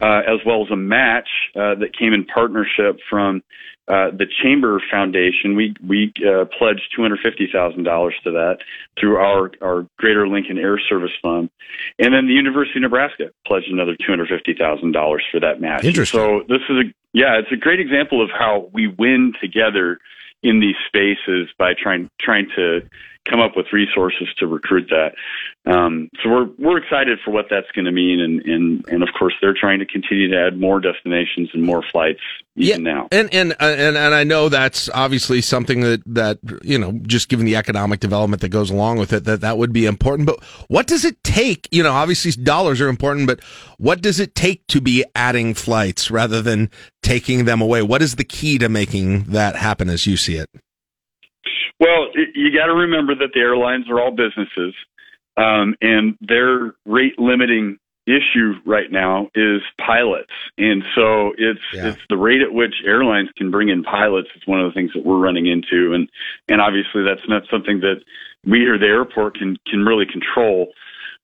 uh, 0.00 0.22
as 0.26 0.40
well 0.44 0.64
as 0.64 0.70
a 0.70 0.76
match 0.76 1.28
uh, 1.54 1.74
that 1.76 1.96
came 1.98 2.12
in 2.12 2.24
partnership 2.24 2.98
from 3.08 3.42
uh, 3.88 4.10
the 4.10 4.26
Chamber 4.42 4.82
Foundation. 4.90 5.54
We 5.56 5.74
we 5.86 6.12
uh, 6.26 6.44
pledged 6.58 6.82
two 6.94 7.02
hundred 7.02 7.20
fifty 7.22 7.48
thousand 7.52 7.84
dollars 7.84 8.14
to 8.24 8.32
that 8.32 8.58
through 8.98 9.16
our 9.16 9.50
our 9.62 9.86
Greater 9.98 10.26
Lincoln 10.26 10.58
Air 10.58 10.78
Service 10.88 11.12
Fund, 11.22 11.50
and 11.98 12.12
then 12.12 12.26
the 12.26 12.34
University 12.34 12.78
of 12.78 12.82
Nebraska 12.82 13.30
pledged 13.46 13.68
another 13.70 13.96
two 13.96 14.10
hundred 14.10 14.28
fifty 14.28 14.54
thousand 14.58 14.92
dollars 14.92 15.22
for 15.30 15.40
that 15.40 15.60
match. 15.60 15.84
Interesting. 15.84 16.18
So 16.18 16.42
this 16.48 16.62
is 16.68 16.76
a 16.76 16.94
yeah, 17.12 17.38
it's 17.38 17.52
a 17.52 17.56
great 17.56 17.80
example 17.80 18.22
of 18.22 18.30
how 18.36 18.68
we 18.72 18.88
win 18.88 19.32
together 19.40 19.98
in 20.42 20.60
these 20.60 20.76
spaces 20.86 21.48
by 21.58 21.72
trying 21.80 22.10
trying 22.20 22.48
to 22.56 22.80
come 23.28 23.40
up 23.40 23.56
with 23.56 23.66
resources 23.72 24.28
to 24.38 24.46
recruit 24.46 24.90
that. 24.90 25.14
Um, 25.70 26.08
so 26.22 26.30
we're 26.30 26.48
we're 26.58 26.78
excited 26.78 27.18
for 27.24 27.30
what 27.32 27.46
that's 27.50 27.70
going 27.72 27.86
to 27.86 27.92
mean, 27.92 28.20
and, 28.20 28.40
and 28.44 28.84
and 28.88 29.02
of 29.02 29.08
course 29.18 29.34
they're 29.40 29.54
trying 29.58 29.80
to 29.80 29.86
continue 29.86 30.28
to 30.30 30.46
add 30.46 30.58
more 30.60 30.80
destinations 30.80 31.50
and 31.52 31.62
more 31.62 31.82
flights 31.90 32.20
even 32.56 32.82
now. 32.84 33.08
And 33.12 33.32
and 33.34 33.52
uh, 33.52 33.74
and 33.76 33.96
and 33.96 34.14
I 34.14 34.24
know 34.24 34.48
that's 34.48 34.88
obviously 34.90 35.40
something 35.40 35.80
that 35.80 36.02
that 36.06 36.38
you 36.62 36.78
know, 36.78 36.92
just 37.02 37.28
given 37.28 37.44
the 37.46 37.56
economic 37.56 38.00
development 38.00 38.42
that 38.42 38.48
goes 38.48 38.70
along 38.70 38.98
with 38.98 39.12
it, 39.12 39.24
that 39.24 39.40
that 39.42 39.58
would 39.58 39.72
be 39.72 39.86
important. 39.86 40.26
But 40.26 40.42
what 40.68 40.86
does 40.86 41.04
it 41.04 41.22
take? 41.22 41.68
You 41.70 41.82
know, 41.82 41.92
obviously 41.92 42.30
dollars 42.42 42.80
are 42.80 42.88
important, 42.88 43.26
but 43.26 43.42
what 43.78 44.00
does 44.00 44.20
it 44.20 44.34
take 44.34 44.66
to 44.68 44.80
be 44.80 45.04
adding 45.14 45.54
flights 45.54 46.10
rather 46.10 46.40
than 46.40 46.70
taking 47.02 47.44
them 47.44 47.60
away? 47.60 47.82
What 47.82 48.02
is 48.02 48.16
the 48.16 48.24
key 48.24 48.58
to 48.58 48.68
making 48.68 49.24
that 49.24 49.56
happen, 49.56 49.90
as 49.90 50.06
you 50.06 50.16
see 50.16 50.36
it? 50.36 50.48
Well, 51.80 52.08
it, 52.14 52.30
you 52.34 52.56
got 52.56 52.66
to 52.66 52.74
remember 52.74 53.14
that 53.14 53.30
the 53.34 53.40
airlines 53.40 53.88
are 53.90 54.00
all 54.00 54.10
businesses, 54.10 54.74
um, 55.36 55.74
and 55.80 56.16
their 56.20 56.74
rate 56.84 57.18
limiting 57.18 57.78
issue 58.06 58.54
right 58.64 58.90
now 58.90 59.28
is 59.34 59.60
pilots, 59.84 60.32
and 60.58 60.82
so 60.94 61.32
it's 61.36 61.60
it's 61.88 62.02
the 62.08 62.16
rate 62.16 62.40
at 62.40 62.52
which 62.52 62.74
airlines 62.86 63.28
can 63.36 63.50
bring 63.50 63.68
in 63.68 63.82
pilots 63.82 64.28
is 64.36 64.42
one 64.46 64.60
of 64.60 64.70
the 64.70 64.74
things 64.74 64.92
that 64.94 65.04
we're 65.04 65.18
running 65.18 65.46
into, 65.46 65.92
and 65.92 66.08
and 66.48 66.60
obviously 66.60 67.02
that's 67.02 67.28
not 67.28 67.42
something 67.50 67.80
that 67.80 67.96
we 68.44 68.64
or 68.66 68.78
the 68.78 68.86
airport 68.86 69.36
can 69.36 69.56
can 69.66 69.84
really 69.84 70.06
control. 70.06 70.72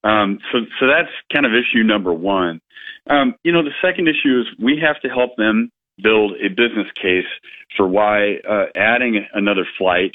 Um, 0.05 0.39
so 0.51 0.59
so 0.81 0.87
that's 0.89 1.13
kind 1.33 1.47
of 1.47 1.53
issue 1.53 1.85
number 1.85 2.13
one. 2.13 2.61
Um, 3.09 3.35
you 3.45 3.53
know, 3.53 3.63
the 3.63 3.75
second 3.81 4.09
issue 4.09 4.41
is 4.41 4.47
we 4.59 4.81
have 4.85 5.01
to 5.03 5.09
help 5.09 5.37
them 5.37 5.71
build 6.03 6.33
a 6.43 6.49
business 6.49 6.91
case 7.01 7.31
for 7.77 7.87
why 7.87 8.39
uh, 8.49 8.67
adding 8.77 9.25
another 9.35 9.67
flight 9.79 10.13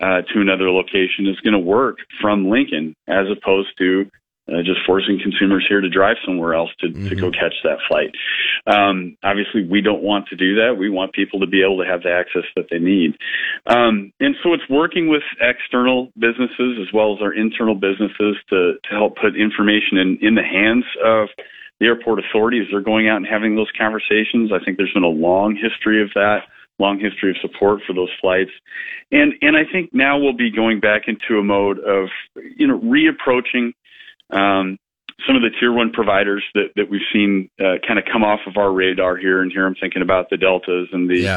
uh, 0.00 0.22
to 0.32 0.40
another 0.40 0.70
location 0.70 1.26
is 1.26 1.40
going 1.40 1.54
to 1.54 1.58
work 1.58 1.98
from 2.20 2.48
Lincoln 2.48 2.94
as 3.08 3.26
opposed 3.30 3.70
to 3.78 4.10
uh, 4.48 4.62
just 4.64 4.80
forcing 4.86 5.20
consumers 5.22 5.66
here 5.68 5.80
to 5.80 5.90
drive 5.90 6.16
somewhere 6.24 6.54
else 6.54 6.70
to, 6.80 6.88
to 6.88 7.14
go 7.14 7.30
catch 7.30 7.54
that 7.64 7.76
flight. 7.86 8.14
Um, 8.66 9.16
obviously, 9.22 9.66
we 9.68 9.82
don't 9.82 10.02
want 10.02 10.26
to 10.28 10.36
do 10.36 10.54
that. 10.56 10.76
We 10.78 10.88
want 10.88 11.12
people 11.12 11.40
to 11.40 11.46
be 11.46 11.62
able 11.62 11.78
to 11.84 11.84
have 11.84 12.02
the 12.02 12.12
access 12.12 12.48
that 12.56 12.66
they 12.70 12.78
need. 12.78 13.14
Um, 13.66 14.12
and 14.20 14.36
so 14.42 14.54
it's 14.54 14.68
working 14.70 15.08
with 15.08 15.22
external 15.40 16.10
businesses 16.16 16.78
as 16.80 16.92
well 16.94 17.12
as 17.14 17.20
our 17.20 17.32
internal 17.32 17.74
businesses 17.74 18.36
to, 18.48 18.74
to 18.82 18.90
help 18.90 19.16
put 19.16 19.36
information 19.36 19.98
in, 19.98 20.18
in 20.22 20.34
the 20.34 20.42
hands 20.42 20.84
of 21.04 21.28
the 21.78 21.86
airport 21.86 22.18
authorities. 22.18 22.68
They're 22.70 22.80
going 22.80 23.08
out 23.08 23.18
and 23.18 23.26
having 23.26 23.54
those 23.54 23.70
conversations. 23.76 24.50
I 24.50 24.64
think 24.64 24.78
there's 24.78 24.94
been 24.94 25.04
a 25.04 25.08
long 25.08 25.56
history 25.60 26.02
of 26.02 26.08
that 26.14 26.48
long 26.78 26.98
history 26.98 27.30
of 27.30 27.36
support 27.40 27.80
for 27.86 27.92
those 27.92 28.10
flights. 28.20 28.50
And 29.10 29.34
and 29.42 29.56
I 29.56 29.64
think 29.70 29.90
now 29.92 30.18
we'll 30.18 30.36
be 30.36 30.50
going 30.50 30.80
back 30.80 31.02
into 31.06 31.38
a 31.38 31.44
mode 31.44 31.78
of 31.78 32.08
you 32.56 32.66
know 32.66 32.78
reapproaching 32.80 33.72
um, 34.30 34.78
some 35.26 35.36
of 35.36 35.42
the 35.42 35.50
tier 35.58 35.72
one 35.72 35.90
providers 35.90 36.44
that 36.54 36.70
that 36.76 36.88
we've 36.90 37.00
seen 37.12 37.50
uh, 37.60 37.76
kind 37.86 37.98
of 37.98 38.04
come 38.10 38.22
off 38.22 38.40
of 38.46 38.56
our 38.56 38.72
radar 38.72 39.16
here. 39.16 39.42
And 39.42 39.50
here 39.50 39.66
I'm 39.66 39.74
thinking 39.74 40.02
about 40.02 40.30
the 40.30 40.36
Deltas 40.36 40.88
and 40.92 41.10
the 41.10 41.28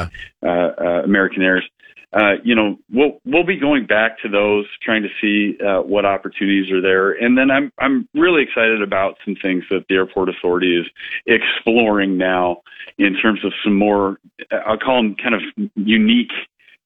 uh, 0.43 0.47
uh, 0.47 1.03
American 1.03 1.41
Airs. 1.41 1.67
Uh, 2.13 2.33
you 2.43 2.53
know, 2.53 2.77
we'll 2.91 3.19
we'll 3.25 3.45
be 3.45 3.55
going 3.57 3.85
back 3.85 4.19
to 4.21 4.27
those, 4.27 4.65
trying 4.83 5.01
to 5.01 5.09
see 5.21 5.57
uh, 5.65 5.81
what 5.81 6.05
opportunities 6.05 6.69
are 6.71 6.81
there, 6.81 7.11
and 7.11 7.37
then 7.37 7.49
I'm 7.49 7.71
I'm 7.79 8.07
really 8.13 8.43
excited 8.43 8.81
about 8.81 9.15
some 9.23 9.35
things 9.41 9.63
that 9.69 9.85
the 9.87 9.95
airport 9.95 10.27
authority 10.27 10.77
is 10.77 10.85
exploring 11.25 12.17
now 12.17 12.61
in 12.97 13.15
terms 13.15 13.43
of 13.45 13.53
some 13.63 13.75
more, 13.77 14.17
I'll 14.65 14.77
call 14.77 14.97
them 15.01 15.15
kind 15.15 15.35
of 15.35 15.41
unique 15.75 16.31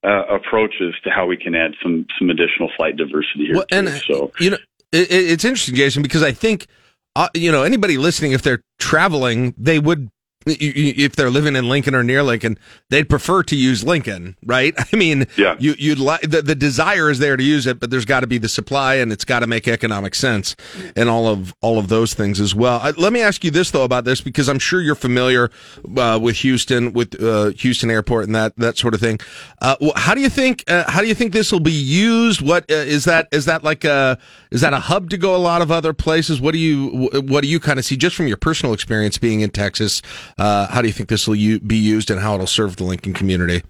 uh, 0.04 0.24
approaches 0.28 0.94
to 1.04 1.10
how 1.10 1.26
we 1.26 1.38
can 1.38 1.56
add 1.56 1.72
some 1.82 2.06
some 2.20 2.30
additional 2.30 2.70
flight 2.78 2.96
diversity 2.96 3.46
here. 3.48 3.56
Well, 3.56 3.66
and 3.72 3.90
so 4.08 4.32
you 4.40 4.52
know, 4.52 4.58
it, 4.92 5.12
it- 5.12 5.32
it's 5.32 5.44
interesting, 5.46 5.76
Jason, 5.76 6.04
because 6.04 6.22
I 6.22 6.32
think 6.32 6.68
uh, 7.16 7.30
you 7.34 7.52
know 7.52 7.64
anybody 7.64 7.98
listening, 7.98 8.34
if 8.34 8.44
they're 8.44 8.62
traveling, 8.78 9.56
they 9.58 9.80
would 9.80 10.10
if 10.46 11.16
they're 11.16 11.30
living 11.30 11.56
in 11.56 11.68
Lincoln 11.68 11.96
or 11.96 12.04
near 12.04 12.22
Lincoln, 12.24 12.58
they'd 12.90 13.10
prefer 13.10 13.44
to 13.44 13.56
use 13.56 13.84
Lincoln, 13.84 14.36
right? 14.46 14.74
I 14.94 14.96
mean, 14.96 15.28
yeah. 15.38 15.56
you, 15.60 15.76
you'd 15.78 16.00
like 16.00 16.22
the, 16.22 16.42
the 16.42 16.56
desire 16.56 17.10
is 17.10 17.20
there 17.20 17.36
to 17.36 17.44
use 17.44 17.66
it, 17.66 17.80
but 17.80 17.90
there's 17.90 18.06
got 18.06 18.22
to 18.22 18.28
be 18.28 18.38
the 18.38 18.50
supply 18.50 18.96
and 18.96 19.12
it's 19.12 19.26
got 19.26 19.40
to 19.40 19.48
make 19.48 19.68
economic 19.68 20.16
sense 20.16 20.56
and 20.96 21.10
all 21.10 21.28
of 21.28 21.54
all 21.62 21.80
of 21.80 21.88
those 21.88 22.14
things 22.14 22.40
as 22.40 22.54
well. 22.54 22.80
Uh, 22.82 22.94
let 22.98 23.12
me 23.12 23.22
ask 23.22 23.44
you 23.44 23.52
this 23.52 23.72
though 23.72 23.84
about 23.84 24.06
this 24.06 24.22
because 24.22 24.48
I'm 24.48 24.60
sure 24.60 24.82
you're 24.82 24.96
familiar 24.96 25.50
uh, 25.98 26.20
with 26.22 26.38
Houston, 26.38 26.94
with 26.94 27.22
uh, 27.22 27.50
Houston 27.52 27.90
Airport 27.90 28.26
and 28.26 28.36
that 28.36 28.56
that 28.58 28.78
sort 28.78 28.94
of 28.94 29.00
thing. 29.00 29.20
Uh, 29.62 29.76
how 29.96 30.14
do 30.14 30.22
you 30.22 30.30
think 30.30 30.64
uh, 30.68 30.90
how 30.90 31.02
do 31.02 31.08
you 31.08 31.16
think 31.16 31.34
this 31.34 31.52
will 31.52 31.60
be 31.60 31.72
used? 31.72 32.42
What 32.42 32.70
uh, 32.72 32.76
is 32.76 33.06
that? 33.06 33.28
Is 33.32 33.46
that 33.46 33.64
like 33.64 33.84
a 33.84 34.18
is 34.52 34.62
that 34.62 34.74
a 34.74 34.80
hub 34.80 35.10
to 35.10 35.18
go 35.18 35.36
a 35.36 35.38
lot 35.38 35.62
of 35.62 35.72
other 35.72 35.94
places? 35.94 36.40
What 36.40 36.52
do 36.52 36.60
you 36.60 37.10
what 37.26 37.42
do 37.42 37.48
you 37.48 37.60
kind 37.60 37.80
of 37.80 37.86
see 37.86 37.98
just 37.98 38.16
from 38.16 38.28
your 38.28 38.38
personal 38.38 38.74
experience 38.74 39.18
being 39.18 39.42
in 39.42 39.50
Texas? 39.50 40.02
Uh, 40.38 40.68
how 40.68 40.82
do 40.82 40.88
you 40.88 40.94
think 40.94 41.10
this 41.10 41.28
will 41.28 41.36
u- 41.36 41.60
be 41.60 41.78
used 41.78 42.12
and 42.12 42.20
how 42.20 42.36
it'll 42.36 42.48
serve 42.48 42.76
the 42.76 42.84
Lincoln 42.84 43.14
community? 43.14 43.64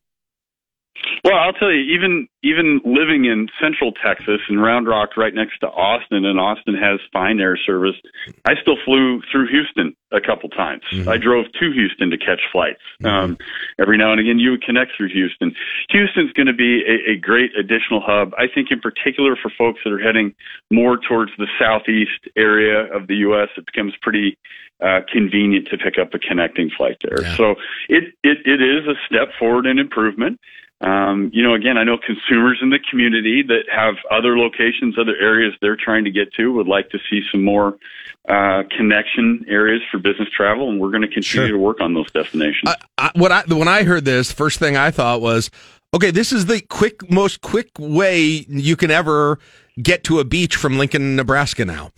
Well, 1.24 1.38
I'll 1.38 1.54
tell 1.54 1.72
you, 1.72 1.82
even 1.94 2.28
even 2.44 2.82
living 2.86 3.26
in 3.26 3.48
Central 3.60 3.92
Texas 3.92 4.42
and 4.48 4.62
Round 4.62 4.88
Rock, 4.88 5.18
right 5.18 5.34
next 5.34 5.58
to 5.60 5.68
Austin, 5.68 6.24
and 6.24 6.40
Austin 6.40 6.76
has 6.76 7.00
fine 7.12 7.40
air 7.40 7.58
service. 7.58 7.96
I 8.46 8.54
still 8.62 8.78
flew 8.86 9.22
through 9.32 9.48
Houston 9.48 9.96
a 10.12 10.22
couple 10.22 10.50
times. 10.50 10.84
Mm-hmm. 10.94 11.10
I 11.10 11.18
drove 11.18 11.46
to 11.60 11.72
Houston 11.72 12.12
to 12.12 12.18
catch 12.18 12.42
flights. 12.52 12.82
Mm-hmm. 13.02 13.08
Um, 13.08 13.38
every 13.80 13.98
now 13.98 14.12
and 14.12 14.22
again, 14.22 14.38
you 14.38 14.52
would 14.52 14.62
connect 14.62 14.92
through 14.96 15.10
Houston. 15.10 15.56
Houston's 15.90 16.32
going 16.34 16.46
to 16.48 16.54
be 16.54 16.84
a, 16.86 17.14
a 17.14 17.18
great 17.18 17.52
additional 17.58 18.02
hub. 18.06 18.34
I 18.38 18.46
think, 18.46 18.70
in 18.70 18.80
particular, 18.80 19.36
for 19.36 19.52
folks 19.58 19.80
that 19.84 19.92
are 19.92 20.00
heading 20.00 20.36
more 20.72 20.98
towards 20.98 21.32
the 21.40 21.48
southeast 21.60 22.30
area 22.38 22.86
of 22.94 23.08
the 23.08 23.16
U.S., 23.28 23.50
it 23.58 23.66
becomes 23.66 23.94
pretty 24.02 24.38
uh, 24.82 25.02
convenient 25.12 25.68
to 25.70 25.78
pick 25.78 25.98
up 25.98 26.14
a 26.14 26.20
connecting 26.20 26.70
flight 26.76 26.98
there. 27.02 27.22
Yeah. 27.22 27.36
So 27.38 27.52
it, 27.90 28.14
it 28.24 28.38
it 28.46 28.62
is 28.62 28.88
a 28.88 28.96
step 29.08 29.30
forward 29.40 29.66
in 29.66 29.80
improvement. 29.80 30.40
Um, 30.82 31.32
you 31.34 31.42
know, 31.42 31.54
again, 31.54 31.78
I 31.78 31.84
know 31.86 31.98
consumers 31.98 32.60
in 32.62 32.70
the 32.70 32.80
community 32.90 33.42
that 33.44 33.64
have 33.74 33.96
other 34.12 34.38
locations, 34.38 35.00
other 35.00 35.16
areas 35.16 35.54
they're 35.62 35.78
trying 35.78 36.04
to 36.04 36.12
get 36.12 36.34
to 36.34 36.52
would 36.52 36.68
like 36.68 36.90
to 36.90 37.00
see 37.10 37.22
some 37.32 37.44
more 37.44 37.78
uh, 38.28 38.64
connection 38.76 39.46
areas 39.48 39.82
for 39.90 40.00
business 40.00 40.28
travel, 40.36 40.70
and 40.70 40.82
we're 40.82 40.90
going 40.90 41.02
to 41.02 41.08
continue 41.08 41.48
sure. 41.48 41.58
to 41.58 41.58
work 41.58 41.80
on 41.80 41.94
those 41.94 42.12
destinations. 42.12 42.70
I, 42.70 42.76
I, 42.98 43.12
what 43.16 43.32
I, 43.32 43.44
when 43.48 43.70
I 43.70 43.84
heard 43.84 44.04
this, 44.04 44.32
first 44.34 44.60
thing 44.60 44.76
I 44.76 44.92
thought 44.92 45.22
was, 45.22 45.50
okay, 45.94 46.12
this 46.12 46.34
is 46.34 46.46
the 46.46 46.60
quick, 46.60 47.10
most 47.10 47.42
quick 47.42 47.70
way 47.80 48.46
you 48.50 48.76
can 48.76 48.92
ever 48.92 49.40
get 49.82 50.04
to 50.06 50.20
a 50.20 50.24
beach 50.24 50.56
from 50.56 50.78
Lincoln, 50.78 51.16
Nebraska 51.16 51.66
now. 51.66 51.92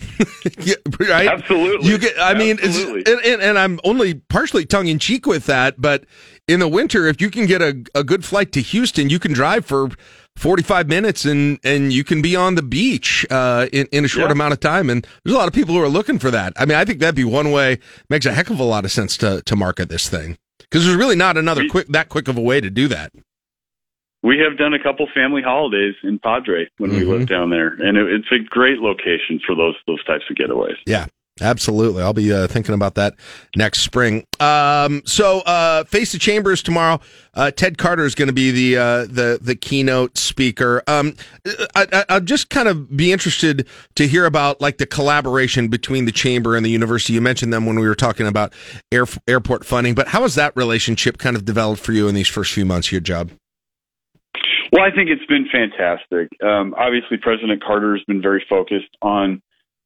right? 1.00 1.28
Absolutely. 1.28 1.90
You 1.90 1.98
get, 1.98 2.16
I 2.20 2.34
mean, 2.34 2.58
and, 2.62 3.08
and, 3.08 3.42
and, 3.42 3.60
I'm 3.60 3.80
only 3.84 4.16
partially 4.16 4.66
tongue 4.66 4.88
in 4.88 5.00
cheek 5.00 5.26
with 5.26 5.46
that, 5.46 5.80
but 5.80 6.06
in 6.48 6.60
the 6.60 6.68
winter, 6.68 7.06
if 7.06 7.22
you 7.22 7.30
can 7.30 7.46
get 7.46 7.62
a, 7.62 7.84
a 7.94 8.04
good 8.04 8.26
flight 8.26 8.52
to 8.54 8.62
Houston, 8.62 9.10
you 9.10 9.20
can 9.20 9.32
drive 9.32 9.66
for 9.66 9.90
45 10.38 10.88
minutes 10.88 11.26
and, 11.26 11.60
and 11.64 11.94
you 11.94 12.04
can 12.04 12.22
be 12.22 12.36
on 12.36 12.56
the 12.56 12.64
beach, 12.64 13.26
uh, 13.30 13.68
in, 13.72 13.88
in 13.92 14.06
a 14.06 14.08
short 14.08 14.28
yeah. 14.28 14.34
amount 14.34 14.54
of 14.54 14.60
time. 14.60 14.90
And 14.90 15.06
there's 15.24 15.36
a 15.36 15.38
lot 15.38 15.48
of 15.48 15.54
people 15.54 15.76
who 15.76 15.82
are 15.82 15.90
looking 15.90 16.18
for 16.18 16.32
that. 16.32 16.54
I 16.58 16.66
mean, 16.66 16.78
I 16.78 16.86
think 16.86 17.00
that'd 17.00 17.16
be 17.16 17.24
one 17.24 17.52
way, 17.52 17.80
makes 18.10 18.26
a 18.26 18.34
heck 18.34 18.50
of 18.50 18.60
a 18.60 18.64
lot 18.64 18.86
of 18.86 18.92
sense 18.92 19.18
to, 19.18 19.42
to 19.44 19.56
market 19.56 19.90
this 19.90 20.10
thing. 20.10 20.38
Cause 20.70 20.84
there's 20.84 20.98
really 20.98 21.16
not 21.16 21.38
another 21.38 21.70
quick, 21.70 21.88
that 21.90 22.10
quick 22.10 22.28
of 22.28 22.38
a 22.38 22.42
way 22.42 22.60
to 22.60 22.70
do 22.70 22.90
that. 22.90 23.14
We 24.24 24.40
have 24.40 24.58
done 24.58 24.74
a 24.74 24.82
couple 24.82 25.08
family 25.14 25.42
holidays 25.42 25.96
in 26.04 26.20
Padre 26.20 26.68
when 26.78 26.92
mm-hmm. 26.92 27.00
we 27.00 27.06
lived 27.06 27.30
down 27.30 27.50
there, 27.50 27.68
and 27.68 27.98
it, 27.98 28.12
it's 28.12 28.32
a 28.32 28.40
great 28.50 28.80
location 28.80 29.40
for 29.46 29.56
those 29.56 29.76
those 29.86 30.04
types 30.06 30.24
of 30.30 30.36
getaways. 30.36 30.78
Yeah, 30.86 31.06
Absolutely. 31.42 32.02
I'll 32.02 32.14
be 32.14 32.34
uh, 32.34 32.48
thinking 32.48 32.74
about 32.74 32.96
that 32.96 33.16
next 33.56 33.82
spring. 33.82 34.24
Um, 34.40 35.02
so, 35.06 35.42
uh, 35.42 35.84
Face 35.84 36.12
the 36.12 36.20
Chambers 36.20 36.64
tomorrow. 36.64 37.00
Uh, 37.34 37.52
Ted 37.52 37.78
Carter 37.78 38.06
is 38.06 38.16
going 38.16 38.28
to 38.28 38.34
be 38.34 38.52
the, 38.52 38.78
uh, 38.78 39.06
the, 39.06 39.40
the 39.42 39.56
keynote 39.56 40.18
speaker. 40.18 40.84
Um, 40.88 41.16
I, 41.76 42.06
will 42.10 42.22
just 42.22 42.50
kind 42.50 42.68
of 42.68 42.96
be 42.96 43.12
interested 43.12 43.68
to 43.96 44.08
hear 44.08 44.26
about 44.26 44.62
like 44.62 44.78
the 44.78 44.88
collaboration 44.88 45.68
between 45.68 46.06
the 46.06 46.12
chamber 46.12 46.56
and 46.56 46.66
the 46.66 46.72
university. 46.72 47.14
You 47.14 47.22
mentioned 47.22 47.54
them 47.54 47.66
when 47.66 47.80
we 47.80 47.88
were 47.88 47.96
talking 47.96 48.28
about 48.28 48.54
air, 48.92 49.06
airport 49.28 49.66
funding, 49.66 49.94
but 49.94 50.08
how 50.08 50.24
has 50.24 50.36
that 50.36 50.56
relationship 50.56 51.18
kind 51.18 51.36
of 51.36 51.46
developed 51.46 51.82
for 51.82 51.92
you 51.92 52.08
in 52.08 52.16
these 52.16 52.28
first 52.28 52.54
few 52.54 52.66
months 52.66 52.88
of 52.88 52.94
your 52.94 53.02
job? 53.02 53.32
Well, 54.72 54.84
I 54.84 54.92
think 54.94 55.10
it's 55.10 55.26
been 55.26 55.48
fantastic. 55.52 56.30
Um, 56.44 56.76
obviously, 56.78 57.18
President 57.18 57.64
Carter 57.64 57.96
has 57.96 58.04
been 58.06 58.22
very 58.22 58.46
focused 58.50 58.90
on 59.02 59.42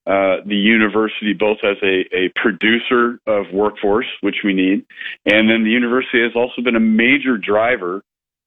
uh, 0.08 0.38
the 0.46 0.56
university 0.56 1.34
both 1.34 1.60
as 1.64 1.78
a, 1.84 2.04
a 2.16 2.32
producer 2.36 3.20
of 3.28 3.46
workforce, 3.54 4.08
which 4.22 4.38
we 4.44 4.54
need, 4.54 4.86
and 5.26 5.48
then 5.50 5.64
the 5.64 5.70
university 5.70 6.24
has 6.24 6.32
also 6.36 6.62
been 6.64 6.76
a 6.76 6.80
major 6.80 7.38
driver 7.38 8.02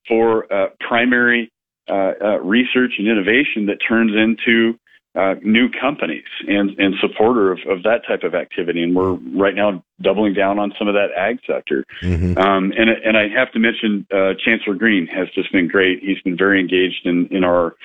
for 0.09 0.53
uh, 0.53 0.69
primary 0.81 1.51
uh, 1.89 2.13
uh 2.21 2.39
research 2.41 2.95
and 2.99 3.07
innovation 3.07 3.67
that 3.67 3.77
turns 3.87 4.13
into 4.17 4.79
uh, 5.15 5.35
new 5.43 5.69
companies 5.69 6.25
and, 6.49 6.71
and 6.79 6.95
supporter 7.01 7.53
of, 7.53 7.59
of 7.69 7.83
that 7.85 8.03
type 8.07 8.25
of 8.25 8.35
activity. 8.35 8.83
And 8.83 8.95
we're 8.97 9.13
right 9.13 9.55
now 9.55 9.83
doubling 10.01 10.35
down 10.35 10.59
on 10.59 10.73
some 10.77 10.89
of 10.89 10.95
that 10.95 11.09
ag 11.17 11.39
sector. 11.47 11.85
Mm-hmm. 12.03 12.37
Um, 12.37 12.73
and, 12.77 12.91
and 12.91 13.17
I 13.17 13.29
have 13.29 13.53
to 13.53 13.61
mention, 13.61 14.07
uh, 14.13 14.35
Chancellor 14.45 14.75
Green 14.75 15.07
has 15.07 15.29
just 15.35 15.53
been 15.53 15.69
great. 15.69 16.01
He's 16.03 16.21
been 16.23 16.37
very 16.37 16.61
engaged 16.61 17.07
in, 17.07 17.29
in 17.31 17.45
our, 17.45 17.77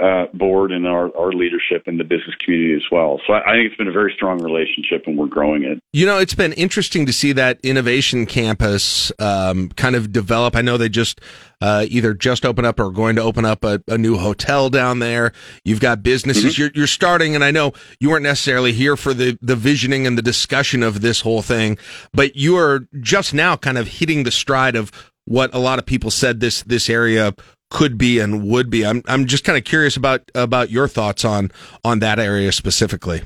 uh, 0.00 0.26
board 0.32 0.72
and 0.72 0.86
our, 0.86 1.14
our 1.14 1.30
leadership 1.32 1.86
in 1.86 1.98
the 1.98 2.04
business 2.04 2.34
community 2.42 2.74
as 2.74 2.90
well. 2.90 3.20
So 3.26 3.34
I, 3.34 3.40
I 3.40 3.52
think 3.56 3.66
it's 3.66 3.76
been 3.76 3.88
a 3.88 3.92
very 3.92 4.12
strong 4.14 4.40
relationship 4.40 5.02
and 5.06 5.18
we're 5.18 5.26
growing 5.26 5.64
it. 5.64 5.78
You 5.92 6.06
know, 6.06 6.18
it's 6.18 6.34
been 6.34 6.54
interesting 6.54 7.04
to 7.04 7.12
see 7.12 7.32
that 7.32 7.58
innovation 7.62 8.24
campus, 8.24 9.12
um, 9.18 9.68
kind 9.70 9.94
of 9.94 10.10
develop. 10.10 10.56
I 10.56 10.62
know 10.62 10.78
they 10.78 10.88
just, 10.88 11.20
uh, 11.60 11.84
either 11.88 12.14
just 12.14 12.46
open 12.46 12.64
up 12.64 12.78
or 12.78 12.90
going 12.90 13.16
to 13.16 13.22
open 13.22 13.44
up 13.44 13.64
a, 13.64 13.82
a 13.88 13.98
new 13.98 14.16
hotel 14.16 14.70
down 14.70 15.00
there. 15.00 15.32
You've 15.64 15.80
got 15.80 16.02
businesses 16.02 16.54
mm-hmm. 16.54 16.62
you're, 16.62 16.70
you're 16.78 16.86
starting, 16.86 17.34
and 17.34 17.44
I 17.44 17.50
know 17.50 17.72
you 18.00 18.10
weren't 18.10 18.22
necessarily 18.22 18.72
here 18.72 18.96
for 18.96 19.12
the, 19.12 19.38
the 19.42 19.56
visioning 19.56 20.06
and 20.06 20.16
the 20.16 20.22
discussion 20.22 20.82
of 20.82 21.00
this 21.00 21.20
whole 21.20 21.42
thing 21.42 21.76
but 22.12 22.36
you 22.36 22.56
are 22.56 22.86
just 23.00 23.34
now 23.34 23.56
kind 23.56 23.78
of 23.78 23.88
hitting 23.88 24.24
the 24.24 24.30
stride 24.30 24.76
of 24.76 24.90
what 25.24 25.54
a 25.54 25.58
lot 25.58 25.78
of 25.78 25.86
people 25.86 26.10
said 26.10 26.40
this 26.40 26.62
this 26.62 26.88
area 26.88 27.34
could 27.70 27.98
be 27.98 28.18
and 28.18 28.48
would 28.48 28.70
be. 28.70 28.84
I'm 28.84 29.02
I'm 29.06 29.26
just 29.26 29.44
kind 29.44 29.58
of 29.58 29.64
curious 29.64 29.96
about 29.96 30.30
about 30.34 30.70
your 30.70 30.88
thoughts 30.88 31.24
on 31.24 31.50
on 31.84 31.98
that 32.00 32.18
area 32.18 32.52
specifically. 32.52 33.22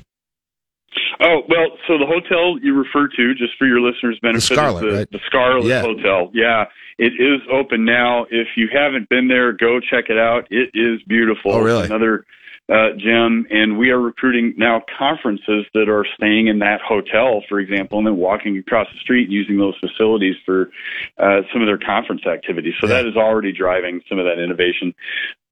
Oh 1.20 1.42
well, 1.48 1.68
so 1.86 1.98
the 1.98 2.06
hotel 2.06 2.58
you 2.60 2.74
refer 2.74 3.08
to, 3.08 3.34
just 3.34 3.52
for 3.56 3.66
your 3.66 3.80
listeners' 3.80 4.18
benefit, 4.20 4.48
the 4.48 4.54
Scarlet, 4.54 4.80
the, 4.80 4.96
right? 4.98 5.10
the 5.12 5.20
Scarlet 5.26 5.64
yeah. 5.66 5.80
Hotel. 5.80 6.30
Yeah, 6.34 6.64
it 6.98 7.12
is 7.18 7.40
open 7.52 7.84
now. 7.84 8.26
If 8.30 8.48
you 8.56 8.68
haven't 8.72 9.08
been 9.08 9.28
there, 9.28 9.52
go 9.52 9.78
check 9.78 10.06
it 10.08 10.18
out. 10.18 10.48
It 10.50 10.70
is 10.74 11.00
beautiful. 11.06 11.52
Oh, 11.52 11.60
really? 11.60 11.84
Another 11.84 12.24
uh, 12.68 12.90
Jim, 12.96 13.46
and 13.50 13.76
we 13.76 13.90
are 13.90 14.00
recruiting 14.00 14.54
now 14.56 14.82
conferences 14.98 15.66
that 15.74 15.88
are 15.88 16.06
staying 16.16 16.46
in 16.46 16.60
that 16.60 16.80
hotel, 16.80 17.42
for 17.48 17.58
example, 17.58 17.98
and 17.98 18.06
then 18.06 18.16
walking 18.16 18.56
across 18.56 18.86
the 18.92 18.98
street 19.00 19.28
using 19.28 19.58
those 19.58 19.74
facilities 19.80 20.36
for 20.46 20.70
uh, 21.18 21.42
some 21.52 21.60
of 21.60 21.66
their 21.66 21.78
conference 21.78 22.22
activities. 22.26 22.74
So 22.80 22.86
that 22.86 23.04
is 23.06 23.16
already 23.16 23.52
driving 23.52 24.00
some 24.08 24.18
of 24.18 24.26
that 24.26 24.42
innovation. 24.42 24.94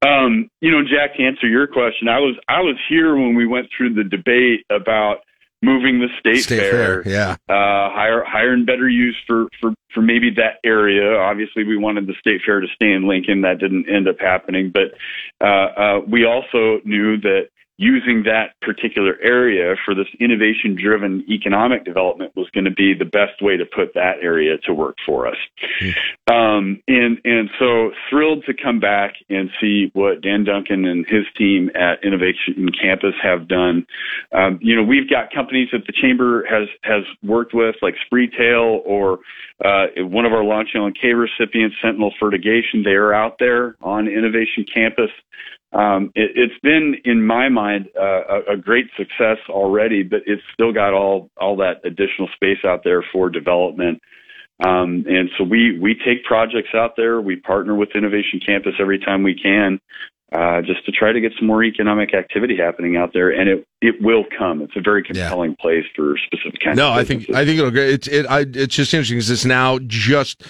Um, 0.01 0.49
you 0.61 0.71
know, 0.71 0.81
Jack, 0.81 1.17
to 1.17 1.23
answer 1.23 1.47
your 1.47 1.67
question, 1.67 2.07
I 2.07 2.19
was 2.19 2.35
I 2.47 2.61
was 2.61 2.75
here 2.89 3.15
when 3.15 3.35
we 3.35 3.45
went 3.45 3.67
through 3.75 3.93
the 3.93 4.03
debate 4.03 4.65
about 4.69 5.17
moving 5.61 5.99
the 5.99 6.07
state, 6.19 6.43
state 6.43 6.59
fair, 6.59 7.03
fair, 7.03 7.07
yeah, 7.07 7.31
uh, 7.49 7.89
higher, 7.91 8.23
higher 8.25 8.53
and 8.53 8.65
better 8.65 8.89
use 8.89 9.17
for, 9.27 9.47
for, 9.59 9.73
for 9.93 10.01
maybe 10.01 10.29
that 10.31 10.59
area. 10.63 11.17
Obviously, 11.17 11.63
we 11.63 11.77
wanted 11.77 12.07
the 12.07 12.15
state 12.19 12.41
fair 12.45 12.59
to 12.59 12.67
stay 12.75 12.91
in 12.91 13.07
Lincoln. 13.07 13.41
That 13.41 13.59
didn't 13.59 13.87
end 13.89 14.07
up 14.07 14.19
happening, 14.19 14.71
but 14.73 14.93
uh, 15.45 15.79
uh, 15.79 15.99
we 16.07 16.25
also 16.25 16.79
knew 16.83 17.19
that 17.21 17.49
using 17.81 18.21
that 18.21 18.53
particular 18.61 19.17
area 19.23 19.75
for 19.83 19.95
this 19.95 20.05
innovation 20.19 20.75
driven 20.75 21.25
economic 21.27 21.83
development 21.83 22.31
was 22.35 22.47
going 22.51 22.65
to 22.65 22.71
be 22.71 22.93
the 22.93 23.05
best 23.05 23.41
way 23.41 23.57
to 23.57 23.65
put 23.65 23.95
that 23.95 24.17
area 24.21 24.55
to 24.59 24.71
work 24.71 24.97
for 25.03 25.27
us. 25.27 25.37
Mm-hmm. 25.81 26.31
Um, 26.31 26.83
and, 26.87 27.17
and 27.25 27.49
so 27.57 27.89
thrilled 28.07 28.45
to 28.45 28.53
come 28.53 28.79
back 28.79 29.15
and 29.31 29.49
see 29.59 29.89
what 29.93 30.21
Dan 30.21 30.43
Duncan 30.43 30.85
and 30.85 31.07
his 31.07 31.25
team 31.35 31.71
at 31.73 32.03
Innovation 32.03 32.69
Campus 32.79 33.15
have 33.19 33.47
done. 33.47 33.87
Um, 34.31 34.59
you 34.61 34.75
know, 34.75 34.83
we've 34.83 35.09
got 35.09 35.33
companies 35.33 35.69
that 35.71 35.87
the 35.87 35.93
chamber 35.93 36.45
has, 36.45 36.67
has 36.83 37.03
worked 37.23 37.55
with 37.55 37.77
like 37.81 37.95
Spreetail 38.05 38.81
or, 38.85 39.21
uh, 39.65 39.87
one 39.97 40.25
of 40.25 40.33
our 40.33 40.43
launch 40.43 40.69
LNK 40.75 41.17
recipients, 41.17 41.77
Sentinel 41.81 42.13
Fertigation. 42.19 42.83
They 42.83 42.91
are 42.91 43.11
out 43.11 43.37
there 43.39 43.75
on 43.81 44.07
Innovation 44.07 44.65
Campus 44.71 45.09
um, 45.73 46.11
it, 46.15 46.31
has 46.37 46.59
been, 46.61 46.95
in 47.05 47.25
my 47.25 47.47
mind, 47.47 47.87
uh, 47.97 48.41
a, 48.49 48.53
a, 48.53 48.57
great 48.57 48.87
success 48.97 49.37
already, 49.49 50.03
but 50.03 50.19
it's 50.25 50.41
still 50.53 50.73
got 50.73 50.93
all 50.93 51.29
all 51.39 51.55
that 51.57 51.79
additional 51.85 52.27
space 52.35 52.57
out 52.65 52.81
there 52.83 53.03
for 53.13 53.29
development. 53.29 54.01
Um, 54.65 55.05
and 55.07 55.29
so 55.37 55.45
we 55.45 55.79
we 55.79 55.95
take 55.95 56.25
projects 56.25 56.75
out 56.75 56.95
there. 56.97 57.21
We 57.21 57.37
partner 57.37 57.73
with 57.75 57.95
Innovation 57.95 58.41
Campus 58.45 58.73
every 58.79 58.99
time 58.99 59.23
we 59.23 59.33
can. 59.33 59.79
Uh, 60.31 60.61
just 60.61 60.85
to 60.85 60.91
try 60.93 61.11
to 61.11 61.19
get 61.19 61.33
some 61.37 61.45
more 61.45 61.61
economic 61.61 62.13
activity 62.13 62.55
happening 62.55 62.95
out 62.95 63.11
there, 63.13 63.29
and 63.29 63.49
it 63.49 63.67
it 63.81 63.95
will 63.99 64.23
come. 64.37 64.61
It's 64.61 64.75
a 64.77 64.81
very 64.81 65.03
compelling 65.03 65.57
place 65.57 65.83
for 65.93 66.15
specific 66.25 66.61
kinds. 66.61 66.77
No, 66.77 66.89
of 66.89 66.97
I 66.97 67.03
think. 67.03 67.29
I 67.31 67.43
think 67.43 67.59
it'll 67.59 67.71
go. 67.71 67.81
It's 67.81 68.07
it. 68.07 68.25
I, 68.27 68.41
it's 68.41 68.75
just 68.75 68.93
interesting 68.93 69.17
because 69.17 69.29
it's 69.29 69.43
now 69.43 69.79
just. 69.79 70.43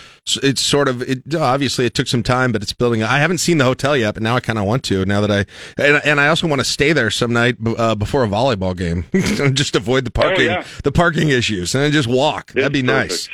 It's 0.43 0.61
sort 0.61 0.87
of. 0.87 1.01
It 1.01 1.33
obviously 1.33 1.87
it 1.87 1.95
took 1.95 2.05
some 2.05 2.21
time, 2.21 2.51
but 2.51 2.61
it's 2.61 2.73
building. 2.73 3.01
I 3.01 3.17
haven't 3.17 3.39
seen 3.39 3.57
the 3.57 3.63
hotel 3.63 3.97
yet, 3.97 4.13
but 4.13 4.21
now 4.21 4.35
I 4.35 4.39
kind 4.39 4.59
of 4.59 4.65
want 4.65 4.83
to. 4.83 5.03
Now 5.05 5.21
that 5.21 5.31
I 5.31 5.81
and, 5.81 5.99
and 6.05 6.21
I 6.21 6.27
also 6.27 6.47
want 6.47 6.59
to 6.59 6.65
stay 6.65 6.93
there 6.93 7.09
some 7.09 7.33
night 7.33 7.55
uh, 7.65 7.95
before 7.95 8.23
a 8.23 8.27
volleyball 8.27 8.77
game, 8.77 9.05
just 9.55 9.75
avoid 9.75 10.05
the 10.05 10.11
parking 10.11 10.45
yeah. 10.45 10.63
the 10.83 10.91
parking 10.91 11.29
issues, 11.29 11.73
and 11.73 11.91
just 11.91 12.07
walk. 12.07 12.51
That'd 12.51 12.71
be 12.71 12.83
nice. 12.83 13.29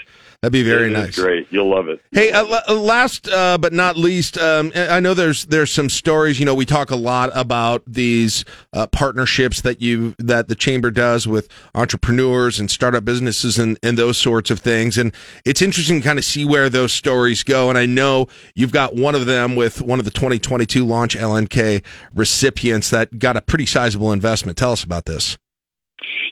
That'd 0.48 0.66
be 0.66 0.70
very 0.70 0.88
It 0.88 0.94
nice. 0.94 1.20
Great, 1.20 1.48
you'll 1.52 1.68
love 1.68 1.90
it. 1.90 2.02
Hey, 2.14 2.32
uh, 2.32 2.46
uh, 2.70 2.74
last 2.74 3.28
uh, 3.28 3.58
but 3.58 3.74
not 3.74 3.98
least, 3.98 4.38
um, 4.38 4.72
I 4.74 5.02
know 5.02 5.14
there's 5.14 5.46
there's 5.48 5.70
some 5.70 5.90
stories. 5.90 6.40
You 6.40 6.46
know, 6.46 6.56
we 6.56 6.66
talk 6.66 6.90
a 6.90 6.96
lot 6.96 7.32
about 7.34 7.84
these 7.86 8.46
uh, 8.72 8.88
partnerships 8.88 9.60
that 9.62 9.82
you 9.82 10.16
that 10.20 10.48
the 10.48 10.56
chamber 10.56 10.90
does 10.90 11.28
with 11.28 11.50
entrepreneurs 11.76 12.62
and 12.62 12.72
startup 12.72 13.04
businesses 13.04 13.60
and 13.60 13.78
and 13.84 13.98
those 13.98 14.18
sorts 14.18 14.50
of 14.50 14.62
things. 14.62 14.98
And 14.98 15.14
it's 15.44 15.62
interesting 15.62 16.00
to 16.00 16.08
kind 16.08 16.18
of 16.18 16.24
see 16.24 16.46
where 16.46 16.70
those 16.70 16.94
stories 16.94 17.44
go. 17.44 17.68
And 17.68 17.78
I 17.78 17.86
know 17.86 18.30
you've 18.56 18.72
got 18.72 18.96
one 18.96 19.16
of 19.16 19.26
them 19.26 19.58
with 19.58 19.82
one 19.82 20.00
of 20.00 20.06
the 20.06 20.12
2022 20.12 20.86
launch 20.86 21.18
LNK 21.18 21.84
recipients 22.16 22.90
that 22.92 23.20
got 23.20 23.36
a 23.36 23.42
pretty 23.42 23.66
sizable 23.66 24.14
investment. 24.14 24.58
Tell 24.58 24.72
us 24.72 24.86
about 24.86 25.04
this. 25.08 25.38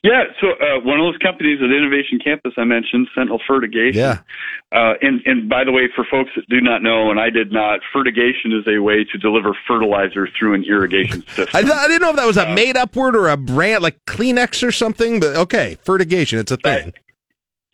Yeah, 0.04 0.26
so 0.40 0.52
uh, 0.52 0.80
one 0.82 1.00
of 1.00 1.06
those 1.06 1.18
companies 1.18 1.60
at 1.60 1.72
Innovation 1.72 2.20
Campus 2.24 2.54
I 2.58 2.64
mentioned, 2.64 3.08
Sentinel 3.16 3.42
Fertigation. 3.48 4.00
Yeah. 4.00 4.20
Uh, 4.72 4.94
and, 5.02 5.22
and 5.26 5.50
by 5.50 5.64
the 5.64 5.72
way, 5.72 5.90
for 5.96 6.06
folks 6.10 6.30
that 6.36 6.48
do 6.50 6.62
not 6.62 6.84
know, 6.84 7.10
and 7.10 7.20
I 7.20 7.32
did 7.32 7.52
not, 7.52 7.80
fertigation 7.92 8.52
is 8.52 8.68
a 8.68 8.80
way 8.80 9.04
to 9.04 9.18
deliver 9.18 9.58
fertilizer 9.68 10.28
through 10.38 10.54
an 10.54 10.64
irrigation 10.66 11.22
system. 11.28 11.48
I, 11.54 11.60
I 11.60 11.88
didn't 11.88 12.02
know 12.02 12.12
if 12.12 12.16
that 12.18 12.28
was 12.28 12.38
a 12.38 12.54
made 12.54 12.78
up 12.78 12.96
word 12.96 13.16
or 13.16 13.30
a 13.30 13.38
brand 13.38 13.82
like 13.82 14.04
Kleenex 14.06 14.66
or 14.68 14.72
something, 14.72 15.20
but 15.20 15.36
okay, 15.36 15.78
fertigation, 15.84 16.38
it's 16.38 16.52
a 16.52 16.58
thing. 16.58 16.94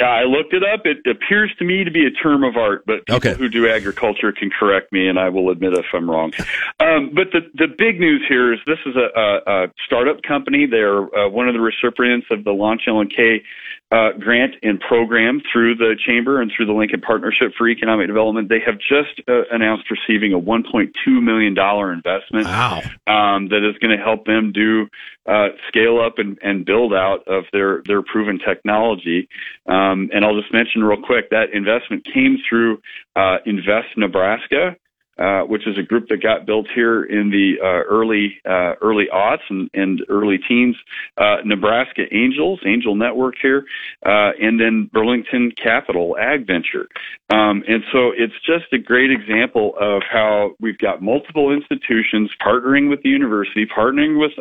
Yeah, 0.02 0.10
I 0.10 0.24
looked 0.24 0.54
it 0.54 0.64
up. 0.64 0.82
It 0.86 0.98
appears 1.06 1.54
to 1.60 1.64
me 1.66 1.84
to 1.84 1.92
be 1.92 2.08
a 2.08 2.12
term 2.12 2.44
of 2.44 2.58
art, 2.58 2.84
but 2.88 3.06
people 3.06 3.18
Okay. 3.18 3.36
who 3.36 3.48
do 3.50 3.70
agriculture 3.70 4.32
can 4.32 4.50
correct 4.50 4.92
me, 4.92 5.08
and 5.08 5.20
I 5.20 5.30
will 5.30 5.52
admit 5.52 5.74
if 5.74 5.86
I'm 5.94 6.10
wrong. 6.10 6.34
Um, 6.80 7.12
but 7.14 7.28
the 7.32 7.42
the 7.54 7.68
big 7.68 8.00
news 8.00 8.26
here 8.28 8.52
is 8.52 8.60
this 8.66 8.80
is 8.88 8.96
a, 8.96 9.08
a, 9.20 9.64
a 9.66 9.68
startup 9.86 10.24
company. 10.24 10.66
They're 10.66 11.04
uh, 11.16 11.30
one 11.30 11.48
of 11.48 11.54
the 11.54 11.60
recipients 11.60 12.26
of 12.32 12.44
the 12.44 12.52
Launch 12.52 12.82
LNK 12.88 13.44
uh, 13.92 14.14
grant 14.20 14.56
and 14.64 14.80
program 14.80 15.42
through 15.52 15.76
the 15.76 15.96
chamber 16.06 16.42
and 16.42 16.52
through 16.56 16.66
the 16.66 16.72
Lincoln 16.72 17.02
Partnership 17.02 17.52
for 17.58 17.68
Economic 17.68 18.08
Development. 18.08 18.48
They 18.48 18.62
have 18.66 18.78
just 18.80 19.20
uh, 19.28 19.44
announced 19.52 19.86
receiving 19.92 20.34
a 20.34 20.40
1.2 20.40 20.92
million 21.22 21.54
dollar 21.54 21.92
investment 21.92 22.46
Wow. 22.46 22.82
um, 23.08 23.50
that 23.50 23.68
is 23.68 23.78
going 23.80 23.96
to 23.96 24.02
help 24.02 24.26
them 24.26 24.52
do 24.54 24.88
uh, 25.28 25.50
scale 25.68 26.00
up 26.00 26.20
and, 26.20 26.38
and 26.42 26.66
build 26.66 26.94
out 26.94 27.28
of 27.28 27.44
their 27.52 27.84
their 27.86 28.02
proven 28.02 28.40
technology. 28.40 29.28
Um, 29.68 30.10
and 30.14 30.24
I'll 30.24 30.40
just 30.40 30.54
mention 30.54 30.84
real 30.84 31.02
quick 31.02 31.30
that 31.32 31.54
investment 31.54 32.06
came 32.12 32.38
through 32.50 32.82
uh, 33.16 33.38
Invest 33.46 33.98
Nebraska. 33.98 34.76
Uh, 35.22 35.44
which 35.44 35.68
is 35.68 35.78
a 35.78 35.84
group 35.84 36.08
that 36.08 36.18
got 36.24 36.48
built 36.48 36.66
here 36.74 37.04
in 37.04 37.30
the 37.30 37.54
uh, 37.62 37.84
early 37.88 38.42
uh, 38.44 38.74
early 38.82 39.06
aughts 39.14 39.44
and, 39.52 39.70
and 39.76 40.02
early 40.10 40.40
teens. 40.48 40.76
Uh, 41.16 41.36
Nebraska 41.46 42.04
Angels, 42.12 42.60
Angel 42.66 42.96
Network 42.96 43.36
here, 43.40 43.64
uh, 44.04 44.32
and 44.42 44.60
then 44.60 44.90
Burlington 44.92 45.52
Capital 45.52 46.18
Ag 46.18 46.48
Venture. 46.48 46.88
Um, 47.30 47.64
and 47.68 47.84
so 47.92 48.12
it's 48.18 48.34
just 48.48 48.74
a 48.74 48.80
great 48.80 49.12
example 49.12 49.76
of 49.80 50.02
how 50.12 50.56
we've 50.60 50.80
got 50.80 51.04
multiple 51.04 51.52
institutions 51.52 52.32
partnering 52.44 52.90
with 52.90 53.04
the 53.04 53.10
university, 53.10 53.68
partnering 53.68 54.20
with 54.20 54.32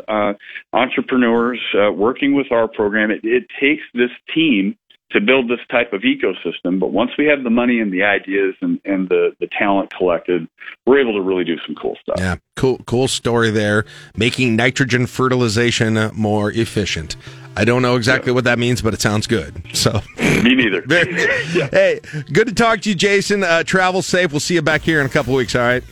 entrepreneurs, 0.72 1.60
working 1.94 2.34
with 2.34 2.50
our 2.52 2.66
program. 2.66 3.10
It, 3.10 3.20
it 3.22 3.44
takes 3.60 3.82
this 3.92 4.10
team 4.34 4.78
to 5.12 5.20
build 5.20 5.48
this 5.48 5.60
type 5.70 5.92
of 5.92 6.02
ecosystem. 6.02 6.78
But 6.78 6.92
once 6.92 7.10
we 7.18 7.26
have 7.26 7.42
the 7.42 7.50
money 7.50 7.80
and 7.80 7.92
the 7.92 8.02
ideas 8.02 8.54
and, 8.60 8.80
and 8.84 9.08
the, 9.08 9.34
the 9.40 9.48
talent 9.58 9.92
collected, 9.94 10.48
we're 10.86 11.00
able 11.00 11.14
to 11.14 11.20
really 11.20 11.44
do 11.44 11.56
some 11.66 11.74
cool 11.74 11.96
stuff. 12.00 12.16
Yeah, 12.18 12.36
cool, 12.56 12.78
cool 12.86 13.08
story 13.08 13.50
there. 13.50 13.84
Making 14.16 14.56
nitrogen 14.56 15.06
fertilization 15.06 16.10
more 16.14 16.50
efficient. 16.52 17.16
I 17.56 17.64
don't 17.64 17.82
know 17.82 17.96
exactly 17.96 18.32
what 18.32 18.44
that 18.44 18.58
means, 18.58 18.80
but 18.80 18.94
it 18.94 19.00
sounds 19.00 19.26
good. 19.26 19.62
So, 19.74 20.00
me 20.18 20.54
neither. 20.54 20.82
Hey, 21.70 22.00
good 22.32 22.46
to 22.46 22.54
talk 22.54 22.80
to 22.82 22.88
you, 22.88 22.94
Jason. 22.94 23.42
Uh, 23.42 23.64
travel 23.64 24.02
safe. 24.02 24.32
We'll 24.32 24.40
see 24.40 24.54
you 24.54 24.62
back 24.62 24.82
here 24.82 25.00
in 25.00 25.06
a 25.06 25.10
couple 25.10 25.34
weeks. 25.34 25.54
All 25.54 25.62
right. 25.62 25.82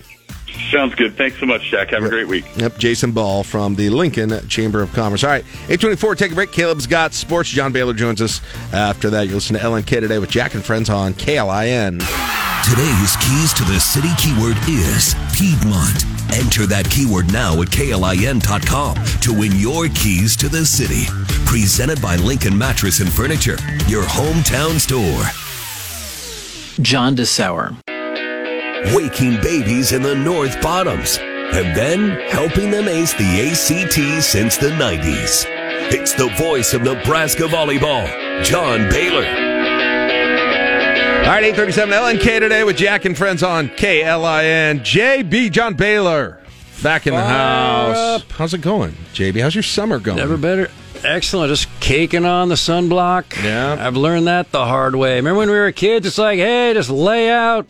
Sounds 0.70 0.94
good. 0.94 1.16
Thanks 1.16 1.38
so 1.38 1.46
much, 1.46 1.62
Jack. 1.70 1.90
Have 1.90 2.04
a 2.04 2.08
great 2.08 2.28
week. 2.28 2.44
Yep, 2.56 2.78
Jason 2.78 3.12
Ball 3.12 3.42
from 3.42 3.74
the 3.74 3.88
Lincoln 3.90 4.46
Chamber 4.48 4.82
of 4.82 4.92
Commerce. 4.92 5.24
All 5.24 5.30
right, 5.30 5.44
824, 5.64 6.14
take 6.16 6.32
a 6.32 6.34
break. 6.34 6.52
Caleb's 6.52 6.86
got 6.86 7.14
sports. 7.14 7.48
John 7.48 7.72
Baylor 7.72 7.94
joins 7.94 8.20
us. 8.20 8.40
After 8.72 9.08
that, 9.10 9.28
you 9.28 9.34
listen 9.34 9.56
to 9.56 9.62
LNK 9.62 10.00
today 10.00 10.18
with 10.18 10.30
Jack 10.30 10.54
and 10.54 10.64
Friends 10.64 10.90
on 10.90 11.14
KLIN. 11.14 12.00
Today's 12.68 13.16
keys 13.16 13.54
to 13.54 13.64
the 13.64 13.78
city 13.80 14.10
keyword 14.18 14.56
is 14.68 15.14
Piedmont. 15.34 16.04
Enter 16.34 16.66
that 16.66 16.88
keyword 16.90 17.32
now 17.32 17.60
at 17.62 17.68
KLIN.com 17.68 18.96
to 19.22 19.32
win 19.32 19.52
your 19.56 19.88
keys 19.88 20.36
to 20.36 20.48
the 20.50 20.66
city. 20.66 21.06
Presented 21.46 22.02
by 22.02 22.16
Lincoln 22.16 22.56
Mattress 22.58 23.00
and 23.00 23.10
Furniture, 23.10 23.56
your 23.86 24.02
hometown 24.02 24.78
store. 24.78 25.24
John 26.82 27.16
DeSauer. 27.16 27.74
Waking 28.94 29.40
babies 29.40 29.92
in 29.92 30.02
the 30.02 30.14
North 30.14 30.60
Bottoms 30.62 31.18
and 31.20 31.76
then 31.76 32.10
helping 32.30 32.70
them 32.70 32.86
ace 32.86 33.12
the 33.14 33.50
ACT 33.50 34.22
since 34.22 34.56
the 34.56 34.68
90s. 34.68 35.44
It's 35.92 36.12
the 36.12 36.28
voice 36.38 36.74
of 36.74 36.82
Nebraska 36.82 37.44
volleyball, 37.44 38.06
John 38.44 38.88
Baylor. 38.88 39.26
All 41.24 41.34
right, 41.34 41.44
837 41.44 41.92
LNK 41.92 42.40
today 42.40 42.62
with 42.64 42.76
Jack 42.76 43.04
and 43.04 43.16
Friends 43.16 43.42
on 43.42 43.68
KLIN. 43.70 44.80
JB, 44.80 45.50
John 45.50 45.74
Baylor, 45.74 46.40
back 46.82 47.06
in 47.06 47.14
the 47.14 47.20
Fire 47.20 47.92
house. 47.94 48.22
How's 48.30 48.54
it 48.54 48.60
going, 48.60 48.92
JB? 49.12 49.42
How's 49.42 49.54
your 49.54 49.62
summer 49.62 49.98
going? 49.98 50.18
Never 50.18 50.36
better. 50.36 50.70
Excellent. 51.02 51.50
Just 51.50 51.68
caking 51.80 52.24
on 52.24 52.48
the 52.48 52.54
sunblock. 52.54 53.42
Yeah. 53.42 53.76
I've 53.78 53.96
learned 53.96 54.26
that 54.28 54.52
the 54.52 54.64
hard 54.64 54.94
way. 54.94 55.16
Remember 55.16 55.38
when 55.38 55.50
we 55.50 55.56
were 55.56 55.72
kids? 55.72 56.06
It's 56.06 56.18
like, 56.18 56.38
hey, 56.38 56.72
just 56.74 56.90
lay 56.90 57.30
out. 57.30 57.66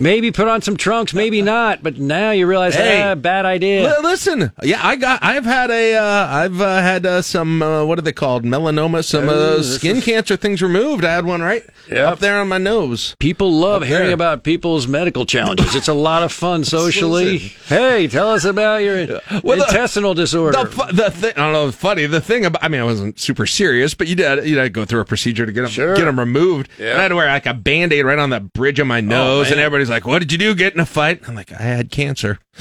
Maybe 0.00 0.32
put 0.32 0.48
on 0.48 0.62
some 0.62 0.76
trunks, 0.76 1.12
maybe 1.14 1.42
not. 1.56 1.82
But 1.82 1.98
now 1.98 2.30
you 2.30 2.46
realize, 2.46 2.74
Hey. 2.74 3.02
ah, 3.02 3.14
bad 3.14 3.44
idea. 3.44 3.82
Li- 3.88 4.02
Listen, 4.10 4.50
yeah, 4.62 4.80
I 4.82 4.96
got, 4.96 5.22
I've 5.22 5.44
had 5.44 5.70
a, 5.70 5.94
uh, 5.96 6.26
I've 6.28 6.60
uh, 6.60 6.80
had 6.80 7.04
uh, 7.06 7.22
some, 7.22 7.62
uh, 7.62 7.84
what 7.84 7.98
are 7.98 8.02
they 8.02 8.12
called, 8.12 8.44
melanoma, 8.44 9.04
some 9.04 9.28
uh, 9.28 9.62
skin 9.62 9.98
is- 9.98 10.04
cancer 10.04 10.36
things 10.36 10.62
removed. 10.62 11.04
I 11.04 11.12
had 11.14 11.24
one 11.26 11.42
right 11.42 11.64
up 11.94 12.18
there 12.18 12.40
on 12.40 12.48
my 12.48 12.58
nose. 12.58 13.14
People 13.18 13.52
love 13.52 13.82
Up 13.82 13.88
hearing 13.88 14.06
there. 14.06 14.14
about 14.14 14.42
people's 14.44 14.86
medical 14.88 15.26
challenges. 15.26 15.74
It's 15.74 15.88
a 15.88 15.94
lot 15.94 16.22
of 16.22 16.32
fun 16.32 16.64
socially. 16.64 17.38
hey, 17.66 18.08
tell 18.08 18.30
us 18.30 18.44
about 18.44 18.82
your 18.82 19.06
Well, 19.44 19.58
the- 19.58 19.64
intestinal 19.66 20.14
disorder. 20.14 20.64
The, 20.64 20.70
fu- 20.70 20.92
the 20.92 21.10
thing, 21.10 21.32
I 21.36 21.40
don't 21.40 21.52
know, 21.52 21.70
funny. 21.72 22.06
The 22.06 22.20
thing 22.20 22.44
about, 22.46 22.64
I 22.64 22.68
mean, 22.68 22.80
I 22.80 22.84
wasn't 22.84 23.18
super 23.20 23.46
serious, 23.46 23.94
but 23.94 24.06
you 24.08 24.14
did, 24.16 24.46
you 24.46 24.54
did 24.54 24.72
go 24.72 24.84
through 24.84 25.00
a 25.00 25.04
procedure 25.04 25.46
to 25.46 25.52
get 25.52 25.62
them, 25.62 25.70
Sure. 25.70 25.94
get 25.96 26.04
them 26.06 26.18
removed. 26.18 26.68
Yeah. 26.78 26.90
And 26.92 26.98
I 26.98 27.02
had 27.02 27.08
to 27.08 27.16
wear 27.16 27.26
like 27.26 27.46
a 27.46 27.54
band 27.54 27.92
aid 27.92 28.04
right 28.04 28.18
on 28.18 28.30
the 28.30 28.40
bridge 28.40 28.78
of 28.78 28.86
my 28.86 29.00
nose, 29.00 29.48
and 29.48 29.56
man. 29.56 29.66
Everybody's 29.90 30.04
like, 30.04 30.06
"What 30.10 30.18
did 30.20 30.32
you 30.32 30.38
do? 30.38 30.54
Get 30.54 30.74
in 30.74 30.80
a 30.80 30.86
fight?" 30.86 31.22
I'm 31.28 31.34
like, 31.34 31.52
"I 31.52 31.62
had 31.62 31.90
cancer." 31.90 32.38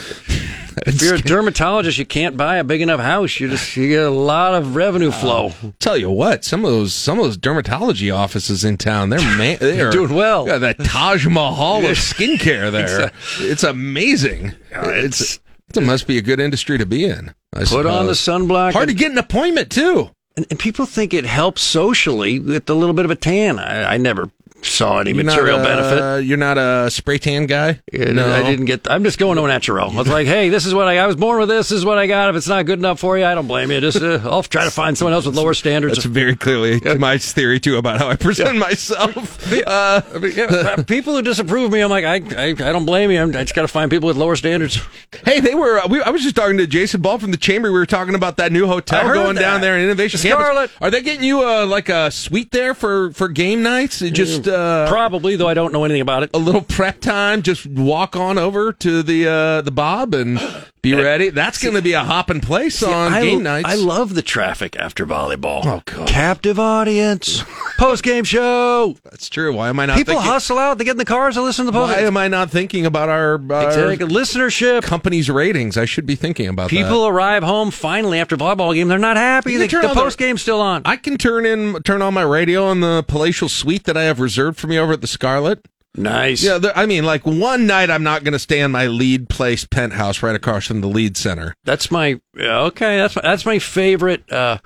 if 0.86 1.02
you're 1.02 1.16
a 1.16 1.22
dermatologist, 1.22 1.98
you 1.98 2.06
can't 2.06 2.38
buy 2.38 2.58
a 2.58 2.64
big 2.64 2.82
enough 2.82 3.00
house. 3.00 3.40
You 3.40 3.50
just 3.50 3.76
you 3.76 3.88
get 3.90 4.06
a 4.06 4.10
lot 4.10 4.56
of 4.56 4.76
revenue 4.76 5.12
flow. 5.12 5.52
Tell 5.80 5.98
you 5.98 6.10
what, 6.10 6.44
some 6.44 6.66
of 6.66 6.72
those 6.72 6.94
some 6.94 7.20
of 7.20 7.26
those 7.26 7.38
dermatology 7.38 8.16
offices 8.16 8.64
in 8.64 8.78
town, 8.78 9.10
they're 9.10 9.20
man, 9.38 9.58
they 9.62 9.82
are 9.82 9.92
Doing 9.92 10.14
well. 10.14 10.48
Yeah, 10.48 10.58
that 10.60 10.84
Taj 10.84 11.26
Mahal 11.28 11.86
of 11.86 11.92
skincare 11.98 12.72
there. 12.72 12.84
Exactly. 12.84 13.48
It's 13.48 13.64
amazing. 13.64 14.54
It's 14.72 15.40
it 15.76 15.84
must 15.84 16.08
be 16.08 16.18
a 16.18 16.22
good 16.22 16.40
industry 16.40 16.78
to 16.78 16.86
be 16.86 17.06
in. 17.06 17.34
I 17.54 17.66
Put 17.66 17.86
on 17.86 18.08
the 18.08 18.14
sunblock. 18.14 18.74
Hard 18.74 18.90
to 18.90 18.96
get 18.96 19.12
an 19.12 19.18
appointment 19.18 19.72
too. 19.72 20.12
And, 20.36 20.46
and 20.52 20.60
people 20.60 20.86
think 20.86 21.14
it 21.14 21.26
helps 21.26 21.62
socially 21.62 22.40
with 22.40 22.70
a 22.70 22.74
little 22.74 22.94
bit 22.94 23.06
of 23.06 23.12
a 23.12 23.16
tan. 23.16 23.60
I, 23.60 23.96
I 23.96 23.98
never 23.98 24.32
saw 24.62 25.00
any 25.00 25.12
You're 25.12 25.24
material 25.24 25.60
a- 25.60 25.64
benefit. 25.64 26.26
You're 26.26 26.38
not 26.38 26.58
a 26.58 26.90
spray 26.90 27.18
tan 27.18 27.46
guy. 27.46 27.80
No. 27.94 28.32
I 28.32 28.44
didn't 28.44 28.66
get. 28.66 28.90
I'm 28.90 29.04
just 29.04 29.20
going 29.20 29.38
to 29.38 29.48
natural. 29.48 29.90
I 29.92 29.96
was 29.96 30.08
like, 30.08 30.28
hey, 30.28 30.50
this 30.50 30.66
is 30.66 30.74
what 30.74 30.88
I. 30.88 30.98
I 31.00 31.08
was 31.08 31.16
born 31.16 31.40
with 31.40 31.50
this. 31.50 31.70
This 31.70 31.80
is 31.80 31.86
what 31.86 31.98
I 31.98 32.08
got. 32.08 32.30
If 32.30 32.36
it's 32.36 32.48
not 32.48 32.66
good 32.66 32.80
enough 32.80 33.00
for 33.00 33.18
you, 33.18 33.26
I 33.26 33.36
don't 33.36 33.48
blame 33.48 33.72
you. 33.72 33.80
Just 33.80 34.02
uh, 34.02 34.20
I'll 34.24 34.44
try 34.44 34.66
to 34.66 34.72
find 34.72 34.98
someone 34.98 35.14
else 35.14 35.26
with 35.26 35.36
lower 35.36 35.54
standards. 35.54 35.96
That's 35.96 36.06
very 36.06 36.36
clearly 36.36 36.80
my 36.98 37.18
theory 37.18 37.60
too 37.60 37.78
about 37.78 38.00
how 38.00 38.10
I 38.10 38.16
present 38.16 38.58
myself. 38.58 39.38
Uh, 39.70 40.02
I 40.16 40.18
mean, 40.20 40.32
yeah, 40.36 40.76
people 40.84 41.14
who 41.16 41.22
disapprove 41.22 41.66
of 41.66 41.72
me, 41.72 41.82
I'm 41.82 41.90
like, 41.90 42.06
I, 42.06 42.16
I, 42.16 42.50
I 42.50 42.72
don't 42.72 42.86
blame 42.86 43.12
you. 43.12 43.22
I'm, 43.22 43.30
I 43.30 43.42
just 43.44 43.54
got 43.56 43.64
to 43.64 43.68
find 43.68 43.92
people 43.92 44.08
with 44.08 44.16
lower 44.18 44.36
standards. 44.36 44.80
Hey, 45.26 45.40
they 45.42 45.54
were. 45.54 45.82
We, 45.88 46.02
I 46.02 46.10
was 46.10 46.24
just 46.24 46.36
talking 46.36 46.58
to 46.58 46.66
Jason 46.68 47.02
Ball 47.02 47.20
from 47.20 47.32
the 47.32 47.38
chamber. 47.38 47.72
We 47.72 47.78
were 47.78 47.86
talking 47.86 48.16
about 48.16 48.38
that 48.38 48.52
new 48.52 48.68
hotel 48.68 49.04
going 49.14 49.36
that. 49.36 49.42
down 49.42 49.62
there 49.62 49.78
in 49.78 49.84
Innovation 49.84 50.20
Campus. 50.20 50.46
Scarlet. 50.46 50.72
Are 50.82 50.90
they 50.90 51.02
getting 51.02 51.24
you 51.24 51.44
uh, 51.48 51.66
like 51.66 51.90
a 51.90 52.10
suite 52.12 52.52
there 52.52 52.74
for 52.74 53.12
for 53.12 53.28
game 53.28 53.62
nights? 53.64 54.00
Just 54.00 54.48
uh, 54.50 54.88
Probably, 54.90 55.36
though 55.36 55.48
I 55.48 55.54
don't 55.54 55.72
know 55.72 55.84
anything 55.86 56.02
about 56.02 56.24
it. 56.24 56.32
a 56.34 56.38
little 56.40 56.62
prep 56.62 57.00
time. 57.00 57.42
Just 57.42 57.66
walk 57.66 58.16
on 58.16 58.38
over 58.38 58.74
to 58.74 59.04
the 59.04 59.28
uh, 59.28 59.62
the 59.62 59.72
Bob 59.72 60.14
and 60.14 60.40
Be 60.82 60.94
eh, 60.94 61.02
ready. 61.02 61.30
That's 61.30 61.62
going 61.62 61.76
to 61.76 61.82
be 61.82 61.92
a 61.94 62.04
hopping 62.04 62.40
place 62.40 62.82
on 62.82 63.14
I, 63.14 63.22
game 63.22 63.44
nights. 63.44 63.68
I 63.68 63.76
love 63.76 64.16
the 64.16 64.22
traffic 64.22 64.76
after 64.78 65.06
volleyball. 65.06 65.66
Oh, 65.66 65.82
God. 65.86 66.08
Captive 66.08 66.58
audience. 66.60 67.44
Post 67.78 68.04
game 68.04 68.24
show. 68.24 68.96
That's 69.04 69.28
true. 69.30 69.54
Why 69.54 69.70
am 69.70 69.80
I 69.80 69.86
not 69.88 69.98
People 69.98 70.16
thinking? 70.16 70.32
hustle 70.32 70.58
out. 70.58 70.78
They 70.78 70.84
get 70.86 70.92
in 70.92 70.98
the 70.98 71.06
cars 71.06 71.36
and 71.38 71.46
listen 71.46 71.66
to 71.66 71.72
the 71.72 71.78
post. 71.78 71.94
Why 71.96 72.02
am 72.02 72.18
I 72.18 72.28
not 72.28 72.50
thinking 72.52 72.86
about 72.86 73.08
our, 73.10 73.34
our 73.52 73.68
Exactly. 73.68 74.08
listenership? 74.08 74.84
company's 74.84 75.30
ratings? 75.30 75.78
I 75.78 75.86
should 75.86 76.06
be 76.06 76.16
thinking 76.16 76.48
about 76.48 76.70
People 76.70 77.04
that. 77.04 77.10
arrive 77.10 77.44
home 77.44 77.72
finally 77.72 78.20
after 78.20 78.36
volleyball 78.36 78.74
game. 78.74 78.88
They're 78.90 78.98
not 78.98 79.16
happy. 79.18 79.54
You 79.54 79.60
The, 79.60 79.68
can 79.68 79.72
turn 79.72 79.82
the 79.84 79.90
on 79.90 79.96
the- 79.96 80.02
post 80.02 80.18
game's 80.18 80.42
still 80.42 80.60
on. 80.62 80.82
I 80.86 80.98
can 80.98 81.18
turn 81.18 81.46
in, 81.46 81.82
turn 81.84 82.02
on 82.02 82.14
my 82.14 82.22
radio 82.24 82.66
on 82.66 82.82
the 82.82 83.04
palatial 83.08 83.48
suite 83.50 83.86
that 83.86 83.96
I 83.96 84.04
have 84.04 84.20
reserved 84.20 84.60
for 84.60 84.68
me 84.68 84.78
over 84.78 84.94
at 84.94 85.02
the 85.02 85.08
Scarlet. 85.08 85.66
Nice. 86.00 86.42
Yeah, 86.44 86.60
I 86.76 86.86
mean, 86.86 87.04
like 87.04 87.26
one 87.26 87.68
night 87.68 87.90
I'm 87.90 88.04
not 88.04 88.24
going 88.24 88.32
to 88.34 88.40
stay 88.40 88.62
in 88.62 88.72
my 88.72 88.88
Lied 88.88 89.28
Place 89.30 89.66
penthouse 89.66 90.24
right 90.24 90.36
across 90.36 90.68
from 90.68 90.80
the 90.82 90.88
Lied 90.88 91.18
Center. 91.18 91.54
That's 91.66 91.92
my 91.92 92.20
okay. 92.38 92.98
That's 92.98 93.16
my, 93.18 93.22
that's 93.22 93.46
my 93.46 93.60
favorite 93.60 94.32
uh, 94.32 94.60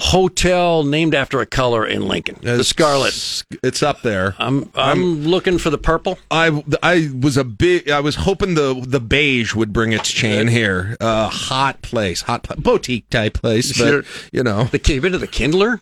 hotel 0.00 0.84
named 0.84 1.14
after 1.14 1.40
a 1.40 1.46
color 1.46 1.84
in 1.84 2.06
Lincoln. 2.06 2.38
the 2.42 2.62
Scarlet. 2.62 3.42
It's 3.64 3.82
up 3.82 4.02
there. 4.02 4.36
I'm 4.38 4.70
I'm 4.74 5.24
looking 5.24 5.58
for 5.58 5.70
the 5.70 5.78
purple. 5.78 6.18
I 6.30 6.62
I 6.82 7.10
was 7.20 7.36
a 7.36 7.44
big. 7.44 7.90
I 7.90 8.00
was 8.00 8.14
hoping 8.14 8.54
the 8.54 8.80
the 8.86 9.00
beige 9.00 9.54
would 9.54 9.72
bring 9.72 9.92
its 9.92 10.10
chain 10.10 10.46
here. 10.46 10.96
Uh, 11.00 11.28
hot 11.28 11.82
place, 11.82 12.22
hot 12.22 12.46
boutique 12.62 13.10
type 13.10 13.34
place, 13.34 13.76
but 13.76 13.88
Sure. 13.88 14.02
you 14.32 14.42
know. 14.44 14.64
The 14.64 14.78
been 15.00 15.12
to 15.12 15.18
the 15.18 15.26
Kindler? 15.26 15.80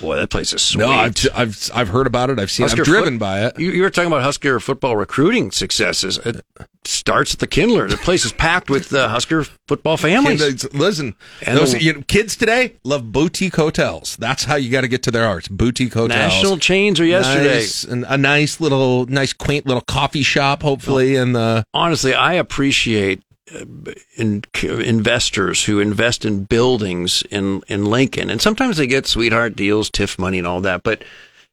Boy, 0.00 0.16
that 0.16 0.30
place 0.30 0.52
is 0.52 0.62
sweet. 0.62 0.80
No, 0.84 0.90
I've, 0.90 1.14
I've 1.34 1.70
I've 1.74 1.88
heard 1.88 2.06
about 2.06 2.30
it. 2.30 2.38
I've 2.38 2.50
seen. 2.50 2.64
Husker 2.64 2.82
I've 2.82 2.86
driven 2.86 3.14
foot- 3.14 3.20
by 3.20 3.46
it. 3.46 3.58
You, 3.58 3.70
you 3.70 3.82
were 3.82 3.90
talking 3.90 4.08
about 4.10 4.22
Husker 4.22 4.60
football 4.60 4.96
recruiting 4.96 5.50
successes. 5.50 6.18
It 6.18 6.44
starts 6.84 7.34
at 7.34 7.40
the 7.40 7.46
Kindler. 7.46 7.88
The 7.88 7.96
place 7.96 8.24
is 8.24 8.32
packed 8.32 8.70
with 8.70 8.92
uh, 8.92 9.08
Husker 9.08 9.44
football 9.66 9.96
families. 9.96 10.40
Kids, 10.42 10.72
listen, 10.72 11.14
And 11.44 11.58
those, 11.58 11.72
the- 11.72 11.82
you 11.82 11.94
know, 11.94 12.02
kids 12.02 12.36
today 12.36 12.74
love 12.84 13.10
boutique 13.10 13.56
hotels. 13.56 14.16
That's 14.16 14.44
how 14.44 14.54
you 14.56 14.70
got 14.70 14.82
to 14.82 14.88
get 14.88 15.02
to 15.04 15.10
their 15.10 15.26
hearts. 15.26 15.48
Boutique 15.48 15.94
hotels. 15.94 16.10
National 16.18 16.58
chains 16.58 17.00
are 17.00 17.04
yesterday. 17.04 17.54
Nice, 17.56 17.82
and 17.84 18.04
a 18.08 18.16
nice 18.16 18.60
little, 18.60 19.06
nice 19.06 19.32
quaint 19.32 19.66
little 19.66 19.82
coffee 19.82 20.22
shop. 20.22 20.62
Hopefully, 20.62 21.16
and 21.16 21.34
the 21.34 21.64
honestly, 21.74 22.14
I 22.14 22.34
appreciate 22.34 23.22
in, 24.16 24.42
investors 24.62 25.64
who 25.64 25.80
invest 25.80 26.24
in 26.24 26.44
buildings 26.44 27.22
in 27.30 27.62
in 27.68 27.84
Lincoln, 27.86 28.30
and 28.30 28.40
sometimes 28.40 28.76
they 28.76 28.86
get 28.86 29.06
sweetheart 29.06 29.56
deals, 29.56 29.90
TIF 29.90 30.18
money, 30.18 30.38
and 30.38 30.46
all 30.46 30.60
that. 30.62 30.82
But 30.82 31.04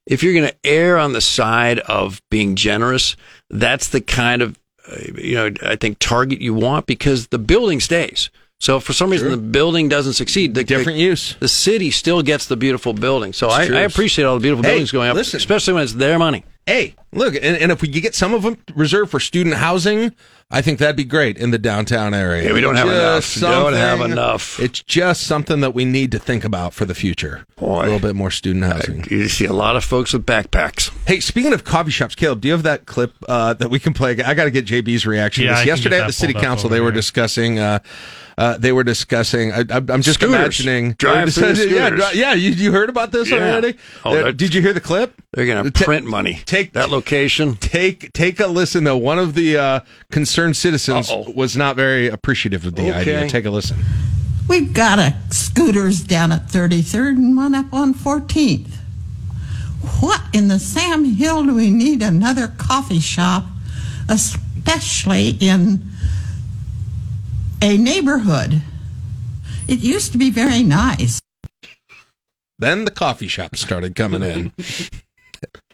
if 0.06 0.24
you're 0.24 0.34
going 0.34 0.48
to 0.50 0.56
err 0.66 0.98
on 0.98 1.14
the 1.14 1.22
side 1.22 1.80
of 1.80 2.22
being 2.30 2.56
generous, 2.56 3.16
that's 3.50 3.90
the 3.90 4.02
kind 4.02 4.42
of 4.42 4.58
uh, 4.92 4.96
you 5.18 5.36
know 5.36 5.52
I 5.64 5.76
think 5.76 6.00
target 6.00 6.42
you 6.42 6.54
want 6.54 6.86
because 6.86 7.28
the 7.28 7.40
building 7.40 7.80
stays. 7.80 8.30
So 8.60 8.78
if 8.78 8.84
for 8.84 8.94
some 8.94 9.10
reason 9.10 9.28
Sure. 9.28 9.36
the 9.36 9.42
building 9.42 9.90
doesn't 9.90 10.14
succeed, 10.14 10.56
the, 10.56 10.64
different 10.64 10.98
the, 10.98 11.04
use. 11.04 11.36
the 11.42 11.50
city 11.50 11.92
still 11.92 12.22
gets 12.22 12.46
the 12.46 12.56
beautiful 12.56 12.94
building. 12.94 13.34
So 13.34 13.50
I. 13.50 13.64
I 13.66 13.82
appreciate 13.82 14.24
all 14.24 14.36
the 14.36 14.42
beautiful 14.42 14.64
Hey, 14.64 14.70
buildings 14.72 14.92
going 14.92 15.10
up, 15.10 15.16
listen. 15.16 15.38
especially 15.38 15.74
when 15.74 15.84
it's 15.84 15.94
their 15.94 16.18
money. 16.18 16.46
Hey, 16.66 16.96
look, 17.12 17.36
and, 17.36 17.44
and 17.58 17.72
if 17.74 17.82
we 17.82 17.90
could 17.90 18.02
get 18.02 18.16
some 18.16 18.34
of 18.34 18.44
them 18.44 18.58
reserved 18.74 19.12
for 19.12 19.20
student 19.20 19.56
housing, 19.56 20.14
I 20.50 20.62
think 20.62 20.80
that'd 20.80 20.96
be 20.96 21.04
great 21.04 21.38
in 21.38 21.52
the 21.52 21.58
downtown 21.58 22.14
area. 22.14 22.44
Yeah, 22.48 22.54
we 22.54 22.62
don't 22.62 22.76
have 22.76 22.88
Just 22.88 23.38
enough. 23.38 23.52
We 23.66 23.72
don't 23.72 23.74
have 23.74 24.02
enough. 24.02 24.60
It's 24.62 24.82
just 24.82 25.24
something 25.24 25.60
that 25.60 25.74
we 25.74 25.84
need 25.84 26.12
to 26.14 26.20
think 26.20 26.46
about 26.46 26.74
for 26.74 26.86
the 26.86 26.96
future. 26.96 27.46
Boy. 27.58 27.82
a 27.82 27.84
little 27.84 28.00
bit 28.00 28.16
more 28.16 28.32
student 28.32 28.64
housing. 28.66 29.04
You 29.10 29.28
see 29.28 29.46
a 29.46 29.52
lot 29.54 29.76
of 29.76 29.84
folks 29.84 30.14
with 30.14 30.26
backpacks. 30.26 30.90
Hey, 31.06 31.20
speaking 31.20 31.52
of 31.54 31.66
coffee 31.66 31.92
shops, 31.92 32.16
Caleb, 32.16 32.40
do 32.40 32.48
you 32.48 32.54
have 32.54 32.64
that 32.64 32.86
clip 32.86 33.14
uh, 33.28 33.56
that 33.56 33.70
we 33.70 33.80
can 33.80 33.94
play? 33.94 34.12
I 34.24 34.34
got 34.34 34.46
to 34.46 34.52
get 34.52 34.66
JB's 34.66 35.06
reaction. 35.06 35.44
Yeah, 35.44 35.50
to 35.50 35.54
I 35.56 35.58
this. 35.58 35.64
can 35.64 35.68
Yesterday 35.76 36.02
at 36.02 36.08
the 36.08 36.14
city 36.14 36.34
council, 36.34 36.68
over 36.68 36.76
they 36.76 36.80
were 36.82 36.92
here. 36.92 36.96
discussing. 36.96 37.60
Uh, 37.60 37.80
uh, 38.38 38.58
they 38.58 38.72
were 38.72 38.84
discussing. 38.84 39.52
I, 39.52 39.60
I, 39.60 39.78
I'm 39.90 40.02
just 40.02 40.20
Scooters. 40.20 40.36
imagining. 40.36 40.92
Drive-through 40.94 41.54
yeah, 41.70 41.90
dri- 41.90 42.06
yeah. 42.20 42.34
You, 42.34 42.52
you 42.52 42.72
heard 42.72 42.90
about 42.90 43.12
this 43.12 43.30
Yeah. 43.30 43.38
already? 43.38 43.78
Oh, 44.04 44.32
did 44.32 44.54
you 44.54 44.62
hear 44.62 44.74
the 44.74 44.82
clip? 44.82 45.14
They're 45.34 45.46
going 45.46 45.64
to 45.64 45.72
Ta- 45.72 45.86
print 45.86 46.06
money. 46.06 46.42
Take 46.46 46.74
that 46.74 46.90
location. 46.90 47.56
Take 47.56 48.14
take 48.14 48.40
a 48.40 48.48
listen 48.48 48.84
though. 48.84 48.98
One 48.98 49.20
of 49.20 49.34
the 49.34 49.58
uh, 49.58 49.80
concerned 50.12 50.58
citizens 50.58 51.10
Uh-oh. 51.10 51.32
was 51.36 51.56
not 51.58 51.76
very 51.76 52.08
appreciative 52.08 52.66
of 52.66 52.76
the 52.76 52.92
idea. 52.94 53.28
Take 53.30 53.46
a 53.46 53.50
listen. 53.52 53.78
We've 54.48 54.74
got 54.74 55.00
a 55.00 55.16
scooters 55.30 56.02
down 56.04 56.32
at 56.34 56.48
33rd 56.48 57.16
and 57.16 57.38
one 57.38 57.56
up 57.56 57.74
on 57.74 57.94
14th. 57.94 58.72
What 60.02 60.22
in 60.34 60.50
the 60.50 60.60
Sam 60.60 61.06
Hill 61.06 61.44
do 61.46 61.56
we 61.56 61.70
need 61.70 62.02
another 62.02 62.48
coffee 62.58 63.00
shop, 63.00 63.46
especially 64.10 65.30
in 65.40 65.82
a 67.64 67.78
neighborhood? 67.78 68.62
It 69.68 69.80
used 69.80 70.12
to 70.12 70.18
be 70.18 70.30
very 70.30 70.62
nice. 70.64 71.20
Then 72.60 72.86
the 72.86 72.92
coffee 72.92 73.28
shops 73.28 73.62
started 73.62 73.96
coming 73.96 74.22
in. 74.22 74.52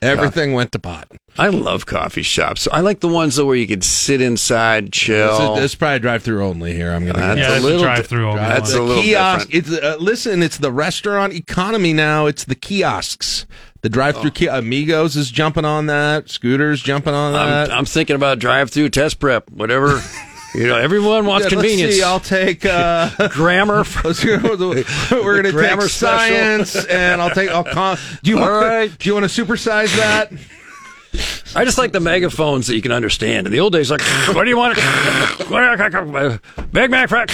Everything 0.01 0.53
went 0.53 0.71
to 0.71 0.79
pot. 0.79 1.07
I 1.37 1.49
love 1.49 1.85
coffee 1.85 2.21
shops. 2.23 2.67
I 2.71 2.79
like 2.81 3.01
the 3.01 3.07
ones 3.07 3.35
though 3.35 3.45
where 3.45 3.55
you 3.55 3.67
could 3.67 3.83
sit 3.83 4.21
inside, 4.21 4.91
chill. 4.93 5.55
It's, 5.55 5.65
it's 5.65 5.75
probably 5.75 5.99
drive 5.99 6.23
through 6.23 6.43
only 6.45 6.73
here. 6.73 6.91
I'm 6.91 7.05
gonna. 7.05 7.19
That's 7.19 7.39
Yeah, 7.39 7.49
a 7.49 7.55
it's 7.55 7.63
a 7.63 7.67
little 7.67 7.81
drive-through 7.81 8.21
di- 8.23 8.29
only 8.29 8.41
That's 8.41 8.71
the 8.73 8.79
a 8.79 8.81
little 8.81 9.03
kiosk. 9.03 9.49
different. 9.49 9.67
It's 9.73 9.83
uh, 9.83 9.97
listen. 9.99 10.41
It's 10.41 10.57
the 10.57 10.71
restaurant 10.71 11.33
economy 11.33 11.93
now. 11.93 12.25
It's 12.27 12.45
the 12.45 12.55
kiosks. 12.55 13.45
The 13.81 13.89
drive-through 13.89 14.31
ki- 14.31 14.47
Amigos 14.47 15.15
is 15.15 15.29
jumping 15.31 15.65
on 15.65 15.85
that. 15.85 16.29
Scooters 16.29 16.81
jumping 16.81 17.13
on 17.13 17.33
that. 17.33 17.71
I'm, 17.71 17.79
I'm 17.79 17.85
thinking 17.85 18.15
about 18.15 18.39
drive-through 18.39 18.89
test 18.89 19.19
prep, 19.19 19.49
whatever. 19.51 20.01
you 20.55 20.67
know, 20.67 20.77
everyone 20.77 21.25
wants 21.25 21.45
Yeah, 21.51 21.57
let's 21.57 21.67
convenience. 21.69 21.95
see, 21.95 22.03
I'll 22.03 22.19
take 22.19 22.65
uh, 22.65 23.09
Grammar. 23.31 23.83
let's 24.03 24.23
go 24.23 24.37
with 24.37 24.59
the- 24.59 24.85
We're 25.23 25.35
gonna 25.37 25.51
Grammar 25.51 25.83
take 25.83 25.91
special. 25.91 26.17
science, 26.19 26.85
and 26.85 27.21
I'll 27.21 27.29
take. 27.31 27.49
I'll 27.49 27.63
con- 27.63 27.97
do 28.23 28.31
you 28.31 28.39
All 28.39 28.49
want? 28.49 28.65
right. 28.65 28.97
Do 28.97 29.09
you 29.09 29.13
want 29.15 29.29
to 29.29 29.45
supersize 29.45 29.95
that? 29.97 30.31
I 31.55 31.65
just 31.65 31.79
like 31.79 31.91
the 31.91 31.99
megaphones 31.99 32.67
that 32.67 32.75
you 32.75 32.81
can 32.83 32.91
understand. 32.91 33.47
In 33.47 33.53
the 33.53 33.59
old 33.59 33.73
days, 33.73 33.89
like, 33.89 34.01
what 34.35 34.43
do 34.43 34.49
you 34.49 34.57
want? 34.57 34.75
Big 34.75 34.85
Mac 36.91 37.09
Frack. 37.09 37.31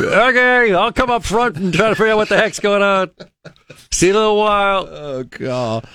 Okay, 0.00 0.72
I'll 0.72 0.92
come 0.92 1.10
up 1.10 1.24
front 1.24 1.56
and 1.56 1.74
try 1.74 1.88
to 1.90 1.94
figure 1.94 2.12
out 2.12 2.16
what 2.16 2.28
the 2.28 2.36
heck's 2.36 2.60
going 2.60 2.82
on. 2.82 3.10
See 3.90 4.06
you 4.06 4.12
in 4.12 4.16
a 4.16 4.20
little 4.20 4.36
while. 4.38 4.86
Oh 4.88 5.24
god, 5.24 5.86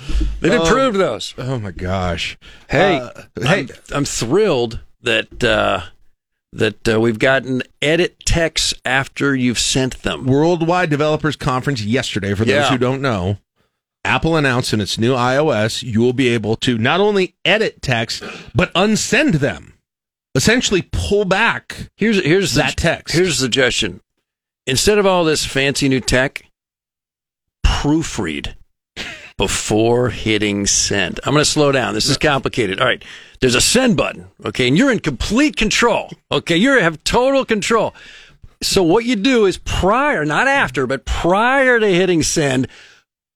They've 0.41 0.51
Oh. 0.53 0.63
improved 0.63 0.97
those. 0.97 1.33
Oh 1.37 1.57
my 1.59 1.71
gosh. 1.71 2.37
Hey, 2.69 2.97
Uh, 2.97 3.09
hey, 3.41 3.61
I'm, 3.61 3.69
I'm 3.93 4.05
thrilled 4.05 4.81
that 5.01 5.43
uh, 5.43 5.81
that 6.55 6.87
uh, 6.87 6.99
we've 6.99 7.19
gotten 7.19 7.61
edit 7.81 8.25
texts 8.25 8.73
after 8.85 9.35
you've 9.35 9.59
sent 9.59 10.01
them. 10.03 10.25
Worldwide 10.25 10.89
Developers 10.89 11.35
Conference 11.35 11.81
yesterday. 11.83 12.33
For 12.33 12.45
those 12.45 12.53
Yeah. 12.53 12.69
who 12.69 12.77
don't 12.77 13.01
know, 13.01 13.37
Apple 14.03 14.35
announced 14.37 14.71
in 14.73 14.79
its 14.79 14.97
new 14.97 15.13
iOS, 15.13 15.83
you 15.83 15.99
will 15.99 16.13
be 16.13 16.29
able 16.29 16.55
to 16.57 16.77
not 16.77 16.99
only 16.99 17.35
edit 17.43 17.81
text 17.81 18.23
but 18.53 18.73
unsend 18.73 19.35
them. 19.35 19.73
Essentially, 20.33 20.81
pull 20.91 21.25
back. 21.25 21.89
Here's 21.95 22.23
here's 22.23 22.53
that 22.55 22.75
the, 22.75 22.81
text. 22.81 23.15
Here's 23.15 23.29
a 23.29 23.33
suggestion: 23.33 24.01
instead 24.67 24.97
of 24.97 25.05
all 25.05 25.23
this 25.23 25.45
fancy 25.45 25.87
new 25.87 26.01
tech, 26.01 26.43
proofread 27.65 28.55
before 29.37 30.09
hitting 30.09 30.65
send. 30.65 31.19
I'm 31.23 31.33
going 31.33 31.43
to 31.43 31.49
slow 31.49 31.71
down. 31.71 31.93
This 31.93 32.07
is 32.07 32.17
complicated. 32.17 32.79
All 32.79 32.87
right, 32.87 33.03
there's 33.41 33.55
a 33.55 33.61
send 33.61 33.97
button. 33.97 34.27
Okay, 34.45 34.67
and 34.67 34.77
you're 34.77 34.91
in 34.91 34.99
complete 34.99 35.55
control. 35.57 36.09
Okay, 36.31 36.55
you 36.55 36.79
have 36.79 37.03
total 37.03 37.43
control. 37.43 37.93
So 38.63 38.81
what 38.81 39.05
you 39.05 39.15
do 39.15 39.45
is 39.45 39.57
prior, 39.57 40.23
not 40.25 40.47
after, 40.47 40.87
but 40.87 41.05
prior 41.05 41.79
to 41.79 41.87
hitting 41.87 42.23
send, 42.23 42.67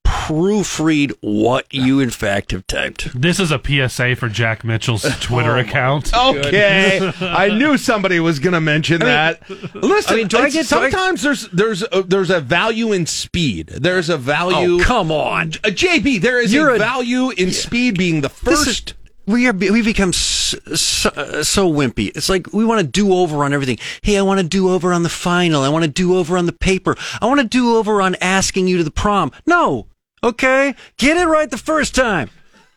proofread 0.10 1.14
what 1.22 1.72
you 1.74 2.00
in 2.00 2.10
fact 2.10 2.52
have 2.52 2.66
typed. 2.68 3.20
This 3.20 3.40
is 3.40 3.52
a 3.52 3.62
PSA 3.64 4.16
for 4.16 4.28
Jack 4.28 4.64
Mitchell's 4.64 5.04
Twitter 5.20 5.56
account. 5.58 6.12
Okay, 6.20 7.12
I 7.22 7.50
knew 7.50 7.78
somebody 7.78 8.20
was 8.20 8.40
going 8.40 8.54
to 8.54 8.62
mention 8.62 9.00
that. 9.02 9.48
Listen, 9.74 10.14
I 10.14 10.18
mean, 10.18 10.28
do 10.28 10.38
I 10.38 10.48
it's- 10.48 10.54
get- 10.54 10.68
do 10.70 10.76
I- 10.86 10.90
sometimes 10.90 11.22
there's 11.22 11.48
there's 11.50 11.84
a, 11.92 12.04
there's 12.04 12.30
a 12.30 12.40
value 12.42 12.92
in 12.92 13.06
speed. 13.06 13.68
There's 13.68 14.10
a 14.10 14.18
value. 14.18 14.80
Oh, 14.80 14.84
come 14.84 15.12
on. 15.12 15.50
Uh, 15.64 15.70
JB, 15.70 16.22
there 16.22 16.42
is 16.42 16.54
You're 16.54 16.70
a, 16.72 16.76
a- 16.76 16.80
value 16.80 17.30
in 17.32 17.52
speed 17.52 17.98
being 17.98 18.22
the 18.22 18.30
This 18.44 18.60
is- 18.60 18.66
first. 18.66 18.94
we 19.28 19.48
are 19.48 19.54
we 19.54 19.82
become 19.82 20.12
so, 20.14 20.58
so, 20.76 21.10
uh, 21.10 21.44
so 21.44 21.72
wimpy. 21.72 22.16
It's 22.16 22.30
like 22.30 22.52
we 22.54 22.66
want 22.66 22.82
to 22.82 22.88
do 22.88 23.14
over 23.14 23.44
on 23.44 23.54
everything. 23.54 23.78
Hey, 24.02 24.18
I 24.18 24.22
want 24.22 24.40
to 24.42 24.48
do 24.48 24.70
over 24.70 24.92
on 24.94 25.04
the 25.04 25.10
final. 25.10 25.64
I 25.64 25.70
want 25.70 25.86
to 25.86 25.92
do 25.92 26.18
over 26.18 26.38
on 26.38 26.46
the 26.46 26.54
paper. 26.54 26.96
I 27.22 27.26
want 27.28 27.40
to 27.42 27.48
do 27.48 27.78
over 27.78 28.02
on 28.02 28.16
asking 28.22 28.68
you 28.68 28.78
to 28.78 28.84
the 28.84 28.92
prom. 28.92 29.32
No, 29.46 29.88
okay, 30.24 30.76
get 30.98 31.18
it 31.18 31.26
right 31.26 31.50
the 31.50 31.58
first 31.58 31.96
time. 31.96 32.30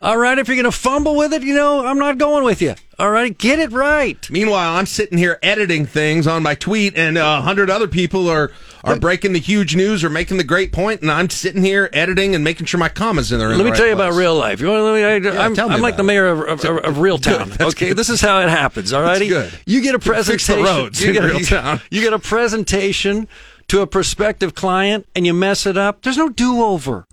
All 0.03 0.17
right, 0.17 0.37
if 0.37 0.49
you're 0.49 0.57
going 0.57 0.65
to 0.65 0.71
fumble 0.71 1.15
with 1.15 1.31
it, 1.31 1.43
you 1.43 1.55
know, 1.55 1.85
I'm 1.85 1.97
not 1.97 2.17
going 2.17 2.43
with 2.43 2.61
you. 2.61 2.75
All 2.99 3.09
right, 3.09 3.37
get 3.37 3.59
it 3.59 3.71
right. 3.71 4.29
Meanwhile, 4.29 4.75
I'm 4.75 4.85
sitting 4.85 5.17
here 5.17 5.39
editing 5.41 5.85
things 5.85 6.27
on 6.27 6.43
my 6.43 6.55
tweet, 6.55 6.97
and 6.97 7.17
uh, 7.17 7.37
a 7.39 7.41
hundred 7.41 7.69
other 7.69 7.87
people 7.87 8.27
are 8.27 8.51
are 8.83 8.99
breaking 8.99 9.31
the 9.31 9.39
huge 9.39 9.77
news 9.77 10.03
or 10.03 10.09
making 10.09 10.37
the 10.37 10.43
great 10.43 10.73
point, 10.73 11.01
and 11.01 11.09
I'm 11.09 11.29
sitting 11.29 11.63
here 11.63 11.89
editing 11.93 12.35
and 12.35 12.43
making 12.43 12.65
sure 12.65 12.79
my 12.81 12.89
commas 12.89 13.31
in 13.31 13.39
there. 13.39 13.55
Let 13.55 13.65
me 13.65 13.71
tell 13.71 13.87
you 13.87 13.93
about 13.93 14.13
real 14.13 14.35
life. 14.35 14.59
You 14.59 14.67
want 14.67 14.79
to 14.79 14.83
let 14.83 15.23
me, 15.23 15.29
I, 15.29 15.45
I'm, 15.45 15.55
tell 15.55 15.69
me 15.69 15.75
I'm 15.75 15.81
like 15.81 15.95
the 15.95 16.03
mayor 16.03 16.27
of, 16.27 16.65
of, 16.65 16.77
of, 16.83 16.99
real 16.99 17.17
town. 17.19 17.53
Okay, 17.61 17.89
good. 17.89 17.97
this 17.97 18.09
is 18.09 18.19
how 18.19 18.41
it 18.41 18.49
happens. 18.49 18.91
All 18.91 19.01
righty. 19.01 19.27
You 19.65 19.81
get 19.81 19.95
a 19.95 19.99
the 19.99 20.05
presentation. 20.05 20.63
roads 20.63 21.01
you, 21.01 21.13
get 21.13 21.23
a, 21.23 21.27
real 21.27 21.39
town. 21.39 21.79
you 21.89 22.01
get 22.01 22.11
a 22.11 22.19
presentation 22.19 23.29
to 23.69 23.79
a 23.79 23.87
prospective 23.87 24.53
client, 24.53 25.07
and 25.15 25.25
you 25.25 25.33
mess 25.33 25.65
it 25.65 25.77
up. 25.77 26.01
There's 26.01 26.17
no 26.17 26.27
do 26.27 26.61
over. 26.61 27.07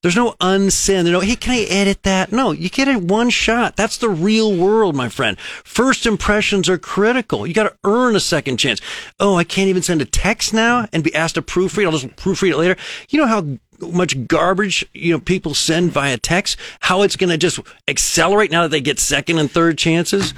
There's 0.00 0.14
no 0.14 0.36
unsend. 0.40 1.10
No, 1.10 1.18
hey, 1.18 1.34
can 1.34 1.54
I 1.54 1.62
edit 1.62 2.04
that? 2.04 2.30
No, 2.30 2.52
you 2.52 2.70
get 2.70 2.86
it 2.86 3.02
one 3.02 3.30
shot. 3.30 3.74
That's 3.74 3.96
the 3.96 4.08
real 4.08 4.54
world, 4.56 4.94
my 4.94 5.08
friend. 5.08 5.36
First 5.40 6.06
impressions 6.06 6.68
are 6.68 6.78
critical. 6.78 7.44
You 7.44 7.52
got 7.52 7.64
to 7.64 7.76
earn 7.82 8.14
a 8.14 8.20
second 8.20 8.58
chance. 8.58 8.80
Oh, 9.18 9.34
I 9.34 9.42
can't 9.42 9.68
even 9.68 9.82
send 9.82 10.00
a 10.00 10.04
text 10.04 10.54
now 10.54 10.86
and 10.92 11.02
be 11.02 11.12
asked 11.16 11.34
to 11.34 11.42
proofread. 11.42 11.84
I'll 11.86 11.98
just 11.98 12.14
proofread 12.14 12.52
it 12.52 12.56
later. 12.58 12.76
You 13.08 13.18
know 13.18 13.26
how 13.26 13.58
much 13.80 14.28
garbage 14.28 14.86
you 14.92 15.12
know 15.12 15.18
people 15.18 15.52
send 15.52 15.90
via 15.90 16.16
text? 16.16 16.56
How 16.78 17.02
it's 17.02 17.16
going 17.16 17.30
to 17.30 17.36
just 17.36 17.58
accelerate 17.88 18.52
now 18.52 18.62
that 18.62 18.70
they 18.70 18.80
get 18.80 19.00
second 19.00 19.38
and 19.38 19.50
third 19.50 19.78
chances? 19.78 20.32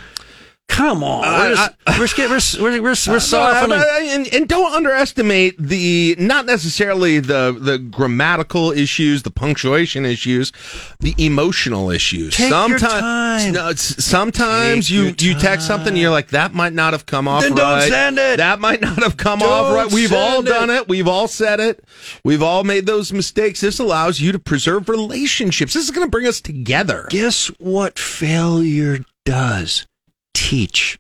Come 0.71 1.03
on, 1.05 1.23
we're, 1.23 1.55
just, 1.55 2.19
we're, 2.21 2.29
we're, 2.29 2.61
we're, 2.61 2.81
we're, 2.83 2.89
we're 2.91 2.95
softening. 2.95 3.79
no, 3.79 3.99
and, 4.01 4.27
and 4.33 4.49
don't 4.49 4.73
underestimate 4.73 5.57
the 5.59 6.15
not 6.19 6.47
necessarily 6.47 7.19
the 7.19 7.57
the 7.61 7.79
grammatical 7.79 8.71
issues, 8.71 9.23
the 9.25 9.31
punctuation 9.31 10.07
issues, 10.07 10.53
the 11.01 11.15
emotional 11.19 11.91
issues. 11.91 12.37
Take 12.37 12.51
your 12.51 12.79
sometimes, 12.79 13.45
time. 13.45 13.53
No, 13.53 13.73
sometimes 13.75 14.87
Take 14.87 14.95
you 14.95 15.03
your 15.03 15.15
you 15.19 15.35
text 15.41 15.67
something, 15.67 15.97
you're 15.97 16.11
like 16.11 16.29
that 16.29 16.55
might 16.55 16.73
not 16.73 16.93
have 16.93 17.05
come 17.05 17.27
off 17.29 17.43
Then 17.43 17.55
right. 17.55 17.81
don't 17.81 17.91
send 17.91 18.19
it. 18.19 18.37
That 18.39 18.61
might 18.61 18.81
not 18.81 19.03
have 19.03 19.17
come 19.17 19.41
Don't 19.41 19.51
off 19.51 19.75
right. 19.75 19.93
We've 19.93 20.13
all 20.13 20.37
send 20.37 20.47
it. 20.47 20.51
done 20.51 20.71
it. 20.71 20.89
We've 20.89 21.09
all 21.09 21.29
said 21.29 21.61
it. 21.61 21.85
We've 22.25 22.43
all 22.43 22.65
made 22.65 22.87
those 22.87 23.13
mistakes. 23.13 23.61
This 23.61 23.79
allows 23.81 24.21
you 24.21 24.33
to 24.33 24.39
preserve 24.39 24.89
relationships. 24.89 25.75
This 25.75 25.85
is 25.85 25.91
going 25.91 26.07
to 26.07 26.11
bring 26.11 26.27
us 26.27 26.41
together. 26.41 27.07
Guess 27.11 27.49
what 27.59 27.99
failure 27.99 29.01
does? 29.25 29.87
Teach. 30.35 30.98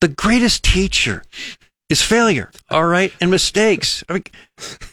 The 0.00 0.08
greatest 0.08 0.62
teacher 0.62 1.22
is 1.88 2.02
failure, 2.02 2.50
all 2.68 2.84
right, 2.84 3.12
and 3.20 3.30
mistakes. 3.30 4.02
I, 4.08 4.14
mean, 4.14 4.22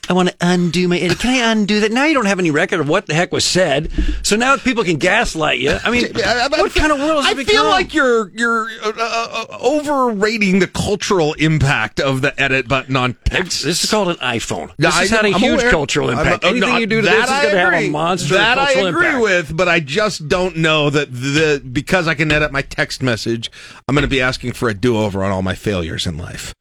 I 0.09 0.13
want 0.13 0.29
to 0.29 0.35
undo 0.41 0.87
my. 0.87 0.99
edit. 0.99 1.17
Can 1.17 1.31
I 1.31 1.51
undo 1.51 1.79
that? 1.79 1.91
Now 1.91 2.05
you 2.05 2.13
don't 2.13 2.27
have 2.27 2.37
any 2.37 2.51
record 2.51 2.79
of 2.81 2.87
what 2.87 3.07
the 3.07 3.15
heck 3.15 3.31
was 3.31 3.43
said, 3.43 3.91
so 4.21 4.35
now 4.35 4.57
people 4.57 4.83
can 4.83 4.97
gaslight 4.97 5.57
you. 5.59 5.75
I 5.83 5.89
mean, 5.89 6.05
what 6.13 6.75
kind 6.75 6.91
of 6.91 6.99
world 6.99 7.25
has 7.25 7.35
I 7.35 7.41
it 7.41 7.47
feel 7.47 7.63
like 7.63 7.95
you're 7.95 8.29
you're 8.35 8.67
uh, 8.83 8.91
uh, 8.95 9.45
uh, 9.49 9.57
overrating 9.59 10.59
the 10.59 10.67
cultural 10.67 11.33
impact 11.33 11.99
of 11.99 12.21
the 12.21 12.39
edit 12.39 12.67
button 12.67 12.95
on 12.95 13.15
text. 13.25 13.63
This 13.63 13.83
is 13.83 13.89
called 13.89 14.09
an 14.09 14.17
iPhone. 14.17 14.71
This 14.77 14.93
has 14.95 15.11
I 15.11 15.15
had 15.15 15.25
a 15.25 15.29
I'm 15.29 15.39
huge 15.41 15.61
aware. 15.61 15.71
cultural 15.71 16.09
I'm- 16.11 16.19
impact. 16.19 16.43
uh, 16.43 16.49
Anything 16.49 16.75
you 16.77 16.85
do 16.85 17.01
to 17.01 17.07
this 17.07 17.23
is 17.23 17.29
going 17.29 17.51
to 17.53 17.59
have 17.59 17.73
a 17.73 17.89
monster 17.89 18.35
That 18.35 18.59
I 18.59 18.71
agree 18.73 19.07
impact. 19.07 19.21
with, 19.23 19.57
but 19.57 19.67
I 19.67 19.79
just 19.79 20.27
don't 20.27 20.57
know 20.57 20.91
that 20.91 21.11
the 21.11 21.59
because 21.71 22.07
I 22.07 22.13
can 22.13 22.31
edit 22.31 22.51
my 22.51 22.61
text 22.61 23.01
message, 23.01 23.49
I'm 23.87 23.95
going 23.95 24.03
to 24.03 24.07
be 24.07 24.21
asking 24.21 24.53
for 24.53 24.69
a 24.69 24.75
do 24.75 24.95
over 24.97 25.23
on 25.23 25.31
all 25.31 25.41
my 25.41 25.55
failures 25.55 26.05
in 26.05 26.19
life. 26.19 26.53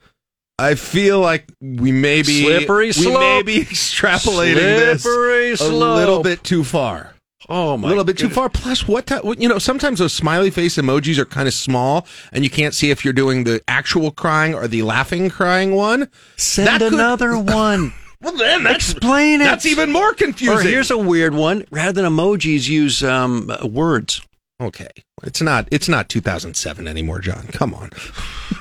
I 0.59 0.75
feel 0.75 1.21
like 1.21 1.47
we 1.61 1.93
may 1.93 2.23
be 2.23 2.43
Slippery 2.45 2.87
we 2.89 2.93
slope. 2.93 3.19
may 3.21 3.43
be 3.43 3.61
extrapolating 3.65 4.55
this 4.57 5.03
Slippery 5.03 5.53
a 5.55 5.69
little 5.73 6.23
bit 6.23 6.45
too 6.45 6.63
far. 6.65 7.15
Oh 7.49 7.77
my! 7.77 7.89
a 7.89 7.91
little 7.91 8.05
bit 8.05 8.17
too 8.19 8.29
far. 8.29 8.49
Plus, 8.49 8.87
what 8.87 9.07
ti- 9.07 9.17
what- 9.17 9.41
you 9.41 9.49
know? 9.49 9.59
Sometimes 9.59 9.99
those 9.99 10.13
smiley 10.13 10.51
face 10.51 10.77
emojis 10.77 11.19
are 11.19 11.25
kind 11.25 11.49
of 11.49 11.55
small, 11.55 12.07
and 12.33 12.45
you 12.45 12.51
can't 12.51 12.73
see 12.75 12.91
if 12.91 13.05
you're 13.05 13.13
doing 13.13 13.43
the 13.45 13.61
actual 13.67 14.13
crying 14.13 14.55
or 14.55 14.69
the 14.69 14.83
laughing 14.83 15.29
crying 15.29 15.75
one. 15.75 16.09
Send 16.37 16.69
That 16.69 16.79
could- 16.81 16.93
another 16.95 17.37
one. 17.39 17.93
Well, 18.21 18.37
then 18.37 18.63
that's 18.63 18.93
Explain 18.93 19.41
it. 19.41 19.45
That's 19.45 19.67
even 19.67 19.91
more 19.91 20.15
confusing. 20.15 20.57
Or 20.57 20.61
here's 20.63 20.93
a 20.93 20.97
weird 20.99 21.35
one. 21.35 21.65
Rather 21.73 22.01
than 22.01 22.05
emojis, 22.05 22.69
use 22.69 23.03
um, 23.03 23.51
uh, 23.51 23.67
words. 23.67 24.23
Okay, 24.61 24.89
it's 25.25 25.41
not 25.43 25.67
it's 25.71 25.89
not 25.89 26.09
2007 26.09 26.87
anymore, 26.87 27.19
John. 27.21 27.47
Come 27.49 27.75
on. 27.75 27.91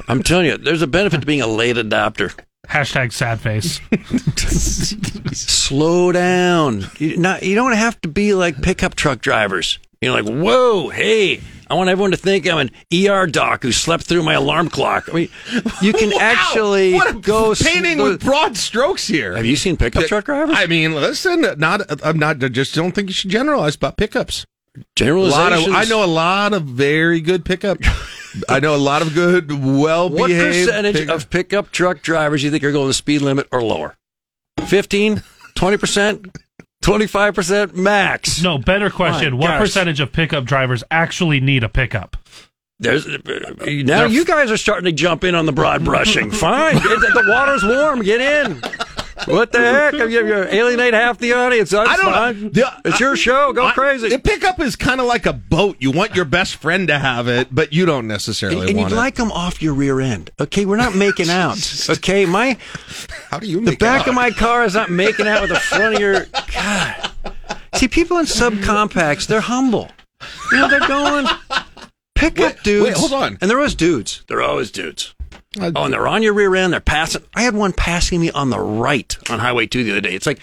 I'm 0.07 0.23
telling 0.23 0.47
you, 0.47 0.57
there's 0.57 0.81
a 0.81 0.87
benefit 0.87 1.21
to 1.21 1.27
being 1.27 1.41
a 1.41 1.47
late 1.47 1.75
adopter. 1.75 2.33
Hashtag 2.67 3.11
sad 3.11 3.39
face. 3.39 3.79
Slow 5.33 6.11
down. 6.11 6.85
You, 6.97 7.17
not, 7.17 7.43
you 7.43 7.55
don't 7.55 7.73
have 7.73 7.99
to 8.01 8.07
be 8.07 8.33
like 8.33 8.61
pickup 8.61 8.95
truck 8.95 9.21
drivers. 9.21 9.79
You're 10.01 10.19
like, 10.19 10.25
whoa, 10.27 10.89
hey, 10.89 11.41
I 11.69 11.75
want 11.75 11.89
everyone 11.89 12.11
to 12.11 12.17
think 12.17 12.47
I'm 12.47 12.57
an 12.57 12.71
ER 12.93 13.27
doc 13.27 13.63
who 13.63 13.71
slept 13.71 14.03
through 14.03 14.23
my 14.23 14.33
alarm 14.33 14.69
clock. 14.69 15.07
I 15.09 15.13
mean, 15.13 15.29
you 15.81 15.93
can 15.93 16.09
Wow, 16.11 16.17
actually 16.19 16.93
what 16.93 17.15
a 17.15 17.19
go 17.19 17.53
painting 17.53 17.97
sl- 17.97 18.03
with 18.03 18.23
broad 18.23 18.57
strokes 18.57 19.07
here. 19.07 19.35
Have 19.35 19.45
you 19.45 19.55
seen 19.55 19.77
pickup 19.77 20.05
truck 20.05 20.25
drivers? 20.25 20.55
I 20.57 20.65
mean, 20.65 20.93
listen, 20.95 21.41
not 21.57 21.81
I'm 22.05 22.17
not 22.17 22.43
I 22.43 22.47
just 22.47 22.73
don't 22.75 22.93
think 22.93 23.09
you 23.09 23.13
should 23.13 23.31
generalize 23.31 23.75
about 23.75 23.97
pickups. 23.97 24.45
A 24.75 24.79
lot 24.79 24.83
of, 24.83 24.85
Generalizations. 24.95 25.75
I 25.75 25.83
know 25.85 26.03
a 26.03 26.07
lot 26.07 26.53
of 26.53 26.63
very 26.63 27.19
good 27.19 27.43
pickup. 27.43 27.77
I 28.47 28.59
know 28.61 28.73
a 28.73 28.77
lot 28.77 29.01
of 29.01 29.13
good, 29.13 29.51
well 29.51 30.09
What 30.09 30.27
behaved. 30.27 30.67
percentage 30.69 31.09
of 31.09 31.29
pickup 31.29 31.71
truck 31.71 32.01
drivers 32.01 32.43
you 32.43 32.51
think 32.51 32.63
are 32.63 32.71
going 32.71 32.87
the 32.87 32.93
speed 32.93 33.21
limit 33.21 33.47
or 33.51 33.61
lower? 33.61 33.97
15, 34.65 35.23
20%, 35.55 36.35
25% 36.81 37.73
max. 37.75 38.41
No, 38.41 38.57
better 38.57 38.89
question. 38.89 39.33
My 39.33 39.39
what 39.39 39.47
gosh. 39.47 39.59
percentage 39.59 39.99
of 39.99 40.13
pickup 40.13 40.45
drivers 40.45 40.83
actually 40.89 41.41
need 41.41 41.63
a 41.63 41.69
pickup? 41.69 42.15
There's 42.79 43.05
now 43.65 44.05
you 44.05 44.25
guys 44.25 44.49
are 44.49 44.57
starting 44.57 44.85
to 44.85 44.91
jump 44.91 45.23
in 45.23 45.35
on 45.35 45.45
the 45.45 45.51
broad 45.51 45.83
brushing. 45.85 46.31
Fine, 46.31 46.75
the 46.77 47.25
water's 47.27 47.63
warm. 47.63 48.01
Get 48.01 48.21
in. 48.21 48.59
What 49.27 49.51
the 49.51 49.59
heck? 49.59 49.93
You, 49.93 50.07
you 50.07 50.35
alienate 50.43 50.93
half 50.93 51.17
the 51.17 51.33
audience. 51.33 51.69
That's 51.71 51.89
I 51.89 51.95
don't 51.97 52.11
fine. 52.13 52.51
The- 52.51 52.71
it's 52.85 52.99
your 52.99 53.15
show. 53.15 53.53
Go 53.53 53.65
I- 53.67 53.71
crazy. 53.73 54.09
The 54.09 54.19
pickup 54.19 54.59
is 54.59 54.75
kind 54.75 54.99
of 54.99 55.07
like 55.07 55.25
a 55.25 55.33
boat. 55.33 55.77
You 55.79 55.91
want 55.91 56.15
your 56.15 56.25
best 56.25 56.55
friend 56.55 56.87
to 56.87 56.97
have 56.97 57.27
it, 57.27 57.49
but 57.53 57.71
you 57.73 57.85
don't 57.85 58.07
necessarily 58.07 58.59
and 58.61 58.69
and 58.69 58.77
want 58.79 58.89
you'd 58.91 58.95
it. 58.95 58.99
like 58.99 59.15
them 59.15 59.31
off 59.31 59.61
your 59.61 59.73
rear 59.73 59.99
end. 60.01 60.31
Okay, 60.39 60.65
we're 60.65 60.77
not 60.77 60.95
making 60.95 61.29
out. 61.29 61.57
Okay, 61.89 62.25
my 62.25 62.57
How 63.29 63.39
do 63.39 63.47
you 63.47 63.63
the 63.63 63.75
back 63.75 64.01
out? 64.01 64.07
of 64.09 64.15
my 64.15 64.31
car 64.31 64.63
is 64.63 64.73
not 64.73 64.89
making 64.89 65.27
out 65.27 65.41
with 65.41 65.51
the 65.51 65.59
front 65.59 65.95
of 65.95 65.99
your. 66.01 66.25
God, 66.53 67.11
see, 67.75 67.87
people 67.87 68.17
in 68.17 68.25
subcompacts, 68.25 69.27
they're 69.27 69.41
humble. 69.41 69.89
You 70.51 70.57
know, 70.59 70.67
they're 70.69 70.87
going 70.87 71.25
pickup 72.15 72.53
Wait, 72.55 72.63
dudes. 72.63 72.85
wait, 72.85 72.97
hold 72.97 73.13
on. 73.13 73.37
And 73.41 73.49
they're 73.49 73.57
always 73.57 73.75
dudes. 73.75 74.23
They're 74.27 74.41
always 74.41 74.69
dudes. 74.71 75.13
Uh, 75.59 75.71
Oh, 75.75 75.83
and 75.85 75.93
they're 75.93 76.07
on 76.07 76.23
your 76.23 76.33
rear 76.33 76.55
end. 76.55 76.73
They're 76.73 76.79
passing. 76.79 77.23
I 77.35 77.41
had 77.43 77.55
one 77.55 77.73
passing 77.73 78.21
me 78.21 78.31
on 78.31 78.49
the 78.49 78.59
right 78.59 79.15
on 79.29 79.39
Highway 79.39 79.67
2 79.67 79.83
the 79.83 79.91
other 79.91 80.01
day. 80.01 80.13
It's 80.13 80.25
like, 80.25 80.39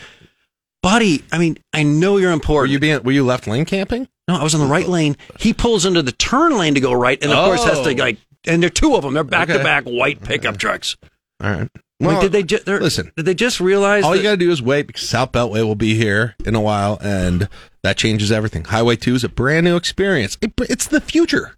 buddy, 0.82 1.24
I 1.32 1.38
mean, 1.38 1.58
I 1.72 1.82
know 1.82 2.16
you're 2.16 2.28
Were 2.30 2.34
important. 2.34 2.72
you 2.72 2.78
being? 2.78 3.02
Were 3.02 3.12
you 3.12 3.24
left 3.24 3.46
lane 3.46 3.64
camping? 3.64 4.08
no, 4.28 4.36
I 4.36 4.42
was 4.42 4.52
in 4.54 4.60
the 4.60 4.66
right 4.66 4.86
lane. 4.86 5.16
He 5.40 5.54
pulls 5.54 5.86
into 5.86 6.02
the 6.02 6.12
turn 6.12 6.56
lane 6.58 6.74
to 6.74 6.80
go 6.80 6.92
right, 6.92 7.18
and 7.22 7.32
of 7.32 7.44
course 7.46 7.64
has 7.64 7.80
to 7.80 7.90
Oh. 7.90 7.94
like. 8.04 8.18
And 8.46 8.62
there 8.62 8.68
are 8.68 8.70
two 8.70 8.94
of 8.94 9.02
them. 9.02 9.14
They're 9.14 9.24
back 9.24 9.48
to 9.48 9.58
back 9.62 9.84
white 9.84 10.22
pickup 10.22 10.58
trucks. 10.58 10.96
All 11.42 11.50
right. 11.50 11.68
Like, 12.00 12.20
did 12.20 12.30
they 12.32 12.44
just 12.44 12.66
listen? 12.68 13.10
Did 13.16 13.24
they 13.26 13.34
just 13.34 13.58
realize? 13.58 14.04
All 14.04 14.12
that, 14.12 14.18
you 14.18 14.22
got 14.22 14.30
to 14.32 14.36
do 14.36 14.50
is 14.52 14.62
wait 14.62 14.86
because 14.86 15.08
South 15.08 15.32
Beltway 15.32 15.64
will 15.64 15.74
be 15.74 15.94
here 15.96 16.36
in 16.46 16.54
a 16.54 16.60
while, 16.60 16.96
and 17.02 17.48
that 17.82 17.96
changes 17.96 18.30
everything. 18.30 18.64
Highway 18.64 18.94
Two 18.96 19.16
is 19.16 19.24
a 19.24 19.28
brand 19.28 19.64
new 19.64 19.74
experience. 19.76 20.38
It, 20.40 20.52
it's 20.60 20.86
the 20.86 21.00
future. 21.00 21.56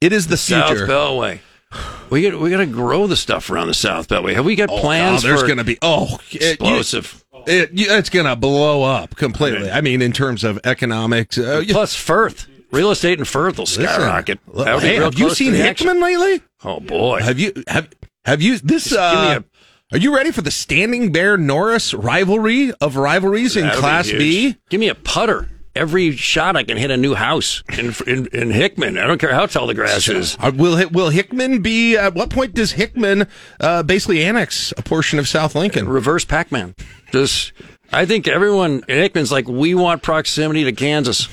It 0.00 0.12
is 0.12 0.26
the 0.26 0.36
South 0.36 0.68
future. 0.70 0.86
Beltway. 0.88 1.38
We 2.10 2.22
got 2.22 2.40
we 2.40 2.48
got 2.48 2.56
to 2.58 2.66
grow 2.66 3.06
the 3.06 3.16
stuff 3.18 3.50
around 3.50 3.66
the 3.66 3.74
South 3.74 4.08
Beltway. 4.08 4.34
Have 4.34 4.46
we 4.46 4.56
got 4.56 4.70
Oh, 4.70 4.78
plans? 4.80 5.22
oh, 5.24 5.28
there's 5.28 5.42
going 5.42 5.58
to 5.58 5.64
be 5.64 5.76
oh 5.82 6.18
it- 6.30 6.42
explosive. 6.54 7.22
It, 7.46 7.70
you- 7.72 7.86
it's 7.90 8.08
going 8.08 8.24
to 8.24 8.34
blow 8.34 8.82
up 8.82 9.14
completely. 9.16 9.70
I 9.70 9.82
mean, 9.82 10.00
in 10.00 10.12
terms 10.12 10.42
of 10.42 10.58
economics. 10.64 11.36
Uh, 11.36 11.62
Plus 11.68 11.94
Firth, 11.94 12.46
real 12.72 12.90
estate 12.90 13.18
in 13.18 13.26
Firth 13.26 13.58
will 13.58 13.66
skyrocket. 13.66 14.38
look, 14.48 14.64
That 14.64 14.74
would 14.76 14.80
be 14.82 14.86
hey, 14.88 14.94
have 14.96 15.18
you 15.18 15.28
seen 15.34 15.52
the 15.52 15.62
action. 15.68 15.86
Hickman 15.88 16.02
lately? 16.02 16.42
Oh 16.64 16.80
boy, 16.80 17.20
Have 17.20 17.38
you 17.38 17.52
have 17.68 17.88
have 18.24 18.40
you 18.40 18.56
this? 18.58 18.84
Just 18.88 18.94
give 18.94 19.20
me 19.20 19.36
Uh, 19.36 19.40
a- 19.40 19.96
are 19.96 19.98
you 19.98 20.14
ready 20.16 20.30
for 20.30 20.40
the 20.42 20.50
Standing 20.50 21.12
Bear 21.12 21.36
Norris 21.36 21.92
rivalry 21.92 22.72
of 22.80 22.96
rivalries 22.96 23.54
in 23.56 23.68
Class. 23.72 24.10
B? 24.10 24.56
Give 24.70 24.80
me 24.80 24.88
a 24.88 24.94
putter. 24.94 25.50
Every 25.78 26.16
shot 26.16 26.56
I 26.56 26.64
can 26.64 26.76
hit 26.76 26.90
a 26.90 26.96
new 26.96 27.14
house 27.14 27.62
in, 27.78 27.94
in 28.06 28.26
in 28.32 28.50
Hickman. 28.50 28.98
I 28.98 29.06
don't 29.06 29.18
care 29.18 29.32
how 29.32 29.46
tall 29.46 29.68
the 29.68 29.74
grass 29.74 30.08
is. 30.08 30.36
Uh, 30.40 30.50
will 30.54 30.88
will 30.90 31.10
Hickman 31.10 31.62
be? 31.62 31.96
At 31.96 32.14
what 32.14 32.30
point 32.30 32.52
does 32.52 32.72
Hickman 32.72 33.28
uh, 33.60 33.84
basically 33.84 34.24
annex 34.24 34.72
a 34.76 34.82
portion 34.82 35.18
of 35.20 35.28
South 35.28 35.54
Lincoln? 35.54 35.88
Reverse 35.88 36.24
Pac-Man. 36.24 36.74
Just, 37.12 37.52
I 37.92 38.04
think 38.06 38.26
everyone 38.26 38.82
in 38.88 38.98
Hickman's 38.98 39.30
like, 39.32 39.46
we 39.48 39.74
want 39.74 40.02
proximity 40.02 40.64
to 40.64 40.72
Kansas. 40.72 41.28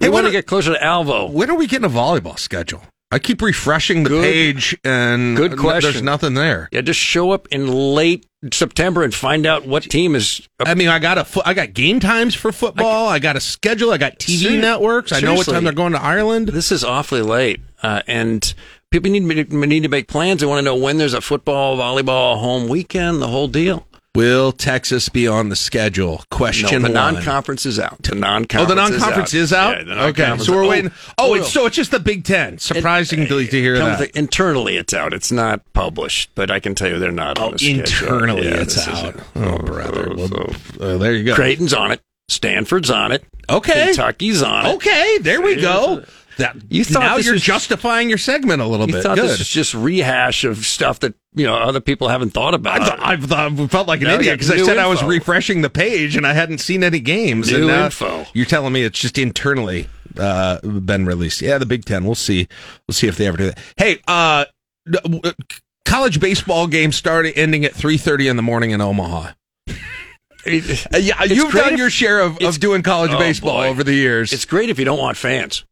We 0.00 0.06
Hey, 0.06 0.08
want 0.08 0.26
to 0.26 0.32
get 0.32 0.46
closer 0.46 0.72
to 0.72 0.82
Alvo. 0.82 1.28
When 1.30 1.50
are 1.50 1.56
we 1.56 1.66
getting 1.66 1.84
a 1.84 1.92
volleyball 1.92 2.38
schedule? 2.38 2.82
I 3.12 3.18
keep 3.18 3.42
refreshing 3.42 4.04
the 4.04 4.10
Good- 4.10 4.22
page, 4.22 4.76
and 4.84 5.36
Good 5.36 5.58
question. 5.58 5.90
There's 5.90 6.02
nothing 6.02 6.34
there. 6.34 6.68
Yeah, 6.70 6.80
just 6.82 7.00
show 7.00 7.32
up 7.32 7.48
in 7.50 7.66
late 7.66 8.24
September 8.52 9.02
and 9.02 9.12
find 9.12 9.46
out 9.46 9.66
what 9.66 9.82
team 9.82 10.14
is. 10.14 10.40
I 10.64 10.74
mean, 10.74 10.88
I 10.88 11.00
got 11.00 11.18
a 11.18 11.24
fo- 11.24 11.42
I 11.44 11.52
got 11.54 11.74
game 11.74 11.98
times 11.98 12.34
for 12.36 12.52
football. 12.52 13.08
I, 13.08 13.18
got 13.18 13.34
a 13.36 13.40
schedule. 13.40 13.90
I 13.90 13.98
got 13.98 14.18
TV 14.20 14.44
Ser- 14.44 14.60
networks. 14.60 15.12
I 15.12 15.20
know 15.20 15.34
what 15.34 15.46
time 15.46 15.64
they're 15.64 15.72
going 15.72 15.92
to 15.92 16.00
Ireland. 16.02 16.48
This 16.48 16.70
is 16.70 16.84
awfully 16.84 17.22
late, 17.22 17.60
uh, 17.82 18.02
and 18.06 18.54
people 18.92 19.10
need 19.10 19.22
need 19.52 19.82
to 19.82 19.88
make 19.88 20.06
plans. 20.06 20.40
They 20.40 20.46
want 20.46 20.58
to 20.60 20.62
know 20.64 20.76
when 20.76 20.98
there's 20.98 21.14
a 21.14 21.20
football, 21.20 21.76
volleyball 21.76 22.38
home 22.38 22.68
weekend, 22.68 23.20
the 23.20 23.28
whole 23.28 23.48
deal. 23.48 23.86
Will 24.16 24.50
Texas 24.50 25.08
be 25.08 25.28
on 25.28 25.50
the 25.50 25.56
schedule? 25.56 26.24
Question 26.32 26.82
no, 26.82 26.88
the 26.88 26.94
one. 26.94 27.14
non-conference 27.14 27.64
is 27.64 27.78
out. 27.78 28.02
The 28.02 28.16
Oh, 28.16 28.18
non-conference. 28.18 28.64
Oh, 28.70 28.74
the 28.74 28.74
non-conference 28.74 29.34
is 29.34 29.52
out. 29.52 29.86
Yeah, 29.86 30.04
okay, 30.06 30.36
so 30.38 30.52
we're 30.52 30.64
is- 30.64 30.68
waiting. 30.68 30.90
Oh, 31.16 31.30
oh, 31.30 31.34
it's 31.34 31.52
so 31.52 31.66
it's 31.66 31.76
just 31.76 31.92
the 31.92 32.00
Big 32.00 32.24
Ten. 32.24 32.58
Surprisingly 32.58 33.46
to 33.46 33.60
hear 33.60 33.78
that. 33.78 33.98
the- 34.00 34.18
internally, 34.18 34.76
it's 34.76 34.92
out. 34.92 35.12
It's 35.14 35.30
not 35.30 35.60
published, 35.74 36.30
but 36.34 36.50
I 36.50 36.58
can 36.58 36.74
tell 36.74 36.88
you 36.90 36.98
they're 36.98 37.12
not 37.12 37.38
on 37.38 37.50
Oh, 37.50 37.52
the 37.52 37.58
schedule. 37.58 37.80
internally 37.82 38.48
Yeah, 38.48 38.54
it's 38.62 38.88
out. 38.88 39.14
it. 39.14 39.20
Oh, 39.36 39.58
brother. 39.58 40.12
Well, 40.16 40.50
uh, 40.80 40.96
there 40.98 41.14
you 41.14 41.22
go. 41.22 41.36
Creighton's 41.36 41.72
on 41.72 41.92
it. 41.92 42.00
Stanford's 42.28 42.90
on 42.90 43.12
it. 43.12 43.24
Okay. 43.48 43.86
Kentucky's 43.86 44.42
on 44.42 44.66
it. 44.66 44.74
Okay, 44.74 45.18
there 45.18 45.40
we 45.40 45.54
go. 45.54 46.02
That 46.38 46.56
You 46.68 46.84
thought 46.84 47.00
now 47.00 47.16
you're 47.18 47.34
was- 47.34 47.42
justifying 47.42 48.08
your 48.08 48.18
segment 48.18 48.62
a 48.62 48.66
little 48.66 48.86
You 48.88 48.94
bit. 48.94 49.02
thought 49.02 49.16
Good. 49.18 49.28
this 49.28 49.38
was 49.38 49.48
just 49.48 49.74
rehash 49.74 50.42
of 50.44 50.64
stuff 50.64 50.98
that 51.00 51.14
you 51.34 51.46
know 51.46 51.54
other 51.54 51.80
people 51.80 52.08
haven't 52.08 52.30
thought 52.30 52.54
about. 52.54 52.80
I 52.80 52.84
thought, 52.84 53.00
I 53.00 53.16
thought, 53.16 53.60
I 53.60 53.66
felt 53.68 53.88
like 53.88 54.00
an 54.00 54.08
Now 54.08 54.14
idiot 54.14 54.38
because 54.38 54.50
I 54.50 54.58
said 54.62 54.78
I 54.78 54.86
was 54.86 55.02
refreshing 55.02 55.62
the 55.62 55.70
page 55.70 56.16
and 56.16 56.26
I 56.26 56.32
hadn't 56.32 56.58
seen 56.58 56.82
any 56.82 57.00
games. 57.00 57.50
New 57.50 57.68
and 57.68 57.84
info. 57.86 58.26
You're 58.34 58.46
telling 58.46 58.72
me 58.72 58.82
it's 58.82 58.98
just 58.98 59.18
internally 59.18 59.88
uh, 60.18 60.60
been 60.60 61.06
released. 61.06 61.40
Yeah, 61.40 61.58
the 61.58 61.66
Big 61.66 61.84
Ten. 61.84 62.04
We'll 62.04 62.14
see. 62.14 62.48
We'll 62.86 62.94
see 62.94 63.06
if 63.06 63.16
they 63.16 63.26
ever 63.26 63.36
do 63.36 63.46
that. 63.46 63.58
Hey, 63.76 64.00
uh, 64.06 64.44
uh, 64.92 65.32
college 65.84 66.20
baseball 66.20 66.66
game 66.66 66.92
started 66.92 67.38
ending 67.38 67.64
at 67.64 67.72
3:30 67.74 68.30
in 68.30 68.36
the 68.36 68.42
morning 68.42 68.70
in 68.70 68.80
Omaha. 68.80 69.32
Uh, 70.46 70.98
yeah, 70.98 71.22
you've 71.24 71.52
done 71.52 71.74
if- 71.74 71.78
your 71.78 71.90
share 71.90 72.20
of, 72.20 72.38
of 72.38 72.58
doing 72.60 72.82
college 72.82 73.10
Oh, 73.12 73.18
baseball 73.18 73.58
boy. 73.62 73.68
over 73.68 73.84
the 73.84 73.92
years. 73.94 74.32
It's 74.32 74.44
great 74.44 74.70
if 74.70 74.78
you 74.78 74.84
don't 74.84 74.98
want 74.98 75.16
fans. 75.16 75.64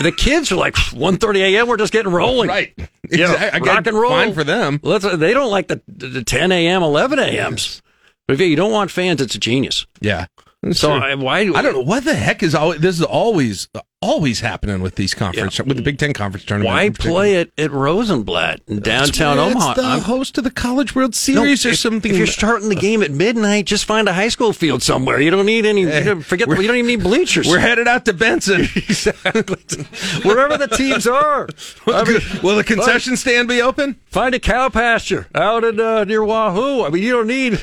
the 0.00 0.12
kids 0.12 0.52
are 0.52 0.56
like 0.56 0.74
1.30 0.74 1.36
a.m. 1.38 1.68
We're 1.68 1.76
just 1.76 1.92
getting 1.92 2.12
rolling. 2.12 2.48
Right. 2.48 2.72
Yeah, 3.10 3.32
Exact- 3.32 3.54
I 3.54 3.58
rock 3.60 3.86
and 3.86 3.96
roll. 3.98 4.10
fine 4.10 4.34
for 4.34 4.44
them. 4.44 4.78
Let's, 4.82 5.04
they 5.16 5.32
don't 5.32 5.50
like 5.50 5.68
the, 5.68 5.80
the 5.88 6.22
10 6.22 6.52
a.m., 6.52 6.82
11 6.82 7.18
a.m.s. 7.18 7.80
But 8.28 8.34
if 8.34 8.40
you 8.40 8.56
don't 8.56 8.72
want 8.72 8.90
fans, 8.90 9.20
it's 9.20 9.34
a 9.34 9.38
genius. 9.38 9.86
Yeah. 10.00 10.26
So 10.72 10.88
True. 10.98 10.98
I, 11.06 11.14
why? 11.14 11.38
I 11.54 11.62
don't 11.62 11.72
know 11.72 11.80
what 11.80 12.04
the 12.04 12.14
heck 12.14 12.42
is 12.42 12.54
always. 12.54 12.80
This 12.80 12.96
is 12.98 13.02
always 13.04 13.68
always 14.02 14.40
happening 14.40 14.82
with 14.82 14.94
these 14.94 15.14
conference 15.14 15.58
with 15.58 15.74
the 15.78 15.82
Big 15.82 15.98
Ten 15.98 16.12
conference 16.12 16.44
tournament. 16.44 16.74
Why 16.74 16.90
play 16.90 17.36
it 17.36 17.50
at 17.56 17.70
Rosenblatt 17.70 18.60
in 18.66 18.80
downtown 18.80 19.38
It's 19.38 19.54
Omaha? 19.56 19.74
the 19.74 19.82
I'm- 19.82 20.00
host 20.02 20.36
of 20.36 20.44
the 20.44 20.50
College 20.50 20.94
World 20.94 21.12
No, 21.12 21.14
Series 21.16 21.64
or 21.64 21.70
if- 21.70 21.78
something. 21.78 22.10
If 22.12 22.18
you're 22.18 22.26
starting 22.26 22.68
the 22.68 22.74
game 22.74 23.02
at 23.02 23.10
midnight, 23.10 23.64
just 23.64 23.86
find 23.86 24.06
a 24.06 24.12
high 24.12 24.28
school 24.28 24.52
field 24.52 24.82
somewhere. 24.82 25.18
You 25.18 25.30
don't 25.30 25.46
need 25.46 25.64
any. 25.64 25.80
you 25.80 25.88
don't- 26.04 26.22
forget. 26.22 26.46
You 26.46 26.54
don't 26.56 26.76
even 26.76 26.86
need 26.86 27.02
bleachers. 27.04 27.48
We're 27.48 27.58
headed 27.58 27.88
out 27.88 28.04
to 28.04 28.12
Benson. 28.12 28.60
exactly 28.76 29.84
wherever 30.24 30.58
the 30.58 30.68
teams 30.68 31.06
are. 31.06 31.48
I 31.86 32.04
mean, 32.04 32.20
Will 32.42 32.56
the 32.56 32.64
concession 32.64 33.16
stand 33.16 33.48
be 33.48 33.62
open? 33.62 33.96
find 34.10 34.34
a 34.34 34.38
cow 34.38 34.68
pasture 34.68 35.26
out 35.34 35.64
in 35.64 35.80
uh, 35.80 36.04
near 36.04 36.22
Wahoo. 36.22 36.84
I 36.84 36.90
mean, 36.90 37.02
you 37.02 37.12
don't 37.12 37.26
need. 37.28 37.62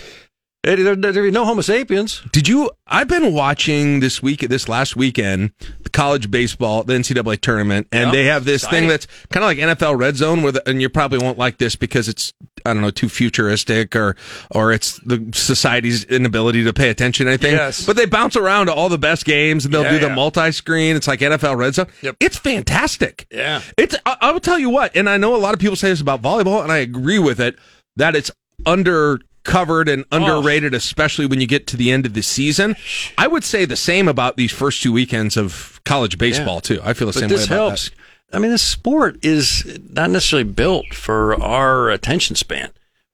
Eh, 0.63 0.75
There, 0.75 0.95
there, 0.95 1.11
there, 1.11 1.31
no 1.31 1.45
Homo 1.45 1.61
sapiens. 1.61 2.21
Did 2.31 2.47
you? 2.47 2.69
I've 2.87 3.07
been 3.07 3.33
watching 3.33 3.99
this 3.99 4.21
week, 4.23 4.41
this 4.41 4.67
last 4.69 4.95
weekend, 4.95 5.51
the 5.81 5.89
college 5.89 6.31
baseball, 6.31 6.83
the 6.83 6.93
NCAA 6.93 7.39
tournament, 7.41 7.87
and 7.91 8.07
Yeah. 8.07 8.11
they 8.11 8.23
have 8.25 8.45
this 8.45 8.65
thing 8.65 8.87
that's 8.87 9.07
kind 9.29 9.43
of 9.43 9.47
like 9.49 9.57
NFL 9.57 9.97
Red 9.99 10.15
Zone, 10.15 10.41
where 10.41 10.51
the, 10.53 10.67
and 10.69 10.81
you 10.81 10.89
probably 10.89 11.19
won't 11.19 11.37
like 11.37 11.57
this 11.57 11.75
because 11.75 12.07
it's 12.07 12.33
I 12.65 12.73
don't 12.73 12.81
know 12.81 12.89
too 12.91 13.09
futuristic 13.09 13.95
or 13.95 14.15
or 14.51 14.71
it's 14.71 14.99
the 15.05 15.29
society's 15.33 16.03
inability 16.05 16.63
to 16.63 16.73
pay 16.73 16.89
attention 16.89 17.25
to 17.25 17.31
anything. 17.33 17.53
Yes. 17.53 17.85
But 17.85 17.95
they 17.97 18.05
bounce 18.05 18.35
around 18.35 18.67
to 18.67 18.73
all 18.73 18.89
the 18.89 18.97
best 18.97 19.25
games, 19.25 19.65
and 19.65 19.73
they'll 19.73 19.83
Yeah, 19.83 19.91
do 19.91 19.99
the 19.99 20.07
yeah. 20.07 20.15
multi-screen. 20.15 20.95
It's 20.95 21.07
like 21.07 21.19
NFL 21.19 21.57
Red 21.57 21.75
Zone. 21.75 21.87
Yep. 22.01 22.15
It's 22.19 22.37
fantastic. 22.37 23.27
Yeah. 23.31 23.61
It's. 23.77 23.95
I, 24.05 24.17
I 24.21 24.31
will 24.31 24.39
tell 24.39 24.59
you 24.59 24.69
what, 24.69 24.95
and 24.95 25.09
I 25.09 25.17
know 25.17 25.35
a 25.35 25.37
lot 25.37 25.53
of 25.53 25.59
people 25.59 25.75
say 25.75 25.89
this 25.89 26.01
about 26.01 26.21
volleyball, 26.21 26.63
and 26.63 26.71
I 26.71 26.77
agree 26.77 27.19
with 27.19 27.39
it 27.39 27.57
that 27.97 28.15
it's 28.15 28.31
under 28.65 29.19
covered 29.47 29.89
and 29.89 30.05
underrated, 30.11 30.75
especially 30.75 31.25
when 31.25 31.41
you 31.41 31.47
get 31.47 31.65
to 31.67 31.77
the 31.77 31.91
end 31.91 32.05
of 32.05 32.13
the 32.13 32.21
season. 32.21 32.75
I 33.17 33.25
would 33.25 33.43
say 33.43 33.65
the 33.65 33.75
same 33.75 34.07
about 34.07 34.37
these 34.37 34.51
first 34.51 34.83
two 34.83 34.91
weekends 34.91 35.35
of 35.37 35.81
college 35.85 36.19
baseball 36.19 36.55
Yeah. 36.57 36.75
too. 36.75 36.79
I 36.83 36.93
feel 36.93 37.07
the 37.07 37.13
But 37.13 37.19
same 37.21 37.29
way 37.29 37.43
about 37.43 37.47
helps. 37.69 37.89
I 38.31 38.37
mean, 38.39 38.51
this 38.51 38.61
sport 38.61 39.17
is 39.23 39.79
not 39.89 40.09
necessarily 40.11 40.43
built 40.43 40.93
for 40.93 41.41
our 41.41 41.89
attention 41.89 42.35
span. 42.35 42.69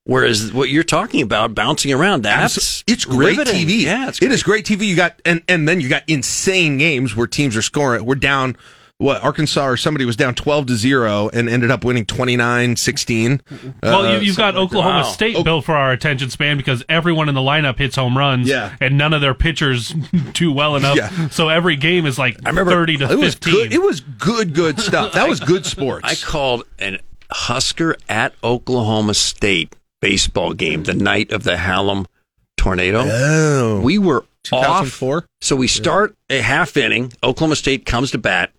Whereas 0.05 0.51
what 0.51 0.67
you're 0.69 0.83
talking 0.83 1.21
about, 1.21 1.55
bouncing 1.55 1.93
around, 1.93 2.23
that's 2.23 2.83
It's 2.87 3.05
great 3.05 3.37
riveting. 3.37 3.65
TV. 3.67 3.83
Yeah, 3.83 4.09
it's 4.09 4.21
it 4.21 4.33
is 4.33 4.43
great 4.43 4.65
TV. 4.65 4.85
You 4.87 4.97
got 4.97 5.21
and 5.23 5.41
and 5.47 5.65
then 5.69 5.79
you 5.79 5.87
got 5.87 6.03
insane 6.07 6.77
games 6.77 7.15
where 7.15 7.25
teams 7.27 7.55
are 7.55 7.61
scoring. 7.61 8.03
We're 8.03 8.15
down. 8.15 8.57
What 9.03 9.21
Arkansas 9.21 9.65
or 9.65 9.75
somebody 9.75 10.05
was 10.05 10.15
down 10.15 10.33
twelve 10.33 10.67
to 10.67 10.75
zero 10.77 11.29
and 11.33 11.49
ended 11.49 11.71
up 11.71 11.83
winning 11.83 12.05
29-16. 12.05 13.41
Well, 13.83 14.05
Uh, 14.05 14.13
you, 14.13 14.19
you've 14.27 14.37
got 14.37 14.53
so- 14.53 14.61
Oklahoma 14.61 14.99
Wow. 14.99 15.03
State 15.03 15.35
Oh, 15.35 15.43
built 15.43 15.65
for 15.65 15.75
our 15.75 15.91
attention 15.91 16.29
span 16.29 16.55
because 16.55 16.83
everyone 16.87 17.27
in 17.27 17.35
the 17.35 17.41
lineup 17.41 17.77
hits 17.77 17.97
home 17.97 18.17
runs, 18.17 18.47
Yeah. 18.47 18.75
and 18.79 18.97
none 18.97 19.13
of 19.13 19.19
their 19.19 19.33
pitchers 19.33 19.89
do 20.33 20.51
well 20.53 20.77
enough. 20.77 20.95
Yeah. 20.95 21.27
So 21.29 21.49
every 21.49 21.75
game 21.75 22.05
is 22.05 22.17
like 22.17 22.37
I 22.45 22.49
remember- 22.49 22.71
thirty 22.71 22.95
to 22.97 23.11
it 23.11 23.17
was 23.19 23.33
fifteen. 23.35 23.53
good. 23.53 23.73
It 23.73 23.81
was 23.81 23.99
good, 23.99 24.53
good 24.53 24.79
stuff. 24.79 25.13
That 25.13 25.27
was 25.27 25.39
good 25.41 25.65
sports. 25.65 26.01
I 26.09 26.15
called 26.15 26.63
an 26.79 26.99
Husker 27.29 27.95
at 28.07 28.33
Oklahoma 28.43 29.15
State 29.15 29.75
baseball 30.01 30.53
game 30.53 30.83
the 30.83 30.93
night 30.93 31.31
of 31.33 31.43
the 31.43 31.57
Hallam 31.57 32.05
tornado. 32.57 33.03
Oh. 33.05 33.81
We 33.81 33.97
were 33.97 34.19
off. 34.51 34.85
2004? 34.85 35.25
So 35.41 35.55
we 35.55 35.67
start 35.67 36.15
a 36.29 36.41
half 36.41 36.77
inning. 36.77 37.11
Oklahoma 37.23 37.55
State 37.57 37.85
comes 37.85 38.11
to 38.11 38.17
bat. 38.17 38.51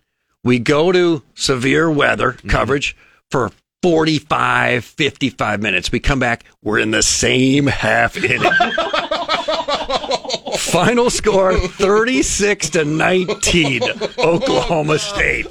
We 0.44 0.60
go 0.60 0.92
to 0.92 1.22
severe 1.34 1.90
weather 1.90 2.32
Mm-hmm. 2.34 2.48
coverage 2.48 2.96
for 3.30 3.50
45, 3.82 4.84
55 4.84 5.60
minutes. 5.60 5.90
We 5.90 5.98
come 6.00 6.18
back. 6.20 6.44
We're 6.62 6.78
in 6.78 6.90
the 6.92 7.02
same 7.02 7.66
half 7.66 8.16
inning. 8.24 8.50
Final 10.58 11.10
score 11.10 11.56
36 11.58 12.70
to 12.70 12.84
19, 12.84 13.82
Oklahoma 14.18 14.98
State. 14.98 15.46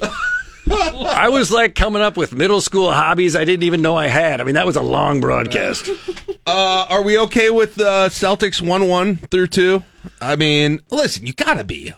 I 0.70 1.28
was 1.28 1.50
like 1.52 1.74
coming 1.74 2.00
up 2.02 2.16
with 2.16 2.32
middle 2.32 2.60
school 2.60 2.90
hobbies 2.90 3.36
I 3.36 3.44
didn't 3.44 3.64
even 3.64 3.82
know 3.82 3.96
I 3.96 4.06
had. 4.08 4.40
I 4.40 4.44
mean, 4.44 4.54
that 4.54 4.66
was 4.66 4.76
a 4.76 4.82
long 4.82 5.20
broadcast. 5.20 5.88
Uh, 6.46 6.86
are 6.88 7.02
we 7.02 7.18
okay 7.18 7.50
with 7.50 7.78
uh, 7.80 8.08
Celtics 8.08 8.66
one 8.66 8.88
one 8.88 9.16
through 9.16 9.48
two? 9.48 9.82
I 10.20 10.36
mean, 10.36 10.80
listen, 10.90 11.26
you 11.26 11.34
gotta 11.34 11.64
be. 11.64 11.92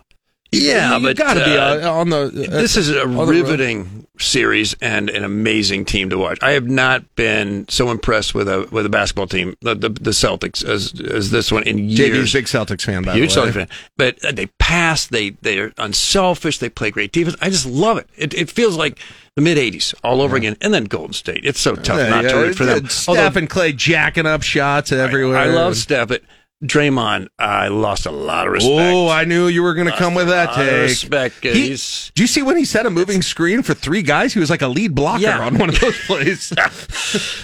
Yeah, 0.61 0.97
you 0.97 1.03
but 1.03 1.17
gotta 1.17 1.45
be 1.45 1.57
uh, 1.57 1.89
uh, 1.89 1.93
on 2.01 2.11
the. 2.11 2.23
Uh, 2.27 2.31
this 2.51 2.77
is 2.77 2.91
a 2.91 3.03
on 3.03 3.11
the 3.13 3.17
road. 3.19 3.29
riveting 3.29 4.07
series 4.19 4.75
and 4.81 5.11
an 5.11 5.25
amazing 5.25 5.85
team 5.85 6.09
to 6.11 6.17
watch. 6.17 6.39
I 6.43 6.53
have 6.53 6.67
not 6.67 7.15
been 7.17 7.69
so 7.69 7.91
impressed 7.91 8.35
with 8.35 8.49
a 8.49 8.67
with 8.71 8.87
a 8.87 8.89
basketball 8.89 9.27
team, 9.27 9.55
the 9.61 9.75
the, 9.75 9.89
the 9.91 10.11
Celtics, 10.13 10.65
as 10.65 10.99
as 11.01 11.31
this 11.31 11.53
one 11.53 11.65
in 11.65 11.79
years. 11.89 12.33
big 12.33 12.45
Celtics 12.47 12.85
fan, 12.85 13.03
by 13.03 13.15
Huge 13.15 13.35
the 13.35 13.41
way. 13.43 13.47
Celtics 13.49 13.55
fan, 13.55 13.69
but 13.97 14.25
uh, 14.25 14.33
they 14.33 14.47
pass. 14.59 15.07
They 15.07 15.31
they 15.43 15.59
are 15.59 15.73
unselfish. 15.79 16.59
They 16.59 16.69
play 16.69 16.91
great 16.91 17.13
defense. 17.13 17.37
I 17.41 17.51
just 17.51 17.67
love 17.67 17.99
it. 17.99 18.09
It, 18.17 18.33
it 18.35 18.51
feels 18.51 18.77
like 18.77 18.99
the 19.35 19.43
mid 19.43 19.59
'80s 19.59 19.95
all 20.03 20.23
over 20.23 20.37
again. 20.37 20.57
And 20.61 20.73
then 20.73 20.85
Golden 20.85 21.13
State. 21.13 21.45
It's 21.45 21.61
so 21.61 21.75
tough 21.77 21.99
Yeah, 21.99 22.09
not 22.09 22.25
yeah, 22.25 22.33
to 22.33 22.37
root 22.39 22.57
for 22.57 22.65
them. 22.65 22.85
yeah, 22.85 22.89
Steph 22.89 23.37
and 23.37 23.51
Clay 23.51 23.73
jacking 23.73 24.27
up 24.27 24.43
shots 24.43 24.93
everywhere. 24.93 25.37
I 25.37 25.47
love 25.47 25.77
Steph, 25.77 26.09
but 26.09 26.23
Draymond, 26.65 27.29
I 27.39 27.69
lost 27.69 28.07
a 28.07 28.11
lot 28.11 28.47
of 28.47 28.53
respect. 28.55 28.73
Oh, 28.95 29.09
I 29.09 29.25
knew 29.25 29.47
you 29.47 29.63
were 29.63 29.75
going 29.75 29.89
to 29.89 29.97
come 29.97 30.15
with 30.15 30.29
that 30.29 30.47
lot 30.49 30.57
take. 30.57 30.73
respect. 30.89 31.43
He- 31.43 31.53
He's- 31.69 32.11
do 32.15 32.23
you 32.23 32.27
see 32.27 32.41
when 32.43 32.57
he 32.57 32.65
set 32.65 32.87
a 32.87 32.91
moving 32.91 33.21
screen 33.21 33.63
for 33.63 33.75
three 33.75 34.01
guys? 34.01 34.33
He 34.33 34.41
was 34.41 34.49
like 34.49 34.63
a 34.63 34.69
lead 34.69 34.95
blocker 34.95 35.21
Yeah. 35.23 35.39
on 35.45 35.59
one 35.59 35.69
of 35.69 35.79
those 35.81 35.99
plays. 36.07 36.53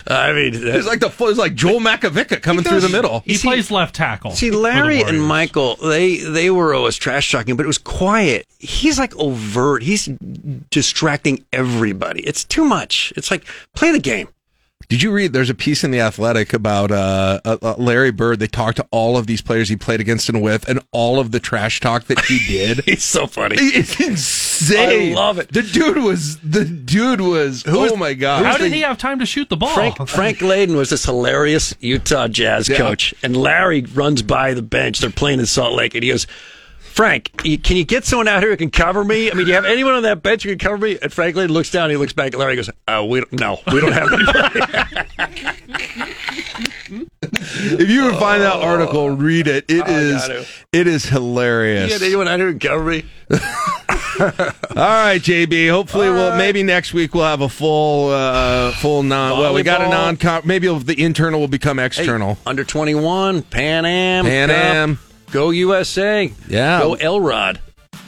I 0.07 0.33
mean, 0.33 0.55
it 0.55 0.75
was 0.77 0.87
like 0.87 1.01
the 1.01 1.09
it 1.09 1.21
was 1.21 1.37
like 1.37 1.55
Joel 1.55 1.79
Makovicka 1.81 2.41
coming 2.41 2.65
through 2.65 2.81
the 2.81 2.89
middle. 2.89 3.21
he 3.27 3.37
plays 3.37 3.71
left 3.71 3.95
tackle. 3.95 4.31
See, 4.31 4.51
Larry 4.51 5.03
and 5.03 5.23
Michael, 5.23 5.77
they 5.77 6.17
they 6.17 6.51
were 6.51 6.73
always 6.75 6.97
trash 6.97 7.31
talking, 7.31 7.55
but 7.55 7.65
it 7.65 7.67
was 7.67 7.79
quiet. 7.79 8.47
He's 8.59 8.99
like 8.99 9.15
overt. 9.17 9.83
He's 9.83 10.07
distracting 10.71 11.45
everybody. 11.53 12.23
It's 12.23 12.45
too 12.45 12.65
much. 12.65 13.13
It's 13.17 13.31
like 13.31 13.45
play 13.75 13.93
the 13.93 13.99
game. 14.01 14.29
Did 14.89 15.03
you 15.03 15.11
read? 15.13 15.33
There's 15.33 15.51
a 15.51 15.55
piece 15.55 15.85
in 15.85 15.91
the 15.91 16.01
Athletic 16.01 16.53
about 16.53 16.91
uh, 16.91 17.41
uh, 17.45 17.57
uh, 17.63 17.75
Larry 17.79 18.11
Bird. 18.11 18.39
They 18.39 18.47
talked 18.47 18.77
to 18.77 18.87
all 18.91 19.17
of 19.17 19.27
these 19.27 19.41
players 19.41 19.69
he 19.69 19.77
played 19.77 20.01
against 20.01 20.29
and 20.29 20.43
with, 20.43 20.69
and 20.69 20.81
all 20.93 21.19
of 21.19 21.31
the 21.33 21.41
trash 21.41 21.81
talk 21.81 22.05
that 22.05 22.21
he 22.27 22.39
did. 22.47 22.85
He's 22.85 23.05
so 23.05 23.27
funny. 23.27 23.57
It's 23.59 23.99
insane. 24.01 25.13
I 25.13 25.15
love 25.15 25.39
it. 25.39 25.53
The 25.53 25.63
dude 25.63 25.99
was 25.99 26.39
the 26.41 26.65
dude 26.65 27.21
was. 27.21 27.63
Who 27.63 27.79
oh 27.79 27.85
is- 27.85 27.97
my 27.97 28.15
god! 28.15 28.45
How 28.45 28.57
did 28.59 28.73
he 28.73 28.81
have 28.83 28.99
time 28.99 29.19
to 29.21 29.27
shoot 29.27 29.49
the 29.49 29.57
ball? 29.57 29.75
Frank 29.75 30.09
Frank 30.09 30.39
Layden 30.39 30.77
was 30.77 30.91
this 30.91 31.05
hilarious 31.05 31.75
Utah 31.81 32.29
Jazz 32.29 32.69
Yeah. 32.69 32.77
coach, 32.77 33.15
and 33.23 33.37
Larry 33.37 33.83
runs 33.83 34.23
by 34.23 34.55
the 34.55 34.63
bench. 34.63 35.01
They're 35.01 35.11
playing 35.11 35.41
in 35.41 35.47
Salt 35.47 35.75
Lake, 35.75 35.95
and 35.95 36.05
he 36.05 36.11
goes, 36.11 36.27
Frank, 36.93 37.33
can 37.39 37.77
you 37.77 37.85
get 37.85 38.05
someone 38.05 38.29
out 38.29 38.43
here 38.43 38.51
who 38.51 38.57
can 38.59 38.71
cover 38.71 39.03
me? 39.03 39.31
I 39.31 39.35
mean, 39.35 39.47
do 39.47 39.51
you 39.51 39.55
have 39.55 39.65
anyone 39.65 39.95
on 39.95 40.03
that 40.03 40.23
bench 40.23 40.43
who 40.43 40.51
can 40.51 40.59
cover 40.59 40.77
me? 40.77 40.99
And 41.01 41.11
Franklin 41.11 41.51
looks 41.51 41.71
down, 41.71 41.89
he 41.89 41.97
looks 41.97 42.13
back 42.13 42.35
at 42.35 42.39
Larry, 42.39 42.53
and 42.53 42.59
goes, 42.59 42.71
"Oh, 42.87 43.07
we 43.07 43.21
don't, 43.21 43.33
no, 43.33 43.59
we 43.73 43.81
don't 43.81 43.93
have 43.93 44.13
anybody." 44.13 44.61
If 47.25 47.89
you 47.89 48.05
would 48.05 48.17
find 48.17 48.43
that 48.43 48.57
article, 48.57 49.09
read 49.11 49.47
it. 49.47 49.65
It 49.69 49.85
oh, 49.87 49.91
is, 49.91 50.63
it 50.73 50.87
is 50.87 51.07
hilarious. 51.07 51.91
you 51.91 51.99
got 51.99 52.05
anyone 52.05 52.29
out 52.29 52.39
here 52.39 52.53
who 52.53 52.59
can 52.59 52.69
cover 52.69 52.85
me? 52.85 53.05
All 53.31 53.39
right, 54.77 55.21
JB. 55.21 55.71
Hopefully, 55.71 56.11
we'll 56.11 56.37
maybe 56.37 56.63
next 56.63 56.93
week 56.93 57.15
we'll 57.15 57.25
have 57.25 57.41
a 57.41 57.49
full 57.49 58.11
uh, 58.11 58.73
full 58.73 59.03
non. 59.03 59.39
Well, 59.39 59.55
we 59.55 59.63
got 59.63 59.81
a 59.81 59.89
non. 59.89 60.43
Maybe 60.45 60.69
the 60.69 61.03
internal 61.03 61.41
will 61.41 61.49
become 61.49 61.79
external. 61.79 62.37
Under 62.45 62.65
21, 62.65 63.43
Pan 63.45 63.87
Am. 63.87 64.25
Pan 64.27 64.49
Cup. 64.49 64.57
Am. 64.59 64.99
Go 65.33 65.51
USA. 65.51 66.33
Yeah. 66.49 66.81
Go 66.81 66.95
Elrod. 66.95 67.61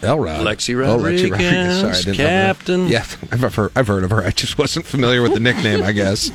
Elrod. 0.02 0.46
Lexi 0.46 0.74
Oh, 0.84 0.98
Lexi 0.98 1.30
Rodriguez, 1.30 1.80
Sorry, 1.80 1.92
I 1.92 1.96
didn't 1.96 2.18
know. 2.18 2.24
Captain. 2.26 2.88
Yeah, 2.88 3.04
I've 3.32 3.54
heard, 3.54 3.72
I've 3.74 3.86
heard 3.88 4.04
of 4.04 4.10
her. 4.10 4.22
I 4.22 4.30
just 4.30 4.58
wasn't 4.58 4.84
familiar 4.84 5.22
with 5.22 5.32
the 5.32 5.40
nickname. 5.40 5.82
I 5.82 5.92
guess. 5.92 6.28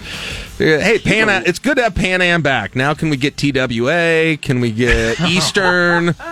Hey, 0.58 0.98
Pan. 1.00 1.30
Am- 1.30 1.44
It's 1.46 1.60
good 1.60 1.78
to 1.78 1.84
have 1.84 1.94
Pan 1.96 2.22
Am 2.24 2.42
back. 2.42 2.76
Now, 2.76 2.94
can 2.96 3.10
we 3.12 3.18
get 3.18 3.38
TWA? 3.38 4.38
Can 4.42 4.60
we 4.60 4.72
get 4.72 5.22
Eastern? 5.30 6.16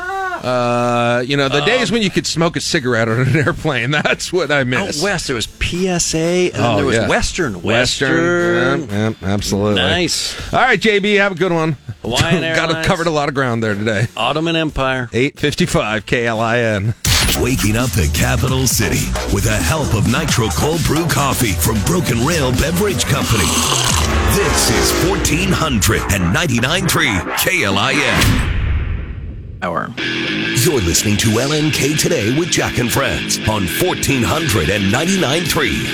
Uh, 0.44 1.22
you 1.26 1.38
know, 1.38 1.48
the 1.50 1.62
days 1.62 1.92
when 1.92 2.02
you 2.02 2.10
could 2.10 2.26
smoke 2.28 2.56
a 2.56 2.62
cigarette 2.62 3.08
on 3.10 3.20
an 3.22 3.36
airplane. 3.36 3.92
That's 3.92 4.32
what 4.34 4.50
I 4.52 4.62
Out 4.62 4.96
west, 5.02 5.28
there 5.28 5.36
was 5.36 5.46
PSA, 5.46 6.18
and 6.18 6.54
then 6.54 6.62
Oh, 6.64 6.76
there 6.78 6.86
was 6.86 6.96
yeah. 6.96 7.08
Western. 7.08 7.62
Western. 7.62 8.10
Western. 8.10 8.90
Yeah, 8.90 9.14
yeah, 9.22 9.34
absolutely. 9.34 9.76
Nice. 9.82 10.36
All 10.54 10.60
right, 10.62 10.80
JB, 10.80 11.18
have 11.18 11.34
a 11.34 11.36
good 11.36 11.52
one. 11.52 11.76
Hawaiian 12.02 12.42
Got 12.56 12.84
covered 12.86 13.08
a 13.08 13.12
lot 13.12 13.28
of 13.30 13.36
ground 13.36 13.62
there 13.64 13.76
today. 13.76 14.08
Ottoman 14.16 14.56
Empire. 14.56 15.10
855 15.14 16.06
KLIN. 16.06 16.94
Waking 17.42 17.76
up 17.76 17.90
the 17.92 18.08
capital 18.16 18.66
city 18.68 19.06
with 19.34 19.44
the 19.44 19.56
help 19.56 19.94
of 19.94 20.08
Nitro 20.12 20.48
Cold 20.50 20.82
Brew 20.86 21.06
Coffee 21.08 21.52
from 21.54 21.78
Broken 21.86 22.26
Rail 22.26 22.52
Beverage 22.52 23.06
Company. 23.06 23.46
This 24.34 24.70
is 24.72 24.92
1499.3 25.10 27.38
KLIN. 27.38 28.57
Hour. 29.62 29.94
You're 29.98 30.82
listening 30.82 31.18
to 31.18 31.28
LNK 31.28 32.00
Today 32.00 32.38
with 32.38 32.50
Jack 32.50 32.78
and 32.78 32.92
Friends 32.92 33.38
on 33.48 33.64
1499.3 33.64 35.42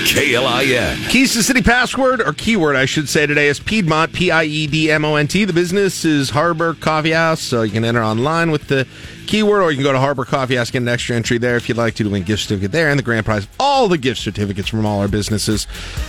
KLIN. 0.08 1.10
Keys 1.10 1.34
to 1.34 1.44
City 1.44 1.62
password, 1.62 2.22
or 2.22 2.34
keyword, 2.34 2.76
I 2.76 2.86
should 2.86 3.08
say, 3.08 3.26
today 3.26 3.48
is 3.48 3.60
Piedmont, 3.60 4.14
P 4.14 4.32
I 4.32 4.46
E 4.46 4.68
D 4.68 4.90
M 4.90 5.06
O 5.06 5.16
N 5.16 5.28
T. 5.28 5.46
The 5.46 5.54
business 5.54 6.06
is 6.06 6.30
Harbor 6.32 6.74
Coffee 6.76 7.12
House, 7.12 7.42
so 7.42 7.62
you 7.62 7.72
can 7.72 7.86
enter 7.86 8.02
online 8.02 8.52
with 8.52 8.68
the 8.68 8.88
keyword, 9.28 9.62
or 9.62 9.72
you 9.72 9.78
can 9.78 9.84
go 9.84 9.92
to 9.92 10.00
Harbor 10.00 10.26
Coffee 10.26 10.56
House, 10.56 10.72
get 10.72 10.82
an 10.82 10.88
extra 10.88 11.16
entry 11.16 11.38
there 11.38 11.56
if 11.56 11.70
you'd 11.70 11.78
like 11.78 11.94
to, 11.96 12.04
to 12.04 12.10
win 12.10 12.24
a 12.24 12.26
gift 12.26 12.44
certificate 12.44 12.72
there, 12.72 12.90
and 12.90 12.98
the 12.98 13.04
grand 13.04 13.26
prize, 13.26 13.48
all 13.60 13.88
the 13.88 13.98
gift 13.98 14.20
certificates 14.22 14.70
from 14.70 14.86
all 14.86 15.02
our 15.02 15.08
businesses. 15.08 15.68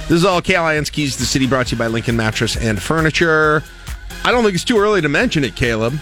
This 0.08 0.18
is 0.18 0.24
all 0.24 0.40
KLIN's 0.40 0.90
Keys 0.90 1.14
to 1.14 1.20
the 1.20 1.26
City 1.26 1.46
brought 1.46 1.66
to 1.66 1.76
you 1.76 1.78
by 1.78 1.88
Lincoln 1.88 2.16
Mattress 2.16 2.56
and 2.56 2.80
Furniture. 2.80 3.62
I 4.24 4.32
don't 4.32 4.42
think 4.42 4.54
it's 4.54 4.64
too 4.64 4.78
early 4.78 5.02
to 5.02 5.08
mention 5.08 5.44
it, 5.44 5.54
Caleb. 5.54 5.98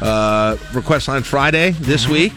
Uh, 0.00 0.56
request 0.74 1.08
line 1.08 1.22
Friday 1.22 1.70
this 1.72 2.08
week. 2.08 2.32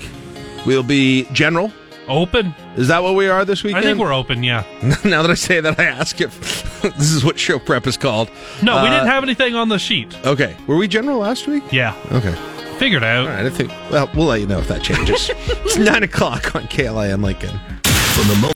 We'll 0.65 0.83
be 0.83 1.25
general. 1.33 1.71
Open. 2.07 2.55
Is 2.75 2.87
that 2.87 3.03
what 3.03 3.15
we 3.15 3.27
are 3.27 3.45
this 3.45 3.63
weekend? 3.63 3.85
I 3.85 3.87
think 3.87 3.99
we're 3.99 4.13
open. 4.13 4.41
Yeah. 4.43 4.63
now 5.05 5.21
that 5.21 5.29
I 5.29 5.35
say 5.35 5.59
that, 5.61 5.79
I 5.79 5.83
ask 5.83 6.19
if 6.21 6.81
this 6.97 7.11
is 7.11 7.23
what 7.23 7.37
show 7.37 7.59
prep 7.59 7.85
is 7.85 7.97
called. 7.97 8.31
No, 8.63 8.73
we 8.81 8.87
Uh, 8.87 8.91
didn't 8.91 9.07
have 9.07 9.23
anything 9.23 9.53
on 9.55 9.69
the 9.69 9.77
sheet. 9.77 10.17
Okay, 10.25 10.55
were 10.65 10.75
we 10.77 10.87
general 10.87 11.19
last 11.19 11.45
week? 11.47 11.63
Yeah. 11.71 11.93
Okay, 12.11 12.33
Figured 12.79 13.03
out. 13.03 13.27
all 13.27 13.33
right. 13.33 13.45
I 13.45 13.49
think. 13.49 13.71
Well, 13.91 14.09
we'll 14.15 14.25
let 14.27 14.39
you 14.39 14.47
know 14.47 14.57
if 14.59 14.67
that 14.69 14.81
changes. 14.81 15.29
it's 15.35 15.77
nine 15.77 16.01
o'clock 16.01 16.55
on 16.55 16.63
KLIN 16.63 17.21
Lincoln. 17.21 17.59
From 17.83 18.27
the 18.29 18.35
Mo- 18.41 18.47